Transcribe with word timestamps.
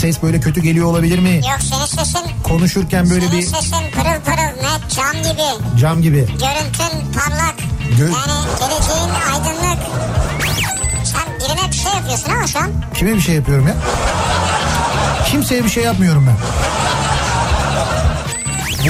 Ses 0.00 0.22
böyle 0.22 0.40
kötü 0.40 0.60
geliyor 0.62 0.86
olabilir 0.86 1.18
mi? 1.18 1.30
Yok 1.34 1.58
senin 1.60 1.84
sesin... 2.04 2.20
Konuşurken 2.44 3.10
böyle 3.10 3.26
senin 3.26 3.38
bir... 3.38 3.46
sesin 3.46 3.90
pırıl 3.92 4.20
pırıl 4.24 4.62
net 4.62 4.90
cam 4.96 5.12
gibi. 5.32 5.78
Cam 5.80 6.02
gibi. 6.02 6.18
Görüntün 6.18 7.12
parlak. 7.12 7.54
Gö 7.98 8.04
yani 8.04 8.48
geleceğin 8.58 9.10
aydınlık. 9.32 9.78
Sen 11.04 11.22
birine 11.40 11.68
bir 11.70 11.76
şey 11.76 11.92
yapıyorsun 11.92 12.30
ama 12.30 12.46
şu 12.46 12.58
an. 12.58 12.70
Kime 12.94 13.14
bir 13.14 13.20
şey 13.20 13.34
yapıyorum 13.34 13.68
ya? 13.68 13.74
Kimseye 15.30 15.64
bir 15.64 15.68
şey 15.68 15.84
yapmıyorum 15.84 16.26
ben. 16.26 16.36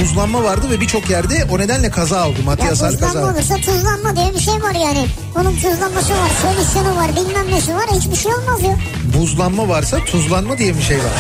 Buzlanma 0.00 0.44
vardı 0.44 0.70
ve 0.70 0.80
birçok 0.80 1.10
yerde 1.10 1.46
o 1.50 1.58
nedenle 1.58 1.90
kaza 1.90 2.28
oldu. 2.28 2.38
Matias 2.44 2.80
kaza. 2.80 3.06
Buzlanma 3.08 3.32
olursa 3.32 3.56
tuzlanma 3.56 4.16
diye 4.16 4.34
bir 4.34 4.40
şey 4.40 4.54
var 4.54 4.74
yani. 4.74 5.06
Onun 5.36 5.56
tuzlanması 5.56 6.12
var, 6.12 6.30
solüsyonu 6.42 6.96
var, 6.96 7.10
bilmem 7.16 7.50
nesi 7.50 7.74
var. 7.74 7.84
Hiçbir 7.92 8.16
şey 8.16 8.34
olmaz 8.34 8.62
ya. 8.62 8.76
Buzlanma 9.18 9.68
varsa 9.68 10.04
tuzlanma 10.04 10.58
diye 10.58 10.76
bir 10.76 10.82
şey 10.82 10.96
var. 10.98 11.12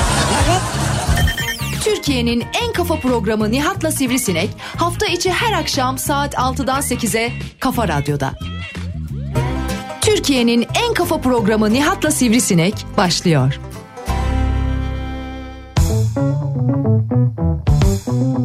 Evet. 0.48 0.60
Türkiye'nin 1.84 2.44
en 2.62 2.72
kafa 2.72 2.96
programı 3.00 3.50
Nihat'la 3.50 3.90
Sivrisinek 3.92 4.50
hafta 4.76 5.06
içi 5.06 5.32
her 5.32 5.52
akşam 5.52 5.98
saat 5.98 6.34
6'dan 6.34 6.80
8'e 6.80 7.32
Kafa 7.60 7.88
Radyo'da. 7.88 8.34
Türkiye'nin 10.00 10.66
en 10.86 10.94
kafa 10.94 11.20
programı 11.20 11.72
Nihat'la 11.72 12.10
Sivrisinek 12.10 12.86
başlıyor. 12.96 13.60
Thank 18.08 18.38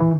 you. 0.00 0.17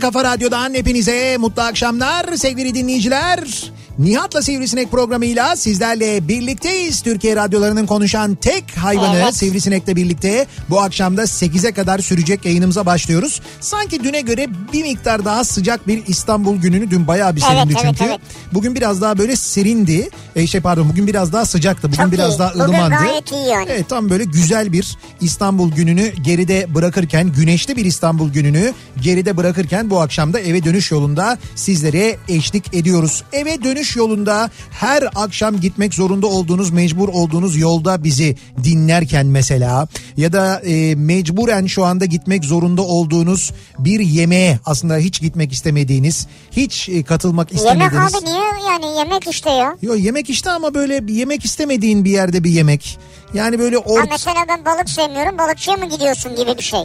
Kafa 0.00 0.24
Radyo'dan 0.24 0.74
hepinize 0.74 1.36
mutlu 1.36 1.62
akşamlar 1.62 2.36
sevgili 2.36 2.74
dinleyiciler. 2.74 3.72
Nihat'la 3.98 4.42
Sivrisinek 4.42 4.90
programıyla 4.90 5.56
sizlerle 5.56 6.28
birlikteyiz. 6.28 7.02
Türkiye 7.02 7.36
radyolarının 7.36 7.86
konuşan 7.86 8.34
tek 8.34 8.64
hayvanı 8.76 9.18
evet. 9.18 9.36
Sivrisinek'le 9.36 9.96
birlikte 9.96 10.46
bu 10.70 10.80
akşamda 10.80 11.22
8'e 11.22 11.72
kadar 11.72 11.98
sürecek 11.98 12.44
yayınımıza 12.44 12.86
başlıyoruz. 12.86 13.40
Sanki 13.60 14.04
düne 14.04 14.20
göre 14.20 14.46
bir 14.72 14.82
miktar 14.82 15.24
daha 15.24 15.44
sıcak 15.44 15.88
bir 15.88 16.06
İstanbul 16.06 16.56
gününü 16.56 16.90
dün 16.90 17.06
bayağı 17.06 17.36
bir 17.36 17.40
serindi 17.40 17.72
evet, 17.72 17.82
çünkü. 17.82 18.04
Evet, 18.04 18.20
evet. 18.20 18.20
Bugün 18.52 18.74
biraz 18.74 19.00
daha 19.00 19.18
böyle 19.18 19.36
serindi. 19.36 20.08
E, 20.36 20.46
şey 20.46 20.60
pardon 20.60 20.88
bugün 20.88 21.06
biraz 21.06 21.32
daha 21.32 21.46
sıcaktı. 21.46 21.88
Bugün 21.88 22.02
Çok 22.02 22.12
biraz 22.12 22.34
iyi. 22.34 22.38
daha 22.38 22.52
ılımandı. 22.52 22.94
Bugün 22.96 23.06
gayet 23.06 23.32
iyi 23.32 23.48
yani. 23.48 23.66
Evet 23.70 23.88
tam 23.88 24.10
böyle 24.10 24.24
güzel 24.24 24.72
bir 24.72 24.96
İstanbul 25.20 25.72
gününü 25.72 26.12
geride 26.22 26.74
bırakırken 26.74 27.32
güneşli 27.32 27.76
bir 27.76 27.84
İstanbul 27.84 28.32
gününü 28.32 28.72
geride 29.02 29.36
bırakırken 29.36 29.90
bu 29.90 30.00
akşam 30.00 30.32
da 30.32 30.40
eve 30.40 30.64
dönüş 30.64 30.90
yolunda 30.90 31.38
sizlere 31.54 32.16
eşlik 32.28 32.74
ediyoruz. 32.74 33.24
Eve 33.32 33.62
dönüş 33.62 33.83
dönüş 33.84 33.96
yolunda 33.96 34.50
her 34.70 35.02
akşam 35.14 35.60
gitmek 35.60 35.94
zorunda 35.94 36.26
olduğunuz 36.26 36.70
mecbur 36.70 37.08
olduğunuz 37.08 37.56
yolda 37.56 38.04
bizi 38.04 38.36
dinlerken 38.64 39.26
mesela 39.26 39.88
ya 40.16 40.32
da 40.32 40.60
e, 40.60 40.94
mecburen 40.94 41.66
şu 41.66 41.84
anda 41.84 42.04
gitmek 42.04 42.44
zorunda 42.44 42.82
olduğunuz 42.82 43.52
bir 43.78 44.00
yemeğe 44.00 44.58
aslında 44.64 44.96
hiç 44.96 45.20
gitmek 45.20 45.52
istemediğiniz 45.52 46.26
hiç 46.52 46.88
e, 46.88 47.02
katılmak 47.02 47.52
istemediğiniz. 47.52 47.92
Yemek 47.92 48.14
abi 48.14 48.24
niye 48.24 48.70
yani 48.70 48.98
yemek 48.98 49.26
işte 49.30 49.50
ya. 49.50 49.76
Yok 49.82 50.00
yemek 50.00 50.30
işte 50.30 50.50
ama 50.50 50.74
böyle 50.74 51.00
yemek 51.08 51.44
istemediğin 51.44 52.04
bir 52.04 52.10
yerde 52.10 52.44
bir 52.44 52.50
yemek. 52.50 52.98
Yani 53.34 53.58
böyle 53.58 53.78
ort... 53.78 54.02
Ha 54.02 54.08
mesela 54.10 54.44
ben 54.48 54.64
balık 54.64 54.90
sevmiyorum 54.90 55.38
balıkçıya 55.38 55.76
mı 55.76 55.88
gidiyorsun 55.88 56.36
gibi 56.36 56.58
bir 56.58 56.62
şey. 56.62 56.80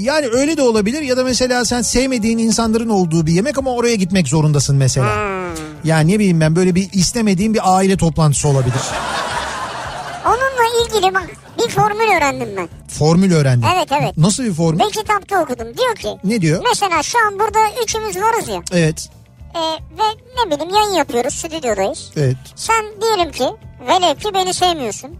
Yani 0.00 0.26
öyle 0.26 0.56
de 0.56 0.62
olabilir 0.62 1.02
ya 1.02 1.16
da 1.16 1.24
mesela 1.24 1.64
sen 1.64 1.82
sevmediğin 1.82 2.38
insanların 2.38 2.88
olduğu 2.88 3.26
bir 3.26 3.32
yemek 3.32 3.58
ama 3.58 3.70
oraya 3.70 3.94
gitmek 3.94 4.28
zorundasın 4.28 4.76
mesela. 4.76 5.14
Hmm. 5.14 5.69
Yani 5.84 6.12
ne 6.12 6.18
bileyim 6.18 6.40
ben 6.40 6.56
böyle 6.56 6.74
bir 6.74 6.92
istemediğim 6.92 7.54
bir 7.54 7.60
aile 7.76 7.96
toplantısı 7.96 8.48
olabilir. 8.48 8.80
Onunla 10.26 10.84
ilgili 10.84 11.14
bak 11.14 11.26
bir 11.58 11.70
formül 11.70 12.16
öğrendim 12.16 12.48
ben. 12.56 12.68
Formül 12.88 13.32
öğrendim. 13.34 13.68
Evet 13.76 13.88
evet. 14.00 14.16
Nasıl 14.16 14.44
bir 14.44 14.54
formül? 14.54 14.78
Bir 14.78 14.90
kitapta 14.90 15.42
okudum. 15.42 15.76
Diyor 15.76 15.94
ki. 15.94 16.08
Ne 16.24 16.40
diyor? 16.40 16.64
Mesela 16.68 17.02
şu 17.02 17.18
an 17.26 17.38
burada 17.38 17.58
üçümüz 17.84 18.16
varız 18.16 18.48
ya. 18.48 18.62
Evet. 18.72 19.08
Ee, 19.54 19.58
ve 19.98 20.08
ne 20.36 20.50
bileyim 20.50 20.74
yayın 20.74 20.94
yapıyoruz 20.94 21.34
stüdyodayız. 21.34 22.10
Evet. 22.16 22.36
Sen 22.56 22.84
diyelim 23.00 23.32
ki 23.32 23.44
velev 23.88 24.14
ki 24.14 24.34
beni 24.34 24.54
sevmiyorsun. 24.54 25.10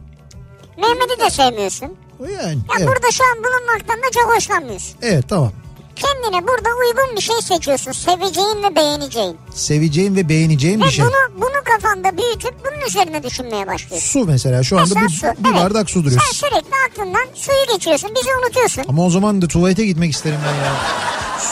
Mehmet'i 0.76 1.20
de 1.20 1.30
sevmiyorsun. 1.30 1.96
Yani. 2.20 2.56
Ya 2.56 2.76
evet. 2.78 2.88
burada 2.88 3.10
şu 3.12 3.24
an 3.24 3.38
bulunmaktan 3.44 3.96
da 3.96 4.10
çok 4.12 4.36
hoşlanmıyorsun. 4.36 4.96
Evet 5.02 5.24
tamam. 5.28 5.52
Kendine 6.00 6.48
burada 6.48 6.68
uygun 6.68 7.16
bir 7.16 7.20
şey 7.20 7.36
seçiyorsun. 7.42 7.92
Seveceğin 7.92 8.62
ve 8.62 8.76
beğeneceğin. 8.76 9.36
Seveceğin 9.54 10.16
ve 10.16 10.28
beğeneceğin 10.28 10.80
ve 10.80 10.84
bir 10.84 10.90
şey. 10.90 11.04
Bunu, 11.04 11.42
bunu 11.42 11.64
kafanda 11.64 12.16
büyütüp 12.16 12.54
bunun 12.64 12.86
üzerine 12.86 13.22
düşünmeye 13.22 13.66
başlıyorsun. 13.66 14.08
Su 14.08 14.26
mesela 14.26 14.62
şu 14.62 14.80
anda 14.80 14.94
mesela 14.94 15.32
bir, 15.32 15.38
su, 15.38 15.44
bir 15.44 15.50
evet. 15.50 15.60
bardak 15.60 15.90
su 15.90 16.04
duruyor. 16.04 16.20
Sen 16.20 16.32
sürekli 16.32 16.74
aklından 16.90 17.26
suyu 17.34 17.72
geçiyorsun 17.72 18.10
bizi 18.20 18.28
unutuyorsun. 18.44 18.84
Ama 18.88 19.06
o 19.06 19.10
zaman 19.10 19.42
da 19.42 19.46
tuvalete 19.46 19.86
gitmek 19.86 20.12
isterim 20.12 20.38
ben 20.46 20.64
ya. 20.64 20.72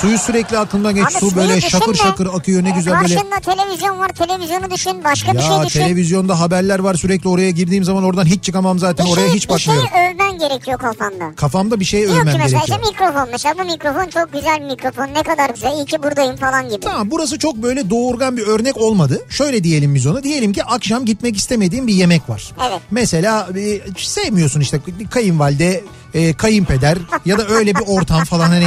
Suyu 0.00 0.18
sürekli 0.18 0.58
aklımdan 0.58 0.94
geç. 0.94 1.04
Abi 1.04 1.12
su 1.12 1.36
böyle 1.36 1.60
şakır 1.60 1.94
şakır 1.94 2.26
akıyor 2.34 2.64
ne 2.64 2.70
güzel 2.70 2.94
Karşında 2.94 3.20
böyle. 3.20 3.30
Karşında 3.30 3.54
televizyon 3.54 3.98
var 3.98 4.08
televizyonu 4.08 4.70
düşün 4.70 5.04
başka 5.04 5.28
ya, 5.28 5.34
bir 5.34 5.40
şey 5.40 5.66
düşün. 5.66 5.80
televizyonda 5.80 6.40
haberler 6.40 6.78
var 6.78 6.94
sürekli 6.94 7.28
oraya 7.28 7.50
girdiğim 7.50 7.84
zaman 7.84 8.04
oradan 8.04 8.24
hiç 8.24 8.44
çıkamam 8.44 8.78
zaten 8.78 9.06
bir 9.06 9.12
oraya 9.12 9.28
şey, 9.28 9.36
hiç 9.36 9.48
bakmıyorum. 9.48 9.86
Bir 9.86 9.90
şey 9.90 10.27
övmen 10.38 10.48
gerekiyor 10.48 10.78
kafanda. 10.78 11.34
Kafamda 11.36 11.80
bir 11.80 11.84
şey 11.84 12.04
övmem 12.04 12.24
gerekiyor. 12.24 12.48
Diyor 12.48 12.48
ki 12.48 12.56
mesela 12.64 12.78
işte 12.78 12.90
mikrofon 12.90 13.28
mesela 13.32 13.54
bu 13.58 13.64
mikrofon 13.64 14.08
çok 14.08 14.32
güzel 14.32 14.60
bir 14.60 14.64
mikrofon 14.64 15.14
ne 15.14 15.22
kadar 15.22 15.50
güzel 15.50 15.72
iyi 15.72 15.84
ki 15.84 16.02
buradayım 16.02 16.36
falan 16.36 16.68
gibi. 16.68 16.80
Tamam 16.80 17.10
burası 17.10 17.38
çok 17.38 17.56
böyle 17.56 17.90
doğurgan 17.90 18.36
bir 18.36 18.46
örnek 18.46 18.76
olmadı. 18.76 19.22
Şöyle 19.28 19.64
diyelim 19.64 19.94
biz 19.94 20.06
ona 20.06 20.22
diyelim 20.22 20.52
ki 20.52 20.64
akşam 20.64 21.04
gitmek 21.04 21.36
istemediğim 21.36 21.86
bir 21.86 21.94
yemek 21.94 22.28
var. 22.28 22.52
Evet. 22.68 22.80
Mesela 22.90 23.48
e, 23.56 23.80
sevmiyorsun 23.96 24.60
işte 24.60 24.80
kayınvalide 25.10 25.84
e, 26.14 26.32
kayınpeder 26.32 26.98
ya 27.24 27.38
da 27.38 27.48
öyle 27.48 27.74
bir 27.74 27.84
ortam 27.86 28.24
falan 28.24 28.48
hani 28.48 28.66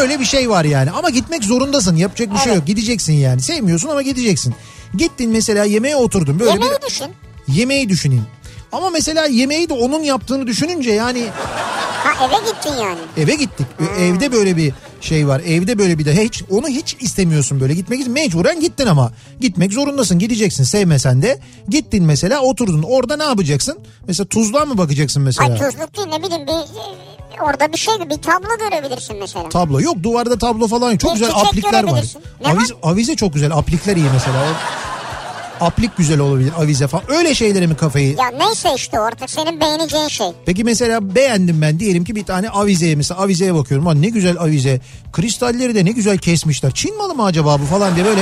Öyle 0.00 0.20
bir 0.20 0.24
şey 0.24 0.50
var 0.50 0.64
yani 0.64 0.90
ama 0.90 1.10
gitmek 1.10 1.44
zorundasın 1.44 1.96
yapacak 1.96 2.28
bir 2.28 2.34
evet. 2.34 2.44
şey 2.44 2.54
yok 2.54 2.66
gideceksin 2.66 3.12
yani 3.12 3.42
sevmiyorsun 3.42 3.88
ama 3.88 4.02
gideceksin. 4.02 4.54
Gittin 4.94 5.30
mesela 5.30 5.64
yemeğe 5.64 5.96
oturdun 5.96 6.40
böyle 6.40 6.50
yemeği 6.50 6.70
bir... 6.82 6.86
düşün. 6.86 7.06
Yemeği 7.48 7.88
düşüneyim. 7.88 8.26
Ama 8.72 8.90
mesela 8.90 9.26
yemeği 9.26 9.68
de 9.68 9.72
onun 9.72 10.02
yaptığını 10.02 10.46
düşününce 10.46 10.92
yani... 10.92 11.26
Ha 12.04 12.26
eve 12.26 12.50
gittin 12.50 12.82
yani. 12.82 12.98
Eve 13.16 13.34
gittik. 13.34 13.66
Hmm. 13.78 13.86
Evde 13.98 14.32
böyle 14.32 14.56
bir 14.56 14.72
şey 15.00 15.28
var. 15.28 15.40
Evde 15.40 15.78
böyle 15.78 15.98
bir 15.98 16.04
de 16.04 16.24
hiç 16.24 16.42
onu 16.50 16.68
hiç 16.68 16.96
istemiyorsun 17.00 17.60
böyle 17.60 17.74
gitmek 17.74 18.00
için 18.00 18.12
mecburen 18.12 18.60
gittin 18.60 18.86
ama 18.86 19.12
gitmek 19.40 19.72
zorundasın 19.72 20.18
gideceksin 20.18 20.64
sevmesen 20.64 21.22
de 21.22 21.38
gittin 21.68 22.04
mesela 22.04 22.40
oturdun 22.40 22.82
orada 22.82 23.16
ne 23.16 23.24
yapacaksın? 23.24 23.78
Mesela 24.06 24.26
tuzluğa 24.26 24.64
mı 24.64 24.78
bakacaksın 24.78 25.22
mesela? 25.22 25.52
Ay 25.52 25.58
tuzluk 25.58 25.96
değil 25.96 26.08
ne 26.08 26.22
bileyim 26.22 26.46
bir 26.46 26.52
orada 27.42 27.72
bir 27.72 27.78
şey 27.78 27.94
bir 28.10 28.22
tablo 28.22 28.58
görebilirsin 28.58 29.16
mesela. 29.16 29.48
Tablo 29.48 29.80
yok 29.80 30.02
duvarda 30.02 30.38
tablo 30.38 30.68
falan 30.68 30.90
yok. 30.90 31.00
Çok 31.00 31.14
bir 31.14 31.18
güzel 31.18 31.34
aplikler 31.36 31.84
var. 31.84 32.04
Avize, 32.44 32.74
avize 32.82 33.16
çok 33.16 33.34
güzel 33.34 33.56
aplikler 33.56 33.96
iyi 33.96 34.06
mesela. 34.12 34.44
Aplik 35.62 35.96
güzel 35.96 36.20
olabilir 36.20 36.52
avize 36.58 36.86
falan. 36.86 37.04
Öyle 37.10 37.34
şeylere 37.34 37.66
mi 37.66 37.76
kafayı? 37.76 38.16
Ya 38.16 38.30
neyse 38.38 38.68
işte 38.76 38.98
artık 38.98 39.30
senin 39.30 39.60
beğeneceğin 39.60 40.08
şey. 40.08 40.26
Peki 40.46 40.64
mesela 40.64 41.14
beğendim 41.14 41.62
ben 41.62 41.80
diyelim 41.80 42.04
ki 42.04 42.16
bir 42.16 42.24
tane 42.24 42.50
avizeye 42.50 42.96
mesela 42.96 43.20
avizeye 43.20 43.54
bakıyorum. 43.54 43.86
Lan 43.86 44.02
ne 44.02 44.08
güzel 44.08 44.38
avize. 44.40 44.80
Kristalleri 45.12 45.74
de 45.74 45.84
ne 45.84 45.90
güzel 45.90 46.18
kesmişler. 46.18 46.70
Çin 46.74 46.96
malı 46.96 47.14
mı 47.14 47.24
acaba 47.24 47.60
bu 47.60 47.64
falan 47.64 47.94
diye 47.94 48.06
böyle. 48.06 48.20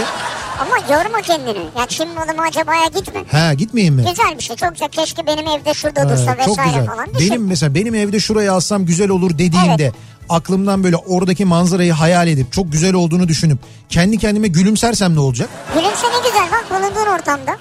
Ama 0.61 0.95
yorma 0.95 1.21
kendini. 1.23 1.59
Ya 1.79 1.87
Çin 1.89 2.09
malı 2.09 2.35
mı 2.35 2.43
acabaya 2.49 2.87
gitme. 2.87 3.21
He 3.31 3.55
gitmeyeyim 3.55 3.95
mi? 3.95 4.05
Güzel 4.11 4.39
bir 4.39 4.43
şey. 4.43 4.57
Çok 4.57 4.73
güzel. 4.73 4.89
Keşke 4.89 5.27
benim 5.27 5.47
evde 5.49 5.75
şurada 5.75 6.09
dursa 6.09 6.37
vesaire 6.39 6.45
çok 6.45 6.65
güzel. 6.65 6.87
falan. 6.87 7.15
Düşün. 7.15 7.31
Benim 7.31 7.47
mesela 7.47 7.75
benim 7.75 7.95
evde 7.95 8.21
şuraya 8.21 8.53
alsam 8.53 8.87
güzel 8.87 9.09
olur 9.11 9.31
dediğimde 9.39 9.83
evet 9.85 9.95
aklımdan 10.29 10.85
böyle 10.85 10.97
oradaki 10.97 11.45
manzarayı 11.45 11.93
hayal 11.93 12.29
edip 12.29 12.53
çok 12.53 12.73
güzel 12.73 12.95
olduğunu 12.95 13.29
düşünüp 13.29 13.59
kendi 13.89 14.19
kendime 14.19 14.49
gülümsersem 14.49 15.15
ne 15.15 15.21
olacak? 15.21 15.49
Gülümse 15.75 16.07
ne 16.07 16.29
güzel 16.29 16.47
bak 16.53 16.67
bulunduğun 16.71 17.11
ortamda. 17.15 17.57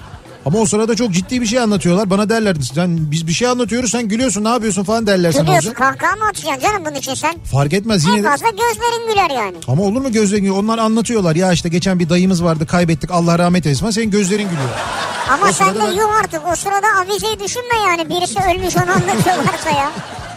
Ama 0.46 0.58
o 0.58 0.66
sırada 0.66 0.96
çok 0.96 1.10
ciddi 1.12 1.40
bir 1.40 1.46
şey 1.46 1.58
anlatıyorlar. 1.60 2.10
Bana 2.10 2.28
derler 2.28 2.56
sen 2.74 3.10
biz 3.10 3.26
bir 3.26 3.32
şey 3.32 3.48
anlatıyoruz 3.48 3.90
sen 3.90 4.08
gülüyorsun 4.08 4.44
ne 4.44 4.48
yapıyorsun 4.48 4.84
falan 4.84 5.06
derler 5.06 5.32
sana. 5.32 5.42
Gülüyorsun 5.42 5.72
kahkaha 5.72 6.16
mı 6.16 6.24
atacaksın 6.30 6.60
canım 6.62 6.84
bunun 6.86 6.94
için 6.94 7.14
sen? 7.14 7.34
Fark 7.52 7.72
etmez 7.72 8.04
yine 8.04 8.16
En 8.18 8.24
de. 8.24 8.28
fazla 8.28 8.46
gözlerin 8.50 9.08
güler 9.12 9.30
yani. 9.44 9.56
Ama 9.68 9.82
olur 9.82 10.00
mu 10.00 10.12
gözlerin 10.12 10.40
gülüyor? 10.42 10.62
Onlar 10.62 10.78
anlatıyorlar 10.78 11.36
ya 11.36 11.52
işte 11.52 11.68
geçen 11.68 11.98
bir 11.98 12.08
dayımız 12.08 12.44
vardı 12.44 12.66
kaybettik 12.66 13.10
Allah 13.10 13.38
rahmet 13.38 13.66
eylesin 13.66 13.80
falan 13.80 13.90
senin 13.90 14.10
gözlerin 14.10 14.48
gülüyor. 14.48 14.68
Ama 15.30 15.48
O 15.48 15.52
sen 15.52 15.72
sırada 15.72 15.90
de 15.92 15.96
yuh 15.96 16.08
artık 16.24 16.40
o 16.52 16.56
sırada 16.56 16.86
avizeyi 17.02 17.38
düşünme 17.40 17.74
yani 17.88 18.08
birisi 18.08 18.38
ölmüş 18.38 18.76
onu 18.76 18.90
anlatıyorlarsa 18.92 19.70
ya. 19.70 19.90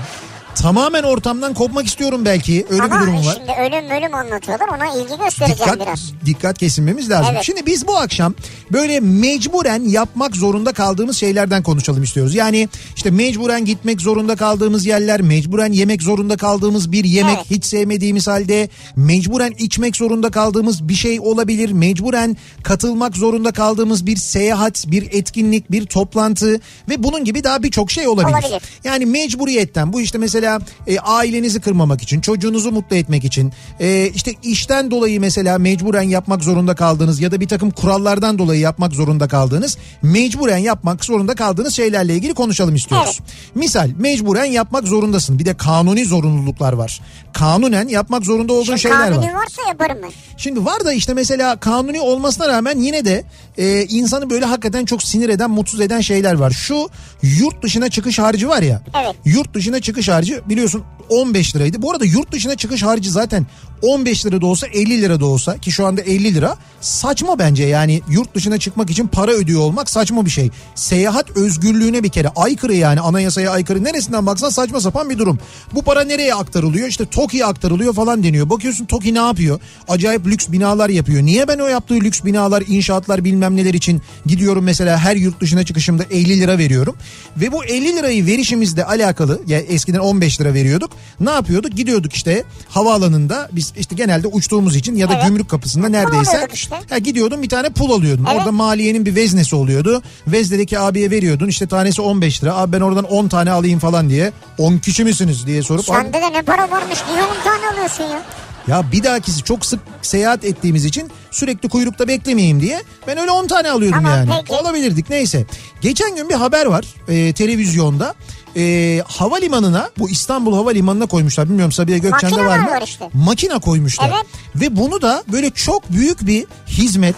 Tamamen 0.56 1.04
ortamdan 1.04 1.54
kopmak 1.54 1.88
istiyorum 1.88 2.26
belki 2.26 2.66
öyle 2.70 2.84
Ama 2.84 2.96
bir 2.96 3.02
durum 3.02 3.26
var. 3.26 3.38
şimdi 3.40 3.52
ölüm 3.62 3.90
ölüm 3.90 4.16
anlatıyorlar 4.16 4.68
ona 4.68 4.86
ilgi 4.96 5.18
göstereceğim 5.24 5.74
Dikkat, 5.74 5.80
biraz. 5.88 6.12
dikkat 6.26 6.58
kesilmemiz 6.58 7.10
lazım. 7.10 7.32
Evet. 7.34 7.44
Şimdi 7.44 7.66
biz 7.66 7.88
bu 7.88 7.98
akşam 7.98 8.34
böyle 8.72 9.00
mecburen 9.00 9.84
yapmak 9.84 10.36
zorunda 10.36 10.74
kaldığımız 10.74 11.18
şeylerden 11.18 11.64
konuşalım 11.64 12.04
istiyoruz. 12.04 12.36
Yani 12.36 12.70
işte 12.96 13.12
mecburen 13.12 13.66
gitmek 13.66 14.02
zorunda 14.02 14.36
kaldığımız 14.36 14.86
yerler, 14.86 15.22
mecburen 15.22 15.72
yemek 15.72 16.02
zorunda 16.02 16.38
kaldığımız 16.38 16.92
bir 16.92 17.04
yemek 17.04 17.36
Evet. 17.38 17.46
hiç 17.52 17.66
sevmediğimiz 17.66 18.28
halde, 18.28 18.70
mecburen 18.96 19.54
içmek 19.58 19.96
zorunda 19.96 20.32
kaldığımız 20.32 20.88
bir 20.90 20.96
şey 20.96 21.20
olabilir. 21.20 21.72
Mecburen 21.72 22.38
katılmak 22.64 23.18
zorunda 23.18 23.52
kaldığımız 23.52 24.06
bir 24.06 24.16
seyahat, 24.16 24.86
bir 24.88 25.08
etkinlik, 25.12 25.72
bir 25.72 25.86
toplantı 25.86 26.60
ve 26.90 27.04
bunun 27.04 27.26
gibi 27.26 27.44
daha 27.44 27.64
birçok 27.64 27.92
şey 27.92 28.08
olabilir. 28.08 28.34
Olabilir. 28.38 28.62
Yani 28.84 29.06
mecburiyetten 29.06 29.94
bu 29.94 30.02
işte 30.02 30.18
mesela 30.18 30.43
e, 30.88 31.00
ailenizi 31.00 31.62
kırmamak 31.62 32.02
için, 32.02 32.22
çocuğunuzu 32.22 32.72
mutlu 32.72 32.96
etmek 32.96 33.24
için, 33.24 33.54
e, 33.80 34.08
işte 34.16 34.32
işten 34.44 34.92
dolayı 34.92 35.20
mesela 35.22 35.58
mecburen 35.58 36.02
yapmak 36.02 36.44
zorunda 36.44 36.76
kaldığınız 36.76 37.22
ya 37.22 37.32
da 37.32 37.40
bir 37.40 37.48
takım 37.48 37.72
kurallardan 37.72 38.40
dolayı 38.40 38.60
yapmak 38.60 38.94
zorunda 38.94 39.28
kaldığınız, 39.28 39.78
mecburen 40.02 40.58
yapmak 40.58 41.06
zorunda 41.06 41.36
kaldığınız 41.36 41.74
şeylerle 41.74 42.16
ilgili 42.16 42.34
konuşalım 42.34 42.76
istiyoruz. 42.76 43.20
Misal 43.56 43.90
mecburen 43.98 44.46
yapmak 44.46 44.88
zorundasın. 44.88 45.40
Bir 45.40 45.46
de 45.46 45.54
kanuni 45.54 46.06
zorunluluklar 46.06 46.74
var. 46.74 47.02
Kanunen 47.34 47.88
yapmak 47.88 48.26
zorunda 48.26 48.54
olduğun 48.54 48.64
Şimdi 48.64 48.80
şeyler 48.80 49.00
var. 49.00 49.10
kanuni 49.10 49.34
varsa 49.34 49.62
yaparım 49.68 49.98
ben. 50.04 50.12
Şimdi 50.38 50.66
var 50.66 50.86
da 50.86 50.94
işte 50.94 51.14
mesela 51.14 51.56
kanuni 51.56 52.02
olmasına 52.02 52.48
rağmen 52.48 52.80
yine 52.80 53.06
de 53.06 53.24
e, 53.58 53.86
insanı 53.86 54.30
böyle 54.30 54.46
hakikaten 54.46 54.86
çok 54.86 55.04
sinir 55.04 55.30
eden, 55.30 55.50
mutsuz 55.50 55.82
eden 55.82 56.02
şeyler 56.02 56.34
var. 56.34 56.52
Şu 56.52 56.90
yurt 57.22 57.64
dışına 57.64 57.90
çıkış 57.90 58.20
harcı 58.20 58.50
var 58.50 58.62
ya. 58.62 58.82
Evet. 59.04 59.16
Yurt 59.26 59.54
dışına 59.54 59.80
çıkış 59.80 60.10
harcı 60.10 60.42
biliyorsun 60.50 60.84
15 61.14 61.56
liraydı. 61.56 61.82
Bu 61.82 61.92
arada 61.92 62.06
yurt 62.06 62.32
dışına 62.32 62.56
çıkış 62.56 62.84
harcı 62.84 63.12
zaten 63.12 63.48
15 63.82 64.26
lira 64.26 64.42
da 64.42 64.46
olsa 64.46 64.68
50 64.68 65.02
lira 65.02 65.20
da 65.20 65.26
olsa 65.26 65.58
ki 65.58 65.72
şu 65.72 65.86
anda 65.86 66.02
50 66.02 66.34
lira 66.34 66.58
saçma 66.82 67.40
bence 67.40 67.64
yani 67.64 68.02
yurt 68.10 68.36
dışına 68.36 68.58
çıkmak 68.58 68.90
için 68.90 69.08
para 69.08 69.32
ödüyor 69.32 69.62
olmak 69.62 69.90
saçma 69.90 70.26
bir 70.26 70.30
şey. 70.30 70.50
Seyahat 70.76 71.38
özgürlüğüne 71.38 72.04
bir 72.04 72.10
kere 72.10 72.30
aykırı 72.36 72.74
yani 72.74 73.00
anayasaya 73.00 73.52
aykırı 73.52 73.84
neresinden 73.84 74.26
baksan 74.26 74.50
saçma 74.50 74.82
sapan 74.82 75.10
bir 75.10 75.18
durum. 75.18 75.40
Bu 75.74 75.82
para 75.82 76.04
nereye 76.04 76.34
aktarılıyor 76.34 76.88
işte 76.88 77.06
TOKİ'ye 77.06 77.46
aktarılıyor 77.46 77.94
falan 77.94 78.24
deniyor. 78.24 78.50
Bakıyorsun 78.50 78.86
TOKİ 78.86 79.14
ne 79.14 79.20
yapıyor? 79.20 79.60
Acayip 79.88 80.28
lüks 80.28 80.50
binalar 80.50 80.90
yapıyor. 80.90 81.22
Niye 81.24 81.48
ben 81.48 81.60
o 81.60 81.68
yaptığı 81.68 81.96
lüks 81.96 82.24
binalar 82.24 82.64
inşaatlar 82.68 83.24
bilmem 83.24 83.56
neler 83.56 83.74
için 83.74 84.02
gidiyorum 84.26 84.64
mesela 84.64 84.98
her 84.98 85.16
yurt 85.16 85.42
dışına 85.42 85.66
çıkışımda 85.66 86.04
50 86.04 86.40
lira 86.40 86.58
veriyorum. 86.58 86.96
Ve 87.38 87.52
bu 87.52 87.66
50 87.66 87.96
lirayı 87.96 88.26
verişimizle 88.26 88.86
alakalı 88.86 89.42
ya 89.48 89.60
eskiden 89.60 90.00
15 90.00 90.42
lira 90.42 90.54
veriyorduk. 90.54 90.92
Ne 91.20 91.30
yapıyorduk? 91.32 91.72
Gidiyorduk 91.72 92.14
işte 92.14 92.44
havaalanında 92.70 93.50
biz 93.52 93.74
işte 93.78 93.96
genelde 93.96 94.28
uçtuğumuz 94.28 94.76
için 94.76 94.96
ya 94.96 95.10
da 95.10 95.14
Evet. 95.14 95.26
gümrük 95.28 95.50
kapısında 95.50 95.90
neredeyse 95.90 96.48
işte. 96.54 96.76
ha, 96.90 96.98
gidiyordun 96.98 97.42
bir 97.42 97.50
tane 97.50 97.70
pul 97.70 97.92
alıyordun. 97.92 98.26
Evet. 98.30 98.38
Orada 98.40 98.52
maliyenin 98.52 99.06
bir 99.06 99.16
veznesi 99.16 99.56
oluyordu. 99.56 100.02
Veznedeki 100.28 100.80
abiye 100.80 101.12
veriyordun 101.12 101.48
işte 101.48 101.68
tanesi 101.68 102.02
15 102.02 102.44
lira. 102.44 102.56
Abi 102.56 102.72
ben 102.74 102.82
oradan 102.82 103.04
10 103.04 103.28
tane 103.28 103.52
alayım 103.52 103.80
falan 103.80 104.10
diye. 104.10 104.32
10 104.58 104.78
kişi 104.78 105.04
misiniz 105.04 105.48
diye 105.48 105.64
sorup 105.64 105.86
Sende 105.86 106.14
de 106.22 106.32
ne 106.34 106.42
para 106.42 106.72
varmış 106.72 107.00
niye 107.12 107.24
10 107.24 107.44
tane 107.44 107.68
alıyorsun 107.74 108.04
ya? 108.04 108.22
ya 108.68 108.92
bir 108.92 109.04
dahakisi 109.04 109.44
çok 109.44 109.66
sık 109.66 109.80
seyahat 110.02 110.46
ettiğimiz 110.46 110.86
için 110.86 111.12
sürekli 111.32 111.70
kuyrukta 111.70 112.08
beklemeyeyim 112.08 112.62
diye 112.62 112.84
ben 113.08 113.18
öyle 113.18 113.32
10 113.32 113.48
tane 113.48 113.70
alıyordum 113.72 114.04
Tamam, 114.04 114.18
yani. 114.18 114.30
peki. 114.42 114.54
Olabilirdik 114.62 115.10
neyse. 115.10 115.46
Geçen 115.82 116.16
gün 116.16 116.30
bir 116.30 116.34
haber 116.36 116.66
var 116.66 116.86
e, 117.08 117.34
televizyonda. 117.34 118.14
E, 118.58 119.02
havalimanına 119.08 119.90
bu 120.00 120.10
İstanbul 120.10 120.56
Havalimanı'na 120.56 121.06
koymuşlar. 121.06 121.50
Bilmiyorum 121.50 121.72
Sabiha 121.72 121.98
Gökçen'de 121.98 122.46
var 122.46 122.60
mı? 122.60 122.68
var 122.72 122.82
işte. 122.86 123.10
Makina 123.14 123.60
koymuşlar. 123.60 124.10
Evet. 124.16 124.26
Ve 124.56 124.76
bunu 124.76 125.02
da 125.02 125.24
böyle 125.32 125.50
çok 125.50 125.92
büyük 125.92 126.26
bir 126.28 126.46
hizmet, 126.68 127.16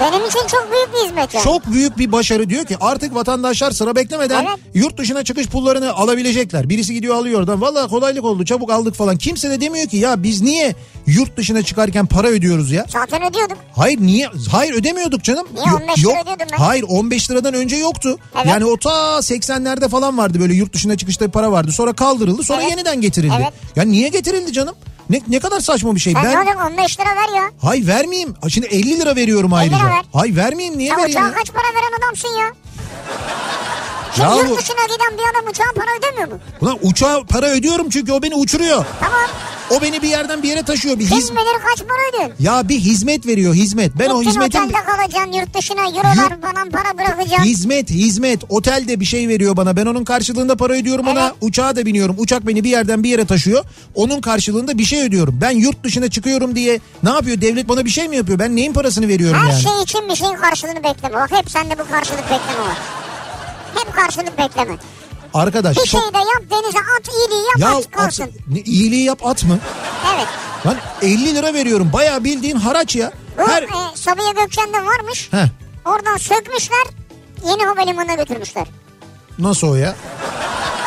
Benim 0.00 0.26
için 0.26 0.40
çok 0.46 0.68
büyük 0.72 0.88
bir 0.94 1.08
hizmet 1.08 1.34
yani. 1.34 1.44
çok 1.44 1.66
büyük 1.72 1.98
bir 1.98 2.12
başarı 2.12 2.50
diyor 2.50 2.64
ki 2.64 2.76
artık 2.80 3.14
vatandaşlar 3.14 3.70
sıra 3.70 3.96
beklemeden 3.96 4.44
Evet. 4.48 4.58
yurt 4.74 4.98
dışına 4.98 5.24
çıkış 5.24 5.46
pullarını 5.46 5.92
alabilecekler. 5.94 6.68
Birisi 6.68 6.94
gidiyor 6.94 7.14
alıyor 7.14 7.40
oradan. 7.40 7.60
Valla 7.60 7.88
kolaylık 7.88 8.24
oldu 8.24 8.44
çabuk 8.44 8.70
aldık 8.70 8.94
falan. 8.94 9.16
Kimse 9.16 9.50
de 9.50 9.60
demiyor 9.60 9.86
ki 9.88 9.96
ya 9.96 10.22
biz 10.22 10.42
niye 10.42 10.74
yurt 11.06 11.36
dışına 11.36 11.62
çıkarken 11.62 12.06
para 12.06 12.28
ödüyoruz 12.28 12.70
ya? 12.72 12.84
Zaten 12.88 13.22
ödüyorduk. 13.30 13.56
Hayır 13.76 14.00
niye? 14.00 14.28
Hayır 14.50 14.74
ödemiyorduk 14.74 15.22
canım. 15.24 15.46
Niye? 15.54 15.64
15 15.74 15.98
lira 15.98 16.22
ödüyordum 16.22 16.46
ben. 16.52 16.56
Hayır 16.56 16.84
15 16.88 17.30
liradan 17.30 17.54
önce 17.54 17.76
yoktu. 17.76 18.18
Evet. 18.36 18.46
Yani 18.46 18.64
o 18.64 18.76
ta 18.76 18.90
80'lerde 19.18 19.88
falan 19.88 20.18
vardı 20.26 20.40
böyle 20.40 20.54
yurt 20.54 20.72
dışına 20.72 20.96
çıkışta 20.96 21.28
para 21.30 21.52
vardı. 21.52 21.72
Sonra 21.72 21.92
kaldırıldı 21.92 22.42
sonra 22.42 22.60
Evet. 22.62 22.70
yeniden 22.70 23.00
getirildi. 23.00 23.34
Evet. 23.40 23.52
Ya 23.76 23.82
niye 23.84 24.08
getirildi 24.08 24.52
canım? 24.52 24.74
Ne, 25.10 25.20
ne 25.28 25.38
kadar 25.40 25.60
saçma 25.60 25.94
bir 25.94 26.00
şey. 26.00 26.12
Sen 26.12 26.24
ben 26.24 26.32
ne 26.32 26.38
olacak 26.38 26.56
15 26.70 27.00
lira 27.00 27.08
ver 27.08 27.36
ya. 27.36 27.50
Hay 27.62 27.86
vermeyeyim. 27.86 28.34
Şimdi 28.48 28.66
50 28.66 29.00
lira 29.00 29.16
veriyorum 29.16 29.52
ayrıca. 29.52 29.84
ver. 29.84 30.02
Hay 30.12 30.36
vermeyeyim 30.36 30.78
niye 30.78 30.90
Sen 30.90 30.98
vereyim? 30.98 31.20
ya? 31.20 31.32
kaç 31.34 31.52
para 31.52 31.62
veren 31.64 31.98
adamsın 32.04 32.28
ya? 32.28 32.46
Yahu- 34.18 34.38
yurt 34.48 34.58
dışına 34.60 34.84
giden 34.94 35.18
bir 35.18 35.22
adam 35.40 35.50
uçağa 35.50 35.72
para 35.76 35.86
ödemiyor 35.98 36.28
mu? 36.28 36.38
Ulan 36.60 36.78
uçağa 36.82 37.22
para 37.28 37.46
ödüyorum 37.46 37.90
çünkü 37.90 38.12
o 38.12 38.22
beni 38.22 38.34
uçuruyor. 38.34 38.84
Tamam. 39.00 39.20
O 39.70 39.82
beni 39.82 40.02
bir 40.02 40.08
yerden 40.08 40.42
bir 40.42 40.48
yere 40.48 40.62
taşıyor. 40.62 40.98
Bir 40.98 41.08
Kim 41.08 41.16
hiz... 41.16 41.30
bilir 41.32 41.58
kaç 41.68 41.78
para 41.78 42.08
ödüyorsun? 42.08 42.44
Ya 42.44 42.68
bir 42.68 42.78
hizmet 42.78 43.26
veriyor 43.26 43.54
hizmet. 43.54 43.92
Ben 43.98 44.10
o 44.10 44.18
Gittin 44.18 44.30
hizmetin... 44.30 44.58
otelde 44.58 44.84
kalacaksın 44.84 45.32
yurt 45.32 45.54
dışına 45.56 45.80
eurolar 45.82 46.40
falan 46.40 46.70
para 46.70 46.98
bırakacaksın. 46.98 47.44
Hizmet 47.44 47.90
hizmet 47.90 48.40
otelde 48.48 49.00
bir 49.00 49.04
şey 49.04 49.28
veriyor 49.28 49.56
bana 49.56 49.76
ben 49.76 49.86
onun 49.86 50.04
karşılığında 50.04 50.56
para 50.56 50.72
ödüyorum 50.72 51.08
ona 51.08 51.22
Evet. 51.22 51.32
uçağa 51.40 51.76
da 51.76 51.86
biniyorum 51.86 52.16
uçak 52.18 52.46
beni 52.46 52.64
bir 52.64 52.70
yerden 52.70 53.02
bir 53.02 53.08
yere 53.08 53.24
taşıyor 53.26 53.64
onun 53.94 54.20
karşılığında 54.20 54.78
bir 54.78 54.84
şey 54.84 55.02
ödüyorum 55.02 55.38
ben 55.40 55.50
yurt 55.50 55.84
dışına 55.84 56.10
çıkıyorum 56.10 56.54
diye 56.56 56.80
ne 57.02 57.10
yapıyor 57.10 57.40
devlet 57.40 57.68
bana 57.68 57.84
bir 57.84 57.90
şey 57.90 58.08
mi 58.08 58.16
yapıyor 58.16 58.38
ben 58.38 58.56
neyin 58.56 58.72
parasını 58.72 59.08
veriyorum 59.08 59.40
Her 59.40 59.50
yani 59.50 59.62
şey 59.62 59.82
için 59.82 60.08
bir 60.08 60.16
şeyin 60.16 60.34
karşılığını 60.34 60.84
bekleme. 60.84 61.14
Bak 61.14 61.30
hep 61.32 61.50
sende 61.50 61.78
bu 61.78 61.88
karşılık 61.90 62.24
bekleme 62.24 62.60
var. 62.68 62.76
Hep 63.76 63.94
karşılık 63.94 64.38
bekleme. 64.38 64.76
arkadaş 65.34 65.76
Bir 65.76 65.80
çok 65.82 65.86
şey 65.86 66.00
de 66.00 66.18
yap 66.18 66.42
denize 66.50 66.78
at 66.78 67.08
iyiliği 67.14 67.46
yap 67.46 67.58
ya 67.58 67.76
at 67.78 67.90
kalsın. 67.90 68.22
at- 68.24 68.30
ne, 68.48 68.60
iyiliği 68.60 69.04
yap 69.04 69.26
at 69.26 69.44
mı 69.44 69.58
Evet. 70.16 70.26
lan 70.66 70.76
50 71.02 71.34
lira 71.34 71.54
veriyorum 71.54 71.90
bayağı 71.92 72.24
bildiğin 72.24 72.56
haraç 72.56 72.96
ya 72.96 73.12
Bu 73.38 73.48
her 73.48 73.62
e, 73.62 73.66
Sabiha 73.94 74.32
Gökçen'de 74.32 74.86
varmış. 74.86 75.28
Heh, 75.30 75.46
Oradan 75.84 76.16
sökmüşler. 76.16 76.84
Yeni 77.48 77.64
havalimanına 77.64 78.14
götürmüşler. 78.14 78.66
nasıl 79.38 79.68
o 79.68 79.74
ya 79.74 79.96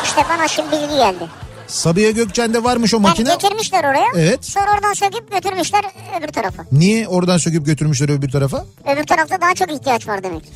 İşte 0.04 0.22
bana 0.30 0.48
şimdi 0.48 0.70
bilgi 0.72 0.94
geldi. 0.96 1.28
Sabiha 1.66 2.10
Gökçen'de 2.10 2.64
varmış 2.64 2.94
o 2.94 2.96
Yani 2.96 3.02
makine 3.06 3.32
getirmişler 3.34 3.84
oraya. 3.84 4.08
Evet. 4.14 4.44
Sonra 4.44 4.72
oradan 4.74 4.92
söküp 4.92 5.32
götürmüşler 5.32 5.84
öbür 6.20 6.28
tarafa. 6.28 6.62
niye 6.72 7.08
oradan 7.08 7.36
söküp 7.38 7.66
götürmüşler 7.66 8.08
öbür 8.08 8.30
tarafa 8.30 8.64
Öbür 8.94 9.04
tarafta 9.06 9.40
daha 9.40 9.54
çok 9.54 9.72
ihtiyaç 9.72 10.08
var 10.08 10.22
demek. 10.22 10.42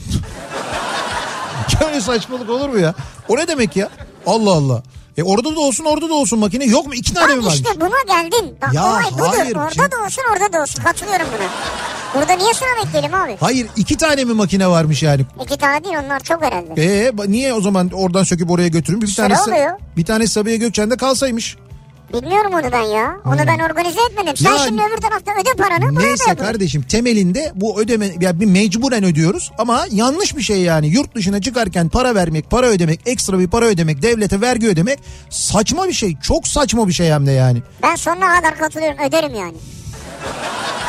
Öyle 1.86 2.00
saçmalık 2.00 2.50
olur 2.50 2.68
mu 2.68 2.78
ya? 2.78 2.94
O 3.28 3.36
ne 3.36 3.48
demek 3.48 3.76
ya? 3.76 3.88
Allah 4.26 4.50
Allah. 4.52 4.82
E 5.16 5.22
orada 5.22 5.54
da 5.56 5.60
olsun 5.60 5.84
orada 5.84 6.08
da 6.08 6.14
olsun 6.14 6.38
makine. 6.38 6.64
Yok 6.64 6.86
mu? 6.86 6.94
İki 6.94 7.14
tane 7.14 7.34
mi 7.34 7.38
Bak 7.38 7.44
varmış? 7.46 7.54
işte 7.54 7.80
buna 7.80 8.02
geldin. 8.22 8.56
Bak 8.62 8.74
Ya 8.74 8.90
olay 8.90 9.04
budur. 9.12 9.24
hayır, 9.38 9.56
Orada 9.56 9.70
şimdi- 9.70 9.92
da 9.92 9.96
olsun 10.04 10.22
orada 10.32 10.52
da 10.52 10.62
olsun. 10.62 10.82
Katılıyorum 10.82 11.26
buna. 11.38 11.48
Burada 12.14 12.32
niye 12.32 12.54
sıra 12.54 12.68
bekleyelim 12.84 13.14
abi? 13.14 13.36
Hayır 13.40 13.66
iki 13.76 13.96
tane 13.96 14.24
mi 14.24 14.32
makine 14.32 14.68
varmış 14.68 15.02
yani? 15.02 15.22
İki 15.44 15.58
tane 15.58 15.84
değil 15.84 15.96
onlar 16.04 16.20
çok 16.20 16.42
herhalde. 16.42 16.82
Ee 16.82 17.12
niye 17.26 17.52
o 17.54 17.60
zaman 17.60 17.90
oradan 17.94 18.22
söküp 18.24 18.50
oraya 18.50 18.68
götürün? 18.68 19.00
Bir 19.02 19.06
Sıra 19.06 19.28
tanesi 19.28 19.50
oluyor. 19.50 19.70
bir 19.96 20.04
tanesi 20.04 20.32
Sabiha 20.32 20.56
Gökçen'de 20.56 20.96
kalsaymış. 20.96 21.56
Bilmiyorum 22.22 22.52
onu 22.54 22.72
ben 22.72 22.82
ya. 22.82 23.16
Onu 23.26 23.38
ben 23.46 23.58
organize 23.58 24.00
etmedim. 24.10 24.36
Sen 24.36 24.52
Ya- 24.52 24.58
şimdi 24.58 24.82
öbür 24.82 24.96
tarafta 25.02 25.32
öde 25.32 25.62
paranı. 25.62 25.98
Neyse 25.98 26.34
kardeşim 26.34 26.82
temelinde 26.82 27.52
bu 27.54 27.80
ödeme 27.80 28.10
ya 28.20 28.40
bir 28.40 28.46
mecburen 28.46 29.04
ödüyoruz 29.04 29.50
ama 29.58 29.86
yanlış 29.90 30.36
bir 30.36 30.42
şey 30.42 30.60
yani. 30.60 30.86
Yurt 30.88 31.14
dışına 31.14 31.40
çıkarken 31.40 31.88
para 31.88 32.14
vermek, 32.14 32.50
para 32.50 32.66
ödemek, 32.66 33.00
ekstra 33.06 33.38
bir 33.38 33.48
para 33.48 33.64
ödemek, 33.66 34.02
devlete 34.02 34.40
vergi 34.40 34.68
ödemek 34.68 34.98
saçma 35.30 35.88
bir 35.88 35.92
şey. 35.92 36.16
Çok 36.22 36.48
saçma 36.48 36.88
bir 36.88 36.92
şey 36.92 37.10
hem 37.10 37.26
de 37.26 37.32
yani. 37.32 37.62
Ben 37.82 37.94
sonuna 37.96 38.36
kadar 38.36 38.58
katılıyorum. 38.58 38.98
Öderim 39.08 39.34
yani. 39.34 39.56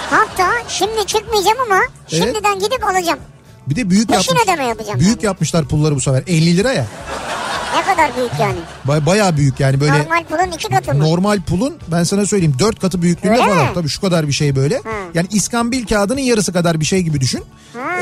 Hatta 0.10 0.48
şimdi 0.68 1.06
çıkmayacağım 1.08 1.58
ama 1.66 1.80
Evet. 2.12 2.24
şimdiden 2.24 2.60
gidip 2.60 2.84
alacağım. 2.84 3.20
Bir 3.68 3.76
de 3.76 3.90
büyük 3.90 4.10
Peşin 4.10 4.34
yapmış. 4.36 4.44
ödeme 4.54 4.66
yapacağım 4.68 5.00
Büyük 5.00 5.16
yani. 5.16 5.26
yapmışlar 5.26 5.66
pulları 5.68 5.96
bu 5.96 6.02
sefer. 6.02 6.24
50 6.28 6.58
lira 6.58 6.74
ya. 6.74 6.86
Ne 7.76 7.82
kadar 7.96 8.16
büyük 8.18 8.32
yani? 8.40 8.58
Ba- 8.88 9.06
bayağı 9.06 9.38
büyük 9.38 9.60
yani 9.60 9.80
böyle. 9.80 10.00
Normal 10.00 10.24
pulun 10.24 10.52
iki 10.52 10.70
katı 10.70 10.94
mı? 10.94 11.04
Normal 11.04 11.42
pulun 11.42 11.78
ben 11.88 12.04
sana 12.04 12.26
söyleyeyim 12.26 12.56
dört 12.60 12.80
katı 12.80 13.02
büyüklüğünde 13.02 13.34
Öyle 13.36 13.44
falan. 13.54 13.58
mi? 13.66 13.72
Tabii 13.74 13.90
şu 13.90 14.02
kadar 14.02 14.28
bir 14.28 14.34
şey 14.34 14.56
böyle. 14.56 14.82
Yani 15.14 15.28
iskambil 15.32 15.86
kağıdının 15.86 16.22
yarısı 16.22 16.54
kadar 16.54 16.80
bir 16.80 16.86
şey 16.86 17.02
gibi 17.02 17.22
düşün. 17.22 17.44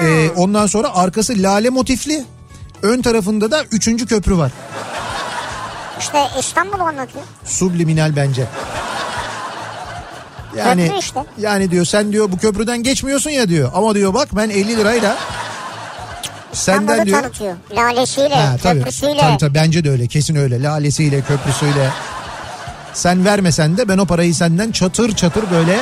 Ee, 0.03 0.29
ondan 0.35 0.67
sonra 0.67 0.95
arkası 0.95 1.33
lale 1.37 1.69
motifli. 1.69 2.25
Ön 2.81 3.01
tarafında 3.01 3.51
da 3.51 3.63
üçüncü 3.71 4.05
köprü 4.05 4.37
var. 4.37 4.51
İşte 5.99 6.27
İstanbul 6.39 6.79
anlatıyor. 6.79 7.23
Subliminal 7.45 8.15
bence. 8.15 8.45
Yani 10.57 10.85
Köprü 10.85 10.99
işte. 10.99 11.19
yani 11.39 11.71
diyor 11.71 11.85
sen 11.85 12.11
diyor 12.11 12.31
bu 12.31 12.37
köprüden 12.37 12.83
geçmiyorsun 12.83 13.29
ya 13.29 13.49
diyor. 13.49 13.71
Ama 13.73 13.95
diyor 13.95 14.13
bak 14.13 14.27
ben 14.35 14.49
50 14.49 14.77
lirayla 14.77 15.17
senden 16.53 17.05
diyor. 17.05 17.21
tanıtıyor. 17.21 17.55
Lalesiyle, 17.75 18.35
Ha, 18.35 18.55
tabii, 18.63 18.79
köprüsüyle. 18.79 19.19
tabii 19.21 19.37
tabii 19.37 19.53
bence 19.53 19.83
de 19.83 19.89
öyle 19.89 20.07
kesin 20.07 20.35
öyle 20.35 20.63
lalesiyle 20.63 21.21
köprüsüyle. 21.21 21.89
Sen 22.93 23.25
vermesen 23.25 23.77
de 23.77 23.87
ben 23.87 23.97
o 23.97 24.05
parayı 24.05 24.35
senden 24.35 24.71
çatır 24.71 25.15
çatır 25.15 25.51
böyle 25.51 25.79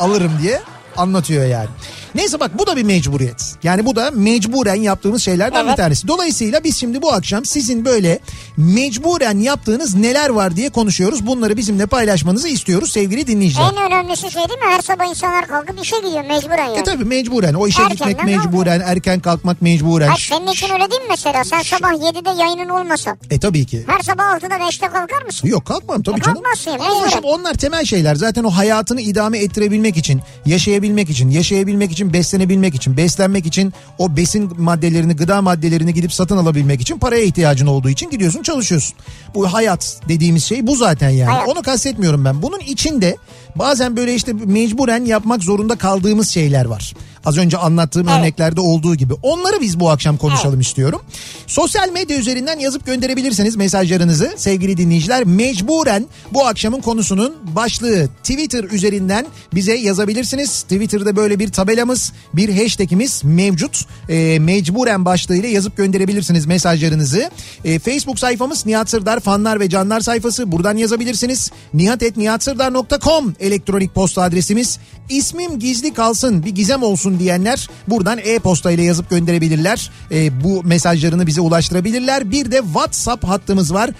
alırım 0.00 0.32
diye 0.42 0.60
anlatıyor 0.96 1.44
yani. 1.46 1.68
Neyse 2.14 2.40
bak 2.40 2.58
bu 2.58 2.66
da 2.66 2.76
bir 2.76 2.82
mecburiyet. 2.82 3.54
Yani 3.62 3.86
bu 3.86 3.96
da 3.96 4.10
mecburen 4.10 4.74
yaptığımız 4.74 5.22
şeylerden 5.22 5.62
bir 5.64 5.68
Evet. 5.68 5.76
tanesi. 5.76 6.08
Dolayısıyla 6.08 6.64
biz 6.64 6.76
şimdi 6.76 7.02
bu 7.02 7.12
akşam 7.12 7.44
sizin 7.44 7.84
böyle 7.84 8.18
mecburen 8.56 9.38
yaptığınız 9.38 9.94
neler 9.94 10.30
var 10.30 10.56
diye 10.56 10.70
konuşuyoruz. 10.70 11.26
Bunları 11.26 11.56
bizimle 11.56 11.86
paylaşmanızı 11.86 12.48
istiyoruz 12.48 12.92
sevgili 12.92 13.26
dinleyiciler. 13.26 13.64
En 13.72 13.92
önemlisi 13.92 14.30
şey 14.30 14.42
değil 14.48 14.58
mi? 14.58 14.64
Her 14.70 14.80
sabah 14.82 15.10
insanlar 15.10 15.46
kalkıp 15.46 15.82
işe 15.82 15.96
gidiyor 15.96 16.24
mecburen 16.24 16.66
yani. 16.66 16.78
E 16.78 16.82
tabii 16.82 17.04
mecburen 17.04 17.54
o 17.54 17.66
işe 17.66 17.82
Erkenden 17.82 18.08
gitmek 18.08 18.36
mecburen, 18.44 18.80
erken 18.86 19.20
kalkmak 19.20 19.62
mecburen. 19.62 20.06
Hayır, 20.08 20.26
senin 20.30 20.46
için 20.46 20.70
öyle 20.70 20.90
değil 20.90 21.00
mi 21.02 21.06
mesela? 21.10 21.44
Sen 21.44 21.62
sabah 21.62 21.90
7'de 21.92 22.42
yayının 22.42 22.68
olmasa. 22.68 23.16
E 23.30 23.38
tabii 23.40 23.66
ki. 23.66 23.84
Her 23.86 24.00
sabah 24.00 24.24
6'da 24.24 24.54
5'te 24.54 24.86
kalkar 24.86 25.22
mısın? 25.26 25.48
Yok 25.48 25.64
kalkmam 25.66 26.02
tabii 26.02 26.20
E, 26.20 26.22
canım. 26.22 26.42
kalkmazsın 26.42 26.72
mecburen. 26.72 27.22
onlar 27.22 27.54
temel 27.54 27.84
şeyler. 27.84 28.14
Zaten 28.14 28.44
o 28.44 28.50
hayatını 28.50 29.00
idame 29.00 29.38
ettirebilmek 29.38 29.96
için, 29.96 30.20
yaşayabilmek 30.46 31.10
için, 31.10 31.30
yaşayabilmek 31.30 31.92
için, 31.92 31.99
beslenebilmek 32.12 32.74
için, 32.74 32.96
beslenmek 32.96 33.46
için 33.46 33.72
o 33.98 34.16
besin 34.16 34.60
maddelerini, 34.60 35.16
gıda 35.16 35.42
maddelerini 35.42 35.94
gidip 35.94 36.12
satın 36.12 36.36
alabilmek 36.36 36.80
için 36.80 36.98
paraya 36.98 37.22
ihtiyacın 37.24 37.66
olduğu 37.66 37.88
için 37.88 38.10
gidiyorsun 38.10 38.42
çalışıyorsun. 38.42 38.96
Bu 39.34 39.52
hayat 39.52 40.00
dediğimiz 40.08 40.44
şey 40.44 40.66
bu 40.66 40.76
zaten 40.76 41.10
yani. 41.10 41.44
Onu 41.46 41.62
kastetmiyorum 41.62 42.24
ben. 42.24 42.42
Bunun 42.42 42.58
içinde 42.58 43.16
bazen 43.56 43.96
böyle 43.96 44.14
işte 44.14 44.32
mecburen 44.32 45.04
yapmak 45.04 45.42
zorunda 45.42 45.76
kaldığımız 45.76 46.28
şeyler 46.30 46.64
var. 46.64 46.94
Az 47.24 47.38
önce 47.38 47.56
anlattığım 47.56 48.08
Evet. 48.08 48.20
örneklerde 48.20 48.60
olduğu 48.60 48.94
gibi. 48.94 49.14
Onları 49.22 49.60
biz 49.60 49.80
bu 49.80 49.90
akşam 49.90 50.16
konuşalım 50.16 50.60
istiyorum. 50.60 51.00
Sosyal 51.46 51.90
medya 51.92 52.16
üzerinden 52.18 52.58
yazıp 52.58 52.86
gönderebilirsiniz 52.86 53.56
mesajlarınızı 53.56 54.32
sevgili 54.36 54.76
dinleyiciler. 54.76 55.24
Mecburen 55.24 56.06
bu 56.32 56.46
akşamın 56.46 56.80
konusunun 56.80 57.34
başlığı 57.56 58.08
Twitter 58.22 58.64
üzerinden 58.64 59.26
bize 59.54 59.74
yazabilirsiniz. 59.76 60.62
Twitter'da 60.62 61.16
böyle 61.16 61.38
bir 61.38 61.52
tabelamız, 61.52 62.12
bir 62.34 62.62
hashtagimiz 62.62 63.24
mevcut. 63.24 63.86
Ee, 64.08 64.38
mecburen 64.40 65.04
başlığıyla 65.04 65.48
yazıp 65.48 65.76
gönderebilirsiniz 65.76 66.46
mesajlarınızı. 66.46 67.30
Ee, 67.64 67.78
Facebook 67.78 68.18
sayfamız 68.18 68.66
Nihat 68.66 68.90
Sırdar 68.90 69.20
fanlar 69.20 69.60
ve 69.60 69.68
canlar 69.68 70.00
sayfası. 70.00 70.52
Buradan 70.52 70.76
yazabilirsiniz. 70.76 71.50
nihatetnihatsırdar.com 71.74 73.34
elektronik 73.40 73.94
posta 73.94 74.22
adresimiz. 74.22 74.78
İsmim 75.08 75.58
gizli 75.58 75.94
kalsın 75.94 76.44
bir 76.44 76.50
gizem 76.50 76.82
olsun 76.82 77.18
diyenler 77.18 77.68
buradan 77.88 78.18
e-posta 78.18 78.70
ile 78.70 78.82
yazıp 78.82 79.10
gönderebilirler. 79.10 79.90
Ee, 80.12 80.44
bu 80.44 80.62
mesajlarını 80.64 81.26
bize 81.26 81.40
ulaştırabilirler. 81.40 82.30
Bir 82.30 82.50
de 82.50 82.56
WhatsApp 82.56 83.24
hattımız 83.24 83.74
var 83.74 83.90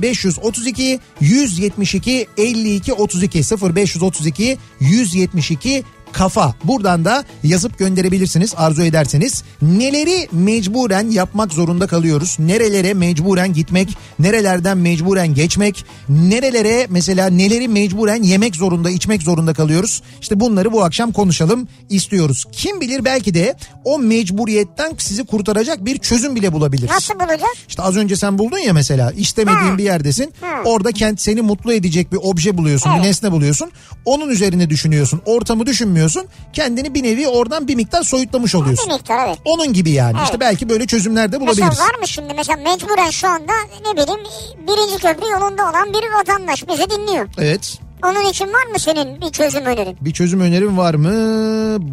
0532 0.00 1.00
172 1.20 2.26
52 2.36 2.92
32 2.92 3.38
0532 3.38 4.58
172 4.80 5.84
kafa. 6.14 6.54
Buradan 6.64 7.04
da 7.04 7.24
yazıp 7.42 7.78
gönderebilirsiniz 7.78 8.54
arzu 8.56 8.82
ederseniz. 8.82 9.42
Neleri 9.62 10.28
mecburen 10.32 11.10
yapmak 11.10 11.52
zorunda 11.52 11.86
kalıyoruz? 11.86 12.36
Nerelere 12.38 12.94
mecburen 12.94 13.52
gitmek? 13.52 13.96
Nerelerden 14.18 14.78
mecburen 14.78 15.34
geçmek? 15.34 15.84
Nerelere 16.08 16.86
mesela 16.90 17.26
neleri 17.30 17.68
mecburen 17.68 18.22
yemek 18.22 18.56
zorunda, 18.56 18.90
içmek 18.90 19.22
zorunda 19.22 19.54
kalıyoruz? 19.54 20.02
İşte 20.20 20.40
bunları 20.40 20.72
bu 20.72 20.84
akşam 20.84 21.12
konuşalım 21.12 21.68
istiyoruz. 21.90 22.44
Kim 22.52 22.80
bilir 22.80 23.04
belki 23.04 23.34
de 23.34 23.54
o 23.84 23.98
mecburiyetten 23.98 24.92
sizi 24.98 25.24
kurtaracak 25.24 25.84
bir 25.84 25.98
çözüm 25.98 26.34
bile 26.36 26.52
bulabilir. 26.52 26.88
Nasıl 26.88 27.14
bulacağız? 27.14 27.56
İşte 27.68 27.82
az 27.82 27.96
önce 27.96 28.16
sen 28.16 28.38
buldun 28.38 28.58
ya 28.58 28.72
mesela 28.72 29.12
istemediğin 29.12 29.70
Ha. 29.72 29.78
bir 29.78 29.84
yerdesin. 29.84 30.32
Ha. 30.40 30.46
Orada 30.64 30.92
kent 30.92 31.20
seni 31.20 31.42
mutlu 31.42 31.72
edecek 31.72 32.12
bir 32.12 32.18
obje 32.22 32.58
buluyorsun, 32.58 32.92
bir 32.92 32.96
Evet. 32.96 33.06
nesne 33.06 33.32
buluyorsun. 33.32 33.70
Onun 34.04 34.28
üzerine 34.30 34.70
düşünüyorsun. 34.70 35.20
Ortamı 35.26 35.66
düşünmüyorsun. 35.66 36.03
Kendini 36.52 36.94
bir 36.94 37.02
nevi 37.02 37.28
oradan 37.28 37.68
bir 37.68 37.74
miktar 37.74 38.02
soyutlamış 38.02 38.54
oluyorsun. 38.54 38.88
Bir 38.90 38.94
miktar 38.94 39.26
evet. 39.28 39.38
Onun 39.44 39.72
gibi 39.72 39.90
yani. 39.90 40.12
Evet. 40.16 40.24
İşte 40.24 40.40
belki 40.40 40.68
böyle 40.68 40.86
çözümler 40.86 41.32
de 41.32 41.38
Mesela 41.38 41.40
bulabiliriz. 41.62 41.80
var 41.80 41.98
mı 42.00 42.08
şimdi 42.08 42.34
mesela 42.34 42.56
mecburen 42.62 43.10
şu 43.10 43.28
anda 43.28 43.52
ne 43.86 43.92
bileyim 44.02 44.20
birinci 44.68 44.98
köprü 45.02 45.26
yolunda 45.32 45.70
olan 45.70 45.92
bir 45.92 46.18
vatandaş 46.18 46.68
bizi 46.68 46.90
dinliyor. 46.90 47.28
Evet. 47.38 47.78
Onun 48.04 48.26
için 48.30 48.44
var 48.46 48.66
mı 48.72 48.78
senin 48.78 49.20
bir 49.20 49.30
çözüm 49.32 49.64
önerin? 49.64 49.96
Bir 50.00 50.12
çözüm 50.12 50.40
önerim 50.40 50.78
var 50.78 50.94
mı? 50.94 51.12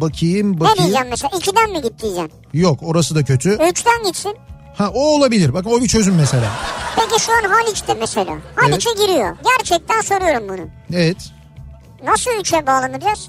Bakayım 0.00 0.56
Ne 0.56 0.60
bakayım. 0.60 0.78
diyeceğim 0.78 1.06
mesela? 1.10 1.30
İkiden 1.38 1.70
mi 1.70 1.82
git 1.82 2.02
diyeceğim? 2.02 2.30
Yok 2.52 2.78
orası 2.82 3.14
da 3.14 3.24
kötü. 3.24 3.50
Üçten 3.70 4.02
gitsin. 4.06 4.36
Ha 4.76 4.90
o 4.94 5.00
olabilir. 5.00 5.54
Bak 5.54 5.66
o 5.66 5.80
bir 5.80 5.88
çözüm 5.88 6.14
mesela. 6.14 6.44
Peki 6.96 7.22
şu 7.22 7.32
an 7.32 7.50
Haliç'te 7.50 7.94
mesela. 7.94 8.34
Haliç'e 8.56 8.90
giriyor. 9.06 9.36
Gerçekten 9.58 10.00
soruyorum 10.00 10.48
bunu. 10.48 10.66
Evet. 10.92 11.16
Nasıl 12.04 12.30
üçe 12.40 12.66
bağlanacağız? 12.66 13.28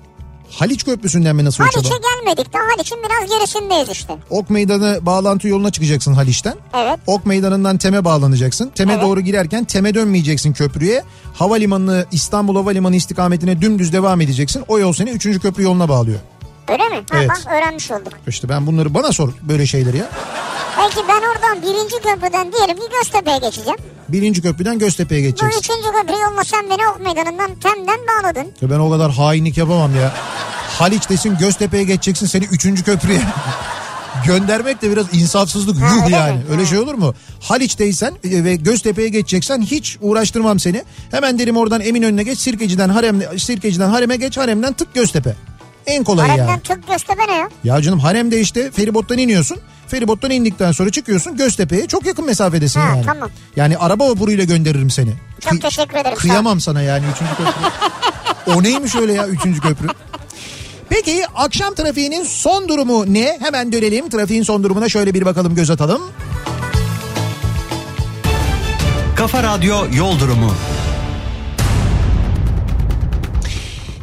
Haliç 0.60 0.84
Köprüsü'nden 0.86 1.36
mi 1.36 1.46
nasıl 1.46 1.64
Haliç'e 1.64 1.80
uçalım? 1.80 1.98
gelmedik 2.26 2.54
de 2.54 2.58
Haliç'in 2.58 2.98
biraz 3.04 3.30
gerisindeyiz 3.30 3.90
işte. 3.90 4.14
Ok 4.30 4.50
Meydanı 4.50 5.00
bağlantı 5.02 5.48
yoluna 5.48 5.72
çıkacaksın 5.72 6.14
Haliç'ten. 6.14 6.54
Evet. 6.74 7.00
Ok 7.08 7.26
Meydanı'ndan 7.26 7.78
Tem'e 7.78 8.06
bağlanacaksın. 8.06 8.72
Tem'e 8.76 8.94
Evet. 8.94 9.04
doğru 9.04 9.22
girerken 9.22 9.66
Tem'e 9.66 9.94
dönmeyeceksin 9.94 10.54
köprüye. 10.54 11.04
Havalimanı 11.34 12.06
İstanbul 12.12 12.56
Havalimanı 12.56 12.96
istikametine 12.96 13.62
dümdüz 13.62 13.94
devam 13.94 14.22
edeceksin. 14.22 14.64
O 14.68 14.80
yol 14.80 14.94
seni 14.94 15.10
3. 15.10 15.40
köprü 15.42 15.64
yoluna 15.64 15.90
bağlıyor. 15.90 16.20
Öyle 16.74 16.90
mi? 16.90 16.96
Ha, 17.12 17.18
Evet. 17.18 17.30
bak 17.30 17.42
öğrenmiş 17.54 17.92
olduk. 17.92 18.14
İşte 18.28 18.50
ben 18.50 18.68
bunları 18.68 18.94
bana 18.94 19.12
sor 19.12 19.30
böyle 19.42 19.68
şeyleri 19.68 19.98
ya. 19.98 20.10
Peki 20.78 21.08
ben 21.08 21.22
oradan 21.22 21.62
birinci 21.62 21.96
köprüden 21.96 22.52
diyelim 22.54 22.76
ki 22.78 22.84
Göztepe'ye 22.92 23.38
geçeceğim. 23.38 23.80
Birinci 24.10 24.42
köprüden 24.42 24.80
Göztepe'ye 24.80 25.22
Bu 25.22 25.26
geçeceksin. 25.26 25.60
üçüncü 25.60 25.92
köprü 25.92 26.14
yoluna 26.24 26.44
sen 26.44 26.66
beni 26.70 26.88
Ok 26.88 27.00
Meydanı'ndan 27.06 27.56
Tem'den 27.56 28.00
bağladın. 28.08 28.52
Ya 28.62 28.70
ben 28.70 28.80
o 28.80 28.90
kadar 28.92 29.12
hainlik 29.12 29.58
yapamam 29.58 29.96
ya. 29.96 30.12
Haliç 30.80 31.10
desin 31.10 31.38
Göztepe'ye 31.40 31.84
geçeceksin 31.84 32.26
seni 32.26 32.44
3. 32.46 32.84
köprüye. 32.84 33.22
Göndermek 34.26 34.82
de 34.82 34.92
biraz 34.92 35.06
insafsızlık 35.14 35.82
Ha, 35.82 35.96
yuh 35.96 36.04
öyle 36.06 36.16
yani. 36.16 36.34
mi? 36.38 36.44
Öyle 36.52 36.62
Ha. 36.62 36.68
şey 36.68 36.80
olur 36.80 36.94
mu? 36.94 37.14
Haliç'teysen 37.42 38.14
e, 38.24 38.44
ve 38.44 38.56
Göztepe'ye 38.56 39.10
geçeceksen 39.10 39.62
hiç 39.62 39.98
uğraştırmam 40.02 40.60
seni. 40.60 40.84
Hemen 41.12 41.40
derim 41.40 41.58
oradan 41.58 41.82
Eminönü'ne 41.82 42.24
geç 42.24 42.40
Sirkeci'den 42.40 42.90
Harem 42.90 43.40
Sirkeci'den 43.40 43.90
Harem'e 43.90 44.16
geç 44.16 44.38
Harem'den 44.38 44.74
tık 44.74 44.94
Göztepe. 44.94 45.36
En 45.88 46.04
kolayı 46.04 46.28
Haremden 46.32 46.50
yani. 46.52 46.62
tık 46.62 46.88
Göztepe 46.88 47.28
ne 47.28 47.34
ya? 47.36 47.50
Ya 47.64 47.82
canım 47.82 48.00
Harem'de 48.00 48.40
işte 48.40 48.72
feribottan 48.72 49.18
iniyorsun. 49.18 49.58
Feribottan 49.88 50.32
indikten 50.32 50.72
sonra 50.72 50.90
çıkıyorsun 50.92 51.38
Göztepe'ye 51.38 51.88
çok 51.88 52.06
yakın 52.06 52.26
mesafedesin 52.26 52.80
Ha, 52.80 52.88
yani. 52.90 53.06
tamam. 53.06 53.30
Yani 53.56 53.78
araba 53.78 54.10
vapuruyla 54.10 54.44
gönderirim 54.44 54.90
seni. 54.90 55.14
Çok 55.40 55.54
Kıy- 55.54 55.60
teşekkür 55.62 55.98
ederim. 55.98 56.18
Kıyamam 56.18 56.60
sana 56.62 56.82
yani 56.82 57.06
üçüncü 57.16 57.32
köprü. 57.36 58.54
o 58.60 58.64
neymiş 58.64 58.96
öyle 58.96 59.14
ya 59.14 59.28
üçüncü 59.28 59.60
köprü? 59.62 59.88
Peki 60.90 61.24
akşam 61.36 61.76
trafiğinin 61.76 62.24
son 62.24 62.70
durumu 62.70 63.14
ne? 63.14 63.38
Hemen 63.42 63.72
dönelim 63.72 64.10
trafiğin 64.10 64.44
son 64.44 64.64
durumuna 64.64 64.90
şöyle 64.90 65.14
bir 65.14 65.26
bakalım 65.26 65.56
göz 65.56 65.70
atalım. 65.72 66.02
Kafa 69.16 69.44
Radyo 69.44 69.78
Yol 69.96 70.20
Durumu. 70.20 70.54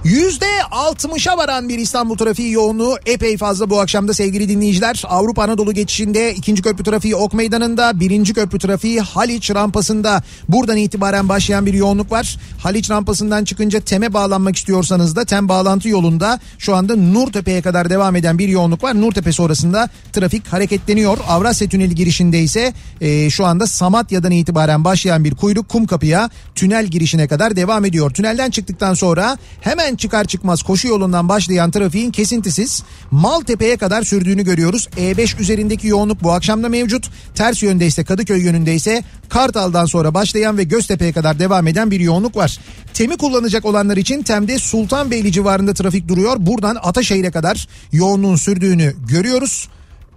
%60'a 0.05 1.39
varan 1.39 1.69
bir 1.69 1.79
İstanbul 1.79 2.17
trafiği 2.17 2.53
yoğunluğu 2.53 2.97
epey 3.07 3.37
fazla 3.37 3.71
bu 3.71 3.81
akşamda 3.81 4.15
sevgili 4.15 4.49
dinleyiciler. 4.49 5.03
Avrupa 5.09 5.43
Anadolu 5.43 5.73
geçişinde 5.73 6.35
ikinci 6.35 6.63
köprü 6.63 6.85
trafiği 6.85 7.17
Ok 7.17 7.35
Meydanı'nda, 7.35 8.01
birinci 8.01 8.35
köprü 8.35 8.59
trafiği 8.59 9.01
Haliç 9.01 9.51
rampasında. 9.51 10.23
Buradan 10.49 10.77
itibaren 10.77 11.29
başlayan 11.29 11.67
bir 11.67 11.75
yoğunluk 11.75 12.13
var. 12.13 12.37
Haliç 12.59 12.91
rampasından 12.91 13.45
çıkınca 13.45 13.81
Tem'e 13.81 14.13
bağlanmak 14.13 14.57
istiyorsanız 14.57 15.17
da 15.17 15.25
Tem 15.25 15.49
bağlantı 15.49 15.89
yolunda 15.89 16.41
şu 16.59 16.75
anda 16.75 16.97
Nurtepe'ye 16.97 17.63
kadar 17.63 17.91
devam 17.91 18.17
eden 18.17 18.39
bir 18.39 18.49
yoğunluk 18.49 18.83
var. 18.83 19.01
Nurtepe 19.01 19.33
sonrasında 19.33 19.89
trafik 20.13 20.47
hareketleniyor. 20.47 21.19
Avrasya 21.29 21.69
Tüneli 21.69 21.95
girişinde 21.95 22.41
ise 22.41 22.73
e, 23.01 23.31
şu 23.31 23.47
anda 23.47 23.67
Samatya'dan 23.67 24.33
itibaren 24.33 24.85
başlayan 24.85 25.25
bir 25.25 25.35
kuyruk 25.35 25.69
Kumkapı'ya 25.69 26.31
tünel 26.55 26.87
girişine 26.87 27.29
kadar 27.29 27.57
devam 27.57 27.85
ediyor. 27.85 28.11
Tünelden 28.11 28.51
çıktıktan 28.51 28.95
sonra 28.95 29.39
hemen 29.61 29.90
hemen 29.91 29.97
çıkar 29.97 30.25
çıkmaz 30.25 30.63
koşu 30.63 30.89
yolundan 30.89 31.29
başlayan 31.29 31.71
trafiğin 31.71 32.11
kesintisiz 32.11 32.83
Maltepe'ye 33.11 33.77
kadar 33.77 34.03
sürdüğünü 34.03 34.45
görüyoruz. 34.45 34.89
E5 34.97 35.41
üzerindeki 35.41 35.87
yoğunluk 35.87 36.23
bu 36.23 36.33
akşam 36.33 36.63
da 36.63 36.69
mevcut. 36.69 37.11
Ters 37.35 37.63
yönde 37.63 37.87
ise 37.87 38.05
Kadıköy 38.05 38.43
yönünde 38.43 38.75
ise 38.75 39.03
Kartal'dan 39.29 39.87
sonra 39.87 40.15
başlayan 40.15 40.59
ve 40.59 40.65
Göztepe'ye 40.65 41.13
kadar 41.13 41.39
devam 41.39 41.67
eden 41.67 41.91
bir 41.91 42.01
yoğunluk 42.01 42.37
var. 42.37 42.59
Temi 42.95 43.17
kullanacak 43.17 43.65
olanlar 43.65 43.97
için 43.97 44.23
Tem'de 44.23 44.59
Sultanbeyli 44.59 45.33
civarında 45.33 45.75
trafik 45.75 46.09
duruyor. 46.09 46.37
Buradan 46.39 46.77
Ataşehir'e 46.83 47.31
kadar 47.31 47.69
yoğunluğun 47.93 48.37
sürdüğünü 48.37 48.95
görüyoruz. 49.09 49.69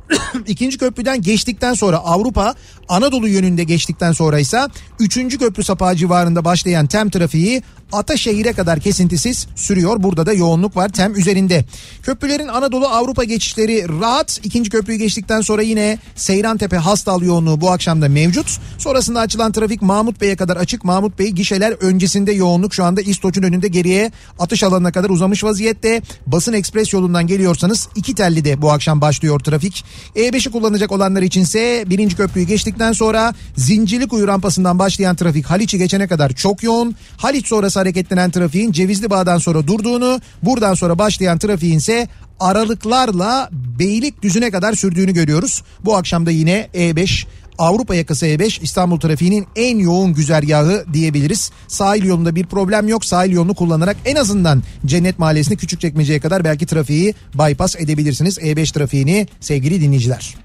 İkinci 0.48 0.78
köprüden 0.78 1.22
geçtikten 1.22 1.74
sonra 1.74 1.98
Avrupa 1.98 2.56
Anadolu 2.90 3.28
yönünde 3.28 3.64
geçtikten 3.64 4.12
sonra 4.12 4.40
ise 4.40 4.68
3. 5.00 5.38
köprü 5.38 5.64
sapağı 5.64 5.96
civarında 5.96 6.46
başlayan 6.46 6.88
tem 6.88 7.10
trafiği 7.10 7.64
Ataşehir'e 7.94 8.54
kadar 8.54 8.80
kesintisiz 8.80 9.48
sürüyor. 9.56 10.04
Burada 10.04 10.26
da 10.26 10.34
yoğunluk 10.34 10.78
var 10.78 10.90
tem 10.90 11.16
üzerinde. 11.16 11.66
Köprülerin 12.04 12.48
Anadolu 12.48 12.88
Avrupa 12.88 13.24
geçişleri 13.24 13.86
rahat. 14.02 14.40
İkinci 14.44 14.70
köprüyü 14.70 15.00
geçtikten 15.00 15.42
sonra 15.42 15.62
yine 15.62 15.98
Seyrantepe 16.16 16.78
Hastal 16.78 17.22
yoğunluğu 17.22 17.62
bu 17.62 17.72
akşam 17.72 18.02
da 18.02 18.10
mevcut. 18.10 18.60
Sonrasında 18.78 19.20
açılan 19.20 19.52
trafik 19.52 19.82
Mahmut 19.82 20.22
Bey'e 20.22 20.36
kadar 20.36 20.58
açık. 20.58 20.84
Mahmut 20.84 21.20
Bey 21.20 21.28
gişeler 21.28 21.72
öncesinde 21.72 22.32
yoğunluk 22.32 22.74
şu 22.74 22.84
anda 22.84 23.02
İstoç'un 23.02 23.44
önünde 23.44 23.68
geriye 23.68 24.12
atış 24.40 24.64
alanına 24.64 24.92
kadar 24.92 25.10
uzamış 25.10 25.44
vaziyette. 25.44 26.02
Basın 26.28 26.54
Ekspres 26.54 26.94
yolundan 26.94 27.28
geliyorsanız 27.28 27.90
iki 27.96 28.16
telli 28.16 28.46
de 28.46 28.62
bu 28.62 28.72
akşam 28.72 29.02
başlıyor 29.02 29.40
trafik. 29.40 29.86
E5'i 30.16 30.52
kullanacak 30.52 30.92
olanlar 30.92 31.22
içinse 31.22 31.84
birinci 31.88 32.16
köprüyü 32.16 32.48
geçtikten 32.48 32.92
sonra 32.92 33.34
Zincirlikuyu 33.56 34.28
rampasından 34.28 34.80
başlayan 34.80 35.16
trafik 35.16 35.46
Haliç'i 35.46 35.78
geçene 35.78 36.08
kadar 36.08 36.34
çok 36.34 36.64
yoğun. 36.64 36.96
Haliç 37.18 37.48
sonrası 37.48 37.83
hareketlenen 37.84 38.32
trafiğin 38.32 38.72
Cevizli 38.72 39.10
Bağ'dan 39.10 39.38
sonra 39.38 39.68
durduğunu, 39.68 40.22
buradan 40.44 40.74
sonra 40.74 40.98
başlayan 40.98 41.38
trafiğin 41.38 41.78
ise 41.78 42.08
aralıklarla 42.40 43.50
Beylikdüzü'ne 43.80 44.52
kadar 44.52 44.74
sürdüğünü 44.74 45.14
görüyoruz. 45.14 45.64
Bu 45.86 45.96
akşam 45.96 46.26
da 46.26 46.32
yine 46.32 46.70
E5 46.74 47.26
Avrupa 47.58 47.96
yakası 47.96 48.26
E5 48.26 48.64
İstanbul 48.64 49.00
trafiğinin 49.00 49.48
en 49.56 49.78
yoğun 49.78 50.14
güzergahı 50.14 50.86
diyebiliriz. 50.94 51.52
Sahil 51.68 52.04
yolunda 52.04 52.36
bir 52.36 52.46
problem 52.46 52.88
yok. 52.88 53.06
Sahil 53.06 53.32
yolunu 53.32 53.54
kullanarak 53.54 53.98
en 54.06 54.16
azından 54.16 54.64
Cennet 54.86 55.20
Mahallesi'ni 55.20 55.58
Küçükçekmece'ye 55.58 56.20
kadar 56.20 56.44
belki 56.44 56.66
trafiği 56.66 57.16
bypass 57.34 57.76
edebilirsiniz. 57.76 58.38
E5 58.38 58.74
trafiğini 58.74 59.28
sevgili 59.40 59.82
dinleyiciler. 59.82 60.36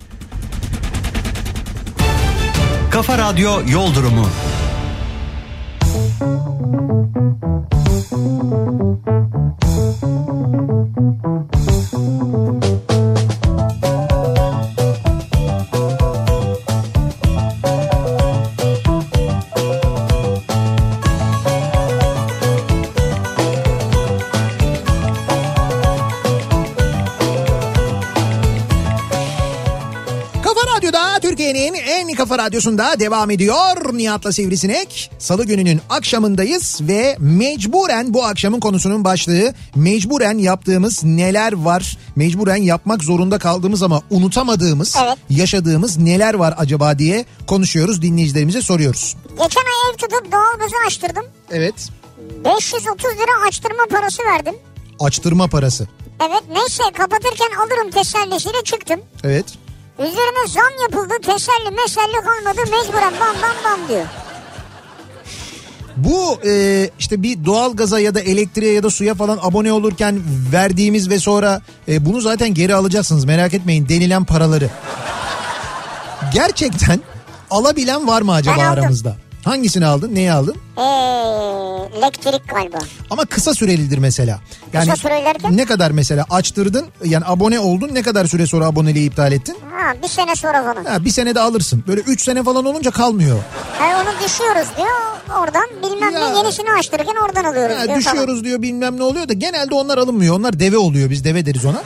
Kafa 2.91 3.19
Radyo 3.19 3.61
Yol 3.73 3.95
Durumu. 3.95 4.27
Kafa 6.71 6.99
kafa 32.29 32.43
radyosunda 32.45 33.01
devam 33.01 33.31
ediyor. 33.31 33.93
Nihat'la 33.93 34.33
Sivrisinek. 34.33 35.11
Salı 35.19 35.45
gününün 35.45 35.81
akşamındayız 35.91 36.79
ve 36.83 37.17
mecburen 37.19 38.15
bu 38.15 38.25
akşamın 38.25 38.61
konusunun 38.61 39.05
başlığı 39.05 39.55
mecburen 39.75 40.39
yaptığımız 40.39 41.05
neler 41.05 41.53
var? 41.53 41.99
Mecburen 42.17 42.57
yapmak 42.57 43.05
zorunda 43.05 43.39
kaldığımız 43.39 43.83
ama 43.83 44.03
unutamadığımız, 44.11 44.97
Evet. 45.05 45.19
yaşadığımız 45.31 45.99
neler 45.99 46.35
var 46.35 46.55
acaba 46.59 46.99
diye 46.99 47.25
konuşuyoruz. 47.47 48.03
Dinleyicilerimize 48.03 48.63
soruyoruz. 48.63 49.17
Geçen 49.31 49.61
ay 49.61 49.91
ev 49.93 49.97
tutup 49.97 50.33
doğalgazı 50.33 50.75
açtırdım. 50.87 51.25
Evet. 51.51 51.89
530 52.45 53.05
lira 53.05 53.49
açtırma 53.49 53.83
parası 53.91 54.23
verdim. 54.23 54.55
Açtırma 55.01 55.47
parası. 55.47 55.89
Evet 56.21 56.43
neyse 56.53 56.83
kapatırken 56.99 57.51
alırım 57.63 57.91
tesellisiyle 57.91 58.65
çıktım. 58.65 59.01
Evet. 59.25 59.45
Üzerine 59.99 60.49
zam 60.49 60.83
yapıldı 60.83 61.15
teselli 61.23 61.71
meselli 61.71 62.13
kalmadı 62.25 62.61
mecburen 62.71 63.13
bam 63.21 63.37
bam 63.43 63.57
bam 63.65 63.89
diyor. 63.89 64.05
Bu 65.97 66.41
e, 66.47 66.91
işte 66.99 67.23
bir 67.23 67.45
doğalgaza 67.45 68.01
ya 68.01 68.15
da 68.15 68.21
elektriğe 68.21 68.73
ya 68.73 68.83
da 68.83 68.91
suya 68.91 69.15
falan 69.15 69.39
abone 69.43 69.73
olurken 69.73 70.21
verdiğimiz 70.53 71.11
ve 71.11 71.19
sonra 71.19 71.61
e, 71.89 72.05
bunu 72.07 72.21
zaten 72.21 72.55
geri 72.55 72.75
alacaksınız 72.75 73.25
merak 73.25 73.55
etmeyin 73.55 73.89
denilen 73.89 74.25
paraları. 74.25 74.71
Gerçekten 76.35 77.01
alabilen 77.51 78.07
var 78.07 78.23
mı 78.23 78.33
acaba 78.33 78.63
aramızda? 78.63 79.17
Hangisini 79.45 79.87
aldın? 79.87 80.15
Neyi 80.15 80.33
aldın? 80.33 80.57
Eee 80.79 80.85
elektrik 81.99 82.49
galiba. 82.49 82.79
Ama 83.11 83.25
kısa 83.25 83.55
sürelidir 83.55 83.99
mesela. 83.99 84.41
Yani 84.73 84.85
Kısa 84.91 84.97
süreli 84.97 85.25
derken? 85.25 85.57
ne 85.57 85.65
kadar 85.65 85.91
mesela 85.91 86.25
açtırdın 86.31 86.87
yani 87.05 87.25
abone 87.27 87.61
oldun 87.61 87.91
ne 87.93 88.03
kadar 88.03 88.27
süre 88.27 88.47
sonra 88.47 88.67
aboneliği 88.67 89.09
iptal 89.11 89.33
ettin? 89.33 89.57
Ha 89.73 89.95
bir 90.03 90.09
sene 90.09 90.37
sonra 90.37 90.63
falan. 90.63 90.85
Ha, 90.85 91.05
bir 91.05 91.11
senede 91.11 91.41
alırsın. 91.41 91.85
Böyle 91.89 92.01
3 92.01 92.23
sene 92.23 92.43
falan 92.43 92.65
olunca 92.65 92.91
kalmıyor. 92.91 93.39
Ha, 93.79 93.85
onu 94.03 94.25
düşüyoruz 94.27 94.69
diyor 94.77 95.39
oradan 95.43 95.67
bilmem 95.83 96.11
Ya. 96.13 96.29
ne 96.31 96.39
yenisini 96.39 96.71
açtırırken 96.73 97.15
oradan 97.25 97.45
alıyoruz 97.45 97.77
Ha, 97.79 97.85
diyor 97.85 97.97
düşüyoruz 97.99 98.45
diyor 98.45 98.63
bilmem 98.63 98.97
ne 98.99 99.03
oluyor 99.03 99.29
da 99.29 99.33
genelde 99.33 99.75
onlar 99.75 99.99
alınmıyor. 99.99 100.39
Onlar 100.39 100.61
deve 100.61 100.77
oluyor 100.79 101.11
biz 101.11 101.25
deve 101.25 101.47
deriz 101.47 101.65
ona. 101.65 101.83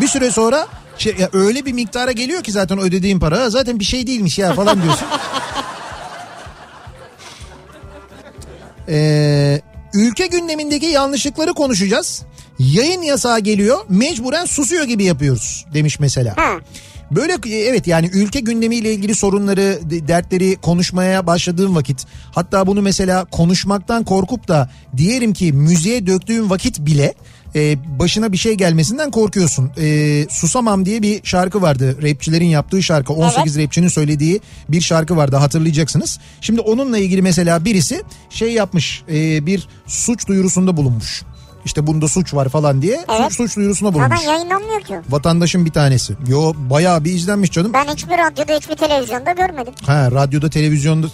Bir 0.00 0.08
süre 0.08 0.30
sonra 0.30 0.66
şey, 0.98 1.14
ya 1.18 1.28
öyle 1.32 1.66
bir 1.66 1.72
miktara 1.72 2.12
geliyor 2.12 2.42
ki 2.42 2.52
zaten 2.52 2.78
ödediğin 2.78 3.18
para 3.20 3.40
"Ha, 3.40 3.50
zaten 3.50 3.80
bir 3.80 3.84
şey 3.84 4.06
değilmiş 4.06 4.38
ya 4.38 4.54
falan 4.54 4.82
diyorsun. 4.82 5.06
Ee, 8.88 9.60
ülke 9.94 10.26
gündemindeki 10.26 10.86
yanlışlıkları 10.86 11.54
konuşacağız. 11.54 12.22
Yayın 12.58 13.02
yasağı 13.02 13.40
geliyor 13.40 13.78
mecburen 13.88 14.44
susuyor 14.44 14.84
gibi 14.84 15.04
yapıyoruz 15.04 15.66
demiş 15.74 16.00
mesela. 16.00 16.36
Ha. 16.36 16.58
Böyle 17.10 17.32
e, 17.32 17.58
evet 17.58 17.86
yani 17.86 18.10
ülke 18.12 18.40
gündemiyle 18.40 18.92
ilgili 18.94 19.14
sorunları, 19.14 19.78
de- 19.90 20.08
dertleri 20.08 20.56
konuşmaya 20.56 21.26
başladığım 21.26 21.74
vakit 21.76 22.06
hatta 22.34 22.66
bunu 22.66 22.82
mesela 22.82 23.24
konuşmaktan 23.24 24.04
korkup 24.04 24.48
da 24.48 24.70
diyelim 24.96 25.32
ki 25.32 25.52
müziğe 25.52 26.06
döktüğüm 26.06 26.50
vakit 26.50 26.80
bile 26.80 27.14
e, 27.54 27.76
başına 27.98 28.32
bir 28.32 28.36
şey 28.36 28.54
gelmesinden 28.54 29.10
korkuyorsun. 29.10 29.70
E, 29.80 30.26
Susamam 30.30 30.86
diye 30.86 31.02
bir 31.02 31.20
şarkı 31.24 31.62
vardı. 31.62 31.96
Rapçilerin 32.02 32.46
yaptığı 32.46 32.82
şarkı. 32.82 33.12
18 33.12 33.58
rapçinin 33.58 33.88
söylediği 33.88 34.40
bir 34.68 34.80
şarkı 34.80 35.16
vardı 35.16 35.36
hatırlayacaksınız. 35.36 36.18
Şimdi 36.40 36.60
onunla 36.60 36.98
ilgili 36.98 37.22
mesela 37.22 37.64
birisi 37.64 38.02
şey 38.30 38.52
yapmış 38.52 39.02
e, 39.12 39.46
bir 39.46 39.68
suç 39.86 40.28
duyurusunda 40.28 40.76
bulunmuş. 40.76 41.22
İşte 41.64 41.86
bunda 41.86 42.08
suç 42.08 42.34
var 42.34 42.48
falan 42.48 42.82
diye 42.82 43.04
Evet. 43.08 43.32
suç, 43.32 43.36
suç 43.36 43.56
duyurusunda 43.56 43.94
bulunmuş. 43.94 44.18
Zaten 44.18 44.32
yayınlanmıyor 44.32 44.80
ki. 44.80 44.94
Vatandaşın 45.10 45.64
bir 45.64 45.70
tanesi. 45.70 46.14
Yo 46.28 46.52
bayağı 46.56 47.04
bir 47.04 47.12
izlenmiş 47.12 47.50
canım. 47.50 47.72
Ben 47.72 47.84
hiçbir 47.84 48.18
radyoda 48.18 48.56
hiçbir 48.56 48.76
televizyonda 48.76 49.32
görmedim. 49.32 49.72
Ha 49.86 50.10
radyoda 50.10 50.50
televizyonda. 50.50 51.06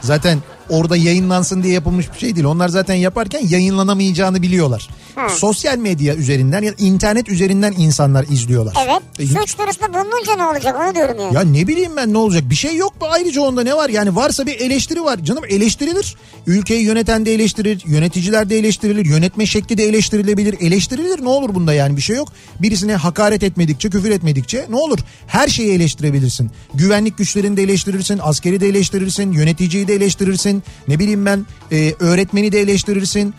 zaten 0.00 0.38
orada 0.68 0.96
yayınlansın 0.96 1.62
diye 1.62 1.74
yapılmış 1.74 2.12
bir 2.14 2.18
şey 2.18 2.34
değil. 2.36 2.46
Onlar 2.46 2.68
zaten 2.68 2.94
yaparken 2.94 3.40
yayınlanamayacağını 3.48 4.42
biliyorlar. 4.42 4.88
Ha. 5.14 5.28
Sosyal 5.28 5.78
medya 5.78 6.14
üzerinden 6.14 6.62
ya 6.62 6.72
internet 6.78 7.28
üzerinden 7.28 7.74
insanlar 7.78 8.24
izliyorlar. 8.30 8.74
Evet. 8.86 9.02
E, 9.18 9.26
Suç 9.26 9.58
duyurusunda 9.58 9.88
bulununca 9.94 10.36
ne 10.36 10.46
olacak 10.46 10.76
onu 10.80 10.94
diyorum 10.94 11.16
yani. 11.20 11.34
Ya 11.34 11.40
ne 11.40 11.66
bileyim 11.66 11.92
ben 11.96 12.12
ne 12.12 12.18
olacak 12.18 12.50
bir 12.50 12.54
şey 12.54 12.76
yok 12.76 13.00
mu 13.00 13.06
ayrıca 13.10 13.40
onda 13.40 13.62
ne 13.62 13.74
var 13.74 13.88
yani 13.88 14.16
varsa 14.16 14.46
bir 14.46 14.60
eleştiri 14.60 15.04
var 15.04 15.18
canım 15.18 15.44
eleştirilir 15.48 16.16
ülkeyi 16.46 16.84
yöneten 16.84 17.26
de 17.26 17.34
eleştirir 17.34 17.82
yöneticiler 17.86 18.50
de 18.50 18.58
eleştirilir 18.58 19.04
yönetme 19.06 19.46
şekli 19.46 19.78
de 19.78 19.84
eleştirilebilir 19.84 20.56
eleştirilir 20.60 21.24
ne 21.24 21.28
olur 21.28 21.54
bunda 21.54 21.74
yani 21.74 21.96
bir 21.96 22.02
şey 22.02 22.16
yok 22.16 22.28
birisine 22.60 22.94
hakaret 22.96 23.42
etmedikçe 23.42 23.90
küfür 23.90 24.10
etmedikçe 24.10 24.66
ne 24.70 24.76
olur 24.76 24.98
her 25.26 25.48
şeyi 25.48 25.72
eleştirebilirsin 25.72 26.50
güvenlik 26.74 27.18
güçlerini 27.18 27.56
de 27.56 27.62
eleştirirsin 27.62 28.20
askeri 28.22 28.60
de 28.60 28.68
eleştirirsin 28.68 29.32
yöneticiyi 29.32 29.88
de 29.88 29.94
eleştirirsin 29.94 30.53
ne 30.88 30.98
bileyim 30.98 31.26
ben 31.26 31.46
e, 31.72 31.94
öğretmeni 32.00 32.52
de 32.52 32.60
eleştirirsin 32.60 33.34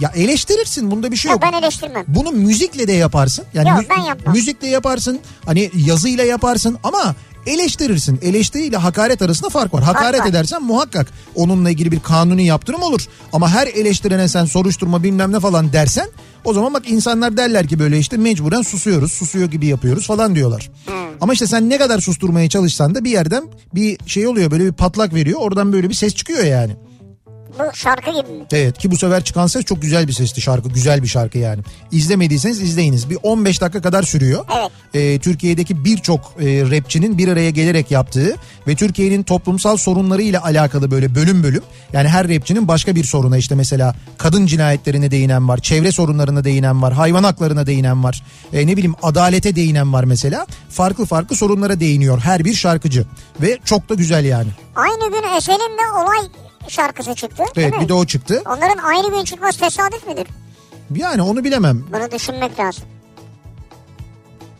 ya 0.00 0.12
eleştirirsin 0.14 0.90
bunda 0.90 1.10
bir 1.12 1.16
şey 1.16 1.30
Yok 1.30 1.42
ben 1.42 1.52
eleştirmem. 1.52 2.04
Bunu 2.08 2.30
müzikle 2.30 2.88
de 2.88 2.92
yaparsın. 2.92 3.44
Yani 3.54 3.68
Yok, 3.68 3.78
mü- 3.78 3.86
ben 3.90 4.02
yapmam. 4.02 4.34
müzikle 4.34 4.66
yaparsın. 4.68 5.20
Hani 5.46 5.70
yazıyla 5.74 6.24
yaparsın 6.24 6.78
ama 6.82 7.14
eleştirirsin. 7.46 8.18
Eleştiriyle 8.22 8.76
hakaret 8.76 9.22
arasında 9.22 9.48
fark 9.48 9.74
var. 9.74 9.82
Hakaret 9.82 10.20
var. 10.20 10.26
edersen 10.26 10.62
muhakkak 10.62 11.06
onunla 11.34 11.70
ilgili 11.70 11.92
bir 11.92 12.00
kanuni 12.00 12.46
yaptırım 12.46 12.82
olur. 12.82 13.06
Ama 13.32 13.50
her 13.50 13.66
eleştirene 13.66 14.28
sen 14.28 14.44
soruşturma 14.44 15.02
bilmem 15.02 15.32
ne 15.32 15.40
falan 15.40 15.72
dersen 15.72 16.08
o 16.44 16.52
zaman 16.52 16.74
bak 16.74 16.90
insanlar 16.90 17.36
derler 17.36 17.68
ki 17.68 17.78
böyle 17.78 17.98
işte 17.98 18.16
mecburen 18.16 18.62
susuyoruz, 18.62 19.12
susuyor 19.12 19.50
gibi 19.50 19.66
yapıyoruz 19.66 20.06
falan 20.06 20.34
diyorlar. 20.34 20.70
Ama 21.20 21.32
işte 21.32 21.46
sen 21.46 21.68
ne 21.70 21.78
kadar 21.78 22.00
susturmaya 22.00 22.48
çalışsan 22.48 22.94
da 22.94 23.04
bir 23.04 23.10
yerden 23.10 23.44
bir 23.74 23.98
şey 24.06 24.26
oluyor 24.26 24.50
böyle 24.50 24.64
bir 24.64 24.72
patlak 24.72 25.14
veriyor. 25.14 25.40
Oradan 25.42 25.72
böyle 25.72 25.88
bir 25.88 25.94
ses 25.94 26.14
çıkıyor 26.14 26.44
yani. 26.44 26.76
Bu 27.58 27.76
şarkı 27.76 28.10
gibi 28.10 28.32
mi? 28.32 28.44
Evet 28.52 28.78
ki 28.78 28.90
bu 28.90 28.96
sefer 28.96 29.24
çıkan 29.24 29.46
ses 29.46 29.64
çok 29.64 29.82
güzel 29.82 30.08
bir 30.08 30.12
sesti 30.12 30.40
şarkı. 30.40 30.68
Güzel 30.68 31.02
bir 31.02 31.08
şarkı 31.08 31.38
yani. 31.38 31.62
İzlemediyseniz 31.92 32.60
izleyiniz. 32.62 33.10
Bir 33.10 33.18
15 33.22 33.60
dakika 33.60 33.82
kadar 33.82 34.02
sürüyor. 34.02 34.44
Evet. 34.58 34.70
Ee, 34.94 35.18
Türkiye'deki 35.18 35.84
birçok 35.84 36.20
e, 36.20 36.44
rapçinin 36.70 37.18
bir 37.18 37.28
araya 37.28 37.50
gelerek 37.50 37.90
yaptığı 37.90 38.36
ve 38.66 38.74
Türkiye'nin 38.74 39.22
toplumsal 39.22 39.76
sorunlarıyla 39.76 40.44
alakalı 40.44 40.90
böyle 40.90 41.14
bölüm 41.14 41.42
bölüm. 41.42 41.62
Yani 41.92 42.08
her 42.08 42.28
rapçinin 42.28 42.68
başka 42.68 42.94
bir 42.94 43.04
soruna 43.04 43.36
işte 43.36 43.54
mesela 43.54 43.94
kadın 44.18 44.46
cinayetlerine 44.46 45.10
değinen 45.10 45.48
var. 45.48 45.58
Çevre 45.58 45.92
sorunlarına 45.92 46.44
değinen 46.44 46.82
var. 46.82 46.92
Hayvan 46.92 47.24
haklarına 47.24 47.66
değinen 47.66 48.04
var. 48.04 48.22
E, 48.52 48.66
ne 48.66 48.72
bileyim 48.76 48.94
adalete 49.02 49.56
değinen 49.56 49.92
var 49.92 50.04
mesela. 50.04 50.46
Farklı 50.68 51.06
farklı 51.06 51.36
sorunlara 51.36 51.80
değiniyor 51.80 52.18
her 52.18 52.44
bir 52.44 52.54
şarkıcı. 52.54 53.04
Ve 53.42 53.58
çok 53.64 53.88
da 53.88 53.94
güzel 53.94 54.24
yani. 54.24 54.48
Aynı 54.76 55.10
gün 55.10 55.36
Esel'in 55.36 55.78
de 55.78 55.92
olay 56.04 56.49
şarkısı 56.70 57.14
çıktı. 57.14 57.44
Evet 57.56 57.74
mi? 57.74 57.80
bir 57.80 57.88
de 57.88 57.94
o 57.94 58.06
çıktı. 58.06 58.42
Onların 58.46 58.78
aynı 58.84 59.10
gün 59.10 59.24
çıkması 59.24 59.60
tesadüf 59.60 60.06
müdür? 60.06 60.26
Yani 60.96 61.22
onu 61.22 61.44
bilemem. 61.44 61.84
Bunu 61.92 62.10
düşünmek 62.10 62.58
lazım. 62.58 62.84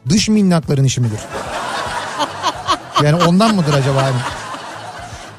Dış 0.08 0.28
minnakların 0.28 0.84
işi 0.84 1.00
midir? 1.00 1.20
Yani 3.04 3.24
ondan 3.24 3.54
mıdır 3.54 3.74
acaba? 3.74 4.02
Yani? 4.02 4.16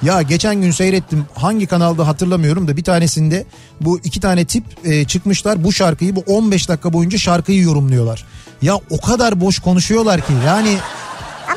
Ya 0.01 0.21
geçen 0.21 0.55
gün 0.61 0.71
seyrettim 0.71 1.25
hangi 1.35 1.67
kanalda 1.67 2.07
hatırlamıyorum 2.07 2.67
da 2.67 2.77
bir 2.77 2.83
tanesinde 2.83 3.45
bu 3.81 3.99
iki 4.03 4.19
tane 4.19 4.45
tip 4.45 4.63
e, 4.83 5.05
çıkmışlar 5.05 5.63
bu 5.63 5.73
şarkıyı 5.73 6.15
bu 6.15 6.23
15 6.27 6.69
dakika 6.69 6.93
boyunca 6.93 7.17
şarkıyı 7.17 7.61
yorumluyorlar. 7.61 8.25
Ya 8.61 8.75
o 8.89 9.01
kadar 9.01 9.41
boş 9.41 9.59
konuşuyorlar 9.59 10.21
ki 10.21 10.33
yani 10.45 10.77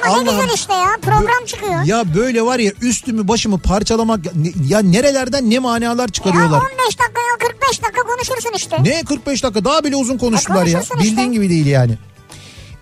Ama 0.06 0.22
ne 0.22 0.30
güzel 0.30 0.54
işte 0.54 0.72
ya 0.74 0.88
program 1.02 1.44
çıkıyor. 1.46 1.82
ya 1.84 2.14
böyle 2.14 2.42
var 2.42 2.58
ya 2.58 2.72
üstümü 2.82 3.28
başımı 3.28 3.58
parçalamak 3.58 4.20
ya 4.68 4.78
nerelerden 4.78 5.50
ne 5.50 5.58
manalar 5.58 6.06
Ya 6.08 6.12
çıkarıyorlar. 6.12 6.60
15 6.60 6.78
dakika 6.98 7.20
ya 7.20 7.48
45 7.50 7.82
dakika 7.82 8.02
konuşursun 8.02 8.52
işte. 8.56 8.82
Ne 8.84 9.02
45 9.04 9.42
dakika 9.44 9.64
daha 9.64 9.84
bile 9.84 9.96
uzun 9.96 10.18
konuştular 10.18 10.66
ya. 10.66 10.72
konuşursun 10.72 10.98
işte. 11.00 11.10
Bildiğin 11.10 11.32
gibi 11.32 11.50
değil 11.50 11.66
yani. 11.66 11.98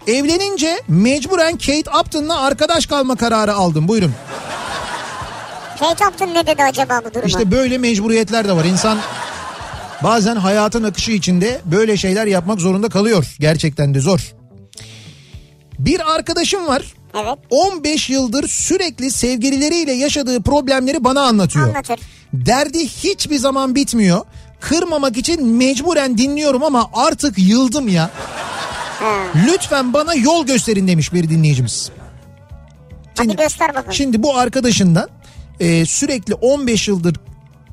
Evlenince 0.07 0.81
mecburen 0.89 1.53
Kate 1.59 1.91
Upton'la 2.01 2.41
arkadaş 2.41 2.87
kalma 2.87 3.17
kararı 3.17 3.55
aldım. 3.55 3.89
Buyurun. 3.89 4.13
Kate 5.79 6.07
Upton 6.07 6.35
ne 6.35 6.47
dedi 6.47 6.63
acaba 6.63 7.01
bu 7.05 7.15
duruma? 7.15 7.27
İşte 7.27 7.51
böyle 7.51 7.79
mecburiyetler 7.79 8.49
de 8.49 8.53
var. 8.53 8.65
İnsan 8.65 8.99
bazen 10.03 10.37
hayatın 10.37 10.85
akışı 10.85 11.11
içinde 11.13 11.61
böyle 11.65 11.97
şeyler 11.97 12.27
yapmak 12.27 12.61
zorunda 12.61 12.89
kalıyor. 12.89 13.37
Gerçekten 13.41 13.95
de 13.95 14.01
zor. 14.01 14.33
Bir 15.79 16.15
arkadaşım 16.15 16.67
var. 16.67 16.83
Evet 17.15 17.39
15 17.51 18.11
yıldır 18.11 18.49
sürekli 18.49 19.11
sevgilileriyle 19.11 19.93
yaşadığı 19.93 20.43
problemleri 20.43 21.05
bana 21.05 21.21
anlatıyor. 21.21 21.69
anlatır. 21.69 22.01
Derdi 22.33 22.89
hiçbir 22.89 23.37
zaman 23.37 23.75
bitmiyor. 23.75 24.21
Kırmamak 24.61 25.17
için 25.17 25.47
mecburen 25.47 26.19
dinliyorum 26.19 26.63
ama 26.63 26.91
artık 26.93 27.39
yıldım 27.39 27.89
ya. 27.89 28.11
Lütfen 29.47 29.93
bana 29.93 30.15
yol 30.15 30.47
gösterin 30.47 30.89
demiş 30.89 31.13
bir 31.13 31.29
dinleyicimiz. 31.31 31.91
Hadi 33.19 33.37
göster 33.37 33.69
bakalım. 33.69 33.93
Şimdi 33.93 34.23
bu 34.23 34.37
arkadaşından 34.37 35.09
e, 35.61 35.87
sürekli 35.87 36.35
15 36.35 36.89
yıldır 36.89 37.17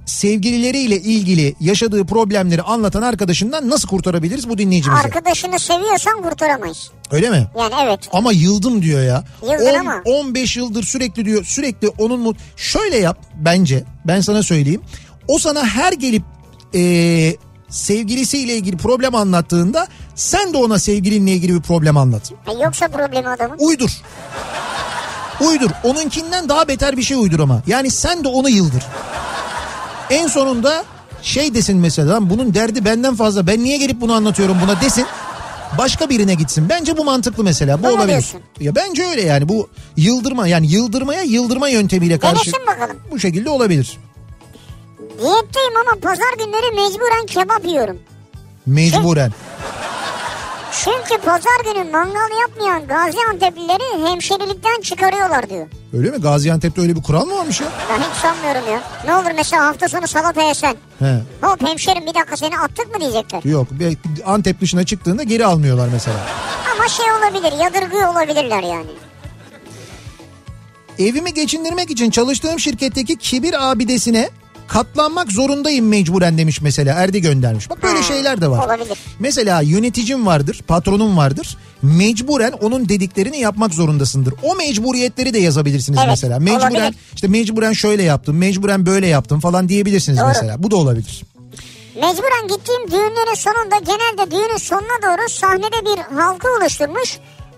sevgilileriyle 0.10 0.96
ilgili 1.02 1.56
yaşadığı 1.60 2.06
problemleri 2.06 2.62
anlatan 2.62 3.02
arkadaşından 3.02 3.70
nasıl 3.70 3.88
kurtarabiliriz 3.88 4.50
bu 4.50 4.58
dinleyicimizi? 4.58 5.02
Arkadaşını 5.02 5.60
seviyorsan 5.60 6.22
kurtaramayız. 6.22 6.92
Öyle 7.12 7.30
mi? 7.30 7.48
Yani 7.60 7.74
evet. 7.84 8.00
Ama 8.12 8.32
yıldım 8.32 8.82
diyor 8.82 9.04
ya. 9.04 9.24
Yıldın 9.44 9.76
On- 9.76 9.80
ama. 9.80 10.02
15 10.06 10.58
yıldır 10.58 10.84
sürekli 10.84 11.26
diyor 11.26 11.44
sürekli 11.46 11.90
onun 11.90 12.20
mu... 12.20 12.34
Şöyle 12.56 12.98
yap 12.98 13.18
bence 13.36 13.84
ben 14.06 14.22
sana 14.22 14.44
söyleyeyim. 14.44 14.82
O 15.28 15.40
sana 15.40 15.66
her 15.66 15.94
gelip 15.94 16.24
e, 16.76 17.36
sevgilisiyle 17.70 18.56
ilgili 18.56 18.78
problem 18.78 19.16
anlattığında 19.16 19.88
sen 20.16 20.54
de 20.54 20.58
ona 20.58 20.80
sevgilinle 20.80 21.32
ilgili 21.32 21.56
bir 21.56 21.62
problem 21.62 21.98
anlat. 21.98 22.32
Ha, 22.46 22.52
yoksa 22.64 22.88
problemi 22.88 23.28
adamın. 23.28 23.58
Uydur. 23.60 23.92
Uydur. 25.42 25.70
Onunkinden 25.84 26.50
daha 26.50 26.68
beter 26.68 26.98
bir 26.98 27.02
şey 27.02 27.18
uydur 27.18 27.40
ama. 27.40 27.62
Yani 27.68 27.92
sen 27.92 28.24
de 28.24 28.28
onu 28.28 28.50
yıldır. 28.50 28.84
En 30.10 30.28
sonunda 30.28 30.84
şey 31.22 31.54
desin 31.54 31.78
mesela 31.78 32.14
"Lan 32.14 32.30
bunun 32.30 32.54
derdi 32.54 32.86
benden 32.86 33.16
fazla 33.16 33.48
ben 33.48 33.64
niye 33.64 33.78
gelip 33.78 34.02
bunu 34.02 34.14
anlatıyorum 34.14 34.58
buna 34.64 34.82
desin. 34.82 35.06
Başka 35.78 36.10
birine 36.10 36.34
gitsin. 36.34 36.70
Bence 36.70 36.98
bu 36.98 37.04
mantıklı 37.04 37.44
mesela. 37.44 37.84
Bu 37.84 37.88
Öyle 37.88 37.96
olabilir. 37.98 38.10
diyorsun. 38.10 38.42
Ya 38.60 38.76
bence 38.76 39.06
öyle 39.06 39.22
yani 39.22 39.50
bu 39.50 39.70
yıldırma 39.98 40.48
yani 40.48 40.72
yıldırmaya 40.72 41.22
yıldırma 41.22 41.70
yöntemiyle 41.70 42.20
karşı 42.20 42.36
Denesin 42.54 42.68
bakalım. 42.68 42.98
bu 43.12 43.20
şekilde 43.20 43.50
olabilir. 43.50 43.98
Diyetteyim 45.00 45.74
ama 45.88 46.00
pazar 46.02 46.34
günleri 46.38 46.76
mecburen 46.76 47.26
kebap 47.26 47.66
yiyorum. 47.66 47.98
Mecburen. 48.66 49.34
Çünkü 50.72 51.22
pazar 51.22 51.60
günü 51.66 51.92
mangal 51.92 52.40
yapmayan 52.42 52.88
Gaziantep'lileri 52.88 54.10
hemşerilikten 54.10 54.82
çıkarıyorlar 54.82 55.50
diyor. 55.50 55.68
Öyle 55.94 56.12
mi? 56.12 56.18
Gaziantep'te 56.18 56.82
öyle 56.82 56.96
bir 56.96 57.04
kural 57.04 57.26
mı 57.26 57.36
varmış 57.36 57.62
ya? 57.62 57.68
Ben 57.90 57.98
hiç 58.00 58.22
sanmıyorum 58.22 58.72
ya. 58.74 58.82
Ne 59.06 59.16
olur 59.16 59.32
mesela 59.36 59.66
hafta 59.66 59.88
sonu 59.90 60.08
salata 60.08 60.42
yesen. 60.42 60.76
He. 61.00 61.20
Hop 61.42 61.68
hemşerim 61.68 62.02
bir 62.06 62.14
dakika 62.14 62.38
seni 62.38 62.60
attık 62.60 62.94
mı 62.96 63.02
diyecekler. 63.02 63.44
Yok. 63.44 63.68
Antep 64.26 64.62
dışına 64.62 64.86
çıktığında 64.86 65.24
geri 65.24 65.46
almıyorlar 65.46 65.90
mesela. 65.94 66.18
Ama 66.76 66.88
şey 66.88 67.06
olabilir 67.12 67.64
yadırgıyor 67.64 68.08
olabilirler 68.14 68.64
yani. 68.64 68.90
Evimi 71.00 71.34
geçindirmek 71.34 71.92
için 71.92 72.12
çalıştığım 72.12 72.60
şirketteki 72.60 73.18
kibir 73.18 73.72
abidesine 73.72 74.30
katlanmak 74.70 75.32
zorundayım 75.32 75.88
mecburen 75.88 76.38
demiş 76.38 76.62
mesela 76.62 76.94
Erdi 76.96 77.22
göndermiş. 77.22 77.70
Bak 77.70 77.84
böyle 77.84 77.98
Ha, 77.98 78.04
şeyler 78.04 78.42
de 78.42 78.48
var. 78.48 78.66
olabilir. 78.66 78.98
Mesela 79.20 79.62
yöneticim 79.62 80.26
vardır, 80.26 80.62
patronum 80.68 81.18
vardır. 81.18 81.58
Mecburen 81.82 82.52
onun 82.52 82.90
dediklerini 82.90 83.40
yapmak 83.40 83.74
zorundasındır. 83.74 84.34
O 84.44 84.56
mecburiyetleri 84.56 85.34
de 85.34 85.40
yazabilirsiniz 85.40 86.00
Evet, 86.00 86.10
mesela. 86.10 86.40
Mecburen 86.40 86.72
olabilir. 86.72 86.96
işte 87.16 87.28
mecburen 87.28 87.74
şöyle 87.74 88.04
yaptım, 88.04 88.38
mecburen 88.38 88.86
böyle 88.86 89.08
yaptım 89.08 89.40
falan 89.40 89.70
diyebilirsiniz 89.70 90.20
Doğru. 90.20 90.28
mesela. 90.28 90.64
Bu 90.64 90.72
da 90.72 90.76
olabilir. 90.76 91.24
Mecburen 91.96 92.48
gittiğim 92.48 92.92
düğünlerin 92.92 93.36
sonunda 93.36 93.78
genelde 93.78 94.32
düğünün 94.32 94.58
sonuna 94.58 95.02
doğru 95.04 95.30
sahnede 95.30 95.86
bir 95.86 96.16
halka 96.16 96.48
oluşturmuş. 96.62 97.18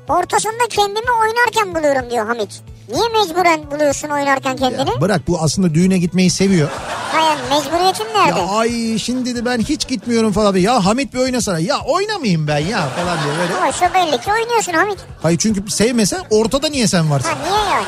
Ortasında 0.09 0.67
kendimi 0.69 1.11
oynarken 1.21 1.75
buluyorum 1.75 2.11
diyor 2.11 2.27
Hamit. 2.27 2.61
Niye 2.91 3.03
mecburen 3.09 3.71
buluyorsun 3.71 4.09
oynarken 4.09 4.57
kendini? 4.57 4.89
Ya 4.89 5.01
bırak 5.01 5.27
bu 5.27 5.39
aslında 5.41 5.73
düğüne 5.73 5.97
gitmeyi 5.97 6.29
seviyor. 6.29 6.69
Hayır 7.11 7.39
mecburiyetin 7.49 8.05
nerede? 8.15 8.39
Ya 8.39 8.47
ay 8.47 8.97
şimdi 8.99 9.35
de 9.35 9.45
ben 9.45 9.59
hiç 9.59 9.87
gitmiyorum 9.87 10.31
falan. 10.31 10.53
diye. 10.53 10.63
Ya 10.63 10.85
Hamit 10.85 11.13
bir 11.13 11.19
oynasana. 11.19 11.59
Ya 11.59 11.79
oynamayayım 11.79 12.47
ben 12.47 12.57
ya 12.59 12.89
falan 12.89 13.17
diye 13.23 13.33
böyle. 13.37 13.65
Oysa 13.67 13.93
belli 13.93 14.21
ki 14.21 14.31
oynuyorsun 14.31 14.73
Hamit. 14.73 14.97
Hayır 15.21 15.37
çünkü 15.39 15.71
sevmesen 15.71 16.21
ortada 16.29 16.67
niye 16.69 16.87
sen 16.87 17.11
varsın? 17.11 17.29
Ha 17.29 17.35
niye 17.43 17.59
yani? 17.75 17.85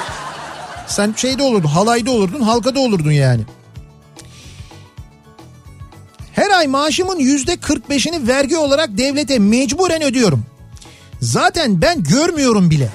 Sen 0.88 1.14
şeyde 1.18 1.44
olurdun, 1.44 1.68
halayda 1.68 2.12
olurdun, 2.12 2.40
halkada 2.42 2.80
olurdun 2.80 3.12
yani. 3.12 3.42
Her 6.34 6.50
ay 6.50 6.68
maaşımın 6.68 7.20
yüzde 7.20 7.54
45'ini 7.54 8.28
vergi 8.28 8.58
olarak 8.58 8.98
devlete 8.98 9.40
mecburen 9.40 10.04
ödüyorum. 10.04 10.46
Zaten 11.22 11.82
ben 11.82 12.04
görmüyorum 12.04 12.70
bile. 12.70 12.90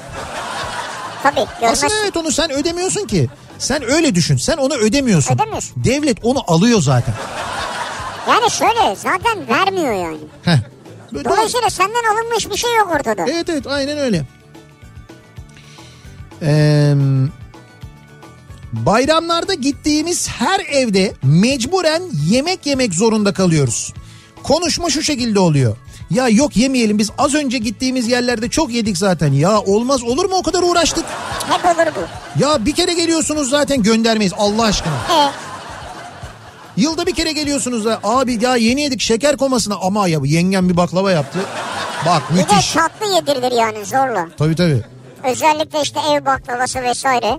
Tabii 1.22 1.46
görmezsin. 1.60 1.86
Aslında 1.86 2.02
evet 2.02 2.16
onu 2.16 2.32
sen 2.32 2.50
ödemiyorsun 2.50 3.06
ki. 3.06 3.28
Sen 3.58 3.90
öyle 3.90 4.14
düşün. 4.14 4.36
Sen 4.36 4.56
onu 4.56 4.74
ödemiyorsun. 4.74 5.34
Ödemiyorsun. 5.34 5.84
Devlet 5.84 6.24
onu 6.24 6.42
alıyor 6.46 6.80
zaten. 6.82 7.14
Yani 8.28 8.50
şöyle 8.50 8.96
zaten 8.96 9.48
vermiyor 9.48 9.92
yani. 9.92 10.18
Heh. 10.42 10.58
Böyle- 11.12 11.24
Dolayısıyla 11.28 11.70
senden 11.70 12.14
alınmış 12.14 12.50
bir 12.50 12.56
şey 12.56 12.76
yok 12.76 12.88
ortada. 12.96 13.24
Evet 13.30 13.48
evet 13.48 13.66
aynen 13.66 13.98
öyle. 13.98 14.22
Ee, 16.42 16.94
bayramlarda 18.72 19.54
gittiğimiz 19.54 20.28
her 20.28 20.60
evde 20.60 21.12
mecburen 21.22 22.02
yemek 22.26 22.66
yemek 22.66 22.94
zorunda 22.94 23.32
kalıyoruz. 23.32 23.94
Konuşma 24.42 24.90
şu 24.90 25.02
şekilde 25.02 25.38
oluyor. 25.38 25.76
Ya 26.10 26.28
yok 26.28 26.56
yemeyelim 26.56 26.98
biz 26.98 27.10
az 27.18 27.34
önce 27.34 27.58
gittiğimiz 27.58 28.08
yerlerde 28.08 28.48
çok 28.48 28.70
yedik 28.72 28.98
zaten. 28.98 29.32
Ya 29.32 29.60
olmaz 29.60 30.02
olur 30.02 30.24
mu 30.24 30.36
o 30.36 30.42
kadar 30.42 30.62
uğraştık. 30.62 31.04
Hep 31.48 31.64
olur 31.64 31.92
bu. 31.96 32.42
Ya 32.42 32.66
bir 32.66 32.72
kere 32.74 32.94
geliyorsunuz 32.94 33.50
zaten 33.50 33.82
göndermeyiz 33.82 34.32
Allah 34.38 34.62
aşkına. 34.64 34.94
E, 34.94 35.30
Yılda 36.76 37.06
bir 37.06 37.14
kere 37.14 37.32
geliyorsunuz 37.32 37.84
da 37.84 38.00
abi 38.04 38.38
ya 38.44 38.56
yeni 38.56 38.80
yedik 38.82 39.00
şeker 39.00 39.36
komasına 39.36 39.74
ama 39.82 40.08
ya 40.08 40.20
bu 40.20 40.26
yengem 40.26 40.68
bir 40.68 40.76
baklava 40.76 41.10
yaptı. 41.12 41.38
Bak 42.06 42.22
bir 42.32 42.36
de 42.36 42.40
müthiş. 42.42 42.72
tatlı 42.72 43.14
yedirilir 43.14 43.52
yani 43.52 43.84
zorla. 43.84 44.28
Tabii 44.38 44.56
tabii. 44.56 44.82
Özellikle 45.24 45.82
işte 45.82 46.00
ev 46.12 46.24
baklavası 46.26 46.82
vesaire. 46.82 47.38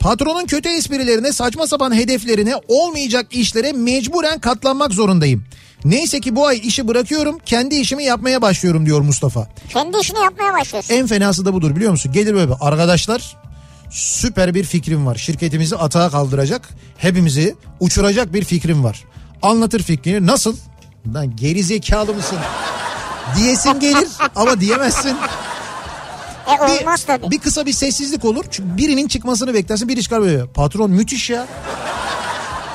Patronun 0.00 0.46
kötü 0.46 0.68
esprilerine, 0.68 1.32
saçma 1.32 1.66
sapan 1.66 1.94
hedeflerine, 1.94 2.54
olmayacak 2.68 3.26
işlere 3.30 3.72
mecburen 3.72 4.38
katlanmak 4.38 4.92
zorundayım. 4.92 5.44
Neyse 5.84 6.20
ki 6.20 6.36
bu 6.36 6.46
ay 6.46 6.60
işi 6.64 6.88
bırakıyorum, 6.88 7.38
kendi 7.46 7.74
işimi 7.74 8.04
yapmaya 8.04 8.42
başlıyorum 8.42 8.86
diyor 8.86 9.00
Mustafa. 9.00 9.48
Kendi 9.68 9.98
işini 9.98 10.18
yapmaya 10.18 10.52
başlıyorsun. 10.52 10.94
En 10.94 11.06
fenası 11.06 11.44
da 11.44 11.54
budur 11.54 11.76
biliyor 11.76 11.90
musun? 11.90 12.12
Gelir 12.12 12.34
böyle 12.34 12.52
arkadaşlar 12.60 13.36
süper 13.90 14.54
bir 14.54 14.64
fikrim 14.64 15.06
var. 15.06 15.14
Şirketimizi 15.14 15.76
atağa 15.76 16.10
kaldıracak, 16.10 16.68
hepimizi 16.98 17.54
uçuracak 17.80 18.34
bir 18.34 18.44
fikrim 18.44 18.84
var. 18.84 19.04
Anlatır 19.42 19.82
fikrini 19.82 20.26
nasıl? 20.26 20.56
Lan 21.14 21.36
geri 21.36 21.62
zekalı 21.62 22.14
mısın? 22.14 22.38
Diyesin 23.36 23.80
gelir 23.80 24.08
ama 24.36 24.60
diyemezsin. 24.60 25.16
E 26.48 26.66
Bir, 26.66 26.80
olmaz 26.80 27.04
tabii. 27.04 27.30
bir 27.30 27.38
kısa 27.38 27.66
bir 27.66 27.72
sessizlik 27.72 28.24
olur. 28.24 28.44
Çünkü 28.50 28.76
birinin 28.76 29.08
çıkmasını 29.08 29.54
beklersin. 29.54 29.88
Biri 29.88 30.02
çıkar 30.02 30.20
böyle. 30.22 30.46
Patron 30.46 30.90
müthiş 30.90 31.30
ya. 31.30 31.46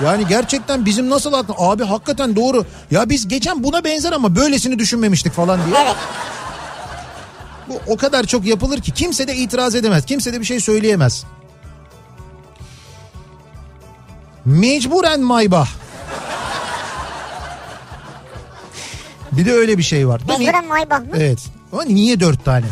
Yani 0.03 0.27
gerçekten 0.27 0.86
bizim 0.86 1.10
nasıl 1.10 1.34
aklı... 1.34 1.53
Abi 1.58 1.84
hakikaten 1.84 2.36
doğru. 2.36 2.65
Ya 2.91 3.10
biz 3.10 3.27
geçen 3.27 3.63
buna 3.63 3.84
benzer 3.84 4.12
ama 4.12 4.36
böylesini 4.36 4.79
düşünmemiştik 4.79 5.34
falan 5.34 5.60
diye. 5.65 5.75
Evet. 5.84 5.95
Bu 7.67 7.79
o 7.88 7.97
kadar 7.97 8.23
çok 8.23 8.45
yapılır 8.45 8.81
ki 8.81 8.91
kimse 8.91 9.27
de 9.27 9.36
itiraz 9.36 9.75
edemez. 9.75 10.05
Kimse 10.05 10.34
de 10.34 10.39
bir 10.39 10.45
şey 10.45 10.60
söyleyemez. 10.60 11.23
Mecburen 14.45 15.21
maybah. 15.21 15.67
Bir 19.31 19.45
de 19.45 19.53
öyle 19.53 19.77
bir 19.77 19.84
şey 19.84 20.08
var. 20.08 20.21
Mecburen 20.27 20.67
maybah 20.67 20.99
mı? 20.99 21.08
Evet. 21.17 21.39
Ama 21.73 21.84
niye 21.84 22.19
dört 22.19 22.45
tane? 22.45 22.65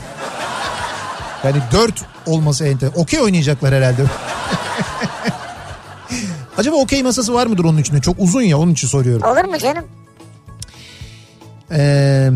Yani 1.43 1.57
dört 1.71 2.01
olması 2.25 2.65
enter. 2.67 2.89
Okey 2.95 3.21
oynayacaklar 3.21 3.73
herhalde. 3.73 4.05
Acaba 6.57 6.75
okey 6.75 7.03
masası 7.03 7.33
var 7.33 7.47
mıdır 7.47 7.63
onun 7.63 7.77
içinde? 7.77 8.01
Çok 8.01 8.15
uzun 8.19 8.41
ya 8.41 8.57
onun 8.57 8.73
için 8.73 8.87
soruyorum. 8.87 9.31
Olur 9.31 9.45
mu 9.45 9.57
canım? 9.57 9.85
Ee, 11.71 12.29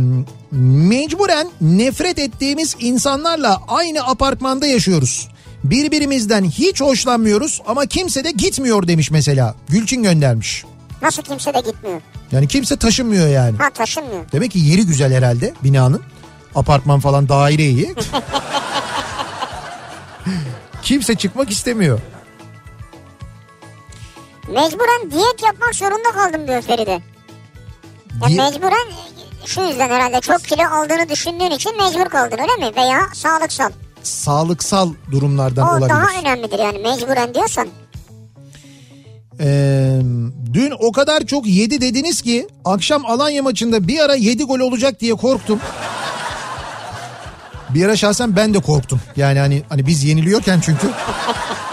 mecburen 0.52 1.48
nefret 1.62 2.20
ettiğimiz 2.20 2.76
insanlarla 2.80 3.62
aynı 3.68 4.08
apartmanda 4.08 4.68
yaşıyoruz. 4.68 5.28
Birbirimizden 5.64 6.44
hiç 6.44 6.82
hoşlanmıyoruz 6.82 7.62
ama 7.68 7.86
kimse 7.86 8.24
de 8.24 8.32
gitmiyor 8.32 8.88
demiş 8.88 9.12
mesela. 9.12 9.56
Gülçin 9.70 10.04
göndermiş. 10.04 10.66
Nasıl 11.02 11.24
kimse 11.24 11.54
de 11.54 11.60
gitmiyor? 11.60 12.02
Yani 12.32 12.48
kimse 12.48 12.78
taşınmıyor 12.78 13.28
yani. 13.28 13.58
Ha 13.58 13.70
taşınmıyor. 13.70 14.32
Demek 14.32 14.52
ki 14.52 14.60
yeri 14.60 14.86
güzel 14.86 15.14
herhalde 15.14 15.54
binanın. 15.64 16.02
Apartman 16.56 17.00
falan 17.00 17.30
daire 17.30 17.66
iyi. 17.66 17.96
kimse 20.82 21.16
çıkmak 21.16 21.52
istemiyor. 21.52 22.00
Mecburen 24.48 25.12
diyet 25.12 25.44
yapmak 25.46 25.76
zorunda 25.76 26.12
kaldım 26.12 26.48
diyor 26.48 26.62
Feride. 26.62 26.92
Ya 28.22 28.28
Diye- 28.28 28.38
mecburen 28.42 28.88
şu 29.46 29.62
yüzden 29.62 29.90
herhalde 29.90 30.22
çok 30.22 30.44
kilo 30.44 30.64
aldığını 30.64 31.10
düşündüğün 31.10 31.52
için 31.52 31.78
mecbur 31.78 32.10
kaldın 32.10 32.38
öyle 32.38 32.70
mi? 32.70 32.76
Veya 32.76 33.00
sağlıksal. 33.14 33.70
Sağlıksal 34.04 34.94
durumlardan 35.12 35.68
O 35.68 35.72
olabilir. 35.72 35.90
daha 35.90 36.20
önemlidir 36.22 36.60
yani 36.60 36.78
mecburen 36.80 37.34
diyorsan. 37.34 37.68
Ee, 39.40 40.00
dün 40.54 40.74
o 40.80 40.92
kadar 40.92 41.22
çok 41.22 41.48
yedi 41.48 41.82
dediniz 41.82 42.22
ki 42.22 42.48
akşam 42.66 43.06
Alanya 43.06 43.44
maçında 43.44 43.88
bir 43.88 44.00
ara 44.00 44.16
yedi 44.16 44.44
gol 44.44 44.60
olacak 44.60 45.00
diye 45.00 45.14
korktum. 45.16 45.60
Bir 47.70 47.86
ara 47.86 47.96
şahsen 47.96 48.36
ben 48.36 48.54
de 48.54 48.60
korktum. 48.60 49.02
Yani 49.16 49.40
hani 49.40 49.64
hani 49.70 49.88
biz 49.88 50.04
yeniliyorken 50.04 50.60
çünkü. 50.66 50.88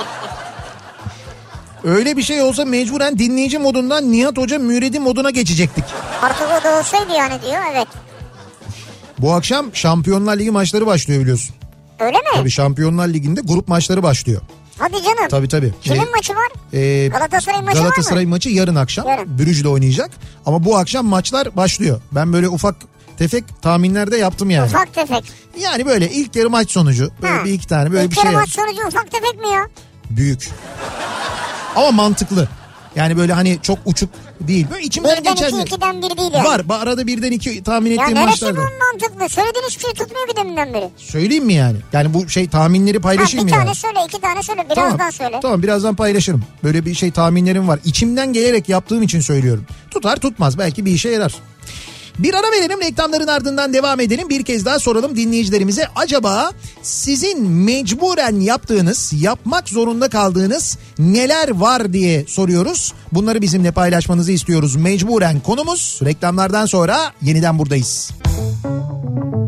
Öyle 1.85 2.17
bir 2.17 2.23
şey 2.23 2.43
olsa 2.43 2.65
mecburen 2.65 3.19
dinleyici 3.19 3.59
modundan 3.59 4.13
Nihat 4.13 4.39
Hoca 4.39 4.59
müredi 4.59 4.99
moduna 5.01 5.31
geçecektik. 5.31 5.85
Artık 6.23 6.47
o 6.61 6.65
da 6.65 6.79
olsaydı 6.79 7.13
yani 7.19 7.43
diyor 7.43 7.63
evet. 7.73 7.89
Bu 9.19 9.33
akşam 9.33 9.75
Şampiyonlar 9.75 10.37
Ligi 10.39 10.51
maçları 10.51 10.87
başlıyor 10.87 11.21
biliyorsun. 11.21 11.55
Öyle 12.01 12.19
mi? 12.19 12.25
Tabii 12.35 12.51
Şampiyonlar 12.51 13.09
Ligi'nde 13.09 13.41
grup 13.41 13.69
maçları 13.69 14.03
başlıyor. 14.03 14.41
Hadi 14.79 14.93
canım. 15.03 15.29
Tabii 15.31 15.49
tabii. 15.49 15.75
Kimin 15.83 15.99
Ee, 16.01 16.05
maçı 16.17 16.33
var? 16.35 16.49
Ee, 16.73 17.09
Galatasaray 17.09 17.63
maçı 17.63 17.67
var 17.77 17.83
mı? 17.83 17.89
Galatasaray 17.89 18.27
maçı 18.27 18.49
yarın 18.51 18.75
akşam. 18.75 19.09
Yarın. 19.09 19.39
Brüj'le 19.39 19.65
oynayacak. 19.67 20.11
Ama 20.47 20.65
bu 20.65 20.77
akşam 20.77 21.07
maçlar 21.07 21.57
başlıyor. 21.57 22.01
Ben 22.13 22.33
böyle 22.33 22.49
ufak 22.49 22.77
tefek 23.19 23.45
tahminlerde 23.63 24.17
yaptım 24.17 24.51
yani. 24.51 24.67
Ufak 24.67 24.95
tefek. 24.95 25.25
Yani 25.61 25.87
böyle 25.87 26.11
ilk 26.11 26.37
yarı 26.37 26.51
maç 26.51 26.71
sonucu. 26.71 27.11
Böyle 27.23 27.35
Ha. 27.35 27.45
bir 27.45 27.53
iki 27.53 27.67
tane 27.67 27.93
böyle 27.93 28.05
İlk 28.05 28.11
bir 28.11 28.17
şey. 28.17 28.25
yarı 28.25 28.35
yap- 28.35 28.43
maç 28.43 28.53
sonucu 28.55 28.89
ufak 28.89 29.11
tefek 29.11 29.41
mi 29.41 29.49
ya? 29.49 29.69
Büyük. 30.11 30.51
Ama 31.77 31.91
mantıklı. 31.91 32.49
Yani 32.97 33.17
böyle 33.17 33.33
hani 33.33 33.59
çok 33.63 33.79
uçuk 33.85 34.11
değil. 34.41 34.67
Böyle 34.71 34.83
içimden 34.85 35.19
Birden 35.21 35.35
geçen. 35.35 35.49
iki, 35.59 35.61
ikiden 35.75 36.03
bir 36.03 36.17
değil 36.17 36.31
yani. 36.33 36.45
Var. 36.45 36.63
Arada 36.69 37.07
birden 37.07 37.33
iki 37.33 37.63
tahmin 37.63 37.91
Ya 37.91 38.03
ettiğim 38.03 38.19
neresi 38.19 38.45
maçlar 38.45 38.57
bu 38.57 38.61
var. 38.61 38.73
mantıklı? 38.93 39.29
Söylediğin 39.29 39.65
hiçbir 39.69 39.83
şey 39.83 39.93
tutmuyor 39.93 40.29
ki 40.29 40.37
deminden 40.37 40.75
beri. 40.75 40.89
Söyleyeyim 40.97 41.45
mi 41.45 41.55
yani? 41.55 41.77
Yani 41.93 42.15
bu 42.15 42.29
şey 42.29 42.49
tahminleri 42.49 42.97
Ha, 42.97 43.03
paylaşayım 43.03 43.47
bir 43.47 43.53
mı 43.53 43.57
tane 43.59 43.67
yani? 43.69 43.77
söyle 43.77 43.99
iki 44.09 44.21
tane 44.21 44.43
söyle 44.43 44.65
birazdan 44.71 44.97
tamam. 44.99 45.13
söyle. 45.13 45.39
Tamam 45.43 45.63
birazdan 45.63 45.95
paylaşırım. 45.95 46.45
Böyle 46.65 46.85
bir 46.87 46.95
şey 46.95 47.11
tahminlerim 47.11 47.69
var. 47.69 47.79
İçimden 47.85 48.33
gelerek 48.33 48.69
yaptığım 48.69 49.03
için 49.03 49.21
söylüyorum. 49.21 49.67
Tutar 49.91 50.17
tutmaz 50.17 50.59
belki 50.59 50.85
bir 50.87 50.91
işe 50.93 51.09
yarar. 51.09 51.35
Bir 52.19 52.35
ara 52.35 52.53
verelim 52.53 52.81
reklamların 52.81 53.27
ardından 53.27 53.73
devam 53.73 54.01
edelim. 54.01 54.29
Bir 54.29 54.45
kez 54.45 54.65
daha 54.65 54.79
soralım 54.79 55.17
dinleyicilerimize. 55.17 55.89
Acaba 55.97 56.51
sizin 56.83 57.49
mecburen 57.51 58.41
yaptığınız, 58.41 59.13
yapmak 59.21 59.69
zorunda 59.69 60.09
kaldığınız 60.09 60.79
neler 60.99 61.49
var 61.49 61.93
diye 61.93 62.25
soruyoruz. 62.29 62.93
Bunları 63.13 63.43
bizimle 63.43 63.71
paylaşmanızı 63.71 64.33
istiyoruz. 64.33 64.77
Mecburen 64.77 65.41
konumuz. 65.41 66.01
Reklamlardan 66.05 66.67
sonra 66.67 67.13
yeniden 67.23 67.59
buradayız. 67.59 68.11
Kafa 68.25 69.44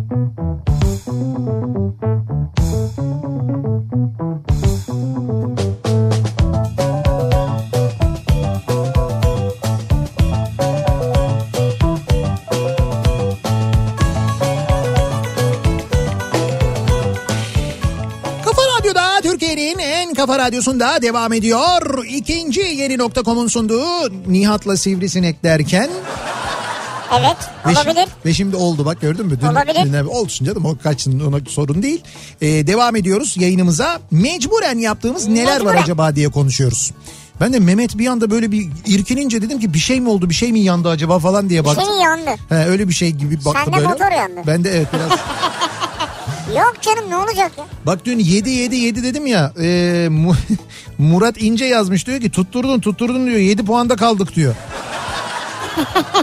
kafa 20.36 20.48
radyosunda 20.48 21.02
devam 21.02 21.32
ediyor. 21.32 22.04
İkinci 22.08 22.60
yeni 22.60 22.98
nokta.com'un 22.98 23.48
sunduğu 23.48 24.10
Nihat'la 24.26 24.76
Sivrisinek 24.76 25.44
derken 25.44 25.90
Evet 27.20 27.36
ve, 27.66 27.70
olabilir. 27.70 28.08
ve 28.26 28.34
şimdi 28.34 28.56
oldu 28.56 28.84
bak 28.84 29.00
gördün 29.00 29.26
mü? 29.26 29.40
Dün, 29.40 29.46
Olabilir. 29.46 29.84
Dün, 29.84 30.06
olsun 30.06 30.46
canım 30.46 30.64
o 30.64 30.78
kaçsın 30.82 31.20
ona 31.20 31.36
sorun 31.48 31.82
değil. 31.82 32.02
Ee, 32.40 32.66
devam 32.66 32.96
ediyoruz 32.96 33.36
yayınımıza. 33.38 34.00
Mecburen 34.10 34.78
yaptığımız 34.78 35.28
neler 35.28 35.60
var 35.60 35.64
Mecburen. 35.64 35.82
acaba 35.82 36.16
diye 36.16 36.28
konuşuyoruz. 36.28 36.92
Ben 37.40 37.52
de 37.52 37.60
Mehmet 37.60 37.98
bir 37.98 38.06
anda 38.06 38.30
böyle 38.30 38.52
bir 38.52 38.68
irkinince 38.86 39.42
dedim 39.42 39.60
ki 39.60 39.74
bir 39.74 39.78
şey 39.78 40.00
mi 40.00 40.08
oldu 40.08 40.28
bir 40.30 40.34
şey 40.34 40.52
mi 40.52 40.60
yandı 40.60 40.88
acaba 40.88 41.18
falan 41.18 41.48
diye 41.48 41.64
baktım. 41.64 41.84
Senin 41.86 42.00
yandı. 42.00 42.30
He, 42.48 42.54
öyle 42.54 42.88
bir 42.88 42.94
şey 42.94 43.10
gibi 43.10 43.36
baktım 43.44 43.62
Sende 43.64 43.76
böyle. 43.76 43.88
motor 43.88 44.12
yandı. 44.12 44.40
Ben 44.46 44.64
de 44.64 44.70
evet 44.76 44.88
biraz. 44.92 45.18
Yok 46.54 46.74
canım 46.82 47.10
ne 47.10 47.16
olacak 47.16 47.52
ya? 47.58 47.64
Bak 47.86 48.04
dün 48.04 48.18
7 48.18 48.50
7 48.50 48.76
7 48.76 49.02
dedim 49.02 49.26
ya. 49.26 49.52
e, 49.60 50.08
Mu- 50.10 50.36
Murat 50.98 51.42
İnce 51.42 51.64
yazmış 51.64 52.06
diyor 52.06 52.20
ki 52.20 52.30
tutturdun 52.30 52.80
tutturdun 52.80 53.26
diyor 53.26 53.38
7 53.38 53.64
puanda 53.64 53.96
kaldık 53.96 54.34
diyor. 54.36 54.54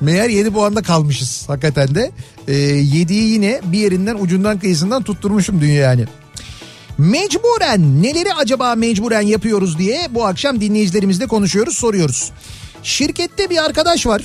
Meğer 0.00 0.28
7 0.28 0.50
puanda 0.52 0.82
kalmışız 0.82 1.44
hakikaten 1.48 1.94
de. 1.94 2.10
E, 2.48 2.52
7'yi 2.54 3.22
yine 3.32 3.60
bir 3.64 3.78
yerinden 3.78 4.14
ucundan 4.20 4.58
kıyısından 4.58 5.02
tutturmuşum 5.02 5.60
dün 5.60 5.70
yani. 5.70 6.04
Mecburen 6.98 8.02
neleri 8.02 8.34
acaba 8.34 8.74
mecburen 8.74 9.20
yapıyoruz 9.20 9.78
diye 9.78 10.08
bu 10.10 10.26
akşam 10.26 10.60
dinleyicilerimizle 10.60 11.26
konuşuyoruz 11.26 11.76
soruyoruz. 11.76 12.32
Şirkette 12.82 13.50
bir 13.50 13.64
arkadaş 13.64 14.06
var 14.06 14.22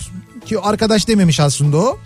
ki 0.50 0.60
arkadaş 0.60 1.08
dememiş 1.08 1.40
aslında 1.40 1.78
o. 1.78 1.98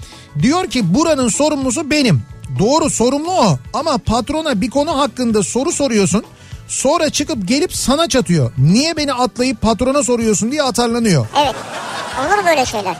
Diyor 0.42 0.68
ki 0.68 0.94
buranın 0.94 1.28
sorumlusu 1.30 1.90
benim. 1.90 2.22
Doğru 2.60 2.90
sorumlu 2.90 3.32
o 3.32 3.58
ama 3.74 3.98
patrona 3.98 4.62
bir 4.62 4.70
konu 4.70 4.98
hakkında 4.98 5.44
soru 5.44 5.72
soruyorsun. 5.72 6.24
Sonra 6.68 7.10
çıkıp 7.10 7.48
gelip 7.48 7.76
sana 7.76 8.08
çatıyor. 8.10 8.52
Niye 8.58 8.98
beni 8.98 9.14
atlayıp 9.14 9.62
patrona 9.62 10.04
soruyorsun 10.04 10.52
diye 10.52 10.64
atarlanıyor. 10.64 11.28
Evet 11.44 11.56
olur 12.20 12.46
böyle 12.46 12.66
şeyler. 12.66 12.96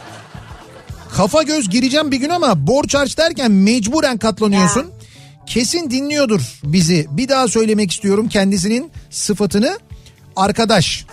Kafa 1.16 1.44
göz 1.44 1.70
gireceğim 1.70 2.12
bir 2.12 2.18
gün 2.18 2.30
ama 2.30 2.68
borç 2.68 2.96
harç 2.96 3.18
derken 3.18 3.52
mecburen 3.52 4.18
katlanıyorsun. 4.18 4.86
Kesin 5.46 5.90
dinliyordur 5.90 6.42
bizi. 6.64 7.08
Bir 7.10 7.30
daha 7.30 7.48
söylemek 7.48 7.92
istiyorum 7.92 8.30
kendisinin 8.30 8.92
sıfatını. 9.10 9.80
Arkadaş. 10.36 11.06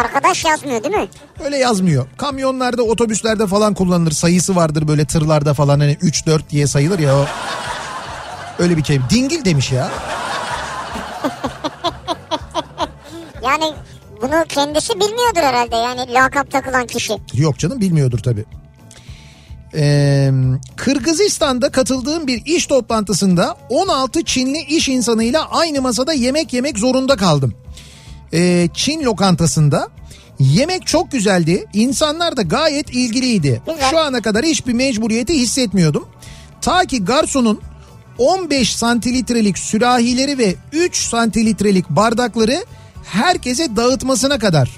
Arkadaş 0.00 0.44
yazmıyor 0.44 0.84
değil 0.84 0.94
mi? 0.94 1.08
Öyle 1.44 1.56
yazmıyor. 1.56 2.06
Kamyonlarda, 2.16 2.82
otobüslerde 2.82 3.46
falan 3.46 3.74
kullanılır. 3.74 4.10
Sayısı 4.10 4.56
vardır 4.56 4.88
böyle 4.88 5.04
tırlarda 5.04 5.54
falan 5.54 5.80
hani 5.80 5.92
3-4 5.92 6.40
diye 6.50 6.66
sayılır 6.66 6.98
ya 6.98 7.16
o. 7.18 7.26
Öyle 8.58 8.76
bir 8.76 8.82
kelime. 8.82 9.04
Dingil 9.10 9.44
demiş 9.44 9.72
ya. 9.72 9.90
Yani 13.44 13.72
bunu 14.22 14.44
kendisi 14.48 14.94
bilmiyordur 14.94 15.42
herhalde 15.42 15.76
yani 15.76 16.12
lakap 16.12 16.50
takılan 16.50 16.86
kişi. 16.86 17.16
Yok 17.34 17.58
canım 17.58 17.80
bilmiyordur 17.80 18.18
tabii. 18.18 18.44
Ee, 19.74 20.30
Kırgızistan'da 20.76 21.70
katıldığım 21.70 22.26
bir 22.26 22.42
iş 22.46 22.66
toplantısında 22.66 23.56
16 23.68 24.24
Çinli 24.24 24.58
iş 24.58 24.88
insanıyla 24.88 25.50
aynı 25.50 25.82
masada 25.82 26.12
yemek 26.12 26.52
yemek 26.52 26.78
zorunda 26.78 27.16
kaldım. 27.16 27.54
Ee, 28.32 28.68
Çin 28.74 29.04
lokantasında 29.04 29.88
yemek 30.38 30.86
çok 30.86 31.12
güzeldi. 31.12 31.66
İnsanlar 31.72 32.36
da 32.36 32.42
gayet 32.42 32.90
ilgiliydi. 32.90 33.62
Şu 33.90 33.98
ana 33.98 34.22
kadar 34.22 34.44
hiçbir 34.44 34.72
mecburiyeti 34.72 35.34
hissetmiyordum. 35.34 36.08
Ta 36.60 36.84
ki 36.84 37.04
garsonun 37.04 37.60
15 38.18 38.76
santilitrelik 38.76 39.58
sürahileri 39.58 40.38
ve 40.38 40.54
3 40.72 40.96
santilitrelik 40.96 41.90
bardakları 41.90 42.64
herkese 43.04 43.76
dağıtmasına 43.76 44.38
kadar. 44.38 44.70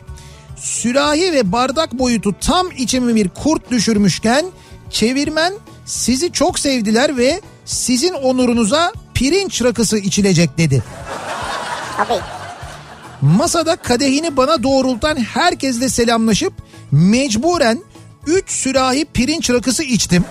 Sürahi 0.56 1.32
ve 1.32 1.52
bardak 1.52 1.92
boyutu 1.92 2.34
tam 2.40 2.66
içime 2.78 3.14
bir 3.14 3.28
kurt 3.28 3.70
düşürmüşken 3.70 4.46
çevirmen 4.90 5.54
sizi 5.86 6.32
çok 6.32 6.58
sevdiler 6.58 7.16
ve 7.16 7.40
sizin 7.64 8.12
onurunuza 8.12 8.92
pirinç 9.14 9.62
rakısı 9.62 9.98
içilecek 9.98 10.58
dedi. 10.58 10.82
Tabii. 11.96 12.41
Masada 13.22 13.76
kadehini 13.76 14.36
bana 14.36 14.62
doğrultan 14.62 15.16
herkesle 15.16 15.88
selamlaşıp 15.88 16.52
mecburen 16.90 17.82
3 18.26 18.50
sürahi 18.50 19.04
pirinç 19.04 19.50
rakısı 19.50 19.82
içtim. 19.82 20.24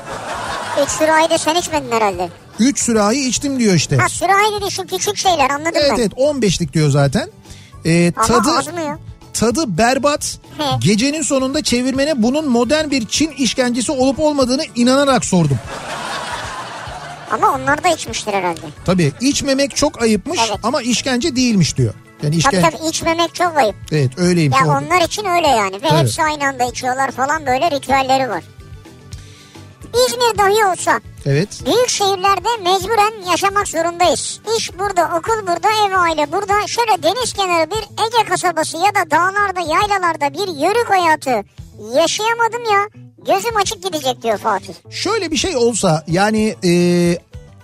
Üç 0.83 0.89
sürahi 0.89 1.29
de 1.29 1.37
sen 1.37 1.55
içmedin 1.55 1.91
herhalde. 1.91 2.29
3 2.59 2.79
sürahi 2.79 3.27
içtim 3.27 3.59
diyor 3.59 3.73
işte. 3.75 3.97
Ha 3.97 4.09
sürahi 4.09 4.61
dedi 4.61 4.71
şu 4.71 4.87
küçük 4.87 5.17
şeyler 5.17 5.49
anladım 5.49 5.71
Evet 5.75 5.91
ben. 5.91 5.97
evet 5.99 6.11
15'lik 6.13 6.73
diyor 6.73 6.89
zaten. 6.89 7.29
Ee, 7.85 8.13
Ama 8.15 8.27
tadı 8.27 8.51
az 8.57 8.67
mı 8.67 8.81
ya? 8.81 8.99
tadı 9.33 9.77
berbat. 9.77 10.37
He. 10.57 10.63
Gecenin 10.79 11.21
sonunda 11.21 11.63
çevirmene 11.63 12.23
bunun 12.23 12.49
modern 12.49 12.91
bir 12.91 13.05
Çin 13.05 13.31
işkencesi 13.31 13.91
olup 13.91 14.19
olmadığını 14.19 14.63
inanarak 14.75 15.25
sordum. 15.25 15.57
Ama 17.31 17.55
onlar 17.55 17.83
da 17.83 17.87
içmiştir 17.89 18.33
herhalde. 18.33 18.59
Tabii 18.85 19.11
içmemek 19.21 19.75
çok 19.75 20.01
ayıpmış 20.01 20.39
Evet. 20.49 20.59
ama 20.63 20.81
işkence 20.81 21.35
değilmiş 21.35 21.77
diyor. 21.77 21.93
Yani 22.23 22.31
Tabii 22.31 22.35
işkence 22.37 22.61
tabii 22.77 22.89
içmemek 22.89 23.35
çok 23.35 23.57
ayıp. 23.57 23.75
evet 23.91 24.11
öyleymiş. 24.17 24.57
Ya 24.61 24.67
onlar 24.67 25.01
için 25.01 25.25
öyle 25.25 25.47
yani 25.47 25.75
ve 25.75 25.87
Tabii. 25.87 25.99
hepsi 25.99 26.23
aynı 26.23 26.47
anda 26.47 26.63
içiyorlar 26.63 27.11
falan 27.11 27.45
böyle 27.45 27.71
ritüelleri 27.71 28.29
var. 28.29 28.43
İzmir 30.07 30.37
dahi 30.37 30.65
olsa 30.65 30.99
Evet. 31.25 31.49
büyük 31.65 31.89
şehirlerde 31.89 32.49
mecburen 32.63 33.31
yaşamak 33.31 33.67
zorundayız. 33.67 34.39
İş 34.57 34.79
burada, 34.79 35.05
okul 35.17 35.47
burada, 35.47 35.67
ev 35.87 35.93
aile 35.99 36.31
burada. 36.31 36.67
Şöyle 36.67 37.03
deniz 37.03 37.33
kenarı 37.33 37.71
bir 37.71 37.77
Ege 37.77 38.29
kasabası 38.29 38.77
ya 38.77 38.95
da 38.95 39.11
dağlarda, 39.11 39.59
yaylalarda 39.59 40.33
bir 40.33 40.61
yörük 40.61 40.89
hayatı 40.89 41.43
yaşayamadım 41.95 42.63
ya. 42.73 42.87
Gözüm 43.25 43.57
açık 43.57 43.83
gidecek 43.83 44.23
diyor 44.23 44.37
Fatih. 44.37 44.73
Şöyle 44.89 45.31
bir 45.31 45.37
şey 45.37 45.55
olsa 45.55 46.03
yani 46.07 46.55
e, 46.63 46.71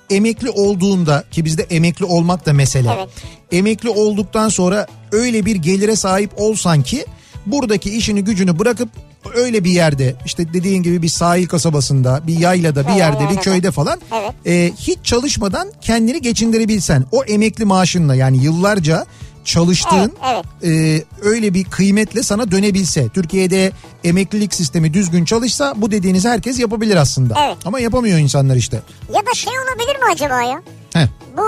emekli 0.09 0.49
olduğunda 0.49 1.23
ki 1.31 1.45
bizde 1.45 1.63
emekli 1.63 2.05
olmak 2.05 2.45
da 2.45 2.53
mesele. 2.53 2.89
Evet. 2.97 3.09
Emekli 3.51 3.89
olduktan 3.89 4.49
sonra 4.49 4.87
öyle 5.11 5.45
bir 5.45 5.55
gelire 5.55 5.95
sahip 5.95 6.31
olsan 6.37 6.83
ki 6.83 7.05
buradaki 7.45 7.97
işini 7.97 8.23
gücünü 8.23 8.59
bırakıp 8.59 8.89
öyle 9.35 9.63
bir 9.63 9.71
yerde 9.71 10.15
işte 10.25 10.53
dediğin 10.53 10.83
gibi 10.83 11.01
bir 11.01 11.07
sahil 11.07 11.47
kasabasında 11.47 12.21
bir 12.27 12.39
yaylada 12.39 12.83
bir 12.83 12.89
Evet, 12.89 12.99
yerde 12.99 13.29
bir 13.29 13.35
köyde 13.35 13.71
falan 13.71 13.99
Evet. 14.13 14.33
e, 14.45 14.73
hiç 14.77 14.97
çalışmadan 15.03 15.71
kendini 15.81 16.21
geçindirebilsen 16.21 17.05
o 17.11 17.23
emekli 17.23 17.65
maaşınla 17.65 18.15
yani 18.15 18.43
yıllarca 18.43 19.05
çalıştığın 19.47 20.13
Evet, 20.31 20.45
e, 20.63 21.03
öyle 21.21 21.53
bir 21.53 21.63
kıymetle 21.63 22.23
sana 22.23 22.51
dönebilse 22.51 23.09
Türkiye'de 23.09 23.71
emeklilik 24.03 24.53
sistemi 24.53 24.93
düzgün 24.93 25.25
çalışsa 25.25 25.73
bu 25.77 25.91
dediğiniz 25.91 26.25
herkes 26.25 26.59
yapabilir 26.59 26.95
aslında. 26.95 27.35
Evet. 27.45 27.57
Ama 27.65 27.79
yapamıyor 27.79 28.19
insanlar 28.19 28.55
işte. 28.55 28.81
Ya 29.13 29.25
da 29.25 29.33
şey 29.33 29.53
olabilir 29.53 29.95
mi 29.95 30.05
acaba 30.13 30.41
ya? 30.41 30.61
Heh. 30.93 31.07
Bu 31.37 31.43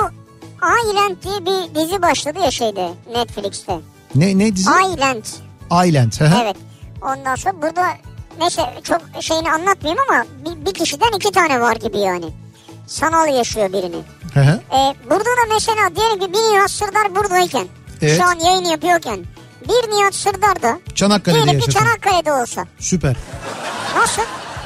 Island 0.57 1.15
diye 1.23 1.45
bir 1.45 1.75
dizi 1.75 2.01
başladı 2.01 2.39
ya 2.43 2.51
şeyde 2.51 2.89
Netflix'te. 3.15 3.79
Ne 4.15 4.37
ne 4.37 4.55
dizi? 4.55 4.69
Island. 4.69 5.23
Island. 5.87 6.11
Evet. 6.41 6.55
Ondan 7.01 7.35
sonra 7.35 7.61
burada 7.61 7.87
neyse 8.39 8.61
çok 8.83 9.01
şeyini 9.19 9.51
anlatmayayım 9.51 10.03
ama 10.09 10.25
bir, 10.45 10.65
bir 10.65 10.73
kişiden 10.73 11.17
iki 11.17 11.31
tane 11.31 11.61
var 11.61 11.75
gibi 11.75 11.97
yani. 11.97 12.25
Sanal 12.87 13.35
yaşıyor 13.35 13.73
birini. 13.73 14.01
Hı 14.33 14.39
hı. 14.39 14.61
Ee, 14.71 14.95
burada 15.09 15.25
da 15.25 15.53
mesela 15.53 15.95
diyelim 15.95 16.19
ki 16.19 16.33
bir 16.33 16.55
Nihat 16.55 16.71
Sırdar 16.71 17.15
buradayken 17.15 17.67
Evet. 18.01 18.17
şu 18.17 18.23
an 18.27 18.39
yayın 18.39 18.65
yapıyorken 18.65 19.19
bir 19.69 19.91
Nihat 19.97 20.15
Sırdar 20.15 20.61
da 20.61 20.79
Çanakkale'de 20.95 21.51
yaşasın. 21.51 21.71
Çanakkale'de 21.71 22.33
olsa. 22.33 22.65
Süper. 22.79 23.15
Nasıl? 23.97 24.21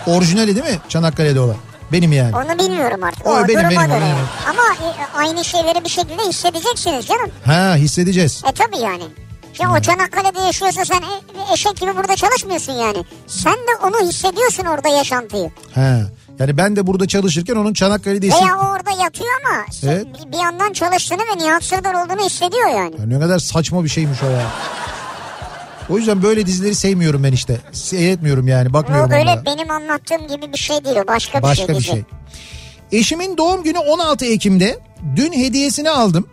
Orijinali 0.07 0.55
değil 0.55 0.75
mi? 0.75 0.79
Çanakkale'de 0.89 1.39
olan. 1.39 1.55
Benim 1.91 2.11
yani. 2.13 2.35
Onu 2.35 2.59
bilmiyorum 2.59 3.03
artık. 3.03 3.27
O 3.27 3.29
O, 3.31 3.47
benim, 3.47 3.59
benim, 3.69 3.69
göre. 3.69 3.89
benim. 3.89 4.15
Ama 4.49 4.61
e, 4.89 5.17
aynı 5.17 5.45
şeyleri 5.45 5.83
bir 5.83 5.89
şekilde 5.89 6.23
hissedeceksiniz 6.23 7.05
canım. 7.05 7.31
Ha 7.45 7.75
hissedeceğiz. 7.75 8.43
E 8.49 8.51
tabi 8.51 8.77
yani. 8.77 9.03
Hmm. 9.57 9.71
o 9.71 9.79
Çanakkale'de 9.81 10.39
yaşıyorsa 10.41 10.85
sen 10.85 11.01
e- 11.01 11.53
eşek 11.53 11.77
gibi 11.77 11.97
burada 11.97 12.15
çalışmıyorsun 12.15 12.73
yani. 12.73 13.05
Sen 13.27 13.53
de 13.53 13.75
onu 13.83 14.07
hissediyorsun 14.09 14.65
orada 14.65 14.87
yaşantıyı. 14.89 15.51
Ha. 15.75 15.99
Yani 16.39 16.57
ben 16.57 16.75
de 16.75 16.87
burada 16.87 17.07
çalışırken 17.07 17.55
onun 17.55 17.73
Çanakkale'de. 17.73 18.27
Veya 18.27 18.57
o 18.63 18.65
orada 18.71 19.03
yatıyor 19.03 19.29
ama 19.45 19.65
Evet. 19.83 20.07
bir- 20.07 20.31
bir 20.31 20.37
yandan 20.43 20.73
çalıştığını 20.73 21.19
ve 21.19 21.43
Nihat 21.45 21.63
Sırdar 21.63 21.93
olduğunu 21.93 22.25
hissediyor 22.25 22.67
yani. 22.69 22.95
Ya 22.99 23.05
ne 23.05 23.19
kadar 23.19 23.39
saçma 23.39 23.83
bir 23.83 23.89
şeymiş 23.89 24.23
o 24.23 24.29
ya. 24.29 24.47
O 25.89 25.97
yüzden 25.97 26.23
böyle 26.23 26.45
dizileri 26.45 26.75
sevmiyorum 26.75 27.23
ben 27.23 27.31
işte. 27.31 27.57
Seyretmiyorum 27.71 28.47
yani 28.47 28.73
bakmıyorum 28.73 29.07
O 29.07 29.11
böyle 29.11 29.23
onlara. 29.31 29.45
benim 29.45 29.71
anlattığım 29.71 30.27
gibi 30.27 30.53
bir 30.53 30.57
şey 30.57 30.85
değil 30.85 30.97
o 31.03 31.07
başka, 31.07 31.41
Başka 31.41 31.67
bir 31.67 31.77
bir 31.77 31.83
şey. 31.83 31.93
şey. 31.93 32.03
Eşimin 32.91 33.37
doğum 33.37 33.63
günü 33.63 33.77
16 33.77 34.25
Ekim'de. 34.25 34.79
Dün 35.15 35.33
hediyesini 35.33 35.89
aldım. 35.89 36.27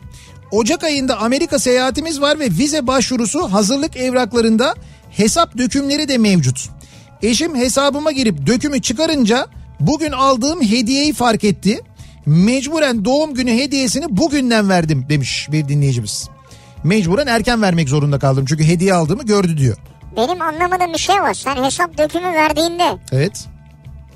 Ocak 0.50 0.84
ayında 0.84 1.18
Amerika 1.18 1.58
seyahatimiz 1.58 2.20
var 2.20 2.38
ve 2.38 2.44
vize 2.50 2.86
başvurusu 2.86 3.52
hazırlık 3.52 3.96
evraklarında 3.96 4.74
hesap 5.10 5.58
dökümleri 5.58 6.08
de 6.08 6.18
mevcut. 6.18 6.68
Eşim 7.22 7.56
hesabıma 7.56 8.12
girip 8.12 8.46
dökümü 8.46 8.82
çıkarınca 8.82 9.46
bugün 9.80 10.12
aldığım 10.12 10.62
hediyeyi 10.62 11.12
fark 11.12 11.44
etti. 11.44 11.80
Mecburen 12.26 13.04
doğum 13.04 13.34
günü 13.34 13.50
hediyesini 13.50 14.04
bugünden 14.08 14.68
verdim 14.68 15.06
demiş 15.08 15.48
bir 15.52 15.68
dinleyicimiz. 15.68 16.28
Mecburen 16.84 17.26
erken 17.26 17.62
vermek 17.62 17.88
zorunda 17.88 18.18
kaldım 18.18 18.44
çünkü 18.48 18.64
hediye 18.64 18.94
aldığımı 18.94 19.22
gördü 19.22 19.56
diyor. 19.56 19.76
Benim 20.16 20.42
anlamadığım 20.42 20.92
bir 20.92 20.98
şey 20.98 21.16
var. 21.16 21.34
Sen 21.34 21.64
hesap 21.64 21.98
dökümü 21.98 22.32
verdiğinde 22.32 22.98
Evet. 23.12 23.46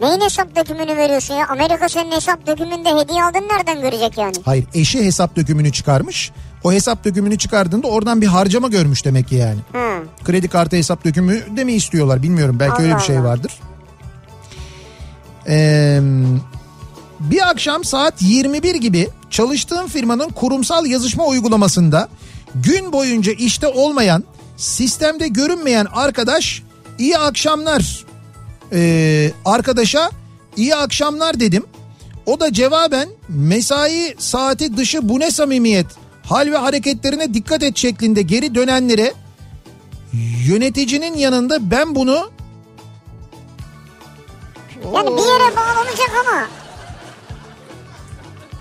neyin 0.00 0.20
hesap 0.20 0.56
dökümünü 0.56 0.96
veriyorsun 0.96 1.34
ya? 1.34 1.46
Amerika 1.48 1.88
senin 1.88 2.12
hesap 2.12 2.46
dökümünde 2.46 2.88
hediye 2.88 3.24
aldığını 3.24 3.48
nereden 3.48 3.80
görecek 3.80 4.18
yani? 4.18 4.34
Hayır 4.44 4.64
eşi 4.74 5.04
hesap 5.04 5.36
dökümünü 5.36 5.72
çıkarmış. 5.72 6.30
O 6.64 6.72
hesap 6.72 7.04
dökümünü 7.04 7.38
çıkardığında 7.38 7.86
oradan 7.88 8.20
bir 8.20 8.26
harcama 8.26 8.68
görmüş 8.68 9.04
demek 9.04 9.28
ki 9.28 9.34
yani. 9.34 9.58
Hı. 9.72 10.04
Kredi 10.24 10.48
kartı 10.48 10.76
hesap 10.76 11.04
dökümü 11.04 11.56
de 11.56 11.64
mi 11.64 11.72
istiyorlar 11.72 12.22
bilmiyorum. 12.22 12.56
Belki 12.60 12.82
öyle 12.82 12.92
Allah 12.94 13.00
bir 13.00 13.04
şey 13.06 13.18
Allah. 13.18 13.24
Ee, 15.48 16.00
bir 17.20 17.48
akşam 17.50 17.84
saat 17.84 18.22
21 18.22 18.74
gibi 18.74 19.08
çalıştığım 19.30 19.88
firmanın 19.88 20.28
kurumsal 20.28 20.86
yazışma 20.86 21.26
uygulamasında 21.26 22.08
gün 22.54 22.92
boyunca 22.92 23.32
işte 23.32 23.66
olmayan, 23.66 24.24
sistemde 24.56 25.28
görünmeyen 25.28 25.86
arkadaş 25.92 26.62
iyi 26.98 27.18
akşamlar 27.18 28.04
ee, 28.72 29.32
arkadaşa 29.44 30.10
iyi 30.56 30.74
akşamlar 30.74 31.40
dedim. 31.40 31.64
O 32.26 32.40
da 32.40 32.52
cevaben 32.52 33.08
mesai 33.28 34.14
saati 34.18 34.76
dışı 34.76 35.08
bu 35.08 35.20
ne 35.20 35.30
samimiyet 35.30 35.86
hal 36.22 36.52
ve 36.52 36.56
hareketlerine 36.56 37.34
dikkat 37.34 37.62
et 37.62 37.76
şeklinde 37.76 38.22
geri 38.22 38.54
dönenlere 38.54 39.12
yöneticinin 40.46 41.14
yanında 41.14 41.70
ben 41.70 41.94
bunu 41.94 42.30
Yani 44.84 45.16
bir 45.16 45.22
yere 45.22 45.56
bağlanacak 45.56 46.10
ama 46.20 46.46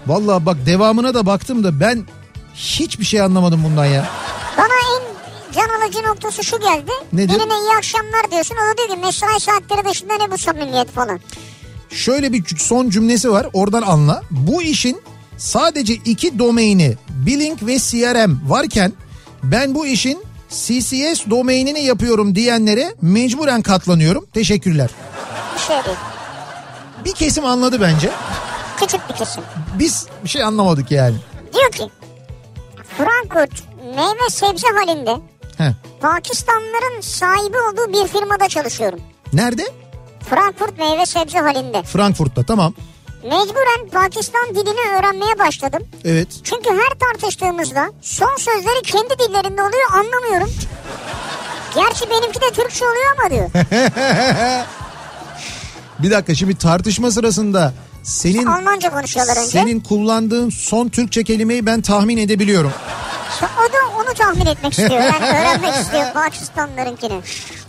vallahi 0.07 0.45
bak 0.45 0.57
devamına 0.65 1.13
da 1.13 1.25
baktım 1.25 1.63
da 1.63 1.79
ben 1.79 2.03
hiçbir 2.55 3.05
şey 3.05 3.21
anlamadım 3.21 3.63
bundan 3.63 3.85
ya. 3.85 4.07
bana 4.57 4.65
en 4.67 5.03
can 5.53 5.81
alıcı 5.81 6.03
noktası 6.03 6.43
şu 6.43 6.59
geldi. 6.59 6.91
Nedir? 7.13 7.29
Birine 7.39 7.53
iyi 7.53 7.77
akşamlar 7.77 8.31
diyorsun. 8.31 8.55
O 8.55 8.73
da 8.73 8.77
diyor 8.77 8.89
ki 8.89 9.05
mesai 9.05 9.39
saatleri 9.39 9.85
dışında 9.89 10.13
ne 10.15 10.31
bu 10.31 10.37
samimiyet 10.37 10.91
falan. 10.91 11.19
Şöyle 11.89 12.33
bir 12.33 12.43
son 12.57 12.89
cümlesi 12.89 13.31
var 13.31 13.47
oradan 13.53 13.81
anla. 13.81 14.21
Bu 14.31 14.61
işin 14.61 15.01
sadece 15.37 15.93
iki 15.93 16.39
domaini 16.39 16.97
Billing 17.09 17.63
ve 17.63 17.77
CRM 17.79 18.49
varken 18.49 18.93
ben 19.43 19.75
bu 19.75 19.87
işin 19.87 20.23
CCS 20.49 21.29
domainini 21.29 21.83
yapıyorum 21.83 22.35
diyenlere 22.35 22.95
mecburen 23.01 23.61
katlanıyorum. 23.61 24.25
Teşekkürler. 24.33 24.89
Bir 25.55 25.59
şey 25.61 25.75
değil. 25.75 25.97
Bir 27.05 27.13
kesim 27.13 27.45
anladı 27.45 27.81
bence. 27.81 28.11
Küçük 28.79 29.09
bir 29.09 29.15
kesim. 29.15 29.43
Biz 29.79 30.07
bir 30.23 30.29
şey 30.29 30.43
anlamadık 30.43 30.91
yani. 30.91 31.15
Diyor 31.53 31.71
ki 31.71 31.89
Frankfurt 32.97 33.63
meyve 33.95 34.29
sebze 34.29 34.67
halinde 34.67 35.17
Heh. 35.57 35.71
Pakistanlıların 36.01 37.01
sahibi 37.01 37.57
olduğu 37.57 37.93
bir 37.93 38.07
firmada 38.07 38.49
çalışıyorum. 38.49 38.99
Nerede? 39.33 39.63
Frankfurt 40.29 40.77
meyve 40.79 41.05
sebze 41.05 41.39
halinde. 41.39 41.83
Frankfurt'ta 41.83 42.43
tamam. 42.43 42.73
Mecburen 43.23 43.89
Pakistan 43.93 44.49
dilini 44.55 44.97
öğrenmeye 44.99 45.39
başladım. 45.39 45.83
Evet. 46.05 46.27
Çünkü 46.43 46.69
her 46.69 46.99
tartıştığımızda 46.99 47.89
son 48.01 48.35
sözleri 48.37 48.81
kendi 48.83 49.19
dillerinde 49.19 49.61
oluyor 49.61 49.91
anlamıyorum. 49.93 50.53
Gerçi 51.75 52.09
benimki 52.09 52.41
de 52.41 52.51
Türkçe 52.51 52.85
oluyor 52.85 53.15
ama 53.19 53.29
diyor. 53.29 53.49
Bir 55.99 56.11
dakika 56.11 56.35
şimdi 56.35 56.55
tartışma 56.55 57.11
sırasında 57.11 57.73
senin 58.03 58.45
Almanca 58.45 58.89
konuşuyorlar 58.89 59.37
önce. 59.37 59.47
senin 59.49 59.79
kullandığın 59.79 60.49
son 60.49 60.89
Türkçe 60.89 61.23
kelimeyi 61.23 61.65
ben 61.65 61.81
tahmin 61.81 62.17
edebiliyorum. 62.17 62.71
O 63.41 63.73
da 63.73 63.77
onu 63.97 64.13
tahmin 64.13 64.45
etmek 64.45 64.71
istiyor. 64.71 65.01
Yani 65.01 65.25
öğrenmek 65.39 65.75
istiyor 65.75 66.13
Pakistanlılarınkini. 66.13 67.21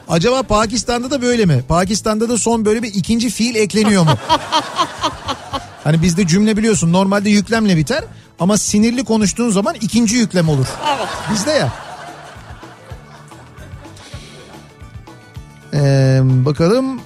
Acaba 0.09 0.43
Pakistan'da 0.43 1.11
da 1.11 1.23
böyle 1.23 1.45
mi? 1.47 1.63
Pakistan'da 1.69 2.29
da 2.29 2.39
son 2.39 2.65
böyle 2.65 2.83
bir 2.83 2.95
ikinci 2.95 3.31
fiil 3.31 3.55
ekleniyor 3.55 4.03
mu? 4.05 4.11
hani 5.85 6.03
bizde 6.03 6.27
cümle 6.27 6.57
biliyorsun 6.57 6.93
normalde 6.93 7.31
yüklemle 7.31 7.77
biter 7.77 8.05
ama 8.41 8.59
sinirli 8.59 9.05
konuştuğun 9.05 9.51
zaman 9.51 9.75
ikinci 9.81 10.17
yüklem 10.17 10.49
olur. 10.49 10.67
Evet. 10.97 11.09
Bizde 11.33 11.51
ya. 11.51 11.73
Ee, 15.75 16.21
bakalım. 16.23 17.01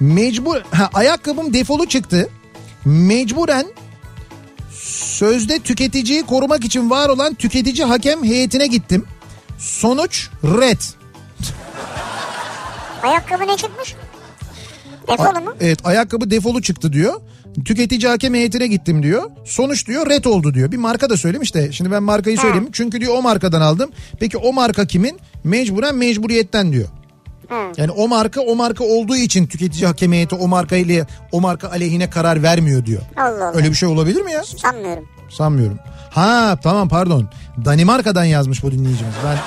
Mecbur 0.00 0.56
ha, 0.70 0.90
ayakkabım 0.94 1.54
defolu 1.54 1.88
çıktı. 1.88 2.28
Mecburen 2.84 3.66
sözde 4.82 5.58
tüketiciyi 5.58 6.22
korumak 6.22 6.64
için 6.64 6.90
var 6.90 7.08
olan 7.08 7.34
tüketici 7.34 7.84
hakem 7.84 8.24
heyetine 8.24 8.66
gittim. 8.66 9.04
Sonuç 9.58 10.28
red. 10.44 10.80
Ayakkabı 13.02 13.46
ne 13.46 13.56
çıkmış? 13.56 13.94
Defolu 15.08 15.40
mu? 15.44 15.54
Evet 15.60 15.78
ayakkabı 15.84 16.30
defolu 16.30 16.62
çıktı 16.62 16.92
diyor. 16.92 17.20
Tüketici 17.64 18.08
hakem 18.08 18.34
heyetine 18.34 18.66
gittim 18.66 19.02
diyor. 19.02 19.30
Sonuç 19.44 19.86
diyor 19.86 20.10
red 20.10 20.24
oldu 20.24 20.54
diyor. 20.54 20.72
Bir 20.72 20.76
marka 20.76 21.10
da 21.10 21.16
söylemiş 21.16 21.54
de 21.54 21.72
şimdi 21.72 21.90
ben 21.90 22.02
markayı 22.02 22.38
söyleyeyim. 22.38 22.68
Çünkü 22.72 23.00
diyor 23.00 23.14
o 23.18 23.22
markadan 23.22 23.60
aldım. 23.60 23.90
Peki 24.20 24.36
o 24.36 24.52
marka 24.52 24.86
kimin? 24.86 25.18
Mecburen 25.44 25.94
mecburiyetten 25.94 26.72
diyor. 26.72 26.88
Yani 27.76 27.90
o 27.90 28.08
marka 28.08 28.40
o 28.40 28.54
marka 28.54 28.84
olduğu 28.84 29.16
için 29.16 29.46
tüketici 29.46 29.86
hakem 29.86 30.12
heyeti 30.12 30.34
o 30.34 30.48
marka 30.48 30.76
ile 30.76 31.06
o 31.32 31.40
marka 31.40 31.70
aleyhine 31.70 32.10
karar 32.10 32.42
vermiyor 32.42 32.86
diyor. 32.86 33.02
Allah 33.16 33.48
Allah. 33.48 33.56
Öyle 33.56 33.70
bir 33.70 33.74
şey 33.74 33.88
olabilir 33.88 34.22
mi 34.22 34.32
ya? 34.32 34.42
Sanmıyorum. 34.44 35.08
Sanmıyorum. 35.30 35.78
Ha 36.10 36.58
tamam 36.62 36.88
pardon. 36.88 37.28
Danimarka'dan 37.64 38.24
yazmış 38.24 38.62
bu 38.62 38.72
dinleyicimiz. 38.72 39.14
Ben 39.24 39.38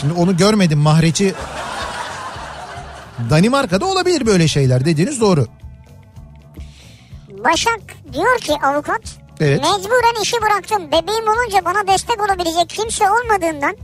şimdi 0.00 0.12
onu 0.12 0.36
görmedim 0.36 0.78
mahreçi. 0.78 1.34
Danimarka'da 3.30 3.86
olabilir 3.86 4.26
böyle 4.26 4.48
şeyler 4.48 4.84
dediğiniz 4.84 5.20
doğru. 5.20 5.46
Başak 7.44 7.80
diyor 8.12 8.38
ki 8.38 8.52
avukat. 8.66 9.00
Evet. 9.40 9.60
Mecburen 9.60 10.22
işi 10.22 10.36
bıraktım. 10.42 10.86
Bebeğim 10.86 11.28
olunca 11.28 11.64
bana 11.64 11.86
destek 11.86 12.20
olabilecek 12.20 12.68
kimse 12.68 13.04
olmadığından 13.10 13.76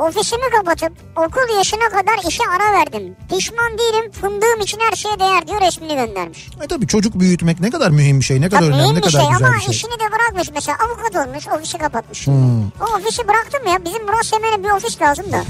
ofisimi 0.00 0.50
kapatıp 0.56 0.92
okul 1.16 1.56
yaşına 1.56 1.88
kadar 1.88 2.28
işe 2.28 2.42
ara 2.56 2.72
verdim. 2.78 3.16
Pişman 3.30 3.78
değilim 3.78 4.12
fındığım 4.12 4.60
için 4.60 4.78
her 4.80 4.96
şeye 4.96 5.20
değer 5.20 5.46
diyor 5.46 5.60
resmini 5.60 5.94
göndermiş. 5.94 6.48
E 6.64 6.66
tabii 6.68 6.86
çocuk 6.86 7.20
büyütmek 7.20 7.60
ne 7.60 7.70
kadar 7.70 7.90
mühim 7.90 8.20
bir 8.20 8.24
şey, 8.24 8.40
ne 8.40 8.48
kadar 8.48 8.60
Tabii 8.62 8.72
önemli, 8.74 8.94
ne 8.94 9.00
kadar 9.00 9.10
şey 9.10 9.20
güzel 9.30 9.46
ama 9.46 9.56
bir 9.56 9.60
şey. 9.60 9.74
işini 9.74 9.92
de 9.92 10.12
bırakmış 10.12 10.50
mesela 10.54 10.78
avukat 10.86 11.26
olmuş 11.26 11.48
ofisi 11.48 11.78
kapatmış. 11.78 12.26
Hmm. 12.26 12.66
O 12.66 12.84
ofisi 12.98 13.28
bıraktım 13.28 13.66
ya 13.72 13.84
bizim 13.84 14.04
Murat 14.06 14.26
Semen'e 14.26 14.64
bir 14.64 14.70
ofis 14.70 15.02
lazım 15.02 15.32
da. 15.32 15.40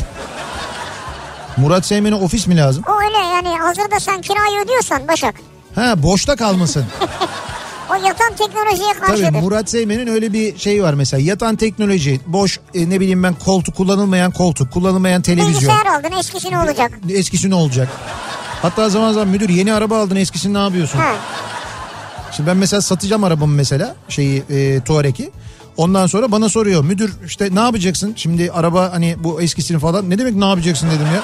Murat 1.57 1.87
Seymen'e 1.87 2.15
ofis 2.15 2.47
mi 2.47 2.57
lazım? 2.57 2.85
O 2.89 3.03
öyle 3.03 3.19
yani 3.19 3.59
hazırda 3.59 4.01
sen 4.01 4.21
kirayı 4.21 4.61
ödüyorsan 4.65 5.09
Başak. 5.09 5.35
Ha 5.75 6.03
boşta 6.03 6.37
kalmasın. 6.37 6.85
O 7.91 7.95
yatan 8.07 8.33
teknolojiye 8.39 8.93
Tabii 8.93 9.07
karşıdır. 9.07 9.41
Murat 9.41 9.71
Seymen'in 9.71 10.07
öyle 10.07 10.33
bir 10.33 10.59
şey 10.59 10.83
var 10.83 10.95
mesela. 10.95 11.23
Yatan 11.23 11.57
teknoloji, 11.57 12.21
boş 12.27 12.61
e, 12.75 12.91
ne 12.91 13.01
bileyim 13.01 13.23
ben 13.23 13.35
koltuk, 13.35 13.77
kullanılmayan 13.77 14.31
koltuk, 14.31 14.73
kullanılmayan 14.73 15.23
televizyon. 15.23 15.55
Bilgisayar 15.55 15.87
aldın 15.87 16.19
eskisi 16.19 16.51
ne 16.51 16.59
olacak? 16.59 16.93
Eskisi 17.09 17.51
ne 17.51 17.55
olacak? 17.55 17.89
Hatta 18.63 18.89
zaman 18.89 19.13
zaman 19.13 19.29
müdür 19.29 19.49
yeni 19.49 19.73
araba 19.73 20.01
aldın 20.03 20.17
eskisini 20.17 20.55
ne 20.55 20.59
yapıyorsun? 20.59 20.99
Ha. 20.99 21.15
Şimdi 22.33 22.51
ben 22.51 22.57
mesela 22.57 22.81
satacağım 22.81 23.25
arabamı 23.25 23.55
mesela 23.55 23.95
şeyi 24.09 24.43
e, 24.51 24.81
Tuareg'i. 24.81 25.31
Ondan 25.77 26.07
sonra 26.07 26.33
bana 26.33 26.49
soruyor 26.49 26.85
müdür 26.85 27.13
işte 27.27 27.49
ne 27.53 27.61
yapacaksın? 27.61 28.13
Şimdi 28.17 28.53
araba 28.53 28.93
hani 28.93 29.17
bu 29.19 29.43
eskisini 29.43 29.79
falan 29.79 30.11
ne 30.11 30.19
demek 30.19 30.35
ne 30.35 30.45
yapacaksın 30.45 30.89
dedim 30.91 31.07
ya. 31.15 31.23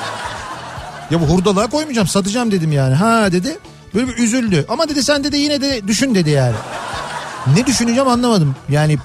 Ya 1.11 1.21
bu 1.21 1.25
hurdalığa 1.25 1.67
koymayacağım 1.67 2.09
satacağım 2.09 2.51
dedim 2.51 2.73
yani. 2.73 2.95
Ha 2.95 3.33
dedi 3.33 3.59
böyle 3.97 4.09
bir 4.09 4.17
üzüldü. 4.17 4.65
Ama 4.69 4.89
dedi 4.89 5.03
sen 5.03 5.25
dedi 5.25 5.37
yine 5.37 5.61
de 5.61 5.89
düşün 5.89 6.15
dedi 6.15 6.31
yani. 6.31 6.55
Ne 7.57 7.67
düşüneceğim 7.67 8.09
anlamadım. 8.09 8.57
Yani 8.69 8.99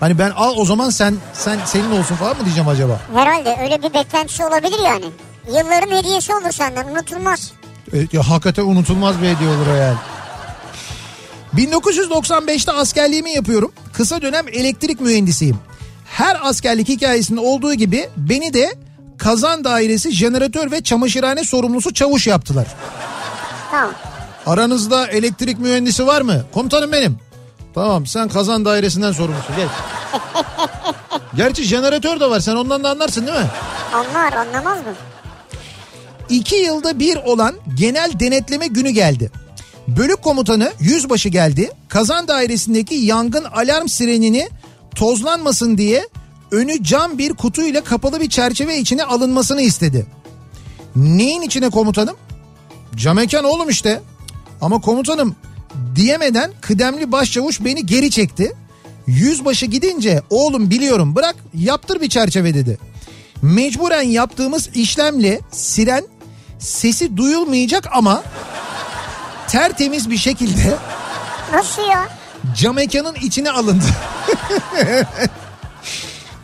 hani 0.00 0.18
ben 0.18 0.30
al 0.30 0.54
o 0.56 0.64
zaman 0.64 0.90
sen 0.90 1.14
sen 1.32 1.58
senin 1.66 1.90
olsun 1.90 2.14
falan 2.16 2.36
mı 2.36 2.44
diyeceğim 2.44 2.68
acaba? 2.68 3.00
Herhalde 3.14 3.56
öyle 3.62 3.82
bir 3.82 3.94
beklentisi 3.94 4.44
olabilir 4.44 4.78
yani. 4.84 5.04
Yılların 5.46 5.96
hediyesi 5.96 6.34
olur 6.34 6.52
senden 6.52 6.88
unutulmaz. 6.88 7.52
E, 7.92 7.98
ya 8.12 8.28
hakikaten 8.30 8.62
unutulmaz 8.64 9.22
bir 9.22 9.28
hediye 9.28 9.50
olur 9.50 9.66
o 9.72 9.74
yani. 9.74 9.96
1995'te 11.56 12.72
askerliğimi 12.72 13.30
yapıyorum. 13.30 13.72
Kısa 13.92 14.22
dönem 14.22 14.48
elektrik 14.48 15.00
mühendisiyim. 15.00 15.58
Her 16.04 16.38
askerlik 16.42 16.88
hikayesinde 16.88 17.40
olduğu 17.40 17.74
gibi 17.74 18.08
beni 18.16 18.54
de 18.54 18.74
kazan 19.18 19.64
dairesi 19.64 20.10
jeneratör 20.12 20.70
ve 20.70 20.82
çamaşırhane 20.82 21.44
sorumlusu 21.44 21.94
çavuş 21.94 22.26
yaptılar. 22.26 22.66
Tamam. 23.70 23.90
Aranızda 24.46 25.06
elektrik 25.06 25.58
mühendisi 25.58 26.06
var 26.06 26.22
mı? 26.22 26.44
Komutanım 26.54 26.92
benim. 26.92 27.18
Tamam 27.74 28.06
sen 28.06 28.28
kazan 28.28 28.64
dairesinden 28.64 29.12
sorumlusun 29.12 29.56
geç. 29.56 29.68
Gerçi 31.36 31.64
jeneratör 31.64 32.20
de 32.20 32.30
var 32.30 32.40
sen 32.40 32.56
ondan 32.56 32.84
da 32.84 32.90
anlarsın 32.90 33.26
değil 33.26 33.38
mi? 33.38 33.46
Anlar 33.94 34.32
anlamaz 34.32 34.78
mı? 34.78 34.94
İki 36.28 36.56
yılda 36.56 36.98
bir 36.98 37.16
olan 37.16 37.54
genel 37.74 38.12
denetleme 38.20 38.66
günü 38.66 38.90
geldi. 38.90 39.30
Bölük 39.88 40.22
komutanı 40.22 40.72
yüzbaşı 40.80 41.28
geldi. 41.28 41.70
Kazan 41.88 42.28
dairesindeki 42.28 42.94
yangın 42.94 43.44
alarm 43.44 43.88
sirenini 43.88 44.48
tozlanmasın 44.94 45.78
diye 45.78 46.08
önü 46.50 46.82
cam 46.82 47.18
bir 47.18 47.34
kutuyla 47.34 47.84
kapalı 47.84 48.20
bir 48.20 48.28
çerçeve 48.28 48.78
içine 48.78 49.04
alınmasını 49.04 49.62
istedi. 49.62 50.06
Neyin 50.96 51.42
içine 51.42 51.70
komutanım? 51.70 52.16
Cam 52.96 53.16
mekan 53.16 53.44
oğlum 53.44 53.68
işte. 53.68 54.02
Ama 54.64 54.80
komutanım 54.80 55.36
diyemeden 55.94 56.52
kıdemli 56.60 57.12
başçavuş 57.12 57.64
beni 57.64 57.86
geri 57.86 58.10
çekti. 58.10 58.52
Yüzbaşı 59.06 59.66
gidince 59.66 60.22
oğlum 60.30 60.70
biliyorum 60.70 61.16
bırak 61.16 61.36
yaptır 61.54 62.00
bir 62.00 62.08
çerçeve 62.08 62.54
dedi. 62.54 62.78
Mecburen 63.42 64.02
yaptığımız 64.02 64.68
işlemle 64.74 65.40
siren 65.50 66.04
sesi 66.58 67.16
duyulmayacak 67.16 67.88
ama 67.92 68.22
tertemiz 69.48 70.10
bir 70.10 70.18
şekilde 70.18 70.74
Nasıl 71.52 71.82
ya? 71.82 72.08
cam 72.56 72.74
mekanın 72.74 73.14
içine 73.14 73.50
alındı. 73.50 73.84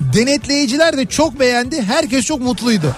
Denetleyiciler 0.00 0.96
de 0.96 1.06
çok 1.06 1.40
beğendi. 1.40 1.82
Herkes 1.82 2.24
çok 2.24 2.40
mutluydu. 2.40 2.96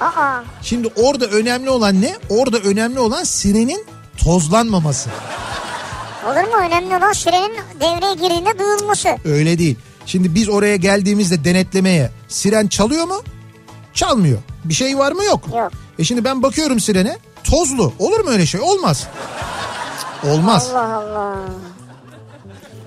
Aa 0.00 0.42
Şimdi 0.62 0.88
orada 0.96 1.26
önemli 1.26 1.70
olan 1.70 2.02
ne? 2.02 2.16
Orada 2.28 2.58
önemli 2.58 2.98
olan 3.00 3.24
sirenin 3.24 3.86
tozlanmaması. 4.16 5.10
olur 6.26 6.34
mu? 6.48 6.56
Önemli 6.66 6.96
olan 6.96 7.12
sürenin 7.12 7.52
devreye 7.80 8.14
girdiğinde 8.14 8.58
duyulması. 8.58 9.08
Öyle 9.24 9.58
değil. 9.58 9.76
Şimdi 10.06 10.34
biz 10.34 10.48
oraya 10.48 10.76
geldiğimizde 10.76 11.44
denetlemeye 11.44 12.10
siren 12.28 12.66
çalıyor 12.68 13.06
mu? 13.06 13.22
Çalmıyor. 13.94 14.38
Bir 14.64 14.74
şey 14.74 14.98
var 14.98 15.12
mı? 15.12 15.24
Yok. 15.24 15.40
Yok. 15.58 15.72
E 15.98 16.04
şimdi 16.04 16.24
ben 16.24 16.42
bakıyorum 16.42 16.80
sirene 16.80 17.18
tozlu. 17.44 17.92
Olur 17.98 18.20
mu 18.20 18.30
öyle 18.30 18.46
şey? 18.46 18.60
Olmaz. 18.60 19.06
Olmaz. 20.24 20.70
Allah 20.72 20.94
Allah. 20.96 21.36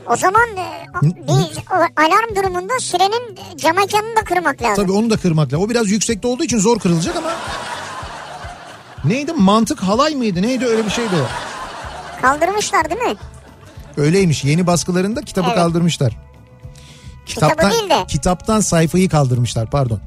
O 0.09 0.15
zaman 0.15 0.49
e, 0.57 0.87
bir 1.03 1.63
alarm 1.97 2.35
durumunda 2.35 2.73
sirenin 2.79 3.39
cam 3.57 3.75
mekanını 3.75 4.15
da 4.15 4.23
kırmak 4.23 4.61
lazım. 4.61 4.75
Tabii 4.83 4.91
onu 4.91 5.09
da 5.09 5.17
kırmak 5.17 5.53
lazım. 5.53 5.65
O 5.65 5.69
biraz 5.69 5.91
yüksekte 5.91 6.27
olduğu 6.27 6.43
için 6.43 6.57
zor 6.59 6.79
kırılacak 6.79 7.15
ama. 7.15 7.31
Neydi? 9.05 9.33
Mantık 9.33 9.79
halay 9.83 10.15
mıydı? 10.15 10.41
Neydi? 10.41 10.65
Öyle 10.65 10.85
bir 10.85 10.89
şeydi 10.91 11.15
o. 11.15 11.25
Kaldırmışlar 12.21 12.89
değil 12.89 13.01
mi? 13.01 13.15
Öyleymiş. 13.97 14.43
Yeni 14.43 14.67
baskılarında 14.67 15.21
kitabı 15.21 15.47
Evet. 15.47 15.57
kaldırmışlar. 15.57 16.17
Kitabı 17.25 17.71
değil 17.71 17.89
de. 17.89 18.05
Kitaptan 18.07 18.59
sayfayı 18.59 19.09
kaldırmışlar 19.09 19.69
pardon. 19.69 19.99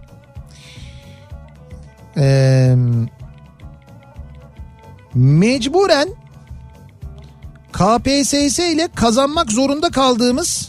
Ee, 2.17 2.75
mecburen 5.15 6.09
KPSS 7.79 8.59
ile 8.59 8.89
kazanmak 8.95 9.53
zorunda 9.53 9.91
kaldığımız 9.91 10.69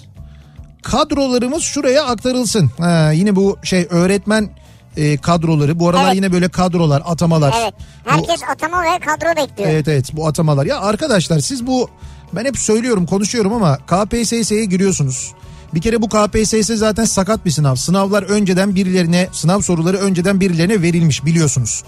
kadrolarımız 0.83 1.63
şuraya 1.63 2.05
aktarılsın. 2.05 2.71
Ha, 2.79 3.11
yine 3.11 3.35
bu 3.35 3.57
şey 3.63 3.87
öğretmen 3.89 4.49
e, 4.97 5.17
kadroları. 5.17 5.79
Bu 5.79 5.89
aralar 5.89 6.05
Evet. 6.05 6.15
yine 6.15 6.31
böyle 6.31 6.49
kadrolar, 6.49 7.01
atamalar. 7.05 7.55
Evet. 7.63 7.73
Bu- 8.05 8.11
Herkes 8.11 8.43
atama 8.51 8.83
ve 8.83 8.99
kadro 8.99 9.41
bekliyor. 9.43 9.69
Evet 9.69 9.87
evet 9.87 10.09
bu 10.13 10.27
atamalar. 10.27 10.65
Ya 10.65 10.79
arkadaşlar 10.79 11.39
siz 11.39 11.67
bu 11.67 11.89
ben 12.35 12.45
hep 12.45 12.57
söylüyorum 12.57 13.05
konuşuyorum 13.05 13.53
ama 13.53 13.77
KPSS'ye 13.77 14.65
giriyorsunuz. 14.65 15.33
Bir 15.73 15.81
kere 15.81 16.01
bu 16.01 16.09
KPSS 16.09 16.75
zaten 16.75 17.05
sakat 17.05 17.45
bir 17.45 17.51
sınav. 17.51 17.75
Sınavlar 17.75 18.23
önceden 18.23 18.75
birilerine 18.75 19.27
sınav 19.31 19.61
soruları 19.61 19.97
önceden 19.97 20.39
birilerine 20.39 20.81
verilmiş 20.81 21.25
biliyorsunuz. 21.25 21.83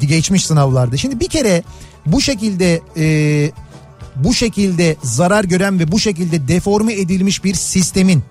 Geçmiş 0.00 0.46
sınavlarda. 0.46 0.96
Şimdi 0.96 1.20
bir 1.20 1.28
kere 1.28 1.62
bu 2.06 2.20
şekilde 2.20 2.80
e, 2.96 3.50
bu 4.24 4.34
şekilde 4.34 4.96
zarar 5.02 5.44
gören 5.44 5.78
ve 5.78 5.92
bu 5.92 5.98
şekilde 5.98 6.48
deforme 6.48 6.92
edilmiş 6.92 7.44
bir 7.44 7.54
sistemin 7.54 8.22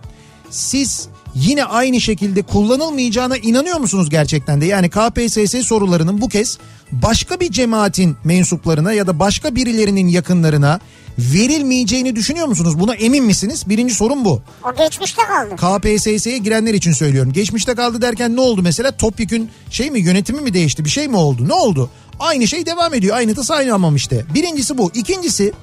siz 0.50 1.08
yine 1.36 1.66
aynı 1.66 2.02
şekilde 2.02 2.42
kullanılmayacağına 2.42 3.38
inanıyor 3.38 3.80
musunuz 3.80 4.10
gerçekten 4.10 4.62
de? 4.62 4.66
Yani 4.66 4.90
KPSS 4.90 5.68
sorularının 5.68 6.22
bu 6.22 6.30
kez 6.30 6.58
başka 6.92 7.40
bir 7.40 7.52
cemaatin 7.52 8.18
mensuplarına 8.24 8.94
ya 8.94 9.08
da 9.08 9.20
başka 9.20 9.56
birilerinin 9.56 10.08
yakınlarına 10.08 10.80
verilmeyeceğini 11.20 12.16
düşünüyor 12.16 12.48
musunuz? 12.48 12.80
Buna 12.80 12.96
emin 12.96 13.26
misiniz? 13.26 13.70
Birinci 13.70 13.96
sorun 13.96 14.26
bu. 14.26 14.42
O 14.64 14.76
geçmişte 14.78 15.22
kaldı. 15.22 15.56
KPSS'ye 15.56 16.38
girenler 16.38 16.74
için 16.74 16.92
söylüyorum. 16.92 17.34
Geçmişte 17.34 17.76
kaldı 17.76 18.02
derken 18.02 18.36
ne 18.36 18.42
oldu 18.42 18.62
mesela? 18.62 18.92
Topyekün 18.92 19.50
şey 19.70 19.92
mi 19.92 20.00
yönetimi 20.00 20.42
mi 20.42 20.54
değişti? 20.54 20.86
Bir 20.86 20.90
şey 20.90 21.08
mi 21.08 21.18
oldu? 21.18 21.48
Ne 21.48 21.54
oldu? 21.54 21.90
Aynı 22.20 22.48
şey 22.48 22.66
devam 22.66 22.94
ediyor. 22.94 23.16
Aynı 23.16 23.36
tası 23.36 23.54
aynı 23.54 23.72
hamam 23.72 23.96
işte. 23.96 24.26
Birincisi 24.34 24.78
bu. 24.78 24.92
İkincisi 24.94 25.54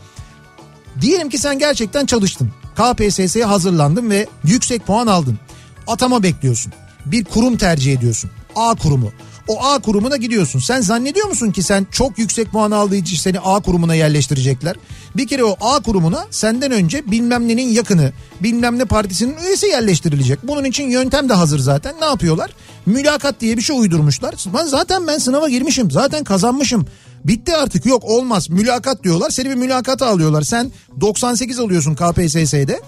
Diyelim 1.00 1.28
ki 1.28 1.38
sen 1.38 1.58
gerçekten 1.58 2.06
çalıştın. 2.06 2.50
KPSS'ye 2.76 3.44
hazırlandın 3.44 4.10
ve 4.10 4.26
yüksek 4.44 4.86
puan 4.86 5.06
aldın. 5.06 5.38
Atama 5.86 6.22
bekliyorsun. 6.22 6.72
Bir 7.06 7.24
kurum 7.24 7.56
tercih 7.56 7.92
ediyorsun. 7.92 8.30
A 8.56 8.74
kurumu. 8.74 9.12
O 9.48 9.64
A 9.64 9.78
kurumuna 9.78 10.16
gidiyorsun. 10.16 10.58
Sen 10.58 10.80
zannediyor 10.80 11.26
musun 11.26 11.50
ki 11.50 11.62
sen 11.62 11.86
çok 11.92 12.18
yüksek 12.18 12.52
puan 12.52 12.70
aldığı 12.70 12.96
için 12.96 13.16
seni 13.16 13.40
A 13.40 13.60
kurumuna 13.60 13.94
yerleştirecekler? 13.94 14.76
Bir 15.16 15.26
kere 15.26 15.44
o 15.44 15.56
A 15.60 15.80
kurumuna 15.82 16.26
senden 16.30 16.72
önce 16.72 17.10
bilmem 17.10 17.48
nenin 17.48 17.68
yakını, 17.68 18.12
bilmem 18.40 18.78
ne 18.78 18.84
partisinin 18.84 19.36
üyesi 19.44 19.66
yerleştirilecek. 19.66 20.38
Bunun 20.42 20.64
için 20.64 20.90
yöntem 20.90 21.28
de 21.28 21.34
hazır 21.34 21.58
zaten. 21.58 21.94
Ne 22.00 22.04
yapıyorlar? 22.04 22.50
Mülakat 22.86 23.40
diye 23.40 23.56
bir 23.56 23.62
şey 23.62 23.78
uydurmuşlar. 23.78 24.34
Ben 24.58 24.64
zaten 24.64 25.06
ben 25.06 25.18
sınava 25.18 25.48
girmişim. 25.48 25.90
Zaten 25.90 26.24
kazanmışım. 26.24 26.86
Bitti 27.24 27.56
artık 27.56 27.86
yok 27.86 28.04
olmaz. 28.04 28.50
Mülakat 28.50 29.04
diyorlar 29.04 29.30
seni 29.30 29.50
bir 29.50 29.54
mülakata 29.54 30.06
alıyorlar. 30.06 30.42
Sen 30.42 30.72
98 31.00 31.58
alıyorsun 31.58 31.94
KPSS'de 31.94 32.80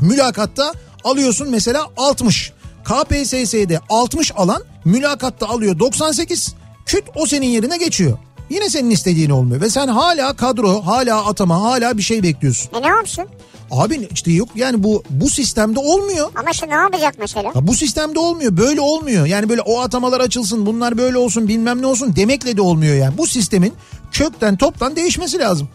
mülakatta 0.00 0.72
alıyorsun 1.04 1.50
mesela 1.50 1.86
60 1.96 2.52
KPSS'de 2.84 3.80
60 3.88 4.32
alan 4.36 4.62
mülakatta 4.84 5.48
alıyor 5.48 5.78
98 5.78 6.54
küt 6.86 7.04
o 7.14 7.26
senin 7.26 7.46
yerine 7.46 7.78
geçiyor. 7.78 8.18
Yine 8.50 8.68
senin 8.70 8.90
istediğin 8.90 9.30
olmuyor 9.30 9.60
ve 9.60 9.70
sen 9.70 9.88
hala 9.88 10.36
kadro, 10.36 10.82
hala 10.86 11.26
atama, 11.26 11.62
hala 11.62 11.98
bir 11.98 12.02
şey 12.02 12.22
bekliyorsun. 12.22 12.70
E 12.78 12.82
ne 12.82 12.86
yapsın? 12.86 13.24
Abi 13.70 14.08
işte 14.14 14.32
yok 14.32 14.48
yani 14.54 14.82
bu 14.82 15.02
bu 15.10 15.30
sistemde 15.30 15.78
olmuyor. 15.78 16.30
Ama 16.40 16.52
şimdi 16.52 16.72
ne 16.72 16.76
yapacak 16.76 17.14
mesela? 17.18 17.52
Ya 17.54 17.66
bu 17.66 17.74
sistemde 17.74 18.18
olmuyor. 18.18 18.56
Böyle 18.56 18.80
olmuyor. 18.80 19.26
Yani 19.26 19.48
böyle 19.48 19.60
o 19.60 19.80
atamalar 19.80 20.20
açılsın, 20.20 20.66
bunlar 20.66 20.98
böyle 20.98 21.18
olsun, 21.18 21.48
bilmem 21.48 21.82
ne 21.82 21.86
olsun 21.86 22.16
demekle 22.16 22.56
de 22.56 22.62
olmuyor 22.62 22.94
yani. 22.96 23.18
Bu 23.18 23.26
sistemin 23.26 23.72
kökten 24.12 24.56
toptan 24.56 24.96
değişmesi 24.96 25.38
lazım. 25.38 25.68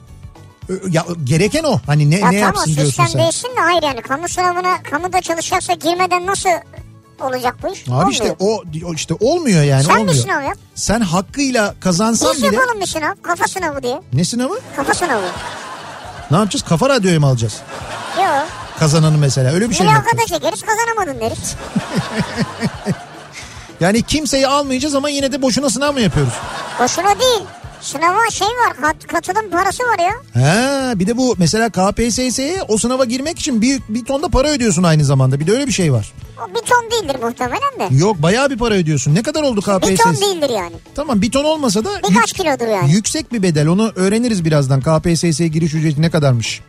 Ya 0.90 1.06
gereken 1.24 1.64
o. 1.64 1.80
Hani 1.86 2.10
ne 2.10 2.20
Ya 2.20 2.30
ne 2.30 2.40
tamam 2.40 2.56
yapsın 2.56 2.66
diyorsun 2.76 2.86
sistem 2.86 3.08
sen. 3.08 3.22
değişsin 3.22 3.48
de 3.48 3.60
hayır 3.60 3.84
yani 3.84 4.02
kamu 4.02 4.30
sınavına 4.30 4.84
kamuda 4.84 5.22
çalışacaksa 5.22 5.74
girmeden 5.74 6.26
nasıl 6.26 6.50
olacak 7.22 7.56
bu 7.64 7.68
iş? 7.74 7.84
Abi 7.88 7.92
Olmuyor. 7.92 8.12
işte 8.12 8.36
o 8.40 8.64
işte 8.94 9.14
olmuyor 9.20 9.64
yani 9.64 9.84
Sen 9.84 9.92
olmuyor. 9.92 10.08
bir 10.14 10.14
sınav 10.20 10.42
yap. 10.42 10.58
Sen 10.76 11.02
hakkıyla 11.02 11.74
kazansan 11.80 12.34
Biz 12.34 12.44
bile 12.44 12.56
yapalım 12.56 12.82
bir 12.82 12.86
sınav. 12.86 13.14
Kafa 13.22 13.48
sınavı 13.48 13.84
diye. 13.84 14.02
ne 14.14 14.26
sınavı? 14.26 14.60
Kafa 14.76 14.94
sınavı. 14.94 15.26
Ne 16.32 16.38
yapacağız? 16.38 16.66
Kafa 16.70 16.90
radyoya 16.90 17.20
mı 17.20 17.26
alacağız? 17.28 17.58
Yok. 18.18 18.48
Kazananı 18.80 19.18
mesela 19.18 19.52
öyle 19.54 19.70
bir 19.70 19.76
şey 19.76 19.86
mi 19.86 19.92
yapacağız? 19.92 20.30
çekeriz 20.30 20.62
kazanamadın 20.62 21.20
deriz. 21.22 21.56
Yani 23.80 24.02
kimseyi 24.04 24.48
almayacağız 24.48 24.96
ama 24.96 25.10
yine 25.10 25.32
de 25.32 25.42
boşuna 25.42 25.70
sınav 25.70 25.94
mı 25.94 26.02
yapıyoruz? 26.02 26.34
Boşuna 26.80 27.20
değil. 27.20 27.42
Sınava 27.82 28.30
şey 28.32 28.48
var 28.48 28.74
kat, 28.82 29.08
katılım 29.08 29.52
parası 29.52 29.84
var 29.84 30.00
ya. 30.00 30.42
Ha 30.44 30.94
bir 31.00 31.08
de 31.08 31.18
bu 31.18 31.36
mesela 31.38 31.70
KPSS'ye 31.70 32.64
o 32.68 32.78
sınava 32.78 33.06
girmek 33.06 33.40
için 33.40 33.62
bir, 33.62 33.82
bir 33.90 34.06
ton 34.06 34.24
da 34.24 34.30
para 34.30 34.50
ödüyorsun 34.50 34.84
aynı 34.84 35.06
zamanda. 35.06 35.40
Bir 35.40 35.48
de 35.48 35.52
öyle 35.52 35.68
bir 35.68 35.72
şey 35.72 35.94
var. 35.94 36.14
O 36.46 36.50
bir 36.50 36.62
ton 36.66 36.92
değildir 36.92 37.16
muhtemelen 37.24 37.80
de. 37.80 37.96
Yok 37.96 38.22
bayağı 38.22 38.50
bir 38.50 38.58
para 38.58 38.74
ödüyorsun. 38.74 39.16
Ne 39.16 39.24
kadar 39.24 39.44
oldu 39.44 39.62
KPSS? 39.62 39.90
Bir 39.90 39.98
ton 39.98 40.16
değildir 40.16 40.50
yani. 40.50 40.74
Tamam 40.96 41.22
bir 41.22 41.32
ton 41.32 41.44
olmasa 41.44 41.86
da 41.86 41.90
Birkaç 42.10 42.34
kilodur 42.34 42.68
yani. 42.68 42.92
yüksek 42.92 43.34
bir 43.34 43.44
bedel. 43.44 43.68
Onu 43.68 43.92
öğreniriz 43.96 44.46
birazdan. 44.46 44.82
KPSS'ye 44.82 45.48
giriş 45.48 45.74
ücreti 45.74 46.02
ne 46.02 46.10
kadarmış? 46.10 46.62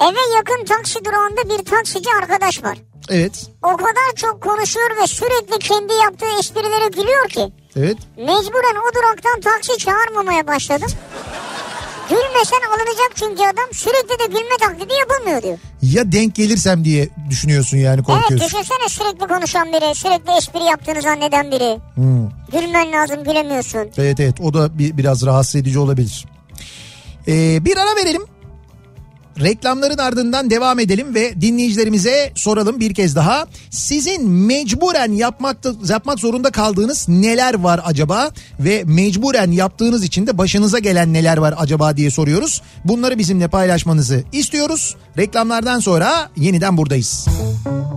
Eve 0.00 0.36
yakın 0.36 0.64
taksi 0.64 1.04
durağında 1.04 1.58
bir 1.58 1.64
taksici 1.64 2.10
arkadaş 2.22 2.62
var. 2.64 2.78
Evet. 3.10 3.46
O 3.62 3.76
kadar 3.76 4.14
çok 4.16 4.42
konuşuyor 4.42 4.90
ve 5.02 5.06
sürekli 5.06 5.58
kendi 5.58 5.92
yaptığı 5.92 6.38
esprilere 6.40 6.88
gülüyor 6.88 7.28
ki. 7.28 7.52
Evet. 7.78 7.96
Mecburen 8.16 8.76
o 8.88 8.94
duraktan 8.94 9.40
taksi 9.40 9.78
çağırmamaya 9.78 10.46
başladım. 10.46 10.88
Gülmesen 12.08 12.60
alınacak 12.68 13.12
çünkü 13.14 13.42
adam 13.42 13.72
sürekli 13.72 14.18
de 14.18 14.26
gülme 14.26 14.56
taklidi 14.60 14.92
yapılmıyor 15.00 15.42
diyor. 15.42 15.58
Ya 15.82 16.12
denk 16.12 16.34
gelirsem 16.34 16.84
diye 16.84 17.08
düşünüyorsun 17.30 17.76
yani 17.76 17.94
Evet 17.94 18.06
korkuyorsun. 18.06 18.48
düşünsene 18.48 18.88
sürekli 18.88 19.26
konuşan 19.26 19.68
biri, 19.72 19.94
sürekli 19.94 20.32
espri 20.38 20.62
yaptığını 20.64 21.02
zanneden 21.02 21.50
biri. 21.50 21.78
Hmm. 21.94 22.28
Gülmen 22.52 22.92
lazım 22.92 23.24
gülemiyorsun. 23.24 23.88
Evet 23.98 24.20
evet 24.20 24.40
o 24.40 24.54
da 24.54 24.78
bir, 24.78 24.96
biraz 24.96 25.26
rahatsız 25.26 25.56
edici 25.56 25.78
olabilir. 25.78 26.24
Ee, 27.28 27.64
bir 27.64 27.76
ara 27.76 27.96
verelim. 27.96 28.22
Reklamların 29.40 29.98
ardından 29.98 30.50
devam 30.50 30.78
edelim 30.78 31.14
ve 31.14 31.40
dinleyicilerimize 31.40 32.32
soralım 32.34 32.80
bir 32.80 32.94
kez 32.94 33.16
daha. 33.16 33.46
Sizin 33.70 34.28
mecburen 34.28 35.12
yapmakta, 35.12 35.72
yapmak 35.88 36.18
zorunda 36.18 36.50
kaldığınız 36.50 37.08
neler 37.08 37.54
var 37.54 37.80
acaba? 37.84 38.30
Ve 38.60 38.84
mecburen 38.86 39.50
yaptığınız 39.50 40.04
için 40.04 40.26
de 40.26 40.38
başınıza 40.38 40.78
gelen 40.78 41.12
neler 41.12 41.36
var 41.36 41.54
acaba 41.58 41.96
diye 41.96 42.10
soruyoruz. 42.10 42.62
Bunları 42.84 43.18
bizimle 43.18 43.48
paylaşmanızı 43.48 44.24
istiyoruz. 44.32 44.96
Reklamlardan 45.18 45.80
sonra 45.80 46.30
yeniden 46.36 46.76
buradayız. 46.76 47.26
Kafa 47.64 47.88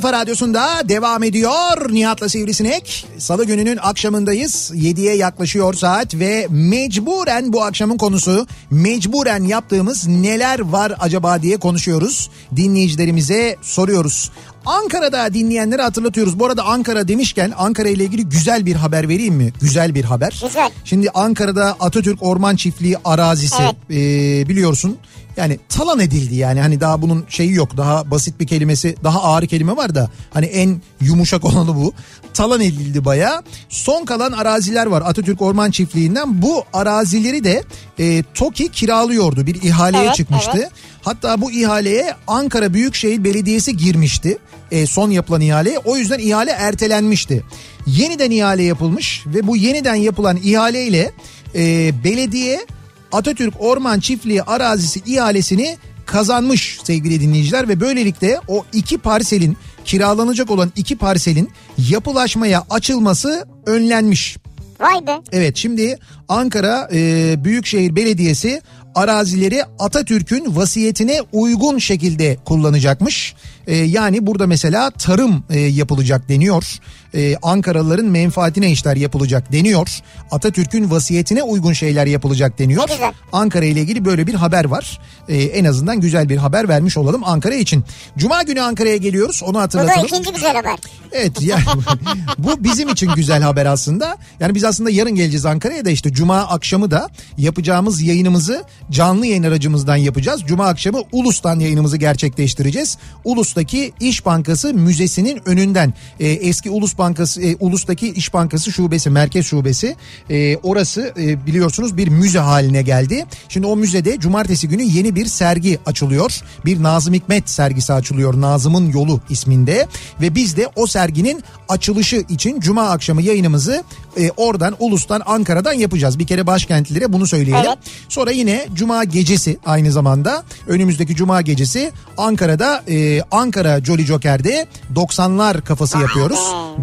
kafa 0.00 0.12
radyosunda 0.12 0.88
devam 0.88 1.22
ediyor. 1.22 1.92
Nihat'la 1.92 2.28
Sivrisinek. 2.28 3.06
Salı 3.18 3.44
gününün 3.44 3.76
akşamındayız. 3.76 4.72
7'ye 4.74 5.14
yaklaşıyor 5.14 5.74
saat 5.74 6.14
ve 6.14 6.46
mecburen 6.50 7.52
bu 7.52 7.62
akşamın 7.64 7.96
konusu 7.96 8.46
mecburen 8.70 9.44
yaptığımız 9.44 10.06
neler 10.06 10.60
var 10.60 10.94
acaba 10.98 11.42
diye 11.42 11.56
konuşuyoruz. 11.56 12.30
Dinleyicilerimize 12.56 13.56
soruyoruz. 13.62 14.30
Ankara'da 14.66 15.34
dinleyenleri 15.34 15.82
hatırlatıyoruz. 15.82 16.38
Bu 16.38 16.46
arada 16.46 16.64
Ankara 16.64 17.08
demişken 17.08 17.52
Ankara 17.58 17.88
ile 17.88 18.04
ilgili 18.04 18.28
güzel 18.28 18.66
bir 18.66 18.76
haber 18.76 19.08
vereyim 19.08 19.34
mi? 19.34 19.52
Güzel 19.60 19.94
bir 19.94 20.04
haber. 20.04 20.40
Güzel. 20.46 20.70
Şimdi 20.84 21.10
Ankara'da 21.10 21.76
Atatürk 21.80 22.22
Orman 22.22 22.56
Çiftliği 22.56 22.96
arazisi 23.04 23.62
Evet. 23.62 23.74
ee, 23.90 24.48
biliyorsun 24.48 24.98
yani 25.38 25.58
talan 25.68 26.00
edildi 26.00 26.34
yani. 26.34 26.60
Hani 26.60 26.80
daha 26.80 27.02
bunun 27.02 27.24
şeyi 27.28 27.52
yok. 27.52 27.76
Daha 27.76 28.10
basit 28.10 28.40
bir 28.40 28.46
kelimesi 28.46 28.96
daha 29.04 29.22
ağır 29.22 29.46
kelime 29.46 29.76
var 29.76 29.94
da 29.94 30.10
hani 30.34 30.46
en 30.46 30.82
yumuşak 31.00 31.44
olanı 31.48 31.76
bu. 31.76 31.92
Talan 32.34 32.60
edildi 32.60 33.04
baya 33.04 33.42
son 33.68 34.04
kalan 34.04 34.32
araziler 34.32 34.86
var. 34.86 35.02
Atatürk 35.06 35.42
Orman 35.42 35.70
Çiftliği'nden. 35.70 36.42
Bu 36.42 36.64
arazileri 36.72 37.44
de 37.44 37.62
e, 37.98 38.22
TOKİ 38.34 38.68
kiralıyordu. 38.68 39.46
Bir 39.46 39.62
ihaleye 39.62 40.04
Evet, 40.04 40.14
çıkmıştı. 40.14 40.50
evet. 40.54 40.70
hatta 41.02 41.40
bu 41.40 41.50
ihaleye 41.52 42.14
Ankara 42.26 42.74
Büyükşehir 42.74 43.24
Belediyesi 43.24 43.76
girmişti. 43.76 44.38
E, 44.70 44.86
son 44.86 45.10
yapılan 45.10 45.40
ihaleye 45.40 45.78
o 45.78 45.96
yüzden 45.96 46.18
ihale 46.18 46.50
ertelenmişti. 46.50 47.44
Yeniden 47.86 48.30
ihale 48.30 48.62
yapılmış 48.62 49.22
ve 49.26 49.46
bu 49.46 49.56
yeniden 49.56 49.94
yapılan 49.94 50.36
ihaleyle 50.36 51.12
e, 51.54 51.92
belediye 52.04 52.66
Atatürk 53.12 53.54
Orman 53.58 54.00
Çiftliği 54.00 54.42
arazisi 54.42 55.00
ihalesini 55.06 55.76
kazanmış 56.06 56.78
sevgili 56.84 57.20
dinleyiciler 57.20 57.68
ve 57.68 57.80
böylelikle 57.80 58.40
o 58.48 58.64
iki 58.72 58.98
parselin 58.98 59.56
kiralanacak 59.84 60.50
olan 60.50 60.72
iki 60.76 60.96
parselin 60.96 61.50
yapılaşmaya 61.78 62.64
açılması 62.70 63.46
önlenmiş. 63.66 64.36
Vay 64.80 65.06
be. 65.06 65.20
Evet 65.32 65.56
şimdi 65.56 65.98
Ankara 66.28 66.88
e, 66.92 67.34
Büyükşehir 67.44 67.96
Belediyesi 67.96 68.62
arazileri 68.94 69.64
Atatürk'ün 69.78 70.56
vasiyetine 70.56 71.20
uygun 71.32 71.78
şekilde 71.78 72.36
kullanacakmış. 72.44 73.34
E, 73.66 73.76
yani 73.76 74.26
burada 74.26 74.46
mesela 74.46 74.90
tarım 74.90 75.44
e, 75.50 75.58
yapılacak 75.60 76.28
deniyor. 76.28 76.78
E, 77.14 77.36
Ankaralıların 77.42 78.06
menfaatine 78.06 78.70
işler 78.70 78.96
yapılacak 78.96 79.52
deniyor. 79.52 79.98
Atatürk'ün 80.30 80.90
vasiyetine 80.90 81.42
uygun 81.42 81.72
şeyler 81.72 82.06
yapılacak 82.06 82.58
deniyor. 82.58 82.88
Güzel. 82.88 83.12
Ankara 83.32 83.64
ile 83.64 83.80
ilgili 83.80 84.04
böyle 84.04 84.26
bir 84.26 84.34
haber 84.34 84.64
var. 84.64 85.00
E, 85.28 85.36
en 85.42 85.64
azından 85.64 86.00
güzel 86.00 86.28
bir 86.28 86.36
haber 86.36 86.68
vermiş 86.68 86.96
olalım 86.96 87.24
Ankara 87.24 87.54
için. 87.54 87.84
Cuma 88.18 88.42
günü 88.42 88.60
Ankara'ya 88.60 88.96
geliyoruz 88.96 89.42
onu 89.42 89.50
Bu 89.50 89.54
da 89.54 89.60
hatırlatalım. 89.62 90.06
ikinci 90.06 90.32
güzel 90.32 90.56
haber. 90.56 90.78
Evet 91.12 91.42
yani 91.42 91.62
bu 92.38 92.64
bizim 92.64 92.88
için 92.88 93.10
güzel 93.16 93.42
haber 93.42 93.66
aslında. 93.66 94.16
Yani 94.40 94.54
biz 94.54 94.64
aslında 94.64 94.90
yarın 94.90 95.14
geleceğiz 95.14 95.46
Ankara'ya 95.46 95.84
da 95.84 95.90
işte 95.90 96.12
cuma 96.12 96.38
akşamı 96.38 96.90
da 96.90 97.08
yapacağımız 97.38 98.02
yayınımızı 98.02 98.64
canlı 98.90 99.26
yayın 99.26 99.42
aracımızdan 99.42 99.96
yapacağız. 99.96 100.40
Cuma 100.46 100.66
akşamı 100.66 101.02
Ulus'tan 101.12 101.60
yayınımızı 101.60 101.96
gerçekleştireceğiz. 101.96 102.98
Ulus'taki 103.24 103.92
İş 104.00 104.26
Bankası 104.26 104.74
Müzesi'nin 104.74 105.40
önünden 105.48 105.94
e, 106.20 106.28
eski 106.28 106.70
Ulus 106.70 106.97
Bankası 106.98 107.42
e, 107.42 107.56
Ulus'taki 107.60 108.12
İş 108.12 108.34
Bankası 108.34 108.72
şubesi 108.72 109.10
merkez 109.10 109.46
şubesi 109.46 109.96
e, 110.30 110.56
orası 110.56 111.12
e, 111.20 111.46
biliyorsunuz 111.46 111.96
bir 111.96 112.08
müze 112.08 112.38
haline 112.38 112.82
geldi. 112.82 113.26
Şimdi 113.48 113.66
o 113.66 113.76
müzede 113.76 114.20
cumartesi 114.20 114.68
günü 114.68 114.82
yeni 114.82 115.14
bir 115.14 115.26
sergi 115.26 115.78
açılıyor. 115.86 116.40
Bir 116.64 116.82
Nazım 116.82 117.14
Hikmet 117.14 117.50
sergisi 117.50 117.92
açılıyor. 117.92 118.40
Nazım'ın 118.40 118.92
Yolu 118.92 119.20
isminde 119.30 119.86
ve 120.20 120.34
biz 120.34 120.56
de 120.56 120.68
o 120.76 120.86
serginin 120.86 121.42
açılışı 121.68 122.24
için 122.28 122.60
cuma 122.60 122.90
akşamı 122.90 123.22
yayınımızı 123.22 123.84
e, 124.16 124.30
oradan 124.36 124.76
Ulus'tan 124.78 125.22
Ankara'dan 125.26 125.72
yapacağız. 125.72 126.18
Bir 126.18 126.26
kere 126.26 126.46
başkentlilere 126.46 127.12
bunu 127.12 127.26
söyleyelim. 127.26 127.64
Evet. 127.66 127.78
Sonra 128.08 128.30
yine 128.30 128.66
cuma 128.74 129.04
gecesi 129.04 129.58
aynı 129.66 129.92
zamanda 129.92 130.44
önümüzdeki 130.66 131.16
cuma 131.16 131.42
gecesi 131.42 131.92
Ankara'da 132.16 132.82
e, 132.88 133.22
Ankara 133.30 133.84
Jolly 133.84 134.04
Joker'de 134.04 134.66
90'lar 134.94 135.60
kafası 135.60 135.98
yapıyoruz. 135.98 136.40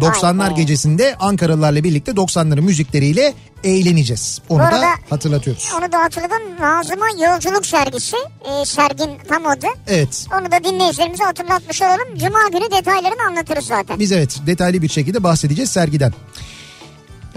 90'lar 0.08 0.50
be. 0.50 0.54
gecesinde 0.60 1.16
Ankaralılarla 1.20 1.84
birlikte 1.84 2.12
90'ların 2.12 2.60
müzikleriyle 2.60 3.34
eğleneceğiz. 3.64 4.40
Onu 4.48 4.58
Bu 4.58 4.62
da 4.62 4.88
hatırlatıyoruz. 5.10 5.68
Onu 5.78 5.92
da 5.92 5.98
hatırladım. 5.98 6.42
Nazım'a 6.60 7.06
yolculuk 7.26 7.66
sergisi. 7.66 8.16
E, 8.44 8.64
sergin 8.64 9.10
tam 9.28 9.46
adı. 9.46 9.66
Evet. 9.86 10.26
Onu 10.40 10.52
da 10.52 10.64
dinleyicilerimize 10.64 11.24
hatırlatmış 11.24 11.82
olalım. 11.82 12.16
Cuma 12.16 12.48
günü 12.52 12.70
detaylarını 12.70 13.22
anlatırız 13.28 13.64
zaten. 13.64 13.98
Biz 13.98 14.12
evet 14.12 14.40
detaylı 14.46 14.82
bir 14.82 14.88
şekilde 14.88 15.22
bahsedeceğiz 15.22 15.70
sergiden. 15.70 16.12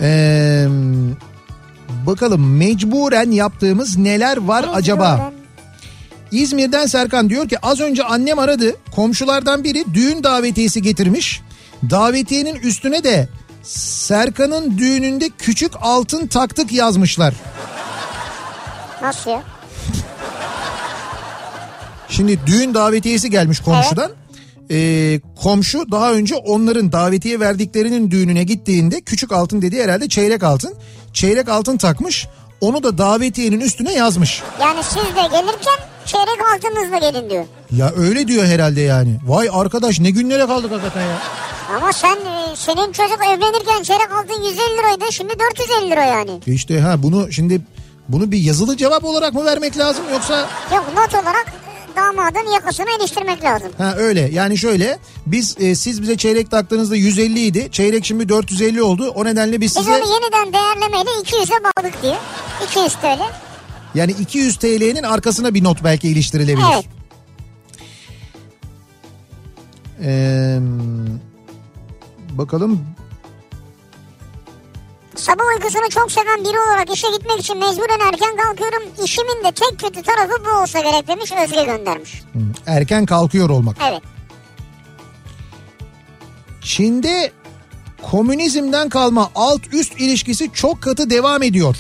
Ee, 0.01 0.67
bakalım 2.07 2.57
mecburen 2.57 3.31
yaptığımız 3.31 3.97
neler 3.97 4.37
var 4.37 4.65
acaba? 4.73 5.31
İzmir'den 6.31 6.85
Serkan 6.85 7.29
diyor 7.29 7.49
ki 7.49 7.59
az 7.59 7.79
önce 7.79 8.03
annem 8.03 8.39
aradı. 8.39 8.75
Komşulardan 8.95 9.63
biri 9.63 9.85
düğün 9.93 10.23
davetiyesi 10.23 10.81
getirmiş. 10.81 11.41
Davetiyenin 11.89 12.55
üstüne 12.55 13.03
de 13.03 13.29
Serkan'ın 13.63 14.77
düğününde 14.77 15.29
küçük 15.37 15.71
altın 15.81 16.27
taktık 16.27 16.71
yazmışlar. 16.71 17.33
Nasıl 19.01 19.31
ya? 19.31 19.43
Şimdi 22.09 22.39
düğün 22.45 22.73
davetiyesi 22.73 23.29
gelmiş 23.29 23.59
komşudan. 23.59 24.11
Ee, 24.71 25.19
komşu 25.43 25.91
daha 25.91 26.13
önce 26.13 26.35
onların 26.35 26.91
davetiye 26.91 27.39
verdiklerinin 27.39 28.11
düğününe 28.11 28.43
gittiğinde 28.43 29.01
küçük 29.01 29.31
altın 29.31 29.61
dediği 29.61 29.83
herhalde 29.83 30.09
çeyrek 30.09 30.43
altın. 30.43 30.75
Çeyrek 31.13 31.49
altın 31.49 31.77
takmış. 31.77 32.27
Onu 32.61 32.83
da 32.83 32.97
davetiyenin 32.97 33.59
üstüne 33.59 33.93
yazmış. 33.93 34.43
Yani 34.61 34.83
siz 34.83 34.95
de 34.95 35.21
gelirken 35.31 35.88
çeyrek 36.09 36.39
altınızla 36.55 36.97
gelin 36.97 37.29
diyor. 37.29 37.45
Ya 37.71 37.91
öyle 37.97 38.27
diyor 38.27 38.45
herhalde 38.45 38.81
yani. 38.81 39.19
Vay 39.27 39.49
arkadaş 39.51 39.99
ne 39.99 40.09
günlere 40.11 40.45
kaldık 40.47 40.71
hakikaten 40.71 41.01
ya. 41.01 41.17
Ama 41.77 41.93
sen 41.93 42.15
e, 42.15 42.55
senin 42.55 42.91
çocuk 42.91 43.19
evlenirken 43.25 43.83
çeyrek 43.83 44.11
altın 44.11 44.43
150 44.43 44.77
liraydı 44.77 45.13
şimdi 45.13 45.33
450 45.39 45.91
lira 45.91 46.03
yani. 46.03 46.31
İşte 46.45 46.79
ha 46.79 47.03
bunu 47.03 47.31
şimdi 47.31 47.61
bunu 48.09 48.31
bir 48.31 48.37
yazılı 48.37 48.77
cevap 48.77 49.03
olarak 49.05 49.33
mı 49.33 49.45
vermek 49.45 49.77
lazım 49.77 50.03
yoksa 50.13 50.49
Yok 50.75 50.85
not 50.95 51.23
olarak 51.23 51.45
e, 51.93 51.95
damadın 51.95 52.51
yakasını 52.53 52.87
iliştirmek 52.99 53.43
lazım. 53.43 53.69
ha 53.77 53.93
öyle 53.97 54.21
yani 54.21 54.57
şöyle 54.57 54.99
biz 55.25 55.55
e, 55.59 55.75
siz 55.75 56.01
bize 56.01 56.17
çeyrek 56.17 56.51
taktığınızda 56.51 56.95
150 56.95 57.39
idi 57.45 57.69
çeyrek 57.71 58.05
şimdi 58.05 58.29
450 58.29 58.83
oldu 58.83 59.11
o 59.15 59.25
nedenle 59.25 59.61
biz 59.61 59.61
Biz 59.61 59.73
size 59.73 59.91
onu 59.91 60.13
yeniden 60.13 60.53
değerlemeyle 60.53 61.09
200'e 61.09 61.63
bağladık 61.63 62.03
diyor. 62.03 62.15
200 62.69 62.93
TL. 62.95 63.19
Yani 63.95 64.11
200 64.11 64.57
TL'nin 64.57 65.03
arkasına 65.03 65.53
bir 65.53 65.63
not 65.63 65.83
belki 65.83 66.09
iliştirilebilir. 66.09 66.65
Evet. 66.73 66.85
Ee, 70.03 70.59
bakalım 72.37 72.85
Sabah 75.15 75.43
uykusunu 75.55 75.89
çok 75.89 76.11
seven 76.11 76.39
biri 76.39 76.59
olarak 76.59 76.93
işe 76.93 77.07
gitmek 77.17 77.39
için 77.39 77.57
mecburen 77.57 77.99
erken 78.07 78.37
kalkıyorum. 78.37 78.83
İşimin 79.03 79.43
de 79.43 79.51
tek 79.51 79.79
kötü 79.79 80.03
tarafı 80.03 80.45
bu 80.45 80.61
olsa 80.61 80.79
gerek 80.79 81.07
demiş 81.07 81.31
Özge 81.43 81.63
göndermiş. 81.63 82.21
erken 82.65 83.05
kalkıyor 83.05 83.49
olmak. 83.49 83.77
Evet. 83.89 84.01
Çin'de 86.61 87.31
komünizmden 88.01 88.89
kalma 88.89 89.31
alt 89.35 89.61
üst 89.73 90.01
ilişkisi 90.01 90.49
çok 90.53 90.81
katı 90.81 91.09
devam 91.09 91.43
ediyor. 91.43 91.75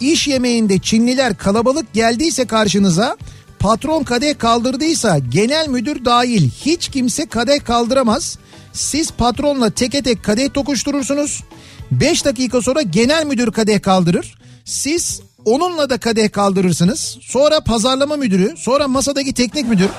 İş 0.00 0.28
yemeğinde 0.28 0.78
Çinliler 0.78 1.38
kalabalık 1.38 1.94
geldiyse 1.94 2.46
karşınıza 2.46 3.16
patron 3.58 4.02
kadeh 4.02 4.38
kaldırdıysa 4.38 5.18
genel 5.18 5.68
müdür 5.68 6.04
dahil 6.04 6.50
hiç 6.50 6.88
kimse 6.88 7.26
kadeh 7.26 7.64
kaldıramaz. 7.64 8.38
Siz 8.72 9.10
patronla 9.10 9.70
teke 9.70 10.02
tek 10.02 10.24
kadeh 10.24 10.52
tokuşturursunuz. 10.54 11.44
5 11.90 12.24
dakika 12.24 12.62
sonra 12.62 12.82
genel 12.82 13.26
müdür 13.26 13.52
kadeh 13.52 13.82
kaldırır. 13.82 14.38
Siz 14.64 15.20
onunla 15.44 15.90
da 15.90 15.98
kadeh 15.98 16.32
kaldırırsınız. 16.32 17.18
Sonra 17.20 17.60
pazarlama 17.60 18.16
müdürü, 18.16 18.54
sonra 18.56 18.88
masadaki 18.88 19.34
teknik 19.34 19.68
müdür, 19.68 19.90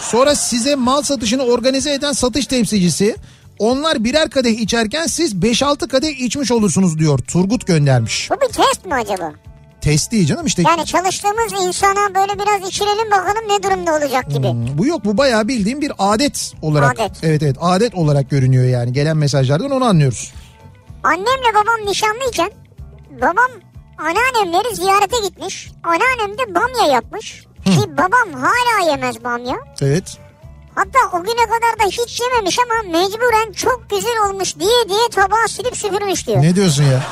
Sonra 0.00 0.34
size 0.34 0.74
mal 0.74 1.02
satışını 1.02 1.42
organize 1.42 1.92
eden 1.92 2.12
satış 2.12 2.46
temsilcisi. 2.46 3.16
Onlar 3.58 4.04
birer 4.04 4.30
kadeh 4.30 4.60
içerken 4.60 5.06
siz 5.06 5.34
5-6 5.34 5.88
kadeh 5.88 6.20
içmiş 6.20 6.50
olursunuz 6.52 6.98
diyor. 6.98 7.18
Turgut 7.18 7.66
göndermiş. 7.66 8.30
Bu 8.30 8.34
bir 8.34 8.52
test 8.52 8.86
mi 8.86 8.94
acaba? 8.94 9.32
Test 9.80 10.12
değil 10.12 10.26
canım 10.26 10.46
işte. 10.46 10.62
Yani 10.62 10.86
çalıştığımız 10.86 11.52
insana 11.66 12.14
böyle 12.14 12.32
biraz 12.34 12.68
içirelim 12.68 13.10
bakalım 13.10 13.48
ne 13.48 13.62
durumda 13.62 13.96
olacak 13.96 14.30
gibi. 14.30 14.78
Bu 14.78 14.86
yok 14.86 15.04
bu 15.04 15.18
bayağı 15.18 15.48
bildiğim 15.48 15.80
bir 15.80 15.92
adet 15.98 16.52
olarak. 16.62 17.00
Adet. 17.00 17.12
Evet 17.22 17.42
evet 17.42 17.56
adet 17.60 17.94
olarak 17.94 18.30
görünüyor 18.30 18.64
yani. 18.64 18.92
Gelen 18.92 19.16
mesajlardan 19.16 19.70
onu 19.70 19.84
anlıyoruz. 19.84 20.32
Annemle 21.02 21.54
babam 21.54 21.90
nişanlıyken 21.90 22.50
babam 23.22 23.50
anneannemleri 23.98 24.76
ziyarete 24.76 25.16
gitmiş. 25.28 25.70
Anneannem 25.82 26.38
de 26.38 26.54
bamya 26.54 26.92
yapmış. 26.94 27.44
Ki 27.64 27.96
babam 27.96 28.42
hala 28.42 28.90
yemez 28.90 29.24
bamya. 29.24 29.56
Evet. 29.82 30.18
Hatta 30.78 31.16
o 31.16 31.22
güne 31.22 31.46
kadar 31.46 31.78
da 31.86 31.90
hiç 31.90 32.20
yememiş 32.20 32.58
ama 32.58 32.98
mecburen 32.98 33.52
çok 33.52 33.86
güzel 33.90 34.28
olmuş 34.28 34.58
diye 34.58 34.88
diye 34.88 35.08
tabağı 35.10 35.48
silip 35.48 35.76
süpürmüş 35.76 36.26
diyor. 36.26 36.42
Ne 36.42 36.56
diyorsun 36.56 36.82
ya? 36.82 37.02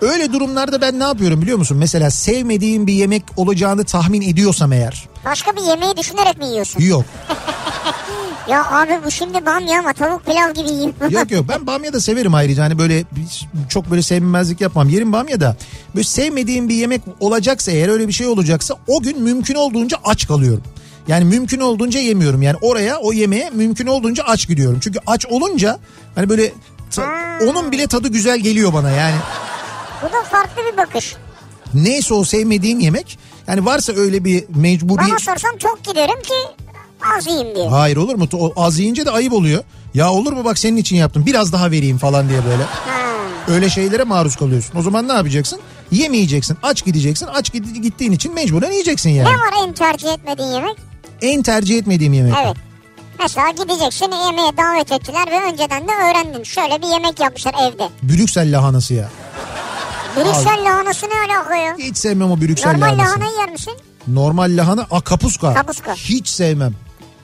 Öyle 0.00 0.32
durumlarda 0.32 0.80
ben 0.80 0.98
ne 0.98 1.04
yapıyorum 1.04 1.42
biliyor 1.42 1.58
musun? 1.58 1.76
Mesela 1.76 2.10
sevmediğim 2.10 2.86
bir 2.86 2.92
yemek 2.92 3.22
olacağını 3.36 3.84
tahmin 3.84 4.22
ediyorsam 4.22 4.72
eğer. 4.72 5.08
Başka 5.24 5.56
bir 5.56 5.62
yemeği 5.62 5.96
düşünerek 5.96 6.38
mi 6.38 6.46
yiyorsun? 6.46 6.80
Yok. 6.80 7.04
Ya 8.48 8.70
abi 8.70 8.98
bu 9.06 9.10
şimdi 9.10 9.46
bamya 9.46 9.78
ama 9.78 9.92
tavuk 9.92 10.26
pilav 10.26 10.54
gibi 10.54 10.68
yiyeyim. 10.68 10.94
Yok 11.10 11.30
yok 11.30 11.44
ben 11.48 11.66
bamya 11.66 11.92
da 11.92 12.00
severim 12.00 12.34
ayrıca 12.34 12.62
hani 12.64 12.78
böyle 12.78 13.04
çok 13.68 13.90
böyle 13.90 14.02
sevmemezlik 14.02 14.60
yapmam. 14.60 14.88
Yerim 14.88 15.12
bamya 15.12 15.40
da 15.40 15.56
böyle 15.94 16.04
sevmediğim 16.04 16.68
bir 16.68 16.74
yemek 16.74 17.00
olacaksa 17.20 17.70
eğer 17.70 17.88
öyle 17.88 18.08
bir 18.08 18.12
şey 18.12 18.26
olacaksa 18.26 18.76
o 18.86 19.02
gün 19.02 19.22
mümkün 19.22 19.54
olduğunca 19.54 19.96
aç 20.04 20.26
kalıyorum. 20.28 20.62
Yani 21.10 21.24
mümkün 21.24 21.60
olduğunca 21.60 22.00
yemiyorum. 22.00 22.42
Yani 22.42 22.56
oraya 22.62 22.96
o 22.98 23.12
yemeğe 23.12 23.50
mümkün 23.50 23.86
olduğunca 23.86 24.24
aç 24.24 24.48
gidiyorum. 24.48 24.78
Çünkü 24.80 24.98
aç 25.06 25.26
olunca 25.26 25.78
hani 26.14 26.28
böyle 26.28 26.52
ta- 26.90 27.38
onun 27.50 27.72
bile 27.72 27.86
tadı 27.86 28.08
güzel 28.08 28.38
geliyor 28.38 28.72
bana 28.72 28.90
yani. 28.90 29.14
Bu 30.02 30.06
da 30.12 30.22
farklı 30.22 30.62
bir 30.72 30.76
bakış. 30.76 31.14
Neyse 31.74 32.14
o 32.14 32.24
sevmediğin 32.24 32.80
yemek 32.80 33.18
yani 33.46 33.64
varsa 33.64 33.92
öyle 33.92 34.24
bir 34.24 34.44
mecburi... 34.56 34.98
Bana 34.98 35.18
sorsam 35.18 35.56
çok 35.58 35.84
giderim 35.84 36.22
ki 36.22 36.34
az 37.16 37.26
yiyeyim 37.26 37.54
diye. 37.56 37.68
Hayır 37.68 37.96
olur 37.96 38.14
mu? 38.14 38.28
O 38.32 38.52
Az 38.56 38.78
yiyince 38.78 39.06
de 39.06 39.10
ayıp 39.10 39.32
oluyor. 39.32 39.62
Ya 39.94 40.10
olur 40.12 40.32
mu 40.32 40.44
bak 40.44 40.58
senin 40.58 40.76
için 40.76 40.96
yaptım 40.96 41.26
biraz 41.26 41.52
daha 41.52 41.70
vereyim 41.70 41.98
falan 41.98 42.28
diye 42.28 42.44
böyle. 42.44 42.62
Ha. 42.62 43.00
Öyle 43.48 43.70
şeylere 43.70 44.04
maruz 44.04 44.36
kalıyorsun. 44.36 44.78
O 44.78 44.82
zaman 44.82 45.08
ne 45.08 45.12
yapacaksın? 45.12 45.60
Yemeyeceksin. 45.90 46.56
Aç 46.62 46.84
gideceksin. 46.84 47.26
Aç 47.26 47.48
gid- 47.48 47.80
gittiğin 47.82 48.12
için 48.12 48.34
mecburen 48.34 48.70
yiyeceksin 48.70 49.10
yani. 49.10 49.28
Ne 49.28 49.34
var 49.38 49.52
en 49.66 49.72
tercih 49.72 50.08
etmediğin 50.12 50.48
yemek? 50.48 50.89
En 51.22 51.42
tercih 51.42 51.78
etmediğim 51.78 52.12
yemek. 52.12 52.34
Evet. 52.44 52.56
Mesela 53.18 53.50
gideceksin 53.50 54.10
yemeğe 54.26 54.56
davet 54.56 54.92
ettiler 54.92 55.26
ve 55.30 55.52
önceden 55.52 55.88
de 55.88 55.92
öğrendin. 55.92 56.42
Şöyle 56.42 56.82
bir 56.82 56.86
yemek 56.86 57.20
yapmışlar 57.20 57.54
evde. 57.62 57.88
Brüksel 58.02 58.56
lahanası 58.56 58.94
ya. 58.94 59.08
Brüksel 60.16 60.64
lahanası 60.64 61.06
ne 61.06 61.32
alaka 61.34 61.56
ya? 61.56 61.76
Hiç 61.78 61.96
sevmem 61.96 62.30
o 62.30 62.40
Brüksel 62.40 62.70
Normal 62.72 62.86
lahanasını. 62.86 63.20
lahana 63.24 63.40
yer 63.40 63.50
misin? 63.50 63.72
Normal 64.06 64.56
lahana, 64.56 64.86
a 64.90 65.00
kapuska. 65.00 65.54
Kapuska. 65.54 65.94
Hiç 65.94 66.28
sevmem. 66.28 66.74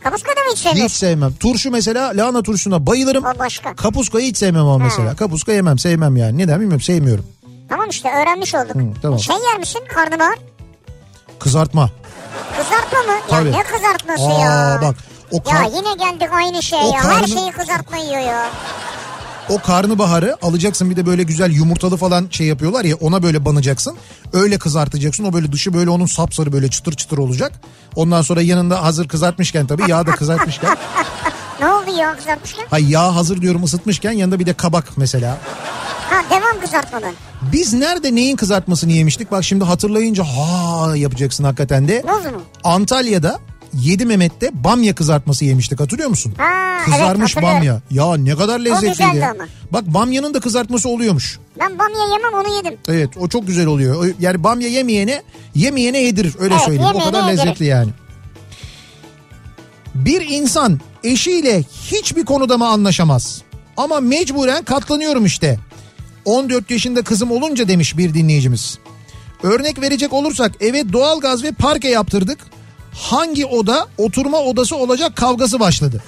Kapuska 0.01 0.29
da 0.31 0.41
mı 0.41 0.47
hiç 0.51 0.57
Hiç 0.59 0.63
sevmiyorsun? 0.63 0.97
sevmem. 0.97 1.35
Turşu 1.35 1.71
mesela 1.71 2.13
lahana 2.15 2.43
turşusuna 2.43 2.87
bayılırım. 2.87 3.25
O 3.25 3.39
başka. 3.39 3.75
Kapuskayı 3.77 4.27
hiç 4.27 4.37
sevmem 4.37 4.63
ama 4.63 4.79
mesela. 4.85 5.17
Kapuska 5.17 5.53
yemem, 5.53 5.79
sevmem 5.79 6.17
yani. 6.17 6.39
Neden 6.39 6.55
bilmiyorum, 6.61 6.81
sevmiyorum. 6.81 7.27
Tamam 7.69 7.89
işte 7.91 8.09
öğrenmiş 8.11 8.55
olduk. 8.55 8.75
Hı, 8.75 8.85
tamam. 9.03 9.19
Şey 9.21 9.37
yer 9.37 9.59
misin 9.59 9.81
karnabahar? 9.95 10.39
Kızartma. 11.39 11.91
Kızartma 12.57 12.99
mı? 12.99 13.19
Tabii. 13.31 13.49
Ya 13.49 13.57
ne 13.57 13.63
kızartması 13.63 14.23
Aa, 14.27 14.41
ya? 14.41 14.79
bak 14.83 14.95
o 15.33 15.37
Ya 15.37 15.43
kar, 15.43 15.65
yine 15.65 15.95
geldik 15.99 16.29
aynı 16.33 16.63
şeye 16.63 16.83
O 16.83 16.87
ya. 16.95 17.05
Her 17.05 17.11
karnı- 17.11 17.29
şeyi 17.29 17.51
kızartma 17.53 17.97
yiyor 17.97 18.21
ya. 18.21 18.51
o 19.49 19.59
karnabaharı 19.59 20.37
alacaksın 20.43 20.91
bir 20.91 20.97
de 20.97 21.07
böyle 21.07 21.23
güzel 21.23 21.51
yumurtalı 21.51 21.97
falan 21.97 22.29
şey 22.31 22.47
yapıyorlar 22.47 22.85
ya 22.85 22.97
ona 22.97 23.23
böyle 23.23 23.45
banacaksın. 23.45 23.97
Öyle 24.33 24.59
kızartacaksın. 24.59 25.25
O 25.25 25.33
böyle 25.33 25.53
dışı 25.53 25.75
böyle 25.75 25.91
onun 25.91 26.07
sapsarı 26.07 26.53
böyle 26.53 26.69
çıtır 26.71 26.93
çıtır 26.93 27.19
olacak. 27.19 27.53
Ondan 27.97 28.23
sonra 28.23 28.43
yanında 28.43 28.83
hazır 28.83 29.09
kızartmışken 29.09 29.67
tabii 29.67 29.91
yağ 29.91 30.07
da 30.07 30.11
kızartmışken. 30.13 30.77
Ne 31.61 31.69
oldu 31.69 31.91
ya 31.99 32.17
kızartmışken? 32.17 32.65
Hay 32.71 32.91
yağ 32.91 33.15
hazır 33.17 33.41
diyorum 33.43 33.65
ısıtmışken 33.65 34.13
yanında 34.13 34.39
bir 34.39 34.47
de 34.47 34.55
kabak 34.55 34.85
mesela. 34.97 35.37
Ha 36.11 36.23
devam 36.31 36.61
kızartmadan. 36.61 37.15
Biz 37.53 37.73
nerede 37.75 38.15
neyin 38.15 38.37
kızartmasını 38.37 38.93
yemiştik? 38.93 39.31
Bak 39.31 39.45
şimdi 39.45 39.65
hatırlayınca 39.65 40.25
ha 40.25 40.97
yapacaksın 40.97 41.45
hakikaten 41.45 41.89
de. 41.89 42.03
Boz 42.09 42.25
mu? 42.25 42.43
Antalya'da 42.65 43.39
7 43.75 44.07
Mehmet'te 44.07 44.51
bamya 44.65 44.95
kızartması 44.95 45.45
yemiştik 45.45 45.81
hatırlıyor 45.81 46.09
musun? 46.09 46.35
Ha, 46.39 46.79
Kızarmış 46.85 47.37
evet, 47.37 47.45
bamya. 47.49 47.81
Ya 47.91 48.17
ne 48.17 48.37
kadar 48.37 48.61
lezzetliydi. 48.61 49.17
ya. 49.17 49.35
Bak 49.73 49.85
bamyanın 49.87 50.35
da 50.35 50.41
kızartması 50.41 50.89
oluyormuş. 50.89 51.39
Ben 51.61 51.79
bamya 51.79 52.05
yemem 52.13 52.35
onu 52.35 52.57
yedim. 52.57 52.79
Evet 52.89 53.11
o 53.19 53.29
çok 53.29 53.47
güzel 53.47 53.67
oluyor. 53.67 54.15
Yani 54.21 54.45
bamya 54.45 54.69
yemeyene 54.69 55.23
yemeyene 55.55 55.99
yedirir 55.99 56.35
öyle 56.39 56.55
Evet, 56.55 56.65
söyleyeyim. 56.65 56.91
O 56.95 56.99
kadar 57.05 57.23
yedirir. 57.29 57.39
lezzetli 57.47 57.65
yani. 57.67 57.91
Bir 59.95 60.21
insan 60.29 60.81
eşiyle 61.05 61.63
hiçbir 61.63 62.25
konuda 62.25 62.59
mı 62.59 62.69
anlaşamaz? 62.69 63.43
Ama 63.77 64.01
mecburen 64.01 64.65
katlanıyorum 64.65 65.25
işte. 65.25 65.59
14 66.27 66.71
yaşında 66.71 67.03
kızım 67.03 67.31
olunca 67.31 67.69
demiş 67.69 67.99
bir 67.99 68.15
dinleyicimiz. 68.15 68.79
Örnek 69.43 69.81
verecek 69.81 70.13
olursak 70.13 70.53
eve 70.61 70.93
doğalgaz 70.93 71.43
ve 71.45 71.53
parke 71.53 71.89
yaptırdık. 71.89 72.39
Hangi 72.95 73.47
oda 73.47 73.87
oturma 73.99 74.39
odası 74.39 74.77
olacak 74.77 75.17
kavgası 75.17 75.61
başladı. 75.61 76.03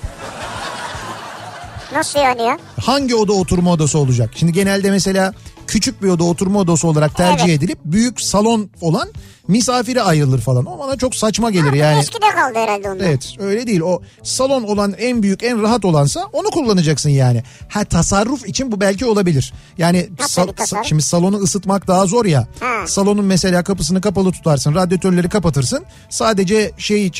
Nasıl 1.92 2.18
yani 2.18 2.42
ya? 2.42 2.58
hangi 2.80 3.14
oda 3.14 3.32
oturma 3.32 3.72
odası 3.72 3.98
olacak? 3.98 4.30
Şimdi 4.34 4.52
genelde 4.52 4.90
mesela 4.90 5.34
küçük 5.68 6.02
bir 6.02 6.08
oda 6.08 6.24
oturma 6.24 6.58
odası 6.58 6.88
olarak 6.88 7.16
tercih 7.16 7.44
Evet. 7.44 7.58
edilip 7.58 7.78
büyük 7.84 8.20
salon 8.20 8.70
olan 8.80 9.08
misafire 9.48 10.02
ayrılır 10.02 10.40
falan. 10.40 10.66
O 10.66 10.78
bana 10.78 10.96
çok 10.96 11.14
saçma 11.14 11.50
gelir 11.50 11.68
Ha, 11.70 11.76
yani. 11.76 11.98
Eskide 12.00 12.26
kaldı 12.34 12.54
herhalde 12.58 12.90
onda. 12.90 13.04
Evet 13.04 13.34
öyle 13.38 13.66
değil 13.66 13.80
o 13.80 14.02
salon 14.22 14.62
olan 14.62 14.94
en 14.98 15.22
büyük 15.22 15.42
en 15.42 15.62
rahat 15.62 15.84
olansa 15.84 16.24
onu 16.32 16.50
kullanacaksın 16.50 17.10
yani. 17.10 17.42
Ha 17.68 17.84
tasarruf 17.84 18.48
için 18.48 18.72
bu 18.72 18.80
belki 18.80 19.06
olabilir. 19.06 19.52
Yani 19.78 20.08
Nasıl 20.20 20.42
sa- 20.42 20.84
şimdi 20.84 21.02
salonu 21.02 21.36
ısıtmak 21.36 21.86
daha 21.86 22.06
zor 22.06 22.24
ya. 22.24 22.46
Ha. 22.60 22.86
Salonun 22.86 23.24
mesela 23.24 23.64
kapısını 23.64 24.00
kapalı 24.00 24.32
tutarsın 24.32 24.74
radyatörleri 24.74 25.28
kapatırsın. 25.28 25.84
Sadece 26.08 26.72
şey 26.78 27.06
e, 27.06 27.10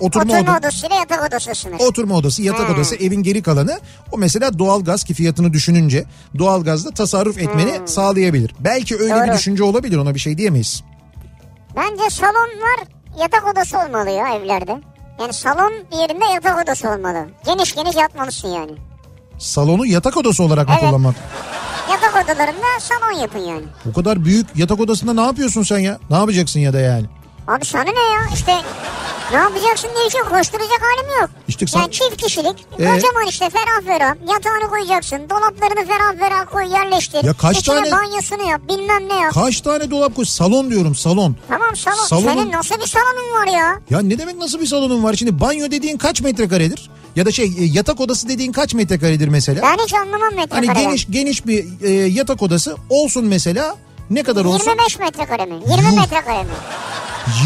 oturma, 0.00 0.32
Oturma 0.34 0.40
oda- 0.52 0.58
odasıyla 0.58 0.96
yatak 0.96 1.28
odası 1.28 1.54
sınır. 1.54 1.80
Oturma 1.80 2.14
odası, 2.14 2.42
yatak 2.42 2.68
Hmm. 2.68 2.74
odası, 2.74 2.96
evin 2.96 3.22
geri 3.22 3.42
kalanı 3.42 3.80
o 4.12 4.18
mesela 4.18 4.58
doğalgaz 4.58 5.04
ki 5.04 5.14
fiyatını 5.14 5.52
düşününce 5.52 6.04
doğalgazda 6.38 6.90
tasarruf 6.90 7.38
etmeni 7.38 7.71
sağlayabilir. 7.86 8.54
Belki 8.60 8.94
öyle 8.96 9.14
bir 9.14 9.20
Hmm. 9.20 9.26
Doğru. 9.28 9.36
düşünce 9.36 9.64
olabilir 9.64 9.96
ona 9.96 10.14
bir 10.14 10.20
şey 10.20 10.38
diyemeyiz. 10.38 10.82
Bence 11.76 12.10
salon 12.10 12.34
var 12.60 12.86
yatak 13.20 13.52
odası 13.52 13.78
olmalı 13.78 14.10
ya 14.10 14.34
evlerde. 14.34 14.80
Yani 15.20 15.32
salon 15.32 15.72
yerinde 16.00 16.24
yatak 16.24 16.62
odası 16.64 16.88
olmalı. 16.90 17.26
Geniş 17.46 17.74
geniş 17.74 17.96
yatmalısın 17.96 18.48
yani. 18.48 18.72
Salonu 19.38 19.86
yatak 19.86 20.16
odası 20.16 20.42
olarak 20.42 20.68
mı 20.68 20.74
Evet. 20.78 20.88
kullanmak? 20.90 21.14
Yatak 21.90 22.24
odalarında 22.24 22.66
salon 22.80 23.20
yapın 23.20 23.38
yani. 23.38 23.62
O 23.90 23.92
kadar 23.92 24.24
büyük 24.24 24.46
yatak 24.56 24.80
odasında 24.80 25.12
ne 25.14 25.20
yapıyorsun 25.20 25.62
sen 25.62 25.78
ya? 25.78 25.98
Ne 26.10 26.16
yapacaksın 26.16 26.60
ya 26.60 26.72
da 26.72 26.80
yani? 26.80 27.06
Abi 27.48 27.64
sana 27.64 27.82
ne 27.82 27.90
ya 28.14 28.20
işte 28.34 28.52
ne 29.32 29.36
yapacaksın 29.36 29.88
diye 29.98 30.10
şey. 30.10 30.20
Koşturacak 30.20 30.80
halim 30.82 31.20
yok. 31.20 31.30
İşte 31.48 31.66
sen- 31.66 31.80
Yani 31.80 31.90
çift 31.92 32.16
kişilik 32.16 32.66
Ee? 32.78 32.84
kocaman 32.84 33.26
işte 33.28 33.50
ferah 33.50 33.86
ferah 33.86 34.14
yatağını 34.32 34.70
koyacaksın. 34.70 35.18
Dolaplarını 35.30 35.86
ferah 35.86 36.18
ferah 36.18 36.46
koy 36.52 36.72
yerleştir. 36.72 37.24
Ya 37.24 37.32
kaç 37.34 37.58
İçine 37.58 37.74
tane- 37.74 37.90
banyosunu 37.90 38.50
yap 38.50 38.60
bilmem 38.68 39.08
ne 39.08 39.16
yap. 39.20 39.34
Kaç 39.34 39.60
tane 39.60 39.90
dolap 39.90 40.16
koy? 40.16 40.24
Salon 40.24 40.70
diyorum 40.70 40.94
salon. 40.94 41.36
tamam 41.48 41.76
salon. 41.76 42.04
Salonun- 42.04 42.34
Senin 42.40 42.52
nasıl 42.52 42.74
bir 42.80 42.86
salonun 42.86 43.32
var 43.40 43.46
ya? 43.46 43.78
Ya 43.90 44.00
ne 44.02 44.18
demek 44.18 44.36
nasıl 44.38 44.60
bir 44.60 44.66
salonun 44.66 45.04
var? 45.04 45.14
Şimdi 45.14 45.40
banyo 45.40 45.70
dediğin 45.70 45.98
kaç 45.98 46.20
metrekaredir? 46.20 46.90
Ya 47.16 47.26
da 47.26 47.32
şey 47.32 47.44
e, 47.46 47.64
yatak 47.64 48.00
odası 48.00 48.28
dediğin 48.28 48.52
kaç 48.52 48.74
metrekaredir 48.74 49.28
mesela? 49.28 49.62
Ben 49.62 49.84
hiç 49.84 49.94
anlamam 49.94 50.20
Hani 50.20 50.34
metrekareden. 50.36 50.82
geniş 50.82 51.06
geniş 51.10 51.46
bir 51.46 51.64
e, 51.82 51.90
yatak 51.90 52.42
odası 52.42 52.76
olsun 52.90 53.24
mesela. 53.24 53.76
Ne 54.10 54.22
kadar 54.22 54.44
olsun? 54.44 54.70
25 54.70 54.98
metrekare 54.98 55.44
mi? 55.46 55.54
20 55.70 55.86
Yuh. 55.94 56.00
metrekare 56.00 56.42
mi? 56.42 56.48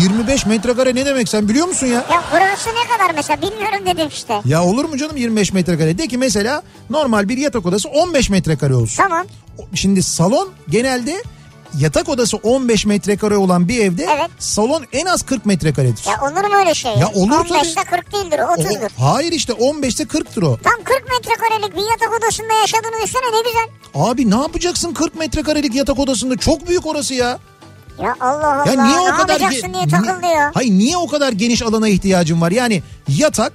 25 0.02 0.46
metrekare 0.46 0.94
ne 0.94 1.06
demek 1.06 1.28
sen 1.28 1.48
biliyor 1.48 1.66
musun 1.66 1.86
ya? 1.86 1.92
Ya 1.94 2.22
burası 2.32 2.68
ne 2.70 2.96
kadar 2.98 3.14
mesela 3.14 3.42
bilmiyorum 3.42 3.86
dedim 3.86 4.08
işte. 4.08 4.40
Ya 4.44 4.64
olur 4.64 4.84
mu 4.84 4.96
canım 4.96 5.16
25 5.16 5.52
metrekare? 5.52 5.98
De 5.98 6.08
ki 6.08 6.18
mesela 6.18 6.62
normal 6.90 7.28
bir 7.28 7.38
yatak 7.38 7.66
odası 7.66 7.88
15 7.88 8.30
metrekare 8.30 8.74
olsun. 8.74 8.96
Tamam. 8.96 9.26
Şimdi 9.74 10.02
salon 10.02 10.48
genelde 10.68 11.22
yatak 11.78 12.08
odası 12.08 12.36
15 12.36 12.86
metrekare 12.86 13.36
olan 13.36 13.68
bir 13.68 13.80
evde 13.80 14.06
Evet. 14.16 14.30
salon 14.38 14.84
en 14.92 15.06
az 15.06 15.22
40 15.22 15.46
metrekaredir. 15.46 16.04
Ya 16.06 16.20
olur 16.30 16.44
mu 16.50 16.56
öyle 16.58 16.74
şey? 16.74 16.92
Ya 16.92 17.08
olur 17.14 17.30
15'te 17.32 17.84
40 17.84 18.12
değildir 18.12 18.38
o 18.38 18.42
30'dur. 18.62 18.90
O- 19.00 19.04
hayır 19.14 19.32
işte 19.32 19.52
15'te 19.52 20.04
40'tır 20.04 20.42
o. 20.44 20.56
Tam 20.56 20.84
40 20.84 21.04
metrekarelik 21.10 21.76
bir 21.76 21.90
yatak 21.90 22.18
odasında 22.20 22.52
yaşadığını 22.60 22.92
düşünsene 23.04 23.22
ne 23.32 23.42
güzel. 23.50 23.68
Abi 23.94 24.30
ne 24.30 24.36
yapacaksın 24.42 24.92
40 24.94 25.14
metrekarelik 25.14 25.74
yatak 25.74 25.98
odasında? 25.98 26.36
Çok 26.36 26.68
büyük 26.68 26.86
orası 26.86 27.14
ya. 27.14 27.38
Ya 28.02 28.14
Allah 28.20 28.46
Allah 28.62 28.72
Ya 28.72 28.84
niye 28.86 28.98
o 29.00 29.06
ne 29.06 29.10
kadar 29.16 29.40
yapacaksın 29.40 29.68
ge- 29.68 29.74
diye 29.74 29.86
ni- 29.86 29.90
takıldı 29.90 30.26
ya. 30.26 30.50
Hayır 30.54 30.70
niye 30.70 30.96
o 30.96 31.06
kadar 31.06 31.32
geniş 31.32 31.62
alana 31.62 31.88
ihtiyacın 31.88 32.40
var? 32.40 32.50
Yani 32.50 32.82
yatak, 33.08 33.52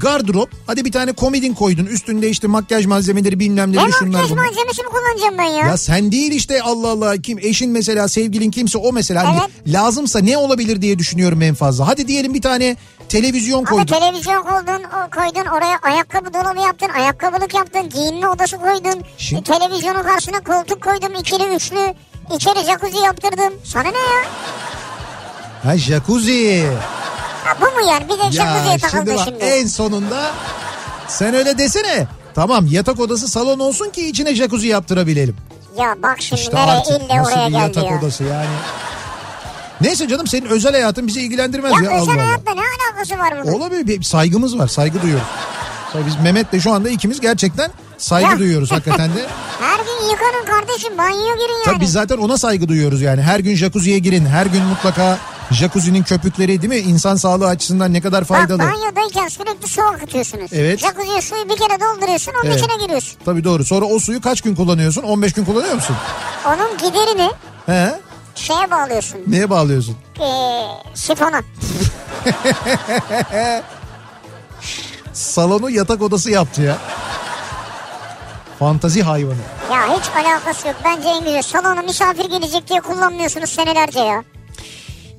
gardırop, 0.00 0.50
hadi 0.66 0.84
bir 0.84 0.92
tane 0.92 1.12
komodin 1.12 1.54
koydun. 1.54 1.86
Üstünde 1.86 2.28
işte 2.30 2.46
makyaj 2.48 2.86
malzemeleri 2.86 3.40
bilmem 3.40 3.72
Ne 3.72 3.76
neleri 3.76 3.92
şunlar 3.92 4.10
makyaj 4.12 4.30
bunlar. 4.30 4.44
malzemesi 4.44 4.82
mi 4.82 4.88
kullanacağım 4.88 5.38
ben 5.38 5.58
ya? 5.60 5.66
Ya 5.66 5.76
sen 5.76 6.12
değil 6.12 6.32
işte 6.32 6.62
Allah 6.62 6.88
Allah 6.90 7.16
kim 7.16 7.38
eşin 7.38 7.70
mesela 7.70 8.08
sevgilin 8.08 8.50
kimse 8.50 8.78
o 8.78 8.92
mesela 8.92 9.24
Hani 9.28 9.36
Evet. 9.40 9.50
lazımsa 9.74 10.18
ne 10.18 10.38
olabilir 10.38 10.82
diye 10.82 10.98
düşünüyorum 10.98 11.42
en 11.42 11.54
fazla. 11.54 11.88
Hadi 11.88 12.08
diyelim 12.08 12.34
bir 12.34 12.42
tane 12.42 12.76
televizyon 13.08 13.64
koydun. 13.64 13.86
televizyon 13.86 14.42
koydun, 14.42 14.82
koydun 15.16 15.50
oraya 15.50 15.78
ayakkabı 15.82 16.34
dolabı 16.34 16.60
yaptın, 16.60 16.88
ayakkabılık 16.88 17.54
yaptın, 17.54 17.88
giyinme 17.88 18.28
odası 18.28 18.56
koydun. 18.58 19.02
Şimdi- 19.18 19.40
E, 19.40 19.44
televizyonun 19.44 20.02
karşısına 20.02 20.40
koltuk 20.40 20.82
koydum, 20.82 21.12
ikili 21.20 21.54
üçlü. 21.54 21.94
İçeri 22.36 22.64
jacuzzi 22.64 23.04
yaptırdım. 23.04 23.52
Sana 23.64 23.82
ne 23.82 23.98
ya? 23.98 24.22
Ha 25.64 25.78
jacuzzi. 25.78 26.66
Ha, 27.44 27.56
bu 27.60 27.64
mu 27.64 27.90
yani? 27.90 28.04
Bir 28.04 28.14
de 28.18 28.22
jacuzziye 28.22 28.72
Ya 28.72 28.78
takıldın 28.78 29.04
şimdi 29.16 29.24
şimdi. 29.24 29.40
bak 29.40 29.48
en 29.48 29.66
sonunda 29.66 30.30
sen 31.08 31.34
öyle 31.34 31.58
desene. 31.58 32.06
Tamam 32.34 32.66
yatak 32.66 33.00
odası 33.00 33.28
salon 33.28 33.58
olsun 33.58 33.90
ki 33.90 34.08
içine 34.08 34.34
jacuzzi 34.34 34.66
yaptırabilelim. 34.68 35.36
Ya 35.78 35.94
bak 36.02 36.16
şimdi 36.22 36.40
İşte 36.42 36.56
nereye 36.56 36.70
artık 36.72 37.02
ille 37.02 37.16
nasıl 37.18 37.32
oraya 37.32 37.48
bir 37.48 37.52
yatak 37.52 37.84
ya. 37.90 37.98
odası 37.98 38.24
yani. 38.24 38.46
Neyse 39.80 40.08
canım 40.08 40.26
senin 40.26 40.46
özel 40.46 40.72
hayatın 40.72 41.06
bizi 41.06 41.20
ilgilendirmez 41.20 41.72
Ya, 41.72 41.90
ya, 41.90 42.02
özel 42.02 42.14
Allah. 42.14 42.26
hayatla 42.26 42.52
ne 42.54 42.60
alakası 42.60 43.18
var 43.18 43.44
bunun? 43.44 43.52
Olabilir 43.52 43.86
bir 43.86 44.02
saygımız 44.02 44.58
var 44.58 44.68
saygı 44.68 45.02
duyuyoruz. 45.02 45.26
Tabii 45.92 46.06
Biz 46.06 46.16
Mehmet'le 46.22 46.60
şu 46.62 46.72
anda 46.72 46.88
ikimiz 46.90 47.20
gerçekten 47.20 47.70
saygı 47.98 48.30
Ya. 48.30 48.38
duyuyoruz 48.38 48.72
hakikaten 48.72 49.10
de. 49.14 49.26
Her 49.60 49.76
gün 49.78 50.10
yıkanın 50.10 50.44
kardeşim 50.46 50.98
banyoya 50.98 51.34
girin 51.34 51.52
yani. 51.52 51.64
Tabii 51.64 51.80
biz 51.80 51.92
zaten 51.92 52.18
ona 52.18 52.38
saygı 52.38 52.68
duyuyoruz 52.68 53.00
yani. 53.02 53.22
Her 53.22 53.40
gün 53.40 53.54
jacuzziye 53.56 53.98
girin. 53.98 54.26
Her 54.26 54.46
gün 54.46 54.62
mutlaka 54.64 55.18
jacuzzi'nin 55.50 56.02
köpükleri 56.02 56.62
değil 56.62 56.68
mi? 56.82 56.90
İnsan 56.90 57.16
sağlığı 57.16 57.46
açısından 57.46 57.92
ne 57.92 58.00
kadar 58.00 58.20
Bak 58.20 58.28
faydalı. 58.28 58.58
banyodayken 58.58 59.28
sürekli 59.28 59.68
su 59.68 59.82
akıtıyorsunuz. 59.82 60.50
Evet. 60.52 60.80
Jacuzziye 60.80 61.22
suyu 61.22 61.44
bir 61.48 61.56
kere 61.56 61.80
dolduruyorsun 61.80 62.32
onun 62.42 62.50
Evet. 62.50 62.62
içine 62.62 62.76
giriyorsun. 62.84 63.18
Tabii 63.24 63.44
doğru. 63.44 63.64
Sonra 63.64 63.84
o 63.84 63.98
suyu 63.98 64.20
kaç 64.20 64.40
gün 64.40 64.54
kullanıyorsun? 64.54 65.02
15 65.02 65.32
gün 65.32 65.44
kullanıyor 65.44 65.74
musun? 65.74 65.96
Onun 66.46 66.76
giderini 66.78 67.30
He? 67.66 67.94
şeye 68.34 68.70
bağlıyorsun. 68.70 69.18
Neye 69.26 69.50
bağlıyorsun? 69.50 69.96
Ee, 70.20 70.24
sifona. 70.94 71.40
Salonu 75.12 75.70
yatak 75.70 76.02
odası 76.02 76.30
yaptı 76.30 76.62
ya. 76.62 76.78
Fantazi 78.58 79.02
hayvanı. 79.02 79.36
Ya 79.72 79.98
hiç 79.98 80.04
alakası 80.16 80.68
yok. 80.68 80.76
Bence 80.84 81.08
en 81.08 81.24
güzel. 81.24 81.42
Salona 81.42 81.82
misafir 81.82 82.24
gelecek 82.24 82.68
diye 82.68 82.80
kullanmıyorsunuz 82.80 83.50
senelerce 83.50 84.00
ya. 84.00 84.24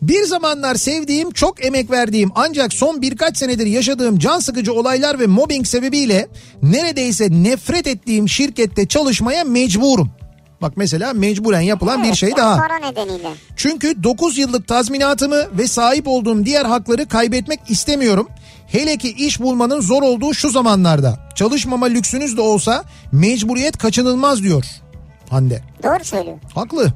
Bir 0.02 0.24
zamanlar 0.24 0.76
sevdiğim, 0.76 1.32
çok 1.32 1.66
emek 1.66 1.92
verdiğim 1.92 2.32
ancak 2.36 2.74
son 2.74 3.02
birkaç 3.02 3.38
senedir 3.38 3.66
yaşadığım 3.66 4.20
can 4.20 4.40
sıkıcı 4.40 4.74
olaylar 4.74 5.20
ve 5.20 5.28
mobbing 5.28 5.68
sebebiyle 5.68 6.28
neredeyse 6.62 7.28
nefret 7.32 7.88
ettiğim 7.88 8.30
şirkette 8.30 8.88
çalışmaya 8.88 9.44
mecburum. 9.44 10.12
Bak 10.62 10.74
mesela 10.76 11.14
mecburen 11.14 11.62
yapılan 11.62 12.04
bir 12.04 12.08
Evet, 12.08 12.16
şey 12.16 12.30
ya 12.30 12.38
daha. 12.38 12.68
Çünkü 13.56 14.04
9 14.04 14.38
yıllık 14.38 14.68
tazminatımı 14.68 15.58
ve 15.58 15.68
sahip 15.68 16.08
olduğum 16.08 16.46
diğer 16.46 16.66
hakları 16.66 17.08
kaybetmek 17.08 17.60
istemiyorum. 17.70 18.28
Hele 18.74 18.98
ki 18.98 19.12
iş 19.12 19.40
bulmanın 19.40 19.82
zor 19.82 20.02
olduğu 20.02 20.34
şu 20.34 20.50
zamanlarda. 20.50 21.30
Çalışmama 21.36 21.86
lüksünüz 21.86 22.38
de 22.38 22.42
olsa 22.42 22.84
mecburiyet 23.12 23.78
kaçınılmaz 23.78 24.44
diyor 24.44 24.66
Hande. 25.30 25.62
Doğru 25.84 26.04
söylüyor. 26.04 26.38
Haklı. 26.56 26.94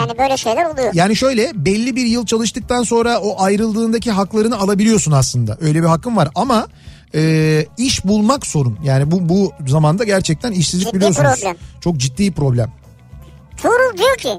Yani 0.00 0.18
böyle 0.18 0.36
şeyler 0.36 0.64
oluyor. 0.64 0.90
Yani 0.94 1.16
şöyle 1.16 1.50
belli 1.54 1.96
bir 1.96 2.06
yıl 2.06 2.26
çalıştıktan 2.26 2.82
sonra 2.82 3.20
o 3.20 3.42
ayrıldığındaki 3.42 4.10
haklarını 4.10 4.58
alabiliyorsun 4.58 5.12
aslında. 5.12 5.58
Öyle 5.60 5.82
bir 5.82 5.86
hakkın 5.86 6.16
var 6.16 6.28
ama 6.34 6.66
e, 7.14 7.66
iş 7.78 8.04
bulmak 8.04 8.46
sorun. 8.46 8.78
Yani 8.84 9.10
bu 9.10 9.28
bu 9.28 9.52
zamanda 9.66 10.04
gerçekten 10.04 10.52
işsizlik 10.52 10.86
Ciddi 10.86 10.96
biliyorsunuz. 10.96 11.34
problem. 11.40 11.56
Çok 11.80 11.96
ciddi 11.96 12.32
problem. 12.32 12.72
Tuğrul 13.56 13.98
diyor 13.98 14.16
ki 14.16 14.32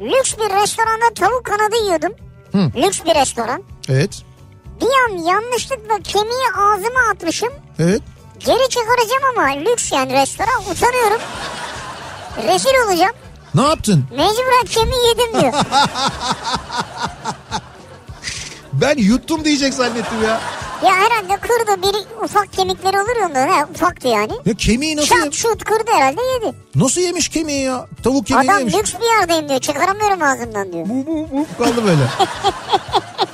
lüks 0.00 0.34
bir 0.34 0.62
restoranda 0.62 1.14
tavuk 1.14 1.44
kanadı 1.44 1.76
yiyordum. 1.84 2.12
Lüks 2.86 3.00
bir 3.04 3.14
restoran. 3.20 3.62
Evet. 3.88 4.22
Bir 4.80 4.86
an 5.08 5.18
yanlışlıkla 5.24 5.98
kemiği 6.04 6.46
ağzıma 6.58 7.00
atmışım. 7.12 7.48
Evet. 7.78 8.02
Geri 8.38 8.68
çıkaracağım 8.68 9.22
ama 9.38 9.48
lüks 9.48 9.92
yani 9.92 10.12
restoran 10.12 10.62
utanıyorum. 10.70 11.20
Rezil 12.46 12.86
olacağım. 12.86 13.12
Ne 13.54 13.62
yaptın? 13.62 14.04
Mecburen 14.10 14.64
kemiği 14.66 15.06
yedim 15.08 15.40
diyor. 15.40 15.52
Ben 18.72 18.96
yuttum 18.98 19.44
diyecek 19.44 19.74
zannettim 19.74 20.22
ya. 20.24 20.40
ya 20.82 20.94
herhalde 20.94 21.36
kırdı 21.36 21.82
biri 21.82 22.24
ufak 22.24 22.52
kemikleri 22.52 23.00
olur 23.00 23.16
ya 23.20 23.26
onların. 23.30 23.54
He, 23.54 23.64
ufaktı 23.64 24.08
yani. 24.08 24.32
Ya 24.46 24.54
kemiği 24.54 24.96
nasıl 24.96 25.06
Şat 25.08 25.18
yemiş? 25.18 25.38
şut 25.38 25.64
kırdı 25.64 25.90
herhalde 25.92 26.20
yedi. 26.22 26.56
Nasıl 26.74 27.00
yemiş 27.00 27.28
kemiği 27.28 27.62
ya? 27.64 27.86
Tavuk 28.04 28.26
kemiği 28.26 28.50
Adam 28.50 28.58
yemiş. 28.58 28.74
lüks 28.74 28.94
bir 29.00 29.18
yerdeyim 29.20 29.48
diyor. 29.48 29.60
Çıkaramıyorum 29.60 30.22
ağzımdan 30.22 30.72
diyor. 30.72 30.86
Bu, 30.88 31.06
bu, 31.06 31.28
bu 31.32 31.64
kaldı 31.64 31.84
böyle. 31.84 32.02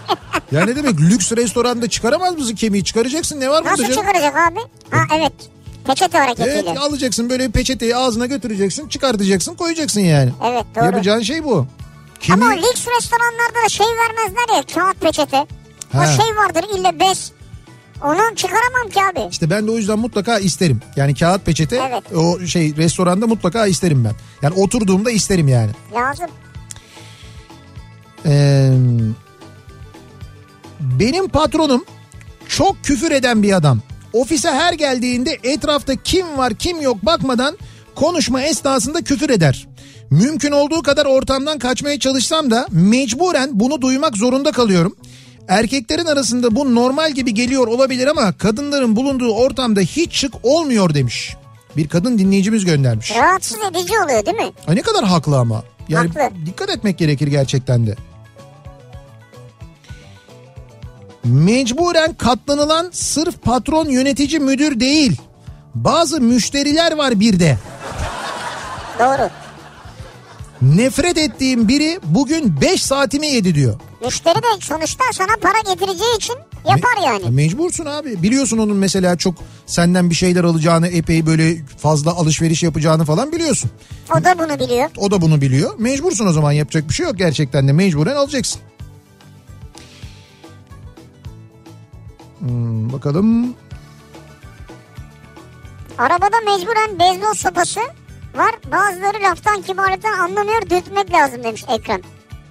ya 0.52 0.64
ne 0.64 0.76
demek 0.76 1.00
lüks 1.00 1.32
restoranda 1.32 1.88
çıkaramaz 1.88 2.38
mısın 2.38 2.54
kemiği? 2.54 2.84
Çıkaracaksın 2.84 3.40
ne 3.40 3.48
var 3.50 3.64
burada? 3.64 3.72
Nasıl 3.72 3.82
canım? 3.82 3.96
çıkaracak 3.98 4.36
abi? 4.36 4.60
Ha 4.90 5.00
evet. 5.18 5.32
Peçete 5.86 6.18
hareketiyle. 6.18 6.62
Evet 6.66 6.78
alacaksın 6.78 7.30
böyle 7.30 7.46
bir 7.48 7.52
peçeteyi 7.52 7.96
ağzına 7.96 8.26
götüreceksin 8.26 8.88
çıkartacaksın 8.88 9.54
koyacaksın 9.54 10.00
yani. 10.00 10.30
Evet, 10.44 10.64
doğru. 10.76 10.84
Yapacağın 10.84 11.22
şey 11.22 11.44
bu. 11.44 11.56
Ama 11.56 11.66
Kemiği... 12.20 12.48
o 12.50 12.56
lüks 12.56 12.86
restoranlarda 12.98 13.64
da 13.64 13.68
şey 13.68 13.86
vermezler 13.86 14.56
ya 14.56 14.62
kağıt 14.74 15.00
peçete. 15.00 15.46
O 15.94 15.98
Ha. 15.98 16.06
şey 16.06 16.36
vardır 16.36 16.64
ille 16.78 17.00
bez. 17.00 17.32
Onu 18.04 18.34
çıkaramam 18.36 18.88
ki 18.94 19.00
abi. 19.02 19.28
İşte 19.30 19.50
ben 19.50 19.66
de 19.66 19.70
o 19.70 19.76
yüzden 19.76 19.98
mutlaka 19.98 20.38
isterim. 20.38 20.80
Yani 20.96 21.14
kağıt 21.14 21.46
peçete 21.46 21.76
Evet. 21.90 22.12
o 22.16 22.46
şey 22.46 22.76
restoranda 22.76 23.26
mutlaka 23.26 23.66
isterim 23.66 24.04
ben. 24.04 24.12
Yani 24.42 24.54
oturduğumda 24.54 25.10
isterim 25.10 25.48
yani. 25.48 25.70
Lazım. 25.94 26.26
Ee, 28.26 28.70
benim 30.80 31.28
patronum 31.28 31.84
çok 32.48 32.84
küfür 32.84 33.10
eden 33.10 33.42
bir 33.42 33.52
adam. 33.52 33.80
Ofise 34.12 34.50
her 34.50 34.72
geldiğinde 34.72 35.38
etrafta 35.42 35.96
kim 35.96 36.38
var 36.38 36.54
kim 36.54 36.80
yok 36.80 36.96
bakmadan 37.02 37.58
konuşma 37.94 38.42
esnasında 38.42 39.02
küfür 39.02 39.30
eder. 39.30 39.66
Mümkün 40.10 40.52
olduğu 40.52 40.82
kadar 40.82 41.06
ortamdan 41.06 41.58
kaçmaya 41.58 41.98
çalışsam 41.98 42.50
da 42.50 42.66
mecburen 42.70 43.50
bunu 43.52 43.80
duymak 43.80 44.16
zorunda 44.16 44.52
kalıyorum. 44.52 44.96
Erkeklerin 45.48 46.06
arasında 46.06 46.56
bu 46.56 46.74
normal 46.74 47.12
gibi 47.12 47.34
geliyor 47.34 47.66
olabilir 47.66 48.06
ama 48.06 48.32
kadınların 48.32 48.96
bulunduğu 48.96 49.32
ortamda 49.32 49.80
hiç 49.80 50.12
şık 50.14 50.34
olmuyor 50.42 50.94
demiş. 50.94 51.36
Bir 51.76 51.88
kadın 51.88 52.18
dinleyicimiz 52.18 52.64
göndermiş. 52.64 53.14
Rahatsız 53.16 53.58
edici 53.70 53.92
oluyor 54.04 54.26
değil 54.26 54.36
mi? 54.36 54.52
Ay 54.66 54.76
ne 54.76 54.82
kadar 54.82 55.04
haklı 55.04 55.36
ama. 55.38 55.64
Yani 55.88 56.08
Haklı. 56.08 56.46
dikkat 56.46 56.70
etmek 56.70 56.98
gerekir 56.98 57.26
gerçekten 57.26 57.86
de. 57.86 57.96
Mecburen 61.24 62.14
katlanılan 62.14 62.88
sırf 62.92 63.42
patron 63.42 63.88
yönetici 63.88 64.40
müdür 64.40 64.80
değil. 64.80 65.20
Bazı 65.74 66.20
müşteriler 66.20 66.96
var 66.96 67.20
bir 67.20 67.40
de. 67.40 67.58
Doğru. 68.98 69.30
Nefret 70.62 71.18
ettiğim 71.18 71.68
biri 71.68 72.00
bugün 72.04 72.60
5 72.60 72.82
saatimi 72.84 73.26
yedi 73.26 73.54
diyor. 73.54 73.80
Müşteri 74.04 74.34
de 74.36 74.46
sonuçta 74.60 75.04
sana 75.12 75.36
para 75.42 75.74
getireceği 75.74 76.16
için 76.16 76.34
yapar 76.68 76.96
Me- 77.02 77.04
yani. 77.06 77.30
Mecbursun 77.30 77.86
abi. 77.86 78.22
Biliyorsun 78.22 78.58
onun 78.58 78.76
mesela 78.76 79.16
çok 79.16 79.34
senden 79.66 80.10
bir 80.10 80.14
şeyler 80.14 80.44
alacağını, 80.44 80.88
epey 80.88 81.26
böyle 81.26 81.56
fazla 81.78 82.10
alışveriş 82.10 82.62
yapacağını 82.62 83.04
falan 83.04 83.32
biliyorsun. 83.32 83.70
O 84.20 84.24
da 84.24 84.38
bunu 84.38 84.60
biliyor. 84.60 84.90
O 84.96 85.10
da 85.10 85.20
bunu 85.20 85.40
biliyor. 85.40 85.70
Mecbursun 85.78 86.26
o 86.26 86.32
zaman 86.32 86.52
yapacak 86.52 86.88
bir 86.88 86.94
şey 86.94 87.06
yok 87.06 87.18
gerçekten 87.18 87.68
de 87.68 87.72
mecburen 87.72 88.16
alacaksın. 88.16 88.60
Hmm, 92.40 92.92
bakalım. 92.92 93.54
Arabada 95.98 96.36
mecburen 96.46 96.98
beyzbol 96.98 97.34
sopası 97.34 97.80
var. 98.34 98.54
Bazıları 98.72 99.22
laftan 99.22 99.62
kibarlıktan 99.62 100.18
anlamıyor 100.18 100.62
dürtmek 100.62 101.12
lazım 101.12 101.44
demiş 101.44 101.64
Ekrem. 101.68 102.00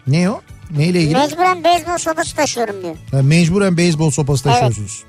Ne 0.07 0.29
o? 0.29 0.41
Neyle 0.71 1.01
ilgili? 1.01 1.17
Mecburen 1.17 1.63
beyzbol 1.63 1.97
sopası 1.97 2.35
taşıyorum 2.35 2.81
diyor. 2.83 2.95
Ha, 3.11 3.21
mecburen 3.21 3.77
beyzbol 3.77 4.11
sopası 4.11 4.43
taşıyorsunuz. 4.43 5.03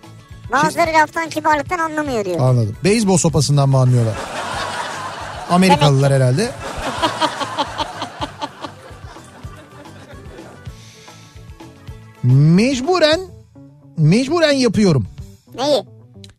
Bazıları 0.52 0.90
laftan 0.92 1.28
kibarlıktan 1.28 1.78
anlamıyor 1.78 2.24
diyor. 2.24 2.40
Anladım. 2.40 2.76
Beyzbol 2.84 3.16
sopasından 3.16 3.68
mı 3.68 3.78
anlıyorlar? 3.78 4.14
Amerikalılar 5.50 6.12
herhalde. 6.12 6.50
Mecburen 12.22 13.20
mecburen 14.00 14.52
yapıyorum. 14.52 15.06
Neyi? 15.54 15.82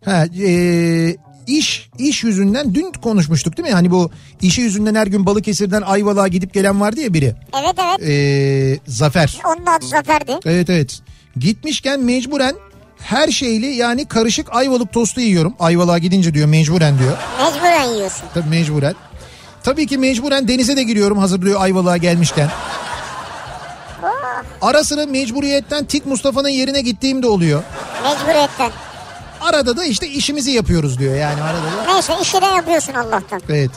Ha, 0.05 0.25
e, 0.45 1.15
iş 1.47 1.89
iş 1.97 2.23
yüzünden 2.23 2.75
dün 2.75 2.91
konuşmuştuk 2.91 3.57
değil 3.57 3.67
mi? 3.67 3.73
Hani 3.73 3.91
bu 3.91 4.11
işi 4.41 4.61
yüzünden 4.61 4.95
her 4.95 5.07
gün 5.07 5.25
Balıkesir'den 5.25 5.81
Ayvalık'a 5.81 6.27
gidip 6.27 6.53
gelen 6.53 6.81
vardı 6.81 6.99
ya 7.01 7.13
biri. 7.13 7.35
Evet 7.61 7.75
evet. 7.85 8.09
E, 8.09 8.79
Zafer. 8.87 9.39
Onun 9.45 9.65
adı 9.65 9.85
Zafer'di. 9.85 10.39
Evet 10.45 10.69
evet. 10.69 10.99
Gitmişken 11.37 11.99
mecburen 11.99 12.55
her 12.97 13.27
şeyli 13.27 13.65
yani 13.65 14.05
karışık 14.05 14.55
ayvalık 14.55 14.93
tostu 14.93 15.21
yiyorum. 15.21 15.53
Ayvalık'a 15.59 15.97
gidince 15.97 16.33
diyor 16.33 16.47
mecburen 16.47 16.99
diyor. 16.99 17.17
Mecburen 17.43 17.89
yiyorsun. 17.95 18.23
Tabii 18.33 18.49
mecburen. 18.49 18.95
Tabii 19.63 19.87
ki 19.87 19.97
mecburen 19.97 20.47
denize 20.47 20.77
de 20.77 20.83
giriyorum 20.83 21.17
hazırlıyor 21.17 21.61
Ayvalık'a 21.61 21.97
gelmişken. 21.97 22.49
Ara 24.61 24.83
sıra 24.83 25.05
mecburiyetten 25.05 25.85
Tik 25.85 26.05
Mustafa'nın 26.05 26.49
yerine 26.49 26.81
gittiğim 26.81 27.23
de 27.23 27.27
oluyor. 27.27 27.63
Mecburiyetten. 28.03 28.71
Arada 29.41 29.77
da 29.77 29.85
işte 29.85 30.07
işimizi 30.07 30.51
yapıyoruz 30.51 30.99
diyor 30.99 31.15
yani 31.15 31.41
arada 31.41 31.63
da. 31.87 31.93
Neyse 31.93 32.13
işi 32.21 32.41
de 32.41 32.45
yapıyorsun 32.45 32.93
Allah'tan. 32.93 33.41
Evet. 33.49 33.71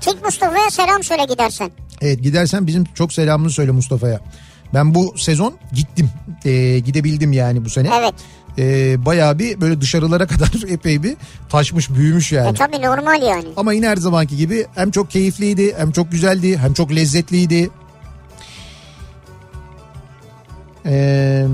Tik 0.00 0.24
Mustafa'ya 0.24 0.70
selam 0.70 1.02
söyle 1.02 1.24
gidersen. 1.24 1.70
Evet 2.00 2.22
gidersen 2.22 2.66
bizim 2.66 2.84
çok 2.84 3.12
selamını 3.12 3.50
söyle 3.50 3.70
Mustafa'ya. 3.70 4.20
Ben 4.74 4.94
bu 4.94 5.14
sezon 5.18 5.54
gittim. 5.72 6.10
Ee, 6.44 6.78
gidebildim 6.78 7.32
yani 7.32 7.64
bu 7.64 7.70
sene. 7.70 7.88
Evet. 8.00 8.14
Ee, 8.58 9.04
bayağı 9.06 9.38
bir 9.38 9.60
böyle 9.60 9.80
dışarılara 9.80 10.26
kadar 10.26 10.50
epey 10.68 11.02
bir 11.02 11.16
taşmış 11.48 11.90
büyümüş 11.90 12.32
yani. 12.32 12.48
E 12.48 12.54
tabi 12.54 12.82
normal 12.82 13.22
yani. 13.22 13.48
Ama 13.56 13.72
yine 13.72 13.88
her 13.88 13.96
zamanki 13.96 14.36
gibi 14.36 14.66
hem 14.74 14.90
çok 14.90 15.10
keyifliydi 15.10 15.74
hem 15.78 15.92
çok 15.92 16.12
güzeldi 16.12 16.58
hem 16.58 16.74
çok 16.74 16.94
lezzetliydi. 16.94 17.70
Ee, 20.86 21.46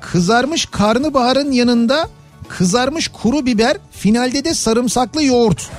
kızarmış 0.00 0.66
karnabaharın 0.66 1.52
yanında 1.52 2.08
kızarmış 2.48 3.08
kuru 3.08 3.46
biber 3.46 3.76
finalde 3.90 4.44
de 4.44 4.54
sarımsaklı 4.54 5.24
yoğurt. 5.24 5.70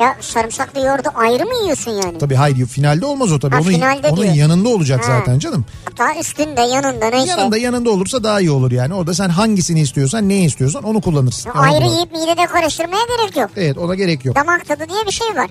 Ya 0.00 0.16
sarımsaklı 0.20 0.80
yoğurdu 0.80 1.08
ayrı 1.14 1.44
mı 1.44 1.54
yiyorsun 1.62 1.90
yani? 1.90 2.18
Tabii 2.18 2.34
hayır 2.34 2.66
finalde 2.66 3.06
olmaz 3.06 3.32
o 3.32 3.38
tabii. 3.38 3.54
Ha, 3.54 3.60
onun, 3.62 3.70
finalde 3.70 4.08
onun 4.08 4.22
diyor. 4.22 4.34
yanında 4.34 4.68
olacak 4.68 5.00
Ha. 5.00 5.06
zaten 5.06 5.38
canım. 5.38 5.64
Hatta 5.84 6.20
üstünde 6.20 6.60
yanında 6.60 7.06
neyse. 7.10 7.30
Yanında 7.30 7.58
yanında 7.58 7.90
olursa 7.90 8.22
daha 8.24 8.40
iyi 8.40 8.50
olur 8.50 8.72
yani. 8.72 8.94
Orada 8.94 9.14
sen 9.14 9.28
hangisini 9.28 9.80
istiyorsan 9.80 10.28
neyi 10.28 10.46
istiyorsan 10.46 10.82
onu 10.82 11.00
kullanırsın. 11.00 11.50
Ya 11.50 11.60
ayrı 11.60 11.84
yiyip 11.84 12.12
midede 12.12 12.46
karıştırmaya 12.46 13.02
gerek 13.18 13.36
yok. 13.36 13.50
Evet 13.56 13.78
ona 13.78 13.94
gerek 13.94 14.24
yok. 14.24 14.36
Damak 14.36 14.68
tadı 14.68 14.88
diye 14.88 15.06
bir 15.06 15.12
şey 15.12 15.28
var. 15.36 15.50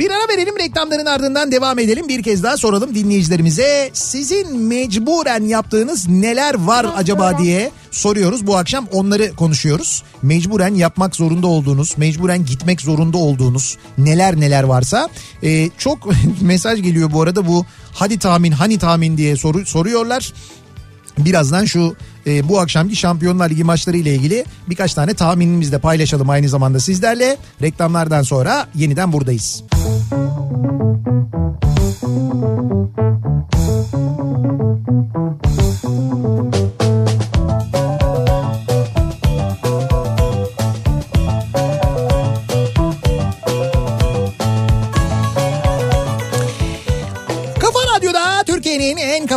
Bir 0.00 0.10
ara 0.10 0.28
verelim 0.28 0.58
reklamların 0.58 1.06
ardından 1.06 1.52
devam 1.52 1.78
edelim. 1.78 2.08
Bir 2.08 2.22
kez 2.22 2.42
daha 2.42 2.56
soralım 2.56 2.94
dinleyicilerimize. 2.94 3.90
Sizin 3.92 4.58
mecburen 4.58 5.42
yaptığınız 5.42 6.08
neler 6.08 6.54
var 6.54 6.86
acaba 6.96 7.38
diye 7.38 7.70
soruyoruz. 7.90 8.46
Bu 8.46 8.56
akşam 8.56 8.86
onları 8.92 9.36
konuşuyoruz. 9.36 10.02
Mecburen 10.22 10.74
yapmak 10.74 11.16
zorunda 11.16 11.46
olduğunuz, 11.46 11.98
mecburen 11.98 12.46
gitmek 12.46 12.80
zorunda 12.80 13.18
olduğunuz 13.18 13.78
neler 13.98 14.40
neler 14.40 14.64
varsa. 14.64 15.08
Ee, 15.42 15.70
çok 15.78 16.08
mesaj 16.40 16.82
geliyor 16.82 17.12
bu 17.12 17.22
arada 17.22 17.46
bu 17.46 17.66
hadi 17.92 18.18
tahmin 18.18 18.52
hani 18.52 18.78
tahmin 18.78 19.16
diye 19.16 19.36
soru, 19.36 19.66
soruyorlar. 19.66 20.32
Birazdan 21.24 21.64
şu 21.64 21.96
e, 22.26 22.48
bu 22.48 22.60
akşamki 22.60 22.96
Şampiyonlar 22.96 23.50
Ligi 23.50 23.64
maçları 23.64 23.96
ile 23.96 24.14
ilgili 24.14 24.44
birkaç 24.68 24.94
tane 24.94 25.14
tahminimizi 25.14 25.72
de 25.72 25.78
paylaşalım 25.78 26.30
aynı 26.30 26.48
zamanda 26.48 26.80
sizlerle. 26.80 27.36
Reklamlardan 27.62 28.22
sonra 28.22 28.66
yeniden 28.74 29.12
buradayız. 29.12 29.64
Kafa 29.70 30.30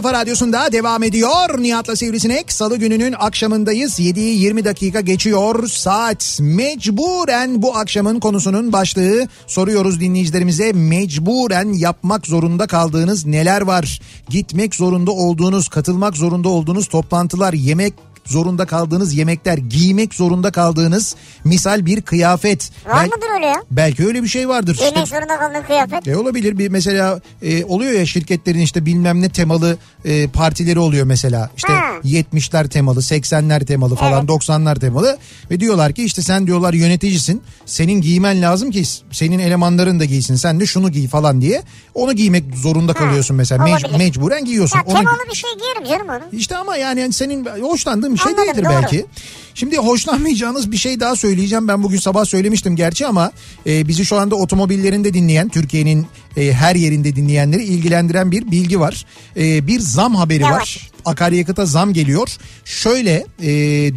kafa 0.03 0.19
radyosunda 0.19 0.71
devam 0.71 1.03
ediyor. 1.03 1.61
Nihat'la 1.61 1.95
Sivrisinek 1.95 2.51
salı 2.51 2.77
gününün 2.77 3.15
akşamındayız. 3.19 3.99
7'yi 3.99 4.39
20 4.39 4.65
dakika 4.65 5.01
geçiyor 5.01 5.67
saat. 5.67 6.37
Mecburen 6.41 7.61
bu 7.61 7.77
akşamın 7.77 8.19
konusunun 8.19 8.73
başlığı 8.73 9.27
soruyoruz 9.47 9.99
dinleyicilerimize. 9.99 10.73
Mecburen 10.73 11.73
yapmak 11.73 12.27
zorunda 12.27 12.67
kaldığınız 12.67 13.25
neler 13.25 13.61
var? 13.61 14.01
Gitmek 14.29 14.75
zorunda 14.75 15.11
olduğunuz, 15.11 15.67
katılmak 15.67 16.17
zorunda 16.17 16.49
olduğunuz 16.49 16.87
toplantılar, 16.87 17.53
yemek 17.53 17.93
zorunda 18.25 18.65
kaldığınız 18.65 19.13
yemekler, 19.13 19.57
giymek 19.57 20.13
zorunda 20.13 20.51
kaldığınız 20.51 21.15
misal 21.43 21.85
bir 21.85 22.01
kıyafet. 22.01 22.71
Var 22.85 23.03
Bel- 23.05 23.09
mıdır 23.15 23.27
öyle 23.35 23.45
ya? 23.45 23.63
Belki 23.71 24.05
öyle 24.07 24.23
bir 24.23 24.27
şey 24.27 24.49
vardır. 24.49 24.73
İşte- 24.73 24.89
Giymek 24.89 25.07
zorunda 25.07 25.39
kaldığın 25.39 25.61
kıyafet. 25.67 26.07
e 26.07 26.17
olabilir 26.17 26.57
bir 26.57 26.67
mesela 26.69 27.19
e, 27.41 27.65
oluyor 27.65 27.91
ya 27.91 28.05
şirketlerin 28.05 28.59
işte 28.59 28.85
bilmem 28.85 29.21
ne 29.21 29.29
temalı 29.29 29.77
e, 30.05 30.27
partileri 30.27 30.79
oluyor 30.79 31.05
mesela. 31.05 31.49
İşte 31.57 31.73
Ha. 31.73 31.83
70'ler 32.03 32.69
temalı, 32.69 32.99
80'ler 33.01 33.65
temalı 33.65 33.95
falan, 33.95 34.19
Evet. 34.19 34.29
90'lar 34.29 34.79
temalı 34.79 35.17
ve 35.51 35.59
diyorlar 35.59 35.93
ki 35.93 36.03
işte 36.03 36.21
sen 36.21 36.47
diyorlar 36.47 36.73
yöneticisin. 36.73 37.41
Senin 37.65 38.01
giymen 38.01 38.41
lazım 38.41 38.71
ki 38.71 38.83
senin 39.11 39.39
elemanların 39.39 39.99
da 39.99 40.05
giysin. 40.05 40.35
Sen 40.35 40.59
de 40.59 40.65
şunu 40.65 40.91
giy 40.91 41.07
falan 41.07 41.41
diye. 41.41 41.61
Onu 41.93 42.13
giymek 42.13 42.43
zorunda 42.55 42.93
kalıyorsun 42.93 43.35
mesela. 43.37 43.63
Mec- 43.65 43.97
mecburen 43.97 44.45
giyiyorsun. 44.45 44.77
Ya 44.77 44.83
Onu- 44.87 44.97
temalı 44.97 45.17
bir 45.31 45.35
şey 45.35 45.49
giyerim 45.59 45.83
canım 45.89 46.09
onu. 46.09 46.39
işte 46.39 46.57
ama 46.57 46.75
yani 46.77 47.13
senin 47.13 47.45
hoşlandığın 47.61 48.12
bir 48.13 48.19
şey 48.19 48.31
Anladım, 48.31 48.47
değildir 48.47 48.65
doğru. 48.65 48.73
belki. 48.73 49.05
Şimdi 49.53 49.77
hoşlanmayacağınız 49.77 50.71
bir 50.71 50.77
şey 50.77 50.99
daha 50.99 51.15
söyleyeceğim. 51.15 51.67
Ben 51.67 51.83
bugün 51.83 51.97
sabah 51.97 52.25
söylemiştim 52.25 52.75
gerçi 52.75 53.07
ama 53.07 53.31
e, 53.67 53.87
bizi 53.87 54.05
şu 54.05 54.17
anda 54.17 54.35
otomobillerinde 54.35 55.13
dinleyen, 55.13 55.49
Türkiye'nin 55.49 56.07
e, 56.37 56.53
her 56.53 56.75
yerinde 56.75 57.15
dinleyenleri 57.15 57.63
ilgilendiren 57.63 58.31
bir 58.31 58.51
bilgi 58.51 58.79
var. 58.79 59.05
E, 59.37 59.67
bir 59.67 59.79
zam 59.79 60.15
haberi 60.15 60.43
Yavaş. 60.43 60.77
var. 60.77 60.91
Akaryakıta 61.05 61.65
zam 61.65 61.93
geliyor. 61.93 62.37
Şöyle 62.65 63.25
e, 63.41 63.51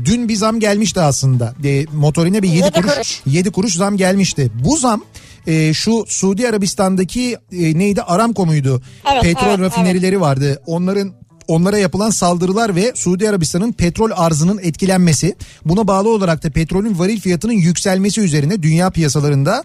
dün 0.05 0.29
bir 0.29 0.37
zam 0.37 0.61
gelmişti 0.61 1.01
aslında. 1.01 1.55
E, 1.65 1.87
motorine 1.93 2.43
bir 2.43 2.49
7 2.49 2.59
Yedi 2.59 2.73
kuruş, 2.73 2.95
kuruş. 2.95 3.21
7 3.27 3.51
kuruş 3.51 3.75
zam 3.75 3.97
gelmişti. 3.97 4.51
Bu 4.65 4.77
zam 4.77 5.03
e, 5.47 5.75
şu 5.75 6.05
Suudi 6.09 6.49
Arabistan'daki 6.49 7.37
e, 7.53 7.79
neydi 7.79 8.03
Aramco 8.03 8.47
muydu? 8.47 8.83
Evet, 9.13 9.23
Petrol 9.23 9.49
evet, 9.49 9.61
rafinerileri 9.61 10.21
vardı. 10.21 10.63
Onların 10.67 11.13
onlara 11.49 11.79
yapılan 11.79 12.11
saldırılar 12.11 12.77
ve 12.77 12.93
Suudi 12.95 13.29
Arabistan'ın 13.29 13.73
petrol 13.73 14.11
arzının 14.15 14.59
etkilenmesi 14.63 15.37
buna 15.65 15.89
bağlı 15.89 16.09
olarak 16.09 16.43
da 16.43 16.51
petrolün 16.51 16.99
varil 16.99 17.21
fiyatının 17.21 17.53
yükselmesi 17.53 18.21
üzerine 18.21 18.63
dünya 18.63 18.91
piyasalarında 18.91 19.65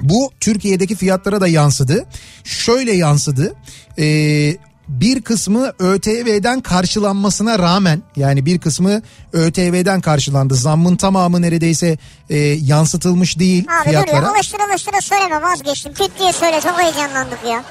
bu 0.00 0.30
Türkiye'deki 0.40 0.94
fiyatlara 0.96 1.40
da 1.40 1.48
yansıdı. 1.48 2.06
Şöyle 2.44 2.92
yansıdı. 2.92 3.54
Ee, 3.98 4.56
bir 4.88 5.22
kısmı 5.22 5.72
ÖTV'den 5.78 6.60
karşılanmasına 6.60 7.58
rağmen 7.58 8.02
yani 8.16 8.46
bir 8.46 8.58
kısmı 8.58 9.02
ÖTV'den 9.32 10.00
karşılandı. 10.00 10.54
Zammın 10.54 10.96
tamamı 10.96 11.42
neredeyse 11.42 11.98
e, 12.30 12.38
yansıtılmış 12.38 13.38
değil 13.38 13.64
Abi 13.68 13.84
dur 13.84 13.90
fiyatlara. 13.90 14.26
ya 14.26 14.32
alıştıra 14.32 14.62
alıştıra 14.70 15.00
söyleme 15.00 15.42
vazgeçtim. 15.42 15.92
Küt 15.94 16.10
diye 16.18 16.32
söyle 16.32 16.60
çok 16.60 16.80
heyecanlandık 16.80 17.38
ya. 17.50 17.64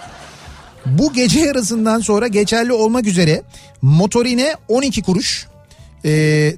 Bu 0.86 1.14
gece 1.14 1.40
yarısından 1.40 2.00
sonra 2.00 2.28
geçerli 2.28 2.74
olmak 2.74 3.08
üzere 3.08 3.42
motorine 3.82 4.56
12 4.68 5.02
kuruş. 5.04 5.48
e, 6.06 6.10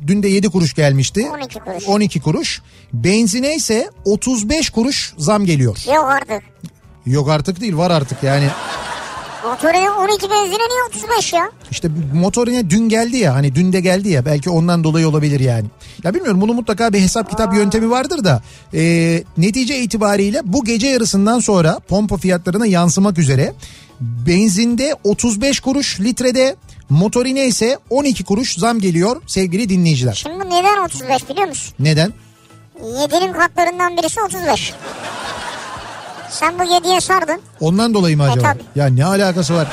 dün 0.07 0.23
de 0.23 0.27
7 0.27 0.49
kuruş 0.49 0.73
gelmişti. 0.73 1.27
12 1.35 1.59
kuruş. 1.59 1.87
12 1.87 2.21
kuruş. 2.21 2.61
Benzine 2.93 3.55
ise 3.55 3.89
35 4.05 4.69
kuruş 4.69 5.13
zam 5.17 5.45
geliyor. 5.45 5.77
Yok 5.95 6.05
artık. 6.05 6.43
Yok 7.05 7.29
artık 7.29 7.61
değil 7.61 7.77
var 7.77 7.91
artık 7.91 8.23
yani. 8.23 8.47
Motorine 9.45 9.91
12 9.91 10.21
benzine 10.29 10.47
niye 10.69 10.83
35 10.89 11.33
ya? 11.33 11.51
İşte 11.71 11.89
motorine 12.13 12.69
dün 12.69 12.89
geldi 12.89 13.17
ya 13.17 13.33
hani 13.35 13.55
dün 13.55 13.73
de 13.73 13.79
geldi 13.79 14.09
ya 14.09 14.25
belki 14.25 14.49
ondan 14.49 14.83
dolayı 14.83 15.07
olabilir 15.07 15.39
yani. 15.39 15.65
Ya 16.03 16.13
bilmiyorum 16.13 16.41
bunun 16.41 16.55
mutlaka 16.55 16.93
bir 16.93 16.99
hesap 16.99 17.29
kitap 17.29 17.55
yöntemi 17.55 17.89
vardır 17.89 18.23
da 18.23 18.41
e, 18.73 19.23
netice 19.37 19.79
itibariyle 19.79 20.41
bu 20.43 20.65
gece 20.65 20.87
yarısından 20.87 21.39
sonra 21.39 21.79
pompa 21.79 22.17
fiyatlarına 22.17 22.65
yansımak 22.65 23.17
üzere 23.17 23.53
benzinde 24.27 24.95
35 25.03 25.59
kuruş 25.59 25.99
litrede 25.99 26.55
motorine 26.89 27.45
ise 27.47 27.77
12 27.89 28.23
kuruş 28.23 28.55
zam 28.55 28.79
geliyor 28.79 29.21
sevgili 29.27 29.69
dinleyiciler. 29.69 30.13
Şimdi 30.13 30.45
neden 30.49 30.83
35 30.85 31.29
biliyor 31.29 31.47
musun? 31.47 31.73
Neden? 31.79 32.13
7'nin 32.81 33.33
katlarından 33.33 33.97
birisi 33.97 34.21
35. 34.21 34.73
Sen 36.29 36.59
bu 36.59 36.63
7'ye 36.63 37.01
sardın. 37.01 37.41
Ondan 37.59 37.93
dolayı 37.93 38.17
mı 38.17 38.23
acaba? 38.23 38.53
tabii. 38.53 38.63
ya 38.75 38.85
ne 38.87 39.05
alakası 39.05 39.53
var? 39.53 39.67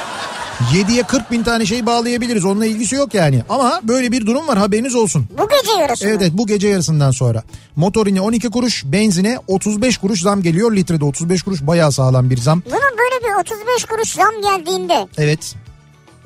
7'ye 0.60 1.02
40 1.02 1.30
bin 1.30 1.42
tane 1.42 1.66
şey 1.66 1.86
bağlayabiliriz. 1.86 2.44
Onunla 2.44 2.66
ilgisi 2.66 2.94
yok 2.96 3.14
yani. 3.14 3.42
Ama 3.48 3.80
böyle 3.82 4.12
bir 4.12 4.26
durum 4.26 4.48
var 4.48 4.58
haberiniz 4.58 4.94
olsun. 4.94 5.26
Bu 5.38 5.48
gece 5.48 5.72
yarısı 5.80 6.06
Evet 6.08 6.22
evet 6.22 6.32
bu 6.34 6.46
gece 6.46 6.68
yarısından 6.68 7.10
sonra. 7.10 7.42
Motorine 7.76 8.20
12 8.20 8.50
kuruş, 8.50 8.84
benzine 8.84 9.38
35 9.46 9.98
kuruş 9.98 10.20
zam 10.22 10.42
geliyor. 10.42 10.76
Litrede 10.76 11.04
35 11.04 11.42
kuruş 11.42 11.62
bayağı 11.62 11.92
sağlam 11.92 12.30
bir 12.30 12.36
zam. 12.38 12.62
Bunun 12.66 12.98
böyle 12.98 13.24
bir 13.24 13.40
35 13.40 13.84
kuruş 13.84 14.08
zam 14.12 14.32
geldiğinde 14.42 15.08
Evet. 15.18 15.54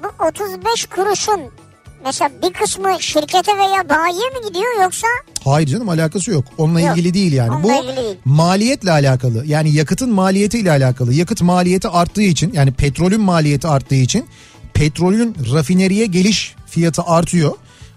bu 0.02 0.24
35 0.24 0.86
kuruşun 0.86 1.40
mesela 2.04 2.30
bir 2.42 2.52
kısmı 2.52 2.88
şirkete 3.00 3.52
veya 3.58 3.88
bayiye 3.88 4.28
mi 4.30 4.46
gidiyor 4.48 4.82
yoksa 4.82 5.06
Hayır 5.44 5.68
canım 5.68 5.88
alakası 5.88 6.30
yok. 6.30 6.44
Onunla 6.58 6.80
Yok, 6.80 6.98
ilgili 6.98 7.14
değil 7.14 7.32
yani. 7.32 7.50
onunla 7.50 7.62
Bu 7.62 7.72
ilgili 7.84 7.96
değil. 7.96 8.16
maliyetle 8.24 8.90
alakalı. 8.90 9.46
Yani 9.46 9.72
yakıtın 9.74 10.10
maliyetiyle 10.10 10.70
alakalı. 10.70 11.14
Yakıt 11.14 11.42
maliyeti 11.42 11.88
arttığı 11.88 12.22
için 12.22 12.52
yani 12.52 12.72
petrolün 12.72 13.20
maliyeti 13.20 13.68
arttığı 13.68 13.94
için 13.94 14.26
petrolün 14.74 15.36
rafineriye 15.52 16.06
geliş 16.06 16.54
fiyatı 16.66 17.02
artıyor. 17.02 17.52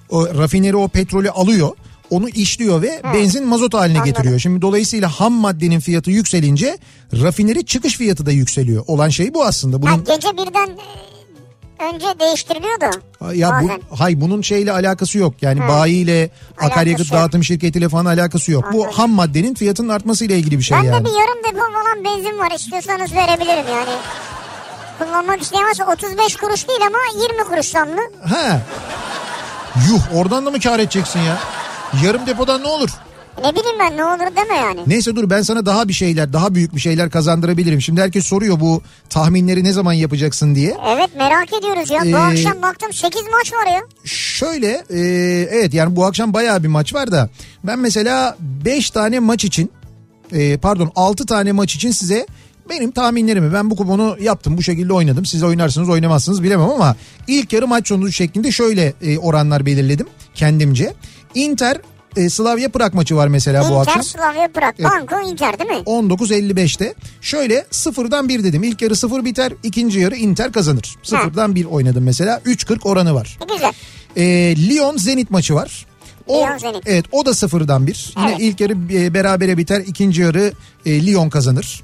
O 0.10 0.28
rafineri 0.28 0.76
o 0.76 0.88
petrolü 0.88 1.30
alıyor. 1.30 1.70
Onu 2.10 2.30
işliyor 2.30 2.82
ve 2.82 3.02
benzin 3.14 3.48
mazot 3.48 3.74
haline 3.74 3.98
Anladım. 4.00 4.14
getiriyor. 4.14 4.40
Şimdi 4.40 4.62
dolayısıyla 4.62 5.10
ham 5.10 5.34
maddenin 5.34 5.80
fiyatı 5.80 6.12
yükselince 6.12 6.78
rafineri 7.14 7.66
çıkış 7.66 7.98
fiyatı 7.98 8.26
da 8.26 8.32
yükseliyor. 8.32 8.84
Olan 8.88 9.10
şey 9.10 9.34
bu 9.34 9.46
aslında. 9.46 9.82
Bunun 9.82 10.04
gece 10.04 10.28
birden 10.34 10.70
önce 11.80 12.06
değiştiriliyordu. 12.20 12.86
ya 13.34 13.52
bazen. 13.52 13.82
bu 13.92 14.00
hay 14.00 14.22
bunun 14.22 14.42
şeyle 14.42 14.72
alakası 14.72 15.18
yok. 15.18 15.34
Yani 15.42 15.60
Ha. 15.60 15.68
bayiyle 15.68 16.30
akaryakıt 16.62 17.12
dağıtım 17.12 17.44
şirketiyle 17.44 17.90
falan 17.90 18.06
alakası 18.06 18.52
yok. 18.52 18.66
Bu 18.74 18.78
Anladım. 18.84 18.98
ham 19.00 19.10
maddenin 19.12 19.54
fiyatının 19.54 19.90
artmasıyla 19.90 20.36
ilgili 20.36 20.58
bir 20.58 20.64
şey 20.64 20.78
Bende 20.78 20.88
yani. 20.88 21.06
bir 21.06 21.10
yarım 21.12 21.44
depo 21.44 21.60
falan 21.74 22.04
benzin 22.06 22.40
var 22.40 22.52
istiyorsanız 22.52 23.14
verebilirim 23.14 23.66
yani. 23.72 23.98
Kullanmak 25.00 25.42
isteyen 25.42 25.64
varsa 25.64 25.86
35 25.94 26.36
kuruş 26.36 26.68
değil 26.68 26.80
ama 26.88 26.98
20 27.34 27.44
kuruş 27.44 27.66
zamlı. 27.66 28.02
Ha. 28.30 28.62
Yuh 29.90 30.02
oradan 30.20 30.46
da 30.46 30.52
mı 30.52 30.60
kar 30.60 30.80
edeceksin 30.80 31.20
ya? 31.20 31.38
Yarım 32.04 32.28
depodan 32.28 32.64
ne 32.64 32.68
olur? 32.68 32.90
Ne 33.44 33.52
bileyim 33.56 33.80
ben 33.80 33.98
ne 33.98 34.06
olur 34.06 34.36
deme 34.36 34.56
yani. 34.56 34.80
Neyse 34.88 35.16
dur 35.16 35.30
ben 35.30 35.42
sana 35.42 35.66
daha 35.66 35.88
bir 35.88 35.94
şeyler, 35.94 36.34
daha 36.34 36.56
büyük 36.56 36.76
bir 36.76 36.80
şeyler 36.80 37.10
kazandırabilirim. 37.10 37.82
Şimdi 37.82 38.02
herkes 38.02 38.26
soruyor 38.26 38.60
bu 38.60 38.82
tahminleri 39.10 39.64
ne 39.64 39.72
zaman 39.72 39.94
yapacaksın 39.94 40.56
diye. 40.56 40.78
Evet 40.96 41.10
merak 41.18 41.54
ediyoruz 41.54 41.92
ya. 41.92 42.02
Bu 42.04 42.08
Ee, 42.08 42.16
akşam 42.16 42.62
baktım 42.62 42.94
8 42.94 43.22
maç 43.22 43.54
var 43.54 43.72
ya. 43.74 43.82
Şöyle 44.06 44.84
e, 44.90 45.00
evet 45.52 45.74
yani 45.74 45.96
bu 45.96 46.06
akşam 46.06 46.34
bayağı 46.34 46.64
bir 46.64 46.68
maç 46.68 46.94
var 46.94 47.12
da 47.12 47.30
ben 47.64 47.80
mesela 47.80 48.36
5 48.40 48.90
tane 48.92 49.20
maç 49.20 49.44
için 49.46 49.72
e, 50.32 50.58
pardon 50.58 50.92
6 50.96 51.26
tane 51.26 51.52
maç 51.52 51.76
için 51.76 51.92
size 51.92 52.28
benim 52.70 52.92
tahminlerimi 52.92 53.54
ben 53.54 53.70
bu 53.70 53.76
kuponu 53.76 54.18
yaptım 54.22 54.58
bu 54.58 54.64
şekilde 54.64 54.94
oynadım. 54.94 55.26
Siz 55.26 55.44
oynarsınız 55.44 55.90
oynamazsınız 55.90 56.44
bilemem 56.44 56.70
ama 56.70 56.96
ilk 57.28 57.54
yarı 57.54 57.68
maç 57.68 57.88
sonucu 57.88 58.12
şeklinde 58.12 58.52
şöyle 58.52 58.94
e, 59.02 59.18
oranlar 59.18 59.66
belirledim 59.66 60.08
kendimce. 60.36 60.94
Inter 61.36 61.78
e, 62.18 62.30
Slavia 62.30 62.70
Prag 62.70 62.94
maçı 62.94 63.16
var 63.16 63.28
mesela 63.28 63.64
bu 63.64 63.68
Inter, 63.68 63.80
akşam. 63.82 64.04
Slavia 64.04 64.48
Prag. 64.48 64.80
Banko 64.84 65.30
Inter 65.30 65.60
değil 65.60 65.70
mi? 65.70 65.76
19.55'te. 65.86 66.94
Şöyle 67.22 67.66
sıfırdan 67.72 68.30
bir 68.30 68.44
dedim. 68.44 68.64
İlk 68.64 68.82
yarı 68.82 68.96
sıfır 68.96 69.26
biter. 69.26 69.54
ikinci 69.64 70.00
yarı 70.00 70.16
Inter 70.16 70.52
kazanır. 70.52 70.96
Sıfırdan 71.04 71.56
bir 71.56 71.66
oynadım 71.66 72.04
mesela. 72.04 72.42
3.40 72.46 72.80
oranı 72.88 73.14
var. 73.16 73.38
E, 73.50 73.54
Güzel. 73.54 73.74
Ee, 74.18 74.56
Lyon 74.70 74.98
Zenit 74.98 75.32
maçı 75.32 75.56
var. 75.56 75.86
O, 76.28 76.42
Lyon 76.48 76.58
Zenit. 76.58 76.84
Evet 76.86 77.06
o 77.12 77.26
da 77.26 77.34
sıfırdan 77.34 77.88
bir. 77.88 78.14
Yine 78.18 78.30
Evet. 78.30 78.38
ilk 78.40 78.60
yarı 78.62 78.74
e, 78.94 79.14
berabere 79.14 79.58
biter. 79.58 79.84
ikinci 79.88 80.22
yarı 80.22 80.52
e, 80.86 81.06
Lyon 81.06 81.30
kazanır. 81.30 81.82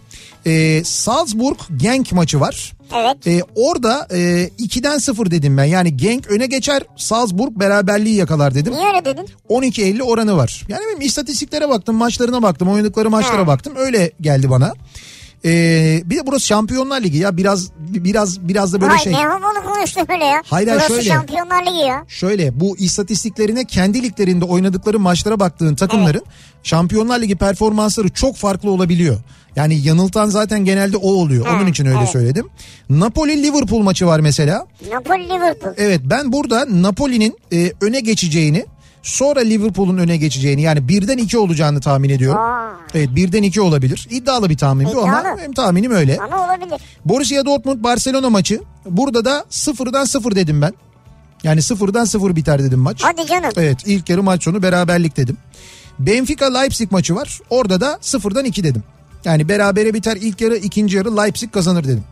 Ee, 0.47 0.81
Salzburg 0.85 1.57
Genk 1.77 2.11
maçı 2.11 2.39
var. 2.39 2.73
Evet. 2.95 3.27
Ee, 3.27 3.41
orada 3.55 4.07
e, 4.11 4.17
2'den 4.59 4.97
0 4.97 5.31
dedim 5.31 5.57
ben. 5.57 5.63
Yani 5.63 5.97
Genk 5.97 6.27
öne 6.27 6.45
geçer 6.45 6.83
Salzburg 6.97 7.51
beraberliği 7.59 8.15
yakalar 8.15 8.55
dedim. 8.55 8.73
Niye 8.73 8.87
öyle 8.87 9.05
dedin? 9.05 9.27
12.50 9.49 10.03
oranı 10.03 10.37
var. 10.37 10.63
Yani 10.67 10.81
benim 10.89 11.01
istatistiklere 11.01 11.69
baktım, 11.69 11.95
maçlarına 11.95 12.41
baktım, 12.41 12.69
oynadıkları 12.69 13.09
maçlara 13.09 13.41
Ha. 13.41 13.47
baktım. 13.47 13.73
Öyle 13.77 14.11
geldi 14.21 14.49
bana. 14.49 14.73
Ee, 15.45 16.01
bir 16.05 16.17
de 16.17 16.27
burası 16.27 16.45
Şampiyonlar 16.45 17.01
Ligi 17.01 17.17
ya 17.17 17.37
biraz 17.37 17.71
biraz 17.77 18.47
biraz 18.47 18.73
da 18.73 18.81
böyle 18.81 18.93
Vay 18.93 18.99
şey. 18.99 19.13
ne 19.13 19.17
havalı 19.17 19.63
konuştun 19.65 20.05
öyle 20.09 20.25
ya. 20.25 20.41
Hayır, 20.45 20.67
hayır, 20.67 20.81
Burası 20.81 20.93
şöyle. 20.93 21.09
Şampiyonlar 21.09 21.65
Ligi 21.65 21.87
ya. 21.87 22.05
Şöyle 22.07 22.59
bu 22.59 22.77
istatistiklerine 22.77 23.65
kendi 23.65 24.03
liglerinde 24.03 24.45
oynadıkları 24.45 24.99
maçlara 24.99 25.39
baktığın 25.39 25.75
takımların 25.75 26.21
Şampiyonlar 26.63 27.21
Ligi 27.21 27.35
performansları 27.35 28.09
çok 28.09 28.35
farklı 28.35 28.71
olabiliyor. 28.71 29.17
Yani 29.55 29.75
yanıltan 29.75 30.29
zaten 30.29 30.65
genelde 30.65 30.97
o 30.97 31.07
oluyor. 31.11 31.45
Ha, 31.45 31.57
Onun 31.57 31.67
için 31.67 31.85
öyle 31.85 31.97
evet. 31.99 32.09
söyledim. 32.09 32.49
Napoli 32.89 33.43
Liverpool 33.43 33.81
maçı 33.81 34.07
var 34.07 34.19
mesela. 34.19 34.67
Napoli 34.91 35.29
Liverpool. 35.29 35.73
Evet 35.77 36.01
ben 36.03 36.31
burada 36.33 36.65
Napoli'nin 36.69 37.37
e, 37.53 37.71
öne 37.81 37.99
geçeceğini 37.99 38.65
sonra 39.03 39.39
Liverpool'un 39.39 39.97
öne 39.97 40.17
geçeceğini 40.17 40.61
yani 40.61 40.87
birden 40.87 41.17
iki 41.17 41.37
olacağını 41.37 41.81
tahmin 41.81 42.09
ediyorum. 42.09 42.39
Aa. 42.41 42.71
Evet 42.93 43.09
birden 43.15 43.43
iki 43.43 43.61
olabilir. 43.61 44.07
İddialı 44.11 44.49
bir 44.49 44.57
tahmin 44.57 44.85
bu 44.93 45.01
ama 45.03 45.19
İddialı. 45.21 45.37
benim 45.37 45.53
tahminim 45.53 45.91
öyle. 45.91 46.17
Ama 46.17 46.45
olabilir. 46.45 46.81
Borussia 47.05 47.45
Dortmund 47.45 47.83
Barcelona 47.83 48.29
maçı. 48.29 48.61
Burada 48.85 49.25
da 49.25 49.45
sıfırdan 49.49 50.05
sıfır 50.05 50.35
dedim 50.35 50.61
ben. 50.61 50.73
Yani 51.43 51.61
sıfırdan 51.61 52.05
sıfır 52.05 52.35
biter 52.35 52.63
dedim 52.63 52.79
maç. 52.79 53.01
Hadi 53.03 53.25
canım. 53.27 53.51
Evet 53.57 53.77
ilk 53.85 54.09
yarı 54.09 54.23
maç 54.23 54.43
sonu 54.43 54.63
beraberlik 54.63 55.17
dedim. 55.17 55.37
Benfica 55.99 56.57
Leipzig 56.59 56.91
maçı 56.91 57.15
var. 57.15 57.39
Orada 57.49 57.81
da 57.81 57.97
sıfırdan 58.01 58.45
iki 58.45 58.63
dedim. 58.63 58.83
Yani 59.25 59.49
berabere 59.49 59.93
biter 59.93 60.17
ilk 60.21 60.41
yarı 60.41 60.57
ikinci 60.57 60.97
yarı 60.97 61.17
Leipzig 61.17 61.51
kazanır 61.51 61.83
dedim. 61.83 62.03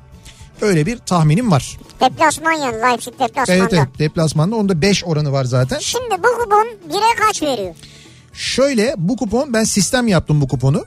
Öyle 0.62 0.86
bir 0.86 0.97
tahminim 0.97 1.51
var. 1.51 1.78
Deplasman 2.01 2.51
yani 2.51 2.82
Leipzig 2.82 3.14
deplasmanda. 3.20 3.53
Evet 3.64 3.74
evet 3.74 3.88
deplasmanda 3.99 4.55
onda 4.55 4.82
5 4.82 5.03
oranı 5.05 5.32
var 5.32 5.43
zaten. 5.45 5.80
Şimdi 5.80 6.12
bu 6.18 6.43
kupon 6.43 6.68
1'e 6.89 7.16
kaç 7.28 7.41
veriyor? 7.41 7.76
Şöyle 8.34 8.95
bu 8.97 9.18
kupon 9.18 9.53
ben 9.53 9.64
sistem 9.64 10.07
yaptım 10.07 10.41
bu 10.41 10.47
kuponu. 10.47 10.86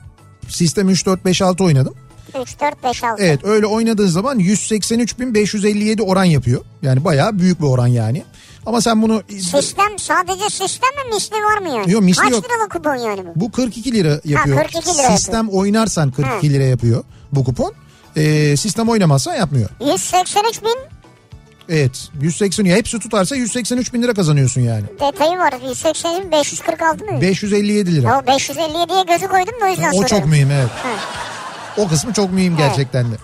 Sistem 0.49 0.89
3 0.89 1.05
4 1.05 1.25
5 1.25 1.41
6 1.41 1.63
oynadım. 1.63 1.93
3, 2.41 2.59
4, 2.61 2.83
5, 2.83 3.03
6. 3.03 3.23
Evet 3.23 3.39
öyle 3.43 3.65
oynadığın 3.65 4.07
zaman 4.07 4.39
183.557 4.39 6.01
oran 6.01 6.23
yapıyor. 6.23 6.61
Yani 6.81 7.05
bayağı 7.05 7.39
büyük 7.39 7.61
bir 7.61 7.65
oran 7.67 7.87
yani. 7.87 8.23
Ama 8.65 8.81
sen 8.81 9.01
bunu 9.01 9.23
Sistem 9.29 9.99
sadece 9.99 10.49
sistem 10.49 10.89
mi 11.05 11.13
misli 11.15 11.35
var 11.35 11.57
mı 11.57 11.67
yani? 11.69 11.91
Yok, 11.91 12.03
misli 12.03 12.21
Kaç 12.21 12.31
yok. 12.31 12.45
liralık 12.45 12.71
kupon 12.71 12.95
yani 12.95 13.21
bu? 13.35 13.39
bu 13.41 13.51
42 13.51 13.91
lira 13.91 14.19
yapıyor. 14.25 14.57
42 14.57 14.87
lira 14.97 15.17
sistem 15.17 15.49
oynarsan 15.49 16.11
42 16.11 16.47
Ha. 16.47 16.53
lira 16.53 16.63
yapıyor 16.63 17.03
bu 17.31 17.43
kupon. 17.43 17.73
Ee, 18.17 18.57
sistem 18.57 18.89
oynamazsan 18.89 19.35
yapmıyor. 19.35 19.69
183 19.85 20.61
bin 20.63 20.77
Evet 21.69 22.09
180 22.21 22.65
ya 22.65 22.75
hepsi 22.75 22.99
tutarsa 22.99 23.35
183 23.35 23.93
bin 23.93 24.03
lira 24.03 24.13
kazanıyorsun 24.13 24.61
yani. 24.61 24.83
detayı 24.99 25.37
var. 25.37 25.53
180 25.67 26.23
bin 26.23 26.31
546 26.31 27.05
mı? 27.05 27.21
557 27.21 27.95
lira. 27.95 28.07
Ya 28.07 28.19
557'ye 28.19 29.03
gözü 29.03 29.27
koydum 29.27 29.61
da 29.61 29.65
o 29.65 29.69
yüzden 29.69 29.89
O 29.89 29.91
soruyorum. 29.91 30.07
çok 30.07 30.25
mühim 30.25 30.51
evet. 30.51 30.69
O 31.77 31.87
kısmı 31.87 32.13
çok 32.13 32.33
mühim 32.33 32.57
gerçekten 32.57 33.11
de. 33.11 33.15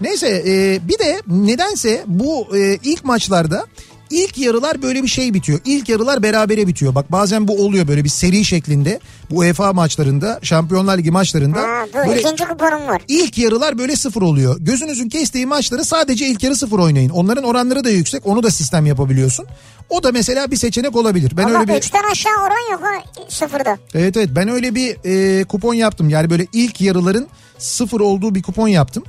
Neyse 0.00 0.42
e, 0.46 0.80
bir 0.88 0.98
de 0.98 1.20
nedense 1.26 2.02
bu 2.06 2.56
e, 2.56 2.78
ilk 2.82 3.04
maçlarda 3.04 3.66
ilk 4.10 4.38
yarılar 4.38 4.82
böyle 4.82 5.02
bir 5.02 5.08
şey 5.08 5.34
bitiyor. 5.34 5.60
İlk 5.64 5.88
yarılar 5.88 6.22
berabere 6.22 6.66
bitiyor. 6.66 6.94
Bak 6.94 7.12
bazen 7.12 7.48
bu 7.48 7.64
oluyor 7.64 7.88
böyle 7.88 8.04
bir 8.04 8.08
seri 8.08 8.44
şeklinde. 8.44 9.00
Bu 9.30 9.36
UEFA 9.38 9.72
maçlarında, 9.72 10.38
Şampiyonlar 10.42 10.98
Ligi 10.98 11.10
maçlarında 11.10 11.58
Ha, 11.60 11.86
dur 11.94 12.08
böyle 12.08 12.20
ikinci 12.20 12.44
kuponum 12.44 12.86
var. 12.86 13.02
ilk 13.08 13.38
yarılar 13.38 13.78
böyle 13.78 13.96
sıfır 13.96 14.22
oluyor. 14.22 14.56
Gözünüzün 14.60 15.08
kestiği 15.08 15.46
maçları 15.46 15.84
sadece 15.84 16.26
ilk 16.26 16.42
yarı 16.42 16.56
sıfır 16.56 16.78
oynayın. 16.78 17.10
Onların 17.10 17.44
oranları 17.44 17.84
da 17.84 17.90
yüksek. 17.90 18.26
Onu 18.26 18.42
da 18.42 18.50
sistem 18.50 18.86
yapabiliyorsun. 18.86 19.46
O 19.90 20.02
da 20.02 20.12
mesela 20.12 20.50
bir 20.50 20.56
seçenek 20.56 20.96
olabilir. 20.96 21.32
Ben 21.36 21.44
Ama 21.44 21.60
öyle 21.60 21.68
bir 21.68 21.80
3'ten 21.80 22.10
aşağı 22.12 22.32
oran 22.46 22.72
yok 22.72 22.80
ha 22.82 23.22
sıfırda. 23.28 23.78
Evet 23.94 24.16
evet 24.16 24.28
ben 24.36 24.48
öyle 24.48 24.74
bir 24.74 24.96
e, 25.04 25.44
kupon 25.44 25.74
yaptım. 25.74 26.08
Yani 26.08 26.30
böyle 26.30 26.46
ilk 26.52 26.80
yarıların 26.80 27.26
sıfır 27.58 28.00
olduğu 28.00 28.34
bir 28.34 28.42
kupon 28.42 28.68
yaptım. 28.68 29.04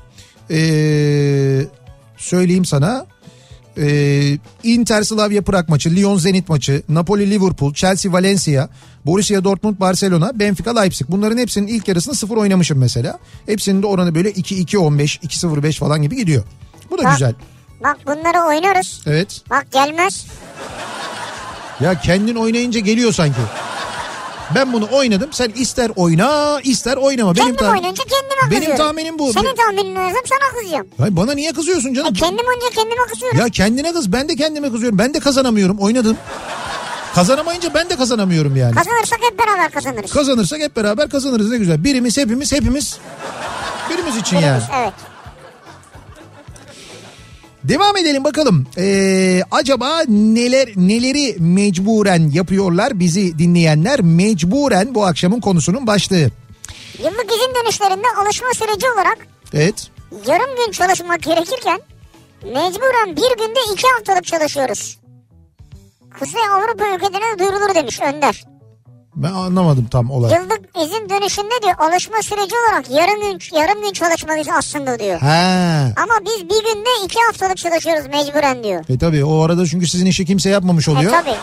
E, 0.52 0.58
söyleyeyim 2.18 2.66
sana. 2.66 3.06
E, 3.78 4.38
Inter 4.64 5.04
Slavia 5.04 5.42
Prag 5.42 5.70
maçı, 5.70 5.96
Lyon 5.96 6.18
Zenit 6.18 6.50
maçı, 6.50 6.84
Napoli 6.90 7.30
Liverpool, 7.30 7.74
Chelsea 7.74 8.12
Valencia, 8.12 8.70
Borussia 9.06 9.44
Dortmund 9.44 9.80
Barcelona, 9.80 10.40
Benfica 10.40 10.80
Leipzig. 10.80 11.08
Bunların 11.10 11.38
hepsinin 11.38 11.68
ilk 11.68 11.88
yarısını 11.88 12.16
sıfır 12.16 12.38
oynamışım 12.38 12.78
mesela. 12.78 13.20
Hepsinin 13.46 13.82
de 13.82 13.88
oranı 13.88 14.16
böyle 14.16 14.32
2-2-15, 14.32 15.20
2-0-5 15.20 15.74
falan 15.74 16.02
gibi 16.02 16.16
gidiyor. 16.16 16.44
Bu 16.92 16.98
da 16.98 17.04
Bak. 17.04 17.12
güzel. 17.12 17.34
Bak 17.84 17.98
bunları 18.06 18.48
oynarız. 18.48 19.02
Evet. 19.06 19.42
Bak 19.50 19.72
gelmez. 19.72 20.26
Ya 21.80 22.00
kendin 22.00 22.36
oynayınca 22.36 22.80
geliyor 22.80 23.14
sanki. 23.14 23.42
Ben 24.56 24.74
bunu 24.74 24.88
oynadım. 24.92 25.30
Sen 25.34 25.50
ister 25.56 25.92
oyna 25.96 26.60
ister 26.64 26.98
oynama. 26.98 27.36
Benim 27.36 27.46
Kendim 27.48 27.66
tahmin- 27.66 27.78
oynayınca 27.78 28.04
kendime 28.04 28.52
Benim 28.52 28.60
kızıyorum. 28.60 28.86
tahminim 28.86 29.20
bu. 29.20 29.34
Senin 29.34 29.56
tahminin 29.56 29.96
oynasam 29.96 30.22
sana 30.30 30.60
kızacağım. 30.60 30.88
Hayır, 30.98 31.16
bana 31.16 31.34
niye 31.34 31.52
kızıyorsun 31.54 31.90
E, 31.90 31.94
canım? 31.96 32.14
kendim 32.14 32.46
oynayınca 32.48 32.70
kendime 32.76 33.02
kızıyorum. 33.14 33.40
Ya 33.40 33.50
kendine 33.50 33.94
kız 33.94 34.14
ben 34.14 34.30
de 34.30 34.36
kendime 34.36 34.72
kızıyorum. 34.72 34.98
Ben 34.98 35.14
de 35.14 35.20
kazanamıyorum 35.20 35.80
oynadım. 35.80 36.18
Kazanamayınca 37.16 37.74
ben 37.74 37.90
de 37.90 37.96
kazanamıyorum 37.96 38.56
yani. 38.56 38.76
Kazanırsak 38.76 39.20
hep 39.32 39.40
beraber 39.40 39.72
kazanırız. 39.72 40.12
Kazanırsak 40.14 40.60
hep 40.60 40.76
beraber 40.76 41.10
kazanırız 41.10 41.50
ne 41.52 41.58
güzel. 41.58 41.84
Birimiz 41.84 42.18
hepimiz 42.18 42.52
hepimiz 42.52 42.98
birimiz 43.90 44.18
için 44.18 44.38
yani. 44.38 44.62
Evet. 44.82 44.94
Devam 47.68 47.98
edelim 47.98 48.24
bakalım. 48.24 48.68
Ee, 48.78 49.42
acaba 49.52 50.02
neler 50.08 50.70
neleri 50.76 51.36
mecburen 51.40 52.30
yapıyorlar 52.34 53.00
bizi 53.00 53.40
dinleyenler? 53.40 54.02
Mecburen 54.02 54.96
bu 54.96 55.06
akşamın 55.06 55.40
konusunun 55.42 55.88
başlığı. 55.88 56.32
Yıllık 57.04 57.32
izin 57.32 57.54
dönüşlerinde 57.64 58.08
alışma 58.24 58.48
süreci 58.54 58.86
olarak 58.96 59.18
Evet. 59.54 59.88
yarım 60.28 60.56
gün 60.56 60.72
çalışmak 60.72 61.22
gerekirken 61.24 61.80
mecburen 62.44 63.16
bir 63.16 63.46
günde 63.46 63.60
iki 63.74 63.88
haftalık 63.88 64.26
çalışıyoruz. 64.26 64.98
Kuzey 66.20 66.42
Avrupa 66.52 66.86
ülkelerine 66.96 67.40
duyurulur 67.40 67.76
demiş 67.76 68.00
Önder. 68.02 68.46
Ben 69.18 69.32
anlamadım 69.32 69.88
tam 69.92 70.12
olay. 70.12 70.34
Yıllık 70.34 70.62
izin 70.86 71.10
dönüşünde 71.10 71.62
diyor 71.64 71.76
alışma 71.80 72.22
süreci 72.22 72.56
olarak 72.56 72.90
yarım 72.92 73.22
gün 73.22 73.58
yarım 73.60 73.82
gün 73.84 73.92
çalışmalıyız 73.94 74.48
aslında 74.58 75.00
diyor. 75.00 75.20
Ha. 75.20 75.92
Ama 75.98 76.14
biz 76.26 76.44
bir 76.44 76.64
günde 76.74 76.90
iki 77.06 77.20
haftalık 77.28 77.58
çalışıyoruz 77.58 78.06
mecburen 78.08 78.64
diyor. 78.64 78.86
E 78.90 78.98
tabii 78.98 79.26
o 79.26 79.42
arada 79.42 79.66
çünkü 79.66 79.88
sizin 79.88 80.06
işi 80.06 80.26
kimse 80.26 80.50
yapmamış 80.50 80.88
E 80.88 80.92
oluyor. 80.92 81.12
tabii. 81.12 81.36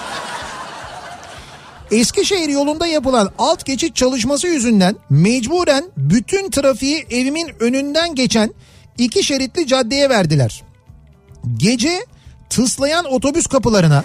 Eskişehir 1.91 2.49
yolunda 2.49 2.87
yapılan 2.87 3.31
alt 3.39 3.65
geçit 3.65 3.97
çalışması 3.97 4.47
yüzünden 4.47 4.97
mecburen 5.11 5.85
bütün 5.97 6.51
trafiği 6.51 7.07
evimin 7.11 7.51
önünden 7.61 8.15
geçen 8.15 8.55
iki 8.99 9.25
şeritli 9.25 9.67
caddeye 9.67 10.09
verdiler. 10.11 10.63
Gece 11.57 12.07
tıslayan 12.51 13.05
otobüs 13.05 13.47
kapılarına 13.47 14.05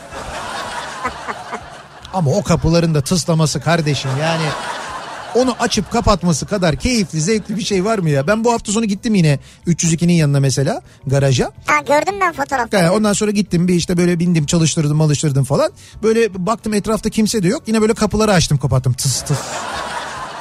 ama 2.14 2.32
o 2.32 2.44
kapıların 2.44 2.96
da 2.96 3.02
tıslaması 3.02 3.60
kardeşim 3.62 4.12
yani 4.22 4.46
onu 5.36 5.56
açıp 5.60 5.92
kapatması 5.92 6.46
kadar 6.46 6.76
keyifli 6.76 7.22
zevkli 7.22 7.58
bir 7.58 7.62
şey 7.62 7.86
var 7.86 8.00
mı 8.00 8.10
ya? 8.10 8.28
Ben 8.28 8.44
bu 8.44 8.54
hafta 8.54 8.72
sonu 8.72 8.86
gittim 8.86 9.16
yine 9.16 9.40
302'nin 9.68 10.14
yanına 10.14 10.40
mesela 10.40 10.82
garaja. 11.08 11.52
Ha 11.66 11.80
gördüm 11.88 12.14
ben 12.22 12.34
fotoğrafta. 12.34 12.78
Yani 12.78 12.90
ondan 12.90 13.14
sonra 13.14 13.32
gittim 13.32 13.68
bir 13.68 13.74
işte 13.74 13.98
böyle 13.98 14.20
bindim 14.20 14.46
çalıştırdım 14.46 14.98
malıştırdım 14.98 15.44
falan. 15.44 15.72
Böyle 16.04 16.46
baktım 16.46 16.74
etrafta 16.74 17.10
kimse 17.10 17.44
de 17.44 17.48
yok. 17.48 17.64
Yine 17.68 17.82
böyle 17.82 17.94
kapıları 17.94 18.34
açtım 18.34 18.58
kapattım 18.58 18.94
tıs 18.94 19.22
tıs. 19.22 19.38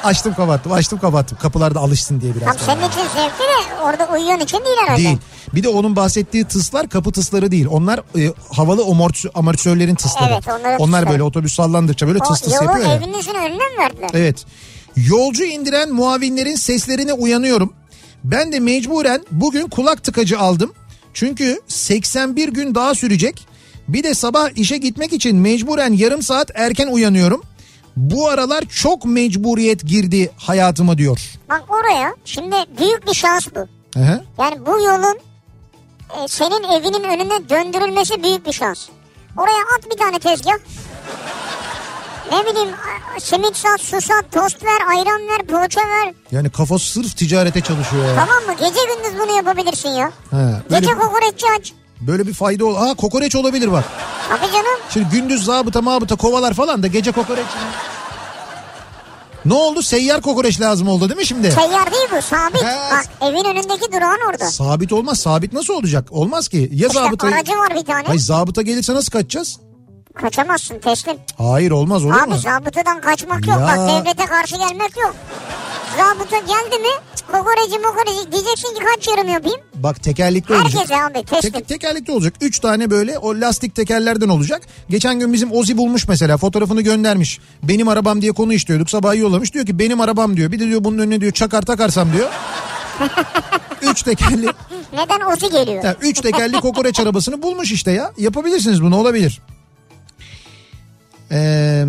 Açtım 0.05 0.35
kapattım 0.35 0.73
açtım 0.73 0.99
kapattım. 0.99 1.39
Kapılar 1.43 1.75
da 1.75 1.81
alışsın 1.81 2.20
diye 2.20 2.35
biraz. 2.35 2.45
Tam 2.45 2.59
senin 2.59 2.89
için 2.89 3.01
zevkli 3.01 3.45
de 3.45 3.83
orada 3.85 4.09
uyuyan 4.12 4.41
için 4.41 4.59
değil 4.65 4.77
herhalde. 4.83 5.03
Değil. 5.05 5.19
Bir 5.55 5.62
de 5.62 5.69
onun 5.69 5.97
bahsettiği 5.97 6.45
tıslar 6.45 6.89
kapı 6.89 7.12
tısları 7.12 7.51
değil. 7.51 7.66
Onlar 7.70 7.99
e, 8.19 8.33
havalı 8.53 8.83
amortisö- 8.83 9.31
amortisörlerin 9.35 9.95
tısları. 9.95 10.33
Evet, 10.33 10.49
onları 10.49 10.77
Onlar 10.79 10.99
tıslar. 11.01 11.12
böyle 11.12 11.23
otobüs 11.23 11.55
sallandıkça 11.55 12.07
böyle 12.07 12.19
tıs 12.19 12.31
O 12.43 12.45
tıs 12.45 12.55
yolu 12.55 12.65
yapıyor 12.65 12.87
ya. 12.87 12.95
evinizin 12.95 13.35
önüne 13.35 13.55
mi 13.69 13.79
verdiler? 13.81 14.11
Evet. 14.15 14.45
Yolcu 14.97 15.45
indiren 15.45 15.93
muavinlerin 15.93 16.55
seslerine 16.55 17.12
uyanıyorum. 17.12 17.73
Ben 18.25 18.53
de 18.53 18.61
mecburen 18.61 19.25
bugün 19.31 19.69
kulak 19.69 20.05
tıkacı 20.05 20.39
aldım. 20.39 20.73
Çünkü 21.15 21.61
81 21.69 22.49
gün 22.49 22.75
daha 22.75 22.95
sürecek. 22.95 23.47
Bir 23.89 24.03
de 24.03 24.15
sabah 24.15 24.51
işe 24.57 24.77
gitmek 24.77 25.12
için 25.12 25.37
mecburen 25.37 25.93
yarım 25.93 26.23
saat 26.23 26.51
erken 26.55 26.87
uyanıyorum. 26.87 27.43
Bu 27.97 28.28
aralar 28.28 28.65
çok 28.65 29.05
mecburiyet 29.05 29.85
girdi 29.86 30.31
hayatıma 30.36 30.98
diyor. 30.98 31.20
Bak 31.48 31.65
oraya 31.69 32.15
şimdi 32.24 32.56
büyük 32.78 33.06
bir 33.09 33.15
şans 33.15 33.47
bu. 33.55 33.60
Hı 34.01 34.05
hı. 34.05 34.23
Yani 34.39 34.66
bu 34.66 34.70
yolun 34.70 35.19
e, 36.16 36.28
senin 36.28 36.62
evinin 36.62 37.05
önüne 37.05 37.48
döndürülmesi 37.48 38.23
büyük 38.23 38.47
bir 38.47 38.52
şans. 38.52 38.89
Oraya 39.36 39.62
at 39.78 39.90
bir 39.93 39.97
tane 39.98 40.19
tezgah. 40.19 40.55
Ne 42.32 42.47
bileyim 42.47 42.69
simit 43.20 43.56
sat, 43.56 43.81
su 43.81 44.01
sat, 44.01 44.32
tost 44.32 44.65
ver, 44.65 44.81
ayran 44.89 45.28
ver, 45.28 45.47
poğaça 45.47 45.81
ver. 45.81 46.15
Yani 46.32 46.51
kafası 46.51 46.86
sırf 46.93 47.16
ticarete 47.16 47.60
çalışıyor 47.60 48.05
ya. 48.05 48.15
Tamam 48.15 48.43
mı? 48.47 48.52
Gece 48.59 48.81
gündüz 48.94 49.20
bunu 49.20 49.36
yapabilirsin 49.36 49.89
ya. 49.89 50.12
Ha, 50.31 50.62
böyle, 50.70 50.81
Gece 50.81 50.94
kokoreççi 50.94 51.47
aç. 51.59 51.73
Böyle 52.01 52.27
bir 52.27 52.35
fayda 52.35 52.65
ol. 52.65 52.75
Aa 52.77 52.95
kokoreç 52.95 53.35
olabilir 53.37 53.73
bak. 53.73 53.85
Abi 54.31 54.53
canım. 54.53 54.81
Şimdi 54.91 55.07
gündüz 55.09 55.45
zabıta 55.45 55.83
mabıta 55.83 56.16
kovalar 56.16 56.55
falan 56.55 56.83
da 56.83 56.87
gece 56.87 57.12
kokoreç. 57.12 57.47
Ne 59.45 59.55
oldu? 59.55 59.83
Seyyar 59.83 60.20
kokoreç 60.20 60.61
lazım 60.61 60.89
oldu 60.89 61.09
değil 61.09 61.20
mi 61.20 61.27
şimdi? 61.27 61.53
Seyyar 61.53 61.93
değil 61.93 62.07
bu 62.16 62.23
sabit. 62.23 62.62
He. 62.62 62.66
Bak 62.93 63.05
evin 63.20 63.45
önündeki 63.45 63.93
durağın 63.93 64.31
orada. 64.31 64.47
Sabit 64.51 64.93
olmaz. 64.93 65.20
Sabit 65.20 65.53
nasıl 65.53 65.75
olacak? 65.75 66.09
Olmaz 66.11 66.49
ki. 66.49 66.70
Ya 66.73 66.87
İşte 66.89 67.01
zabıta... 67.01 67.27
aracı 67.27 67.53
var 67.53 67.75
bir 67.75 67.85
tane. 67.85 68.07
Hayır 68.07 68.20
zabıta 68.20 68.62
gelirse 68.62 68.95
nasıl 68.95 69.11
kaçacağız? 69.11 69.59
Kaçamazsın 70.15 70.79
teslim. 70.79 71.16
Hayır 71.39 71.70
olmaz 71.70 72.05
olur 72.05 72.23
Abi 72.23 72.31
mu? 72.31 72.39
zabıtadan 72.39 73.01
kaçmak 73.01 73.47
yok. 73.47 73.61
Ya. 73.61 73.66
Bak 73.66 73.79
devlete 73.89 74.27
karşı 74.27 74.57
gelmek 74.57 74.97
yok. 74.97 75.15
Zabıta 75.97 76.39
geldi 76.39 76.78
mi 76.82 76.89
kokoreci 77.32 77.78
mokoreci 77.78 78.32
diyeceksin 78.32 78.74
ki 78.74 78.81
kaç 78.94 79.09
yarım 79.09 79.28
yapayım. 79.28 79.60
Bak 79.74 80.02
tekerlekli 80.02 80.55
olacak. 80.55 80.74
Herkese 80.74 81.02
abi 81.02 81.24
teslim. 81.24 81.52
Tek, 81.52 81.69
tekerlekli 81.69 82.12
olacak. 82.12 82.35
Üç 82.40 82.59
tane 82.60 82.90
böyle 82.90 83.19
o 83.19 83.40
lastik 83.40 83.74
tekerlerden 83.74 84.28
olacak. 84.28 84.62
Geçen 84.90 85.19
gün 85.20 85.32
bizim 85.32 85.52
Ozi 85.52 85.77
bulmuş 85.77 86.09
mesela 86.09 86.36
fotoğrafını 86.36 86.81
göndermiş. 86.82 87.40
Benim 87.62 87.89
arabam 87.89 88.23
diye 88.23 88.32
konu 88.32 88.52
işliyorduk. 88.52 88.90
Sabah 88.90 89.15
yollamış. 89.16 89.55
Diyor 89.55 89.66
ki 89.66 89.78
benim 89.78 90.01
arabam 90.01 90.36
diyor. 90.36 90.52
Bir 90.52 90.60
de 90.60 90.66
diyor 90.66 90.85
bunun 90.85 90.98
önüne 90.98 91.20
diyor 91.20 91.32
çakar 91.32 91.62
takarsam 91.62 92.12
diyor. 92.12 92.28
üç 93.82 94.02
tekerli, 94.02 94.47
Neden 94.93 95.20
ozi 95.20 95.51
geliyor? 95.51 95.85
yani 95.85 95.97
üç 96.02 96.20
tekerli 96.20 96.60
kokoreç 96.60 97.01
arabasını 97.01 97.43
bulmuş 97.43 97.73
işte 97.73 97.90
ya. 97.93 98.12
Yapabilirsiniz 98.19 98.82
bunu 98.82 98.97
olabilir. 98.97 99.43
Eee... 101.31 101.86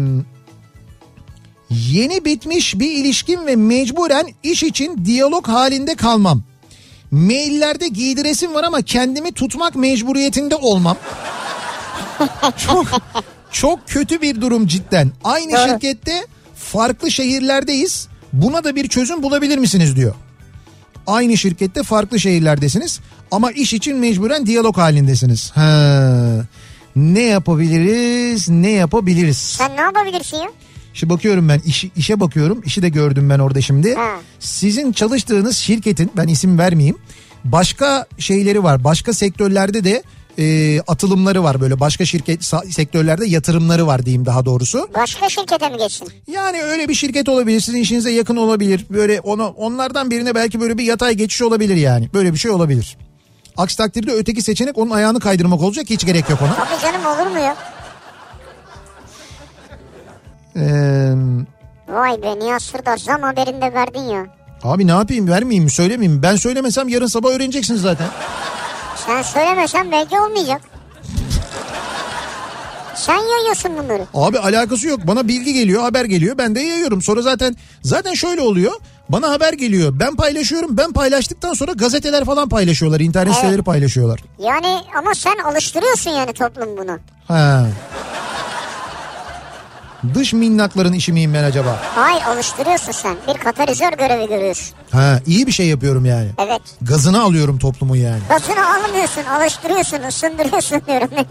Yeni 1.69 2.25
bitmiş 2.25 2.79
bir 2.79 2.91
ilişkim 2.91 3.45
ve 3.45 3.55
mecburen 3.55 4.27
iş 4.43 4.63
için 4.63 5.05
diyalog 5.05 5.47
halinde 5.47 5.95
kalmam. 5.95 6.41
Maillerde 7.11 7.87
giydiresim 7.87 8.53
var 8.53 8.63
ama 8.63 8.81
kendimi 8.81 9.31
tutmak 9.31 9.75
mecburiyetinde 9.75 10.55
olmam. 10.55 10.97
çok 12.57 12.85
çok 13.51 13.87
kötü 13.87 14.21
bir 14.21 14.41
durum 14.41 14.67
cidden. 14.67 15.11
Aynı 15.23 15.51
Doğru. 15.51 15.69
şirkette 15.69 16.25
farklı 16.55 17.11
şehirlerdeyiz. 17.11 18.07
Buna 18.33 18.63
da 18.63 18.75
bir 18.75 18.87
çözüm 18.87 19.23
bulabilir 19.23 19.57
misiniz 19.57 19.95
diyor. 19.95 20.15
Aynı 21.07 21.37
şirkette 21.37 21.83
farklı 21.83 22.19
şehirlerdesiniz 22.19 22.99
ama 23.31 23.51
iş 23.51 23.73
için 23.73 23.97
mecburen 23.97 24.45
diyalog 24.45 24.77
halindesiniz. 24.77 25.51
Ha. 25.51 26.45
Ne 26.95 27.21
yapabiliriz? 27.21 28.49
Ne 28.49 28.69
yapabiliriz? 28.69 29.37
Sen 29.37 29.75
ne 29.75 29.81
yapabilirsin 29.81 30.37
ya? 30.37 30.49
Şimdi 30.94 31.14
bakıyorum 31.14 31.49
ben 31.49 31.60
işi, 31.66 31.91
işe 31.95 32.20
bakıyorum. 32.20 32.61
İşi 32.66 32.82
de 32.82 32.90
gördüm 32.90 33.30
ben 33.30 33.40
orada 33.40 33.61
şimdi. 33.61 33.95
Ha. 33.95 34.10
Sizin 34.40 34.91
çalıştığınız 34.91 35.57
şirketin 35.57 36.11
ben 36.18 36.28
isim 36.28 36.60
vermeyeyim. 36.60 36.98
Başka 37.44 38.06
şeyleri 38.18 38.64
var. 38.64 38.84
Başka 38.84 39.14
sektörlerde 39.14 39.84
de 39.84 40.03
e, 40.40 40.80
atılımları 40.88 41.44
var 41.44 41.61
böyle 41.61 41.80
başka 41.80 42.06
şirket 42.06 42.45
sektörlerde 42.70 43.26
yatırımları 43.26 43.88
var 43.88 44.06
diyeyim 44.06 44.26
daha 44.26 44.45
doğrusu. 44.45 44.90
Başka 44.95 45.30
şirkete 45.30 45.70
mi 45.70 45.78
geçsin? 45.78 46.07
Yani 46.28 46.64
öyle 46.64 46.90
bir 46.90 46.94
şirket 46.94 47.30
olabilir 47.30 47.60
sizin 47.60 47.80
işinize 47.80 48.11
yakın 48.11 48.36
olabilir. 48.36 48.86
Böyle 48.90 49.20
onu 49.20 49.48
onlardan 49.48 50.11
birine 50.11 50.36
belki 50.36 50.61
böyle 50.61 50.78
bir 50.78 50.84
yatay 50.84 51.14
geçiş 51.14 51.41
olabilir 51.41 51.76
yani. 51.76 52.10
Böyle 52.14 52.34
bir 52.34 52.38
şey 52.38 52.52
olabilir. 52.52 52.98
Aksi 53.57 53.78
takdirde 53.78 54.11
öteki 54.11 54.41
seçenek 54.41 54.78
onun 54.78 54.91
ayağını 54.91 55.20
kaydırmak 55.20 55.61
olacak 55.61 55.86
hiç 55.90 56.06
gerek 56.06 56.30
yok 56.30 56.40
ona. 56.41 56.56
Tabii 56.56 56.82
canım 56.82 57.06
olur 57.06 57.32
mu 57.32 57.40
ya? 57.40 57.56
Ee, 60.55 61.13
Vay 61.88 62.21
be 62.21 62.39
Nihat 62.39 62.61
Sırdar 62.61 62.97
zam 62.97 63.21
haberinde 63.21 63.73
verdin 63.73 64.01
ya. 64.01 64.26
abi 64.63 64.88
ne 64.88 64.91
yapayım 64.91 65.27
vermeyeyim 65.27 65.63
mi 65.63 65.69
söylemeyeyim 65.69 66.17
mi? 66.17 66.23
Ben 66.23 66.35
söylemesem 66.35 66.88
yarın 66.88 67.07
sabah 67.07 67.30
öğreneceksiniz 67.30 67.81
zaten. 67.81 68.07
Sen 69.05 69.21
söylemesen 69.21 69.91
belki 69.91 70.19
olmayacak. 70.19 70.61
Sen 72.95 73.17
yayıyorsun 73.17 73.71
bunları. 73.77 74.03
Abi 74.13 74.39
alakası 74.39 74.88
yok. 74.88 74.99
Bana 75.07 75.27
bilgi 75.27 75.53
geliyor, 75.53 75.81
haber 75.84 76.05
geliyor. 76.05 76.38
Ben 76.38 76.55
de 76.55 76.59
yayıyorum. 76.59 77.01
Sonra 77.01 77.21
zaten 77.21 77.55
zaten 77.81 78.13
şöyle 78.13 78.41
oluyor. 78.41 78.71
Bana 79.09 79.30
haber 79.30 79.53
geliyor. 79.53 79.99
Ben 79.99 80.15
paylaşıyorum. 80.15 80.77
Ben 80.77 80.93
paylaştıktan 80.93 81.53
sonra 81.53 81.71
gazeteler 81.71 82.26
falan 82.26 82.49
paylaşıyorlar. 82.49 82.99
internet 82.99 83.27
Evet. 83.27 83.35
siteleri 83.41 83.63
paylaşıyorlar. 83.63 84.19
Yani 84.39 84.77
ama 84.97 85.13
sen 85.15 85.35
alıştırıyorsun 85.45 86.11
yani 86.11 86.34
toplum 86.34 86.77
bunu. 86.77 86.99
Ha. 87.27 87.65
Dış 90.15 90.34
minnakların 90.34 90.93
işi 90.93 91.13
miyim 91.13 91.34
ben 91.34 91.43
acaba? 91.43 91.80
Hayır 91.95 92.21
alıştırıyorsun 92.23 92.91
sen. 92.91 93.15
Bir 93.27 93.34
katalizör 93.34 93.91
görevi 93.91 94.27
görüyorsun. 94.27 94.76
Ha, 94.91 95.19
iyi 95.27 95.47
bir 95.47 95.51
şey 95.51 95.67
yapıyorum 95.67 96.05
yani. 96.05 96.30
Evet. 96.38 96.61
Gazını 96.81 97.21
alıyorum 97.21 97.59
toplumun 97.59 97.95
yani. 97.95 98.19
Gazını 98.30 98.76
almıyorsun, 98.76 99.23
alıştırıyorsun, 99.23 99.97
ısındırıyorsun 100.07 100.81
diyorum. 100.88 101.09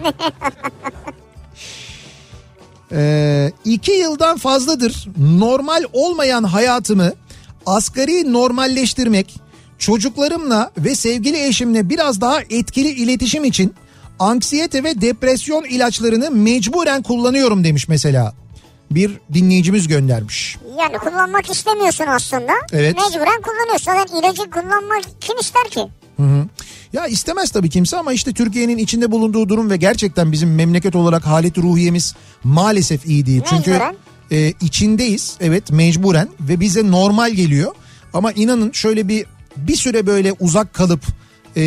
Ee, 2.93 3.53
iki 3.65 3.93
yıldan 3.93 4.39
fazladır 4.39 5.09
normal 5.19 5.85
olmayan 5.93 6.45
hayatımı 6.45 7.12
asgari 7.66 8.32
normalleştirmek, 8.32 9.40
çocuklarımla 9.78 10.70
ve 10.78 10.95
sevgili 10.95 11.47
eşimle 11.47 11.89
biraz 11.89 12.20
daha 12.20 12.40
etkili 12.40 12.89
iletişim 12.89 13.45
için 13.45 13.74
anksiyete 14.19 14.85
ve 14.85 15.01
depresyon 15.01 15.65
ilaçlarını 15.65 16.31
mecburen 16.31 17.03
kullanıyorum 17.03 17.65
demiş 17.65 17.89
mesela. 17.89 18.35
Bir 18.90 19.19
dinleyicimiz 19.35 19.89
göndermiş. 19.89 20.56
yani 20.78 20.98
kullanmak 20.98 21.51
istemiyorsun 21.51 22.05
aslında. 22.06 22.52
Evet. 22.73 22.97
Mecburen 22.97 23.43
kullanıyorsun. 23.43 23.85
Zaten 23.93 24.16
ilacı 24.16 24.51
kullanmak 24.51 25.02
kim 25.20 25.39
ister 25.39 25.69
ki? 25.70 25.81
Hı 26.16 26.23
hı. 26.23 26.44
Ya 26.93 27.06
istemez 27.06 27.51
tabii 27.51 27.70
kimse 27.70 27.97
ama 27.97 28.12
işte 28.12 28.32
Türkiye'nin 28.32 28.78
içinde 28.78 29.10
bulunduğu 29.10 29.48
durum 29.48 29.70
ve 29.70 29.77
gerçekten 29.77 30.32
bizim 30.32 30.55
memleket 30.55 30.97
olarak 30.97 31.27
halet 31.27 31.59
ruhiyemiz 31.59 32.15
maalesef 32.44 33.06
iyi 33.06 33.27
değil. 33.27 33.43
Çünkü 33.51 33.70
Mecburen. 33.70 33.97
e, 34.31 34.52
içindeyiz 34.60 35.36
evet 35.40 35.70
mecburen 35.70 36.28
ve 36.40 36.60
bize 36.60 36.90
normal 36.90 37.31
geliyor. 37.31 37.73
Ama 38.12 38.32
inanın 38.32 38.73
şöyle 38.73 39.09
bir 39.09 39.27
bir 39.56 39.77
süre 39.77 40.06
böyle 40.06 40.32
uzak 40.40 40.74
kalıp 40.74 41.01
e, 41.56 41.62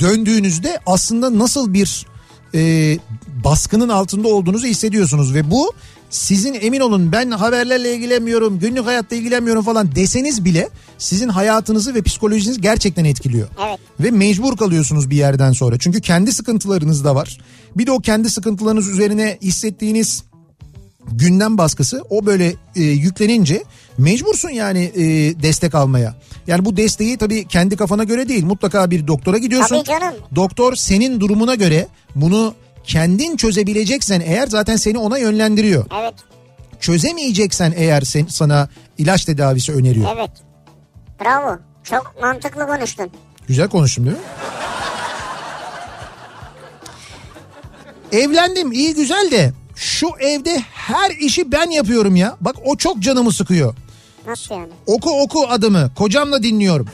döndüğünüzde 0.00 0.80
aslında 0.86 1.38
nasıl 1.38 1.74
bir 1.74 2.06
e, 2.54 2.98
baskının 3.44 3.88
altında 3.88 4.28
olduğunuzu 4.28 4.66
hissediyorsunuz 4.66 5.34
ve 5.34 5.50
bu 5.50 5.72
sizin 6.14 6.54
emin 6.54 6.80
olun 6.80 7.12
ben 7.12 7.30
haberlerle 7.30 7.94
ilgilenmiyorum, 7.94 8.58
günlük 8.58 8.86
hayatta 8.86 9.16
ilgilenmiyorum 9.16 9.64
falan 9.64 9.94
deseniz 9.94 10.44
bile 10.44 10.68
sizin 10.98 11.28
hayatınızı 11.28 11.94
ve 11.94 12.02
psikolojinizi 12.02 12.60
gerçekten 12.60 13.04
etkiliyor. 13.04 13.48
Evet. 13.68 13.78
Ve 14.00 14.10
mecbur 14.10 14.56
kalıyorsunuz 14.56 15.10
bir 15.10 15.16
yerden 15.16 15.52
sonra. 15.52 15.78
Çünkü 15.78 16.00
kendi 16.00 16.32
sıkıntılarınız 16.32 17.04
da 17.04 17.14
var. 17.14 17.38
Bir 17.76 17.86
de 17.86 17.92
o 17.92 17.98
kendi 17.98 18.30
sıkıntılarınız 18.30 18.88
üzerine 18.88 19.38
hissettiğiniz 19.42 20.24
gündem 21.12 21.58
baskısı 21.58 22.02
o 22.10 22.26
böyle 22.26 22.54
e, 22.76 22.82
yüklenince 22.82 23.64
mecbursun 23.98 24.50
yani 24.50 24.82
e, 24.94 25.02
destek 25.42 25.74
almaya. 25.74 26.14
Yani 26.46 26.64
bu 26.64 26.76
desteği 26.76 27.16
tabii 27.16 27.48
kendi 27.48 27.76
kafana 27.76 28.04
göre 28.04 28.28
değil 28.28 28.44
mutlaka 28.44 28.90
bir 28.90 29.06
doktora 29.06 29.38
gidiyorsun. 29.38 29.76
Tabii 29.76 30.00
canım. 30.00 30.14
Doktor 30.34 30.74
senin 30.74 31.20
durumuna 31.20 31.54
göre 31.54 31.88
bunu 32.14 32.54
kendin 32.84 33.36
çözebileceksen 33.36 34.20
eğer 34.20 34.46
zaten 34.46 34.76
seni 34.76 34.98
ona 34.98 35.18
yönlendiriyor. 35.18 35.84
Evet, 36.00 36.14
Çözemeyeceksen 36.80 37.72
eğer 37.76 38.00
sen, 38.02 38.26
sana 38.26 38.68
ilaç 38.98 39.24
tedavisi 39.24 39.72
öneriyor. 39.72 40.08
evet. 40.16 40.30
Bravo. 41.20 41.58
Çok 41.84 42.14
mantıklı 42.22 42.66
konuştun. 42.66 43.10
Güzel 43.48 43.68
konuştum 43.68 44.04
değil 44.06 44.16
mi? 44.16 44.22
Evlendim 48.12 48.72
iyi 48.72 48.94
güzel 48.94 49.30
de 49.30 49.52
şu 49.76 50.08
evde 50.20 50.58
her 50.72 51.10
işi 51.10 51.52
ben 51.52 51.70
yapıyorum 51.70 52.16
ya. 52.16 52.36
Bak 52.40 52.54
o 52.64 52.76
çok 52.76 52.98
canımı 53.00 53.32
sıkıyor. 53.32 53.74
Nasıl 54.26 54.54
yani? 54.54 54.68
Oku 54.86 55.22
oku 55.22 55.46
adımı 55.48 55.90
kocamla 55.94 56.42
dinliyorum. 56.42 56.88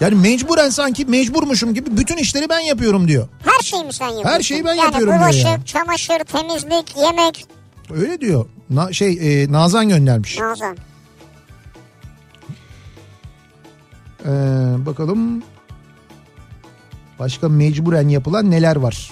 Yani 0.00 0.14
mecburen 0.14 0.70
sanki 0.70 1.04
mecburmuşum 1.04 1.74
gibi 1.74 1.96
bütün 1.96 2.16
işleri 2.16 2.48
ben 2.48 2.60
yapıyorum 2.60 3.08
diyor. 3.08 3.28
Her 3.44 3.62
şeyi 3.64 3.84
mi 3.84 3.92
sen 3.92 4.06
yapıyorsun? 4.06 4.30
Her 4.30 4.42
şeyi 4.42 4.64
ben 4.64 4.74
yani 4.74 4.80
yapıyorum 4.84 5.12
diyor 5.14 5.24
bulaşık, 5.24 5.44
yani. 5.44 5.64
çamaşır, 5.64 6.18
temizlik, 6.18 6.96
yemek. 6.96 7.46
Öyle 7.90 8.20
diyor. 8.20 8.46
Na, 8.70 8.92
şey 8.92 9.42
e, 9.42 9.52
Nazan 9.52 9.88
göndermiş. 9.88 10.38
Nazan. 10.38 10.76
Ee, 14.24 14.28
bakalım 14.86 15.42
başka 17.18 17.48
mecburen 17.48 18.08
yapılan 18.08 18.50
neler 18.50 18.76
var? 18.76 19.10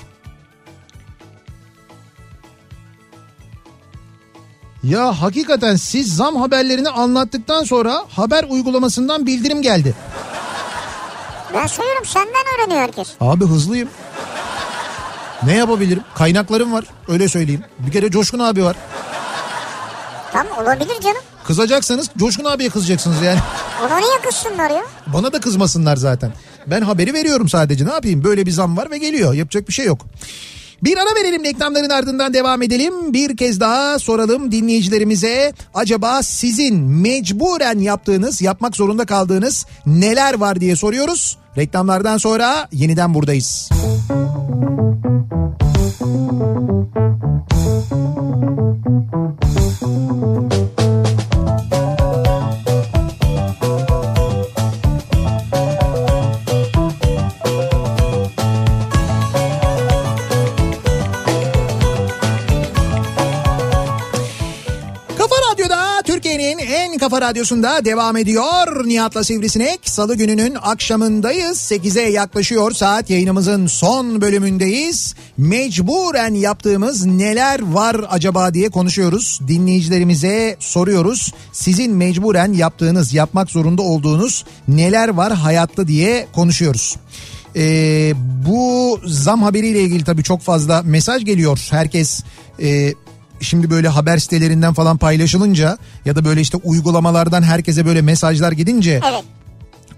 Ya 4.83 5.23
hakikaten 5.23 5.77
siz 5.77 6.17
zam 6.17 6.37
haberlerini 6.37 6.89
anlattıktan 6.89 7.65
sonra 7.65 8.05
haber 8.09 8.45
uygulamasından 8.49 9.27
bildirim 9.27 9.63
geldi. 9.63 9.95
Ben 11.57 11.67
söylüyorum 11.67 12.05
senden 12.05 12.45
öğreniyor 12.59 12.81
herkes. 12.81 13.09
Abi 13.21 13.45
hızlıyım. 13.45 13.89
Ne 15.43 15.55
yapabilirim? 15.57 16.03
Kaynaklarım 16.15 16.73
var 16.73 16.85
öyle 17.09 17.29
söyleyeyim. 17.29 17.65
Bir 17.79 17.93
kere 17.93 18.11
Coşkun 18.11 18.39
abi 18.39 18.65
var. 18.65 18.77
Tam 20.33 20.47
olabilir 20.63 21.01
canım. 21.01 21.23
Kızacaksanız 21.47 22.11
Coşkun 22.19 22.45
abiye 22.45 22.69
kızacaksınız 22.71 23.23
yani. 23.23 23.39
Ona 23.87 23.99
niye 23.99 24.21
kızsınlar 24.25 24.71
ya? 24.71 24.83
Bana 25.07 25.33
da 25.33 25.41
kızmasınlar 25.41 25.97
zaten. 25.97 26.33
Ben 26.67 26.81
haberi 26.83 27.15
veriyorum 27.15 27.49
sadece 27.49 27.87
ne 27.87 27.93
yapayım? 27.93 28.25
Böyle 28.25 28.47
bir 28.47 28.51
zam 28.51 28.77
var 28.77 28.91
ve 28.91 28.99
geliyor. 28.99 29.35
Yapacak 29.35 29.69
bir 29.69 29.73
şey 29.73 29.87
yok. 29.87 30.01
Bir 30.83 30.97
ara 30.97 31.15
verelim 31.21 31.45
reklamların 31.45 31.91
ardından 31.91 32.35
devam 32.35 32.63
edelim. 32.63 33.13
Bir 33.13 33.37
kez 33.37 33.61
daha 33.61 33.99
soralım 33.99 34.53
dinleyicilerimize. 34.53 35.53
Acaba 35.75 36.23
sizin 36.23 36.77
mecburen 36.77 37.79
yaptığınız, 37.79 38.43
yapmak 38.43 38.77
zorunda 38.77 39.07
kaldığınız 39.07 39.67
neler 39.87 40.35
var 40.35 40.61
diye 40.61 40.77
soruyoruz. 40.77 41.39
Reklamlardan 41.57 42.19
sonra 42.19 42.69
yeniden 42.73 43.15
buradayız. 43.15 43.69
Kafa 51.69 52.06
kafa 67.07 67.21
radyosunda 67.21 67.85
devam 67.85 68.17
ediyor. 68.17 68.89
Nihat'la 68.89 69.25
Sivrisinek 69.25 69.81
salı 69.85 70.17
gününün 70.17 70.57
akşamındayız. 70.63 71.59
8'e 71.59 72.11
yaklaşıyor 72.11 72.73
saat 72.73 73.11
yayınımızın 73.11 73.67
son 73.67 74.21
bölümündeyiz. 74.21 75.15
Mecburen 75.37 76.35
yaptığımız 76.35 77.05
neler 77.05 77.61
var 77.73 77.97
acaba 78.11 78.55
diye 78.55 78.69
konuşuyoruz. 78.69 79.41
Dinleyicilerimize 79.49 80.57
soruyoruz. 80.61 81.33
Sizin 81.53 81.95
mecburen 81.95 82.53
yaptığınız, 82.53 83.15
yapmak 83.15 83.51
zorunda 83.51 83.83
olduğunuz 83.83 84.45
neler 84.69 85.09
var 85.09 85.33
hayatta 85.33 85.89
diye 85.89 86.27
konuşuyoruz. 86.33 86.97
Ee, 87.57 88.13
bu 88.47 89.01
zam 89.07 89.43
haberiyle 89.43 89.81
ilgili 89.81 90.05
tabii 90.05 90.23
çok 90.23 90.41
fazla 90.41 90.83
mesaj 90.83 91.25
geliyor. 91.25 91.67
Herkes 91.71 92.25
e, 92.63 92.93
şimdi 93.41 93.71
böyle 93.71 93.89
haber 93.89 94.19
sitelerinden 94.19 94.75
falan 94.75 94.97
paylaşılınca 94.99 95.79
ya 96.05 96.17
da 96.17 96.25
böyle 96.25 96.41
işte 96.41 96.57
uygulamalardan 96.65 97.43
herkese 97.43 97.87
böyle 97.87 98.03
mesajlar 98.03 98.53
gidince 98.53 99.01
Evet. 99.11 99.25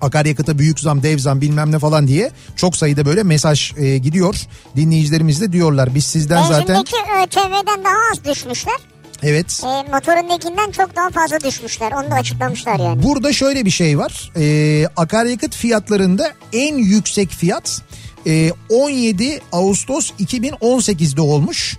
akaryakıta 0.00 0.58
büyük 0.58 0.80
zam, 0.80 1.02
dev 1.02 1.18
zam 1.18 1.40
bilmem 1.40 1.72
ne 1.72 1.78
falan 1.78 2.08
diye 2.08 2.30
çok 2.56 2.76
sayıda 2.76 3.06
böyle 3.06 3.22
mesaj 3.22 3.72
e, 3.78 3.98
gidiyor. 3.98 4.36
Dinleyicilerimiz 4.76 5.40
de 5.40 5.52
diyorlar 5.52 5.94
biz 5.94 6.04
sizden 6.04 6.42
zaten 6.42 6.68
Benzindeki 6.68 6.96
ÖTV'den 7.26 7.84
daha 7.84 7.94
az 8.12 8.24
düşmüşler. 8.24 8.76
evet 9.22 9.62
E, 9.64 9.90
motorundakinden 9.92 10.70
çok 10.70 10.96
daha 10.96 11.10
fazla 11.10 11.40
düşmüşler. 11.40 11.92
Onu 11.92 12.10
da 12.10 12.14
açıklamışlar 12.14 12.78
yani. 12.78 13.02
Burada 13.02 13.32
şöyle 13.32 13.64
bir 13.64 13.70
şey 13.70 13.98
var. 13.98 14.32
Ee, 14.36 14.86
akaryakıt 14.96 15.54
fiyatlarında 15.56 16.30
en 16.52 16.76
yüksek 16.76 17.30
fiyat 17.30 17.82
e, 18.26 18.50
17 18.68 19.40
Ağustos 19.52 20.10
2018'de 20.20 21.20
olmuş. 21.20 21.76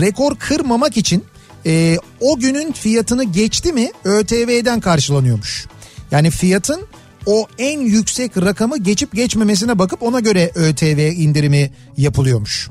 Rekor 0.00 0.36
kırmamak 0.36 0.96
için 0.96 1.24
e, 1.66 1.96
o 2.20 2.38
günün 2.38 2.72
fiyatını 2.72 3.24
geçti 3.24 3.72
mi 3.72 3.90
ÖTV'den 4.04 4.80
karşılanıyormuş. 4.80 5.66
Yani 6.10 6.30
fiyatın 6.30 6.80
o 7.26 7.46
en 7.58 7.80
yüksek 7.80 8.36
rakamı 8.36 8.78
geçip 8.78 9.12
geçmemesine 9.14 9.78
bakıp 9.78 10.02
ona 10.02 10.20
göre 10.20 10.50
ÖTV 10.54 11.12
indirimi 11.16 11.70
yapılıyormuş. 11.96 12.70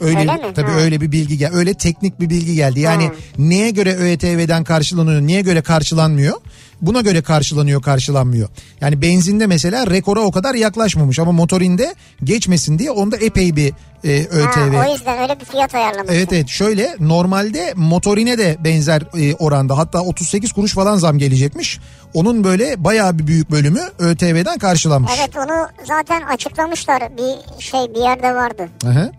Öyle, 0.00 0.18
Öyle 0.18 0.32
mi? 0.32 0.40
tabii 0.54 0.70
Ha. 0.70 0.76
öyle 0.80 1.00
bir 1.00 1.12
bilgi 1.12 1.38
gel 1.38 1.54
öyle 1.54 1.74
teknik 1.74 2.20
bir 2.20 2.30
bilgi 2.30 2.54
geldi. 2.54 2.80
Yani 2.80 3.04
Ha. 3.06 3.12
neye 3.38 3.70
göre 3.70 3.94
ÖTV'den 3.96 4.64
karşılanıyor, 4.64 5.20
niye 5.20 5.40
göre 5.40 5.62
karşılanmıyor? 5.62 6.34
Buna 6.82 7.00
göre 7.00 7.22
karşılanıyor, 7.22 7.82
karşılanmıyor. 7.82 8.48
Yani 8.80 9.02
benzinde 9.02 9.46
mesela 9.46 9.86
rekora 9.86 10.20
o 10.20 10.32
kadar 10.32 10.54
yaklaşmamış 10.54 11.18
ama 11.18 11.32
motorinde 11.32 11.94
geçmesin 12.24 12.78
diye 12.78 12.90
onda 12.90 13.16
epey 13.16 13.56
bir 13.56 13.72
e, 14.04 14.20
ÖTV. 14.24 14.74
Ha, 14.74 14.86
o 14.88 14.92
yüzden 14.92 15.18
öyle 15.22 15.40
bir 15.40 15.44
fiyat 15.44 15.74
ayarlamışlar. 15.74 16.14
Evet 16.16 16.32
evet 16.32 16.48
şöyle 16.48 16.96
normalde 17.00 17.72
motorine 17.76 18.38
de 18.38 18.56
benzer 18.64 19.02
e, 19.18 19.34
oranda 19.34 19.78
hatta 19.78 20.00
38 20.00 20.52
kuruş 20.52 20.72
falan 20.74 20.96
zam 20.96 21.18
gelecekmiş. 21.18 21.78
Onun 22.14 22.44
böyle 22.44 22.84
bayağı 22.84 23.18
bir 23.18 23.26
büyük 23.26 23.50
bölümü 23.50 23.80
ÖTV'den 23.98 24.58
karşılanmış. 24.58 25.12
Evet 25.18 25.36
onu 25.36 25.68
zaten 25.88 26.22
açıklamışlar. 26.22 27.02
Bir 27.16 27.62
şey 27.62 27.80
bir 27.94 28.00
yerde 28.00 28.34
vardı. 28.34 28.68
Aha. 28.86 29.10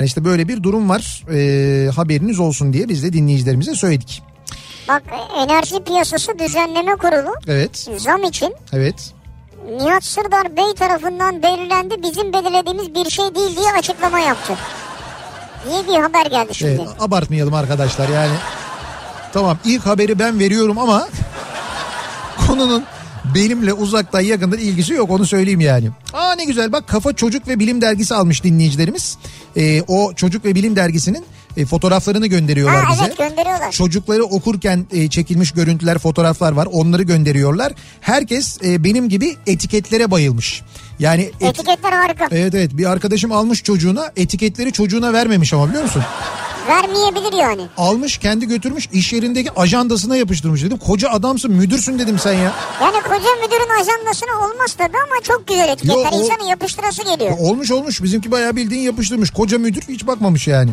Yani 0.00 0.06
işte 0.06 0.24
böyle 0.24 0.48
bir 0.48 0.62
durum 0.62 0.88
var 0.88 1.24
E, 1.32 1.90
haberiniz 1.90 2.38
olsun 2.40 2.72
diye 2.72 2.88
biz 2.88 3.02
de 3.02 3.12
dinleyicilerimize 3.12 3.74
söyledik. 3.74 4.22
Bak 4.88 5.02
Enerji 5.36 5.84
Piyasası 5.84 6.38
Düzenleme 6.38 6.96
Kurulu 6.96 7.34
Evet 7.48 7.88
zam 7.96 8.22
için 8.22 8.54
evet 8.72 9.12
Nihat 9.76 10.04
Sırdar 10.04 10.56
Bey 10.56 10.74
tarafından 10.78 11.42
belirlendi 11.42 11.94
bizim 12.02 12.32
belirlediğimiz 12.32 12.94
bir 12.94 13.10
şey 13.10 13.34
değil 13.34 13.56
diye 13.56 13.72
açıklama 13.78 14.18
yaptı. 14.18 14.52
Diye 15.68 15.88
bir 15.88 16.02
haber 16.02 16.26
geldi 16.26 16.54
şimdi. 16.54 16.70
Evet, 16.70 16.88
abartmayalım 17.00 17.54
arkadaşlar 17.54 18.08
yani. 18.08 18.34
Tamam 19.32 19.58
ilk 19.64 19.86
haberi 19.86 20.18
ben 20.18 20.38
veriyorum 20.38 20.78
ama 20.78 21.08
konunun 22.46 22.84
benimle 23.34 23.72
uzaktan 23.72 24.20
yakından 24.20 24.58
ilgisi 24.58 24.92
yok 24.92 25.10
onu 25.10 25.26
söyleyeyim 25.26 25.60
yani. 25.60 25.90
Aa 26.12 26.32
ne 26.34 26.44
güzel 26.44 26.72
bak 26.72 26.88
Kafa 26.88 27.12
Çocuk 27.12 27.48
ve 27.48 27.58
Bilim 27.58 27.80
Dergisi 27.80 28.14
almış 28.14 28.44
dinleyicilerimiz. 28.44 29.16
Ee, 29.56 29.82
o 29.88 30.12
Çocuk 30.14 30.44
ve 30.44 30.54
Bilim 30.54 30.76
Dergisi'nin 30.76 31.24
e, 31.56 31.64
fotoğraflarını 31.66 32.26
gönderiyorlar 32.26 32.84
Ha 32.84 32.92
bize. 32.92 33.04
evet 33.04 33.18
gönderiyorlar. 33.18 33.70
Çocukları 33.72 34.24
okurken 34.24 34.86
e, 34.92 35.08
çekilmiş 35.08 35.52
görüntüler, 35.52 35.98
fotoğraflar 35.98 36.52
var. 36.52 36.68
Onları 36.72 37.02
gönderiyorlar. 37.02 37.72
Herkes 38.00 38.58
e, 38.64 38.84
benim 38.84 39.08
gibi 39.08 39.36
etiketlere 39.46 40.10
bayılmış. 40.10 40.62
Yani 40.98 41.22
et- 41.22 41.42
Etiketler 41.42 41.92
harika. 41.92 42.26
Evet 42.30 42.54
evet 42.54 42.76
bir 42.76 42.84
arkadaşım 42.90 43.32
almış 43.32 43.62
çocuğuna 43.62 44.10
etiketleri 44.16 44.72
çocuğuna 44.72 45.12
vermemiş 45.12 45.52
ama 45.52 45.68
biliyor 45.68 45.82
musun? 45.82 46.02
Vermeyebilir 46.68 47.32
yani. 47.38 47.66
almış 47.76 48.18
kendi 48.18 48.46
götürmüş 48.46 48.88
iş 48.92 49.12
yerindeki 49.12 49.50
ajandasına 49.52 50.16
yapıştırmış 50.16 50.62
dedim. 50.64 50.78
Koca 50.78 51.10
adamsın 51.10 51.50
müdürsün 51.52 51.98
dedim 51.98 52.18
sen 52.18 52.32
ya. 52.32 52.52
Yani 52.82 53.02
koca 53.02 53.30
müdürün 53.42 53.80
ajandasına 53.80 54.30
olmaz 54.48 54.74
tabii 54.78 54.96
ama 54.96 55.22
çok 55.22 55.46
güzel 55.48 55.68
etiketler. 55.68 55.94
Yo, 55.94 56.04
o- 56.12 56.20
İnsanın 56.20 56.44
yapıştırası 56.48 57.02
geliyor. 57.04 57.36
Olmuş 57.38 57.70
olmuş 57.70 58.02
bizimki 58.02 58.30
bayağı 58.30 58.56
bildiğin 58.56 58.82
yapıştırmış. 58.82 59.30
Koca 59.30 59.58
müdür 59.58 59.82
hiç 59.88 60.06
bakmamış 60.06 60.48
yani. 60.48 60.70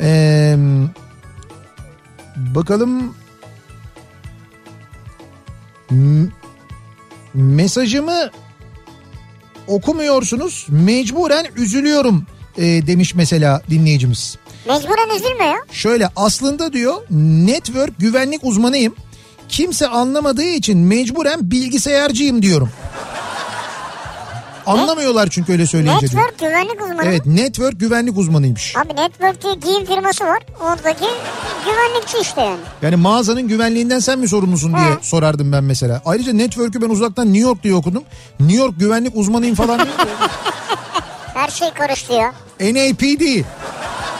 Ee, 0.00 0.56
bakalım 2.36 3.14
M- 5.90 6.28
mesajımı 7.34 8.30
okumuyorsunuz 9.66 10.66
mecburen 10.68 11.46
üzülüyorum 11.56 12.26
e, 12.58 12.86
demiş 12.86 13.14
mesela 13.14 13.62
dinleyicimiz. 13.70 14.36
Mecburen 14.68 15.16
üzülme 15.16 15.44
ya. 15.44 15.56
Şöyle 15.72 16.08
aslında 16.16 16.72
diyor 16.72 16.94
network 17.46 17.98
güvenlik 17.98 18.40
uzmanıyım. 18.44 18.94
Kimse 19.48 19.88
anlamadığı 19.88 20.44
için 20.44 20.78
mecburen 20.78 21.50
bilgisayarcıyım 21.50 22.42
diyorum. 22.42 22.70
Anlamıyorlar 24.66 25.28
çünkü 25.30 25.52
öyle 25.52 25.66
söyleyince 25.66 26.08
diyor. 26.08 26.22
Network 26.22 26.38
güvenlik 26.38 26.82
uzmanı. 26.82 27.04
Evet 27.04 27.26
network 27.26 27.80
güvenlik 27.80 28.18
uzmanıymış. 28.18 28.76
Abi 28.76 28.88
Network 29.00 29.42
diye 29.42 29.54
giyim 29.54 29.86
firması 29.86 30.24
var. 30.24 30.38
Oradaki 30.60 31.04
güvenlikçi 31.64 32.18
işte 32.22 32.40
yani. 32.40 32.60
Yani 32.82 32.96
mağazanın 32.96 33.48
güvenliğinden 33.48 33.98
sen 33.98 34.18
mi 34.18 34.28
sorumlusun 34.28 34.74
diye 34.76 34.84
He. 34.86 34.98
sorardım 35.02 35.52
ben 35.52 35.64
mesela. 35.64 36.02
Ayrıca 36.04 36.32
network'ü 36.32 36.82
ben 36.82 36.88
uzaktan 36.90 37.26
New 37.26 37.48
York 37.48 37.62
diye 37.62 37.74
okudum. 37.74 38.02
New 38.40 38.56
York 38.56 38.80
güvenlik 38.80 39.16
uzmanıyım 39.16 39.54
falan 39.54 39.78
diyor. 39.78 39.88
Her 41.44 41.50
şey 41.50 41.70
karıştı 41.70 42.12
ya. 42.12 42.34
NAPD. 42.60 43.44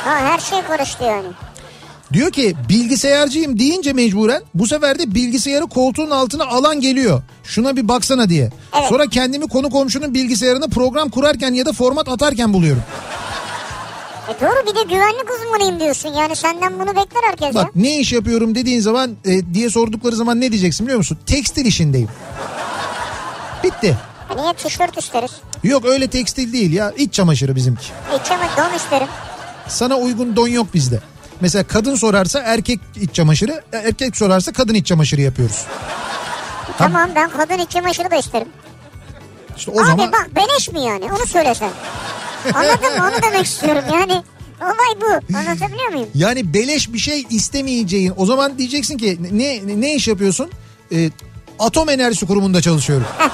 Ha 0.05 0.19
her 0.19 0.39
şey 0.39 0.63
karıştı 0.63 1.05
yani. 1.05 1.27
Diyor 2.13 2.31
ki 2.31 2.55
bilgisayarcıyım 2.69 3.59
deyince 3.59 3.93
mecburen 3.93 4.43
bu 4.55 4.67
sefer 4.67 4.99
de 4.99 5.15
bilgisayarı 5.15 5.67
koltuğun 5.67 6.11
altına 6.11 6.45
alan 6.47 6.81
geliyor. 6.81 7.23
Şuna 7.45 7.77
bir 7.77 7.89
baksana 7.89 8.29
diye. 8.29 8.51
Evet. 8.79 8.89
Sonra 8.89 9.07
kendimi 9.07 9.49
konu 9.49 9.71
komşunun 9.71 10.15
bilgisayarına 10.15 10.67
program 10.67 11.09
kurarken 11.09 11.53
ya 11.55 11.67
da 11.67 11.73
format 11.73 12.09
atarken 12.09 12.53
buluyorum. 12.53 12.83
E 14.29 14.41
doğru 14.41 14.67
bir 14.67 14.75
de 14.77 14.83
güvenlik 14.95 15.31
uzmanıyım 15.31 15.81
diyorsun. 15.81 16.09
Yani 16.09 16.37
senden 16.37 16.75
bunu 16.75 16.89
bekler 16.89 17.23
herkes 17.27 17.55
ya. 17.55 17.55
Bak 17.55 17.77
ne 17.77 17.99
iş 17.99 18.13
yapıyorum 18.13 18.55
dediğin 18.55 18.81
zaman 18.81 19.11
e, 19.25 19.55
diye 19.55 19.71
sordukları 19.71 20.17
zaman 20.17 20.41
ne 20.41 20.53
diyeceksin 20.53 20.87
biliyor 20.87 20.99
musun? 20.99 21.19
Tekstil 21.27 21.67
işindeyim. 21.67 22.09
Bitti. 23.65 23.97
E 24.31 24.37
niye 24.37 24.53
tişört 24.55 24.99
isteriz? 24.99 25.31
Yok 25.65 25.85
öyle 25.85 26.07
tekstil 26.11 26.53
değil 26.53 26.73
ya 26.73 26.91
iç 26.97 27.15
çamaşırı 27.15 27.57
bizimki. 27.57 27.87
İç 28.21 28.31
ama 28.31 28.45
don 28.71 28.77
isterim. 28.77 29.09
Sana 29.69 29.97
uygun 29.97 30.37
don 30.37 30.49
yok 30.49 30.67
bizde. 30.75 31.01
Mesela 31.41 31.65
kadın 31.67 31.95
sorarsa 31.95 32.41
erkek 32.41 32.81
iç 33.01 33.15
çamaşırı, 33.15 33.63
erkek 33.73 34.17
sorarsa 34.17 34.53
kadın 34.53 34.75
iç 34.75 34.87
çamaşırı 34.87 35.21
yapıyoruz. 35.21 35.65
Tamam 36.79 37.11
ben 37.15 37.31
kadın 37.31 37.59
iç 37.59 37.71
çamaşırı 37.71 38.11
da 38.11 38.17
isterim. 38.17 38.49
İşte 39.57 39.71
o 39.71 39.81
Abi 39.81 39.87
zaman 39.87 40.13
bak 40.13 40.29
beleş 40.37 40.69
mi 40.73 40.81
yani 40.81 41.05
onu 41.05 41.27
söylesen. 41.27 41.71
Anladın 42.55 42.99
mı 42.99 43.11
onu 43.13 43.23
demek 43.23 43.47
istiyorum 43.47 43.85
yani. 43.93 44.23
Olay 44.63 45.01
bu 45.01 45.37
anlatabiliyor 45.39 45.89
muyum? 45.93 46.09
yani 46.15 46.55
beleş 46.55 46.93
bir 46.93 46.99
şey 46.99 47.27
istemeyeceğin 47.31 48.13
o 48.17 48.27
zaman 48.27 48.59
diyeceksin 48.59 48.99
ki 48.99 49.19
ne 49.33 49.61
ne 49.81 49.95
iş 49.95 50.09
yapıyorsun? 50.09 50.51
Ee, 50.93 51.11
atom 51.59 51.89
enerjisi 51.89 52.27
kurumunda 52.27 52.63
çalışıyorum. 52.63 53.07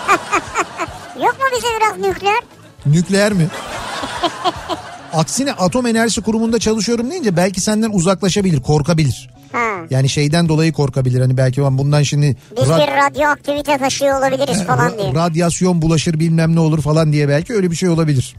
Bize 1.56 1.66
biraz 1.80 2.08
nükleer? 2.08 2.40
Nükleer 2.86 3.32
mi? 3.32 3.46
Aksine 5.12 5.52
atom 5.52 5.86
enerjisi 5.86 6.20
kurumunda 6.22 6.58
çalışıyorum 6.58 7.10
deyince 7.10 7.36
belki 7.36 7.60
senden 7.60 7.90
uzaklaşabilir, 7.90 8.60
korkabilir. 8.62 9.30
Ha. 9.52 9.70
Yani 9.90 10.08
şeyden 10.08 10.48
dolayı 10.48 10.72
korkabilir. 10.72 11.20
Hani 11.20 11.36
belki 11.36 11.62
ben 11.62 11.78
bundan 11.78 12.02
şimdi 12.02 12.36
Biz 12.56 12.64
rad- 12.68 12.78
bir 12.86 12.92
radyoaktivite 12.92 13.78
taşıyor 13.78 14.18
olabiliriz 14.18 14.62
falan 14.64 14.98
diye. 14.98 15.14
radyasyon 15.14 15.82
bulaşır 15.82 16.20
bilmem 16.20 16.54
ne 16.54 16.60
olur 16.60 16.82
falan 16.82 17.12
diye 17.12 17.28
belki 17.28 17.54
öyle 17.54 17.70
bir 17.70 17.76
şey 17.76 17.88
olabilir. 17.88 18.34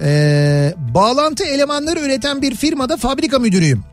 Ee, 0.00 0.74
bağlantı 0.94 1.44
elemanları 1.44 2.00
üreten 2.00 2.42
bir 2.42 2.54
firmada 2.54 2.96
fabrika 2.96 3.38
müdürüyüm. 3.38 3.84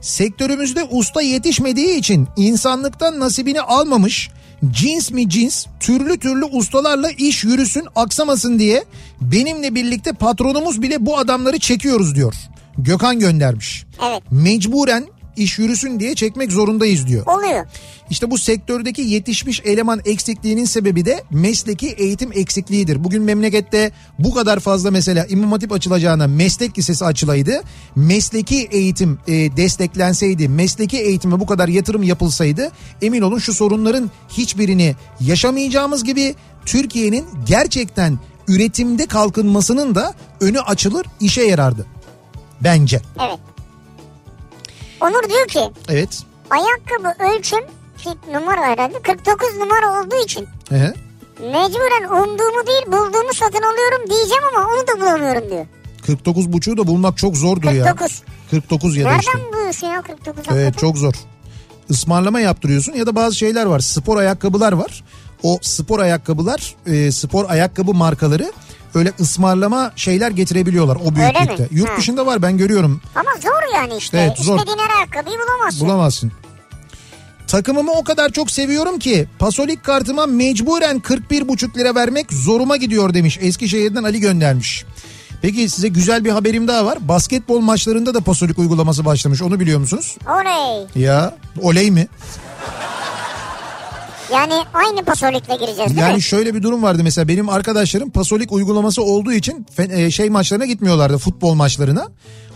Sektörümüzde 0.00 0.84
usta 0.90 1.22
yetişmediği 1.22 1.98
için 1.98 2.28
insanlıktan 2.36 3.20
nasibini 3.20 3.60
almamış 3.60 4.30
cins 4.70 5.10
mi 5.10 5.28
cins 5.28 5.66
türlü 5.80 6.18
türlü 6.18 6.44
ustalarla 6.44 7.10
iş 7.10 7.44
yürüsün 7.44 7.84
aksamasın 7.96 8.58
diye 8.58 8.84
benimle 9.20 9.74
birlikte 9.74 10.12
patronumuz 10.12 10.82
bile 10.82 11.06
bu 11.06 11.18
adamları 11.18 11.58
çekiyoruz 11.58 12.14
diyor. 12.14 12.34
Gökhan 12.78 13.18
göndermiş. 13.18 13.84
Evet 14.08 14.22
Mecburen 14.30 15.06
iş 15.36 15.58
yürüsün 15.58 16.00
diye 16.00 16.14
çekmek 16.14 16.52
zorundayız 16.52 17.06
diyor. 17.06 17.26
oluyor. 17.26 17.66
İşte 18.10 18.30
bu 18.30 18.38
sektördeki 18.38 19.02
yetişmiş 19.02 19.60
eleman 19.64 20.00
eksikliğinin 20.04 20.64
sebebi 20.64 21.04
de 21.04 21.24
mesleki 21.30 21.88
eğitim 21.88 22.30
eksikliğidir. 22.32 23.04
Bugün 23.04 23.22
memlekette 23.22 23.92
bu 24.18 24.34
kadar 24.34 24.60
fazla 24.60 24.90
mesela 24.90 25.26
İmam 25.28 25.52
Hatip 25.52 25.72
açılacağına 25.72 26.26
meslek 26.26 26.78
lisesi 26.78 27.04
açılaydı. 27.04 27.62
Mesleki 27.96 28.68
eğitim 28.70 29.18
e, 29.28 29.32
desteklenseydi, 29.56 30.48
mesleki 30.48 30.98
eğitime 30.98 31.40
bu 31.40 31.46
kadar 31.46 31.68
yatırım 31.68 32.02
yapılsaydı 32.02 32.72
emin 33.02 33.22
olun 33.22 33.38
şu 33.38 33.54
sorunların 33.54 34.10
hiçbirini 34.28 34.96
yaşamayacağımız 35.20 36.04
gibi 36.04 36.34
Türkiye'nin 36.66 37.24
gerçekten 37.46 38.18
üretimde 38.48 39.06
kalkınmasının 39.06 39.94
da 39.94 40.14
önü 40.40 40.60
açılır, 40.60 41.06
işe 41.20 41.42
yarardı. 41.42 41.86
Bence. 42.60 43.00
Evet. 43.20 43.51
Onur 45.02 45.28
diyor 45.28 45.46
ki 45.48 45.60
Evet. 45.88 46.22
ayakkabı 46.50 47.24
ölçüm 47.32 47.64
numara 48.32 48.60
herhalde 48.62 49.02
49 49.02 49.56
numara 49.58 50.00
olduğu 50.02 50.24
için 50.24 50.48
Ehe. 50.70 50.94
mecburen 51.40 52.04
umduğumu 52.04 52.66
değil 52.66 52.86
bulduğumu 52.86 53.34
satın 53.34 53.62
alıyorum 53.62 54.10
diyeceğim 54.10 54.42
ama 54.56 54.68
onu 54.68 54.86
da 54.86 55.00
bulamıyorum 55.00 55.50
diyor. 55.50 55.66
49 56.06 56.52
buçuğu 56.52 56.76
da 56.76 56.86
bulmak 56.86 57.18
çok 57.18 57.36
zordur 57.36 57.70
ya. 57.70 57.84
49. 57.84 58.22
49 58.50 58.96
ya 58.96 59.04
da 59.10 59.16
işte. 59.18 59.30
Nereden 59.38 59.52
buluyorsun 59.52 59.86
ya 59.86 60.02
49 60.02 60.28
Evet 60.36 60.46
hakikaten? 60.48 60.72
çok 60.72 60.96
zor. 60.98 61.14
Ismarlama 61.88 62.40
yaptırıyorsun 62.40 62.92
ya 62.92 63.06
da 63.06 63.16
bazı 63.16 63.36
şeyler 63.36 63.66
var. 63.66 63.80
Spor 63.80 64.16
ayakkabılar 64.16 64.72
var. 64.72 65.04
O 65.42 65.58
spor 65.62 65.98
ayakkabılar, 66.00 66.74
e, 66.86 67.12
spor 67.12 67.50
ayakkabı 67.50 67.94
markaları 67.94 68.52
öyle 68.94 69.12
ısmarlama 69.20 69.92
şeyler 69.96 70.30
getirebiliyorlar 70.30 70.96
o 71.04 71.14
büyüklükte. 71.14 71.68
Yurt 71.70 71.90
Ha. 71.90 71.96
dışında 71.96 72.26
var 72.26 72.42
ben 72.42 72.58
görüyorum. 72.58 73.00
Ama 73.14 73.30
zor 73.42 73.74
yani 73.76 73.96
işte. 73.98 74.18
Evet, 74.18 74.38
zor. 74.38 74.58
İstediğin 74.58 74.78
her 74.78 74.96
ayakkabıyı 74.96 75.36
bulamazsın. 75.38 75.88
Bulamazsın. 75.88 76.32
Takımımı 77.46 77.92
o 77.92 78.04
kadar 78.04 78.30
çok 78.30 78.50
seviyorum 78.50 78.98
ki 78.98 79.26
pasolik 79.38 79.84
kartıma 79.84 80.26
mecburen 80.26 80.98
41,5 81.00 81.78
lira 81.78 81.94
vermek 81.94 82.32
zoruma 82.32 82.76
gidiyor 82.76 83.14
demiş. 83.14 83.38
Eskişehir'den 83.42 84.02
Ali 84.02 84.20
göndermiş. 84.20 84.84
Peki 85.42 85.68
size 85.68 85.88
güzel 85.88 86.24
bir 86.24 86.30
haberim 86.30 86.68
daha 86.68 86.86
var. 86.86 86.98
Basketbol 87.08 87.60
maçlarında 87.60 88.14
da 88.14 88.20
pasolik 88.20 88.58
uygulaması 88.58 89.04
başlamış. 89.04 89.42
Onu 89.42 89.60
biliyor 89.60 89.80
musunuz? 89.80 90.16
Oley. 90.28 90.86
Ya 91.04 91.34
oley 91.62 91.90
mi? 91.90 92.08
Yani 94.32 94.54
aynı 94.74 95.04
pasolikle 95.04 95.54
gireceğiz 95.56 95.90
değil 95.90 96.00
Yani 96.00 96.14
mi? 96.14 96.22
şöyle 96.22 96.54
bir 96.54 96.62
durum 96.62 96.82
vardı 96.82 97.00
mesela 97.04 97.28
benim 97.28 97.48
arkadaşlarım 97.48 98.10
pasolik 98.10 98.52
uygulaması 98.52 99.02
olduğu 99.02 99.32
için 99.32 99.66
e, 99.78 100.10
şey 100.10 100.30
maçlarına 100.30 100.66
gitmiyorlardı 100.66 101.18
futbol 101.18 101.54
maçlarına. 101.54 102.08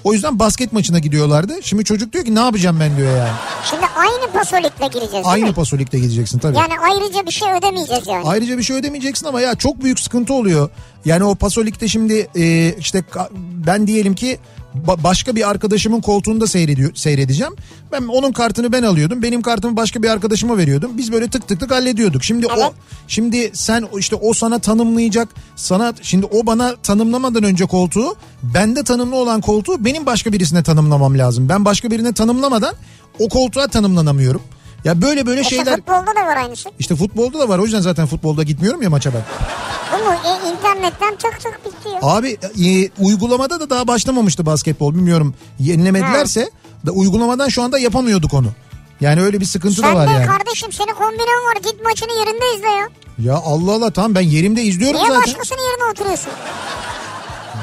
O 0.05 0.13
yüzden 0.13 0.39
basket 0.39 0.73
maçına 0.73 0.99
gidiyorlardı. 0.99 1.53
Şimdi 1.63 1.85
çocuk 1.85 2.13
diyor 2.13 2.25
ki 2.25 2.35
ne 2.35 2.41
yapacağım 2.41 2.81
ben 2.81 2.97
diyor 2.97 3.17
yani. 3.17 3.31
Şimdi 3.71 3.83
aynı 3.97 4.33
pasolikle 4.33 4.87
gireceğiz 4.87 5.13
değil 5.13 5.25
Aynı 5.25 5.47
mi? 5.47 5.53
pasolikte 5.55 5.99
gideceksin 5.99 6.39
tabii. 6.39 6.57
Yani 6.57 6.73
ayrıca 6.91 7.27
bir 7.27 7.31
şey 7.33 7.53
ödemeyeceğiz 7.59 8.07
yani. 8.07 8.23
Ayrıca 8.29 8.59
bir 8.59 8.63
şey 8.63 8.77
ödemeyeceksin 8.77 9.27
ama 9.27 9.41
ya 9.41 9.55
çok 9.55 9.83
büyük 9.83 10.01
sıkıntı 10.01 10.35
oluyor. 10.35 10.71
Yani 11.05 11.25
o 11.25 11.35
pasolikte 11.35 11.89
şimdi 11.89 12.29
e, 12.37 12.75
işte 12.79 13.05
ben 13.67 13.87
diyelim 13.87 14.15
ki 14.15 14.39
ba- 14.87 15.03
başka 15.05 15.37
bir 15.37 15.51
arkadaşımın 15.51 16.01
koltuğunda 16.01 16.47
seyrediyor, 16.47 16.95
seyredeceğim. 16.95 17.53
Ben 17.93 18.03
onun 18.03 18.33
kartını 18.33 18.73
ben 18.73 18.83
alıyordum. 18.83 19.23
Benim 19.23 19.43
kartımı 19.43 19.77
başka 19.77 20.03
bir 20.03 20.09
arkadaşıma 20.09 20.57
veriyordum. 20.57 20.91
Biz 20.99 21.13
böyle 21.13 21.29
tık 21.29 21.49
tık 21.49 21.61
tık 21.61 21.71
hallediyorduk. 21.71 22.25
Şimdi 22.25 22.47
o 22.47 22.51
Evet. 22.57 22.73
şimdi 23.09 23.51
sen 23.55 23.85
işte 23.99 24.17
o 24.17 24.33
sana 24.33 24.59
tanımlayacak. 24.59 25.29
Sana 25.57 25.95
şimdi 26.03 26.27
o 26.27 26.47
bana 26.47 26.77
tanımlamadan 26.77 27.43
önce 27.43 27.65
koltuğu 27.67 28.17
bende 28.55 28.85
tanımlı 28.85 29.17
olan 29.17 29.41
koltuğu 29.41 29.85
benim 29.85 30.07
başka 30.07 30.33
birisine 30.33 30.63
tanımlamam 30.63 31.19
lazım. 31.19 31.49
Ben 31.49 31.65
başka 31.65 31.91
birine 31.91 32.13
tanımlamadan 32.13 32.75
o 33.19 33.29
koltuğa 33.29 33.69
tanımlanamıyorum. 33.69 34.43
Ya 34.85 35.03
böyle 35.03 35.27
böyle 35.27 35.41
İşte 35.41 35.57
şeyler 35.57 35.77
futbolda 35.77 36.07
da 36.17 36.27
var 36.27 36.37
aynısı. 36.37 36.69
işte 36.79 36.97
futbolda 36.97 37.39
da 37.39 37.49
var. 37.49 37.59
O 37.59 37.65
yüzden 37.65 37.81
zaten 37.81 38.07
futbolda 38.07 38.43
gitmiyorum 38.43 38.83
ya 38.83 38.91
maça 38.91 39.11
ben. 39.15 39.23
Bu 39.93 40.05
mu? 40.05 40.15
E, 40.25 40.51
internetten 40.51 41.17
tık 41.17 41.41
tık 41.41 41.65
bitiyor. 41.65 41.97
Abi 42.03 42.37
e, 42.67 42.91
uygulamada 43.05 43.61
da 43.61 43.71
daha 43.71 43.89
başlamamıştı 43.89 44.47
basketbol. 44.47 44.95
Bilmiyorum 44.95 45.35
yenilemedilerse 45.61 46.51
da 46.87 46.91
uygulamadan 46.91 47.49
şu 47.49 47.63
anda 47.63 47.79
yapamıyorduk 47.79 48.35
onu. 48.35 48.49
Yani 49.01 49.23
öyle 49.23 49.41
bir 49.41 49.45
sıkıntı 49.47 49.83
da 49.83 49.87
Sen 49.87 49.95
var 49.95 50.09
de 50.09 50.13
yani. 50.13 50.27
kardeşim 50.27 50.73
senin 50.73 50.95
kombinen 50.95 51.45
var 51.49 51.57
git 51.65 51.85
maçını 51.85 52.13
yerinde 52.13 52.45
izle 52.57 52.69
ya. 52.69 52.89
Ya 53.19 53.35
Allah 53.45 53.73
Allah 53.73 53.91
tamam 53.91 54.15
ben 54.15 54.21
yerimde 54.21 54.63
izliyorum 54.63 54.97
Niye 55.01 55.09
zaten. 55.09 55.23
başkasının 55.23 55.59
yerine 55.61 55.85
oturuyorsun? 55.93 56.33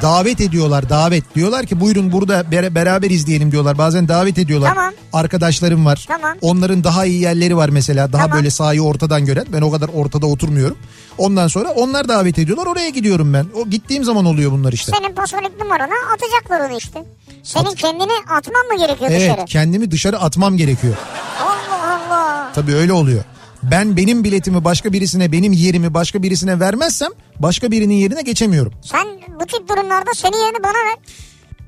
Davet 0.03 0.41
ediyorlar 0.41 0.89
davet. 0.89 1.35
Diyorlar 1.35 1.65
ki 1.65 1.79
buyurun 1.79 2.11
burada 2.11 2.41
ber- 2.41 2.75
beraber 2.75 3.09
izleyelim 3.09 3.51
diyorlar. 3.51 3.77
Bazen 3.77 4.07
davet 4.07 4.37
ediyorlar. 4.37 4.69
Tamam. 4.75 4.93
Arkadaşlarım 5.13 5.85
var. 5.85 6.05
Tamam. 6.07 6.37
Onların 6.41 6.83
daha 6.83 7.05
iyi 7.05 7.21
yerleri 7.21 7.57
var 7.57 7.69
mesela. 7.69 8.13
Daha 8.13 8.21
Tamam. 8.21 8.37
böyle 8.37 8.49
sahayı 8.49 8.81
ortadan 8.83 9.25
gören. 9.25 9.45
Ben 9.53 9.61
o 9.61 9.71
kadar 9.71 9.89
ortada 9.93 10.25
oturmuyorum. 10.25 10.77
Ondan 11.17 11.47
sonra 11.47 11.69
onlar 11.71 12.07
davet 12.07 12.39
ediyorlar. 12.39 12.65
Oraya 12.65 12.89
gidiyorum 12.89 13.33
ben. 13.33 13.45
O 13.55 13.65
gittiğim 13.69 14.03
zaman 14.03 14.25
oluyor 14.25 14.51
bunlar 14.51 14.73
işte. 14.73 14.91
Senin 14.97 15.15
pasolik 15.15 15.59
numarana 15.61 15.93
atacaklar 16.13 16.69
onu 16.69 16.77
işte. 16.77 17.03
Senin 17.43 17.75
kendini 17.75 18.11
atman 18.29 18.65
mı 18.67 18.77
gerekiyor 18.87 19.11
Evet 19.11 19.21
dışarı? 19.31 19.45
kendimi 19.45 19.91
dışarı 19.91 20.19
atmam 20.19 20.57
gerekiyor. 20.57 20.95
Allah 21.41 21.99
Allah. 22.09 22.51
Tabii 22.55 22.73
öyle 22.75 22.93
oluyor. 22.93 23.23
Ben 23.71 23.97
benim 23.97 24.23
biletimi 24.23 24.63
başka 24.63 24.93
birisine, 24.93 25.31
benim 25.31 25.53
yerimi 25.53 25.93
başka 25.93 26.23
birisine 26.23 26.59
vermezsem 26.59 27.09
başka 27.39 27.71
birinin 27.71 27.93
yerine 27.93 28.21
geçemiyorum. 28.21 28.73
Sen 28.81 29.07
bu 29.39 29.45
tip 29.45 29.69
durumlarda 29.69 30.11
senin 30.15 30.37
yerini 30.37 30.63
bana 30.63 30.73
ver. 30.73 30.95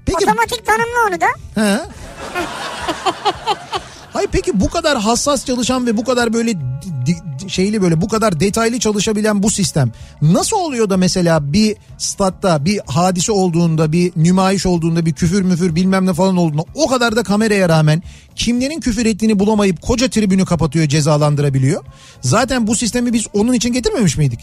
Peki 0.05 0.26
Otomatik 0.26 0.65
tanımla 0.65 1.07
onu 1.09 1.22
da. 1.22 1.27
He. 1.61 1.80
Hayır 4.15 4.29
peki 4.31 4.59
bu 4.59 4.69
kadar 4.69 4.97
hassas 4.99 5.45
çalışan 5.45 5.85
ve 5.87 5.97
bu 5.97 6.03
kadar 6.03 6.33
böyle 6.33 6.53
şeyli 7.47 7.81
böyle 7.81 8.01
bu 8.01 8.07
kadar 8.07 8.39
detaylı 8.39 8.79
çalışabilen 8.79 9.43
bu 9.43 9.49
sistem 9.51 9.91
nasıl 10.21 10.57
oluyor 10.57 10.89
da 10.89 10.97
mesela 10.97 11.53
bir 11.53 11.75
statta 11.97 12.65
bir 12.65 12.79
hadise 12.85 13.31
olduğunda 13.31 13.91
bir 13.91 14.11
nümayiş 14.15 14.65
olduğunda 14.65 15.05
bir 15.05 15.13
küfür 15.13 15.41
müfür 15.41 15.75
bilmem 15.75 16.05
ne 16.05 16.13
falan 16.13 16.37
olduğunda 16.37 16.63
o 16.75 16.87
kadar 16.87 17.15
da 17.15 17.23
kameraya 17.23 17.69
rağmen 17.69 18.03
kimlerin 18.35 18.79
küfür 18.79 19.05
ettiğini 19.05 19.39
bulamayıp 19.39 19.81
koca 19.81 20.09
tribünü 20.09 20.45
kapatıyor 20.45 20.87
cezalandırabiliyor. 20.87 21.83
Zaten 22.21 22.67
bu 22.67 22.75
sistemi 22.75 23.13
biz 23.13 23.27
onun 23.33 23.53
için 23.53 23.73
getirmemiş 23.73 24.17
miydik? 24.17 24.39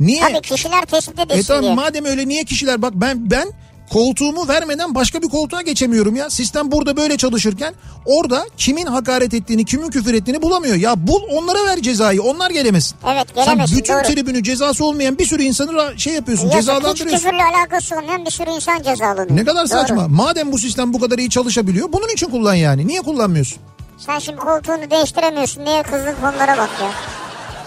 Niye? 0.00 0.20
Tabii 0.20 0.40
kişiler 0.40 0.84
tespit 0.84 1.18
E 1.18 1.22
edilsin 1.22 1.46
tamam 1.46 1.62
diye. 1.62 1.74
madem 1.74 2.04
öyle 2.04 2.28
niye 2.28 2.44
kişiler 2.44 2.82
bak 2.82 2.92
ben 2.94 3.30
ben 3.30 3.48
koltuğumu 3.90 4.48
vermeden 4.48 4.94
başka 4.94 5.22
bir 5.22 5.28
koltuğa 5.28 5.62
geçemiyorum 5.62 6.16
ya. 6.16 6.30
Sistem 6.30 6.72
burada 6.72 6.96
böyle 6.96 7.16
çalışırken 7.16 7.74
orada 8.04 8.46
kimin 8.56 8.86
hakaret 8.86 9.34
ettiğini, 9.34 9.64
kimin 9.64 9.90
küfür 9.90 10.14
ettiğini 10.14 10.42
bulamıyor. 10.42 10.76
Ya 10.76 11.06
bul 11.06 11.22
onlara 11.32 11.66
ver 11.66 11.82
cezayı. 11.82 12.22
Onlar 12.22 12.50
gelemesin. 12.50 12.96
Evet 13.12 13.26
Sen 13.34 13.44
gelemesin 13.44 13.78
bütün 13.78 13.94
doğru. 13.94 14.02
tribünü 14.02 14.42
cezası 14.42 14.84
olmayan 14.84 15.18
bir 15.18 15.26
sürü 15.26 15.42
insanı 15.42 15.98
şey 15.98 16.14
yapıyorsun, 16.14 16.44
Yazık 16.44 16.58
hiç 16.60 16.66
cezalandırıyorsun. 16.66 17.16
küfürle 17.16 17.42
alakası 17.44 17.96
olmayan 17.96 18.24
bir 18.24 18.30
sürü 18.30 18.50
insan 18.50 18.82
cezalanıyor. 18.82 19.36
Ne 19.36 19.44
kadar 19.44 19.60
Doğru. 19.70 19.78
saçma. 19.78 20.08
Madem 20.08 20.52
bu 20.52 20.58
sistem 20.58 20.92
bu 20.92 21.00
kadar 21.00 21.18
iyi 21.18 21.30
çalışabiliyor, 21.30 21.92
bunun 21.92 22.08
için 22.08 22.26
kullan 22.30 22.54
yani. 22.54 22.86
Niye 22.86 23.00
kullanmıyorsun? 23.00 23.58
Sen 23.98 24.18
şimdi 24.18 24.38
koltuğunu 24.38 24.90
değiştiremiyorsun. 24.90 25.64
Niye 25.64 25.82
kızdın 25.82 26.14
konulara 26.20 26.58
bak 26.58 26.70
ya. 26.82 26.90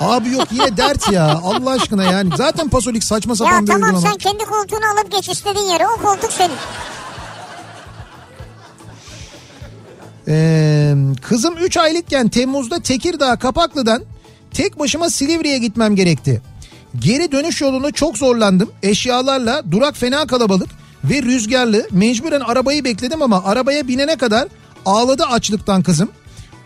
Abi 0.01 0.29
yok 0.29 0.47
yine 0.51 0.77
dert 0.77 1.11
ya. 1.11 1.39
Allah 1.43 1.69
aşkına 1.71 2.03
yani. 2.03 2.29
Zaten 2.37 2.69
Pasolik 2.69 3.03
saçma 3.03 3.35
sapan 3.35 3.51
Ya 3.53 3.61
bir 3.61 3.67
tamam 3.67 3.83
uygulama. 3.83 4.07
sen 4.09 4.17
kendi 4.17 4.43
koltuğunu 4.45 4.85
alıp 4.93 5.11
geç 5.11 5.29
istediğin 5.29 5.65
yere. 5.65 5.87
O 5.87 6.01
koltuk 6.01 6.31
senin. 6.31 6.55
Ee, 10.27 10.95
kızım 11.21 11.57
3 11.57 11.77
aylıkken 11.77 12.27
Temmuz'da 12.29 12.79
Tekirdağ 12.79 13.35
Kapaklı'dan 13.39 14.03
tek 14.53 14.79
başıma 14.79 15.09
Silivri'ye 15.09 15.57
gitmem 15.57 15.95
gerekti. 15.95 16.41
Geri 16.99 17.31
dönüş 17.31 17.61
yolunu 17.61 17.91
çok 17.93 18.17
zorlandım. 18.17 18.71
Eşyalarla 18.83 19.63
durak 19.71 19.97
fena 19.97 20.27
kalabalık 20.27 20.69
ve 21.03 21.21
rüzgarlı. 21.21 21.87
Mecburen 21.91 22.39
arabayı 22.41 22.83
bekledim 22.83 23.21
ama 23.21 23.43
arabaya 23.45 23.87
binene 23.87 24.15
kadar 24.15 24.47
ağladı 24.85 25.23
açlıktan 25.23 25.83
kızım. 25.83 26.09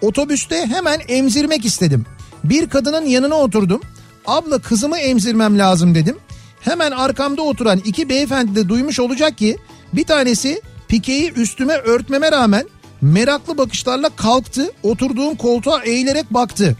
Otobüste 0.01 0.65
hemen 0.67 0.99
emzirmek 1.07 1.65
istedim. 1.65 2.05
Bir 2.49 2.69
kadının 2.69 3.05
yanına 3.05 3.35
oturdum. 3.35 3.81
Abla 4.25 4.59
kızımı 4.59 4.97
emzirmem 4.97 5.59
lazım 5.59 5.95
dedim. 5.95 6.17
Hemen 6.59 6.91
arkamda 6.91 7.41
oturan 7.41 7.81
iki 7.85 8.09
beyefendi 8.09 8.55
de 8.55 8.69
duymuş 8.69 8.99
olacak 8.99 9.37
ki 9.37 9.57
bir 9.93 10.03
tanesi 10.03 10.61
pikeyi 10.87 11.33
üstüme 11.33 11.73
örtmeme 11.73 12.31
rağmen 12.31 12.65
meraklı 13.01 13.57
bakışlarla 13.57 14.09
kalktı. 14.09 14.71
Oturduğum 14.83 15.35
koltuğa 15.35 15.83
eğilerek 15.83 16.33
baktı. 16.33 16.75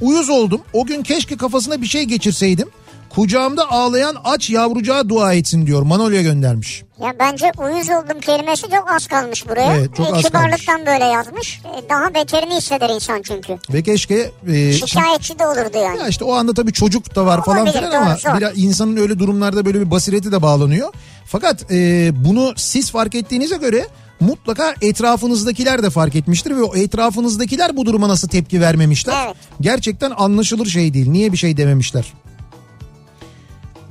Uyuz 0.00 0.30
oldum. 0.30 0.60
O 0.72 0.86
gün 0.86 1.02
keşke 1.02 1.36
kafasına 1.36 1.82
bir 1.82 1.86
şey 1.86 2.04
geçirseydim. 2.04 2.68
Kucağımda 3.14 3.70
ağlayan 3.70 4.16
aç 4.24 4.50
yavrucağa 4.50 5.08
dua 5.08 5.32
etsin 5.34 5.66
diyor. 5.66 5.82
Manolya 5.82 6.22
göndermiş. 6.22 6.82
Ya 7.02 7.14
bence 7.18 7.52
uyuz 7.58 7.88
oldum 7.90 8.20
kelimesi 8.20 8.62
çok 8.62 8.90
az 8.90 9.06
kalmış 9.06 9.48
buraya. 9.48 9.76
Evet, 9.76 9.96
çok 9.96 10.06
E, 10.08 10.12
az 10.12 10.22
kibarlıktan 10.22 10.86
böyle 10.86 11.04
yazmış. 11.04 11.60
E, 11.64 11.88
daha 11.90 12.14
beterini 12.14 12.54
hisseder 12.56 12.90
insan 12.90 13.22
çünkü. 13.22 13.58
Ve 13.72 13.82
keşke... 13.82 14.30
E, 14.52 14.72
Şikayetçi 14.72 15.38
de 15.38 15.46
olurdu 15.46 15.78
yani. 15.78 15.98
Ya 15.98 16.08
işte 16.08 16.24
o 16.24 16.32
anda 16.34 16.54
tabii 16.54 16.72
çocuk 16.72 17.14
da 17.16 17.26
var 17.26 17.44
falan 17.44 17.58
Olabilir, 17.62 17.78
filan 17.78 18.02
ama 18.02 18.16
zor. 18.16 18.36
biraz 18.38 18.58
insanın 18.58 18.96
öyle 18.96 19.18
durumlarda 19.18 19.64
böyle 19.64 19.80
bir 19.80 19.90
basireti 19.90 20.32
de 20.32 20.42
bağlanıyor. 20.42 20.88
Fakat 21.26 21.72
e, 21.72 22.10
bunu 22.24 22.52
siz 22.56 22.90
fark 22.90 23.14
ettiğinize 23.14 23.56
göre 23.56 23.86
mutlaka 24.20 24.74
etrafınızdakiler 24.80 25.82
de 25.82 25.90
fark 25.90 26.14
etmiştir 26.16 26.50
ve 26.56 26.62
o 26.62 26.76
etrafınızdakiler 26.76 27.76
bu 27.76 27.86
duruma 27.86 28.08
nasıl 28.08 28.28
tepki 28.28 28.60
vermemişler. 28.60 29.26
Evet. 29.26 29.36
Gerçekten 29.60 30.10
anlaşılır 30.16 30.66
şey 30.66 30.94
değil. 30.94 31.10
Niye 31.10 31.32
bir 31.32 31.36
şey 31.36 31.56
dememişler? 31.56 32.12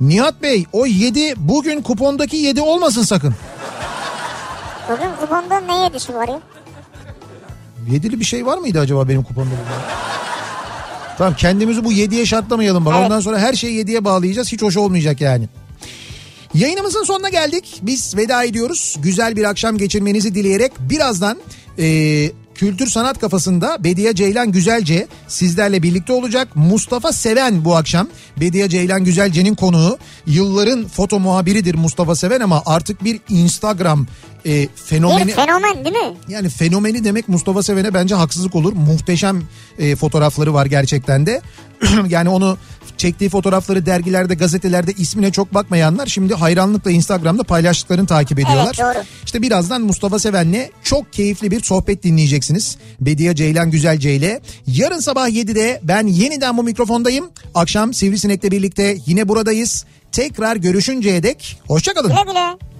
Nihat 0.02 0.42
Bey 0.42 0.66
o 0.72 0.86
7 0.86 1.34
bugün 1.36 1.82
kupondaki 1.82 2.36
7 2.36 2.60
olmasın 2.60 3.02
sakın. 3.02 3.34
Bugün 4.88 5.10
kuponda 5.20 5.60
ne 5.60 5.84
yedisi 5.84 6.14
var 6.14 6.28
ya? 6.28 6.40
Yedili 7.90 8.20
bir 8.20 8.24
şey 8.24 8.46
var 8.46 8.58
mıydı 8.58 8.80
acaba 8.80 9.08
benim 9.08 9.22
kuponda? 9.22 9.50
Tamam 11.18 11.34
kendimizi 11.36 11.84
bu 11.84 11.92
7'ye 11.92 12.26
şartlamayalım 12.26 12.84
bak. 12.84 12.94
Evet. 12.96 13.04
Ondan 13.06 13.20
sonra 13.20 13.38
her 13.38 13.54
şeyi 13.54 13.84
7'ye 13.84 14.04
bağlayacağız. 14.04 14.52
Hiç 14.52 14.62
hoş 14.62 14.76
olmayacak 14.76 15.20
yani. 15.20 15.48
Yayınımızın 16.54 17.04
sonuna 17.04 17.28
geldik. 17.28 17.80
Biz 17.82 18.16
veda 18.16 18.44
ediyoruz. 18.44 18.96
Güzel 19.02 19.36
bir 19.36 19.44
akşam 19.44 19.78
geçirmenizi 19.78 20.34
dileyerek 20.34 20.72
birazdan 20.80 21.38
e, 21.78 21.84
Kültür 22.62 22.86
Sanat 22.86 23.18
Kafası'nda 23.18 23.84
Bediye 23.84 24.14
Ceylan 24.14 24.52
Güzelce 24.52 25.06
sizlerle 25.28 25.82
birlikte 25.82 26.12
olacak. 26.12 26.48
Mustafa 26.54 27.12
Seven 27.12 27.64
bu 27.64 27.76
akşam. 27.76 28.08
Bediye 28.40 28.68
Ceylan 28.68 29.04
Güzelce'nin 29.04 29.54
konuğu. 29.54 29.98
Yılların 30.26 30.88
foto 30.88 31.20
muhabiridir 31.20 31.74
Mustafa 31.74 32.14
Seven 32.14 32.40
ama 32.40 32.62
artık 32.66 33.04
bir 33.04 33.20
Instagram 33.28 34.06
e, 34.46 34.68
fenomeni. 34.74 35.26
Bir 35.26 35.32
fenomen 35.32 35.84
değil 35.84 35.96
mi? 35.96 36.16
Yani 36.28 36.48
fenomeni 36.48 37.04
demek 37.04 37.28
Mustafa 37.28 37.62
Seven'e 37.62 37.94
bence 37.94 38.14
haksızlık 38.14 38.54
olur. 38.54 38.72
Muhteşem 38.72 39.42
e, 39.78 39.96
fotoğrafları 39.96 40.54
var 40.54 40.66
gerçekten 40.66 41.26
de. 41.26 41.42
yani 42.08 42.28
onu 42.28 42.58
çektiği 42.96 43.28
fotoğrafları 43.28 43.86
dergilerde, 43.86 44.34
gazetelerde 44.34 44.92
ismine 44.92 45.32
çok 45.32 45.54
bakmayanlar 45.54 46.06
şimdi 46.06 46.34
hayranlıkla 46.34 46.90
Instagram'da 46.90 47.42
paylaştıklarını 47.42 48.06
takip 48.06 48.38
ediyorlar. 48.38 48.76
Evet, 48.80 48.96
doğru. 48.96 49.04
İşte 49.24 49.42
birazdan 49.42 49.82
Mustafa 49.82 50.18
Seven'le 50.18 50.70
çok 50.84 51.12
keyifli 51.12 51.50
bir 51.50 51.62
sohbet 51.62 52.02
dinleyeceksiniz. 52.02 52.76
Bediye 53.00 53.34
Ceylan 53.34 53.70
Güzelce 53.70 54.14
ile. 54.14 54.40
Yarın 54.66 55.00
sabah 55.00 55.28
7'de 55.28 55.80
ben 55.82 56.06
yeniden 56.06 56.56
bu 56.56 56.62
mikrofondayım. 56.62 57.30
Akşam 57.54 57.94
Sivrisinek'le 57.94 58.50
birlikte 58.50 58.96
yine 59.06 59.28
buradayız. 59.28 59.84
Tekrar 60.12 60.56
görüşünceye 60.56 61.22
dek 61.22 61.60
hoşçakalın. 61.66 62.08
Güle 62.08 62.22
güle. 62.32 62.71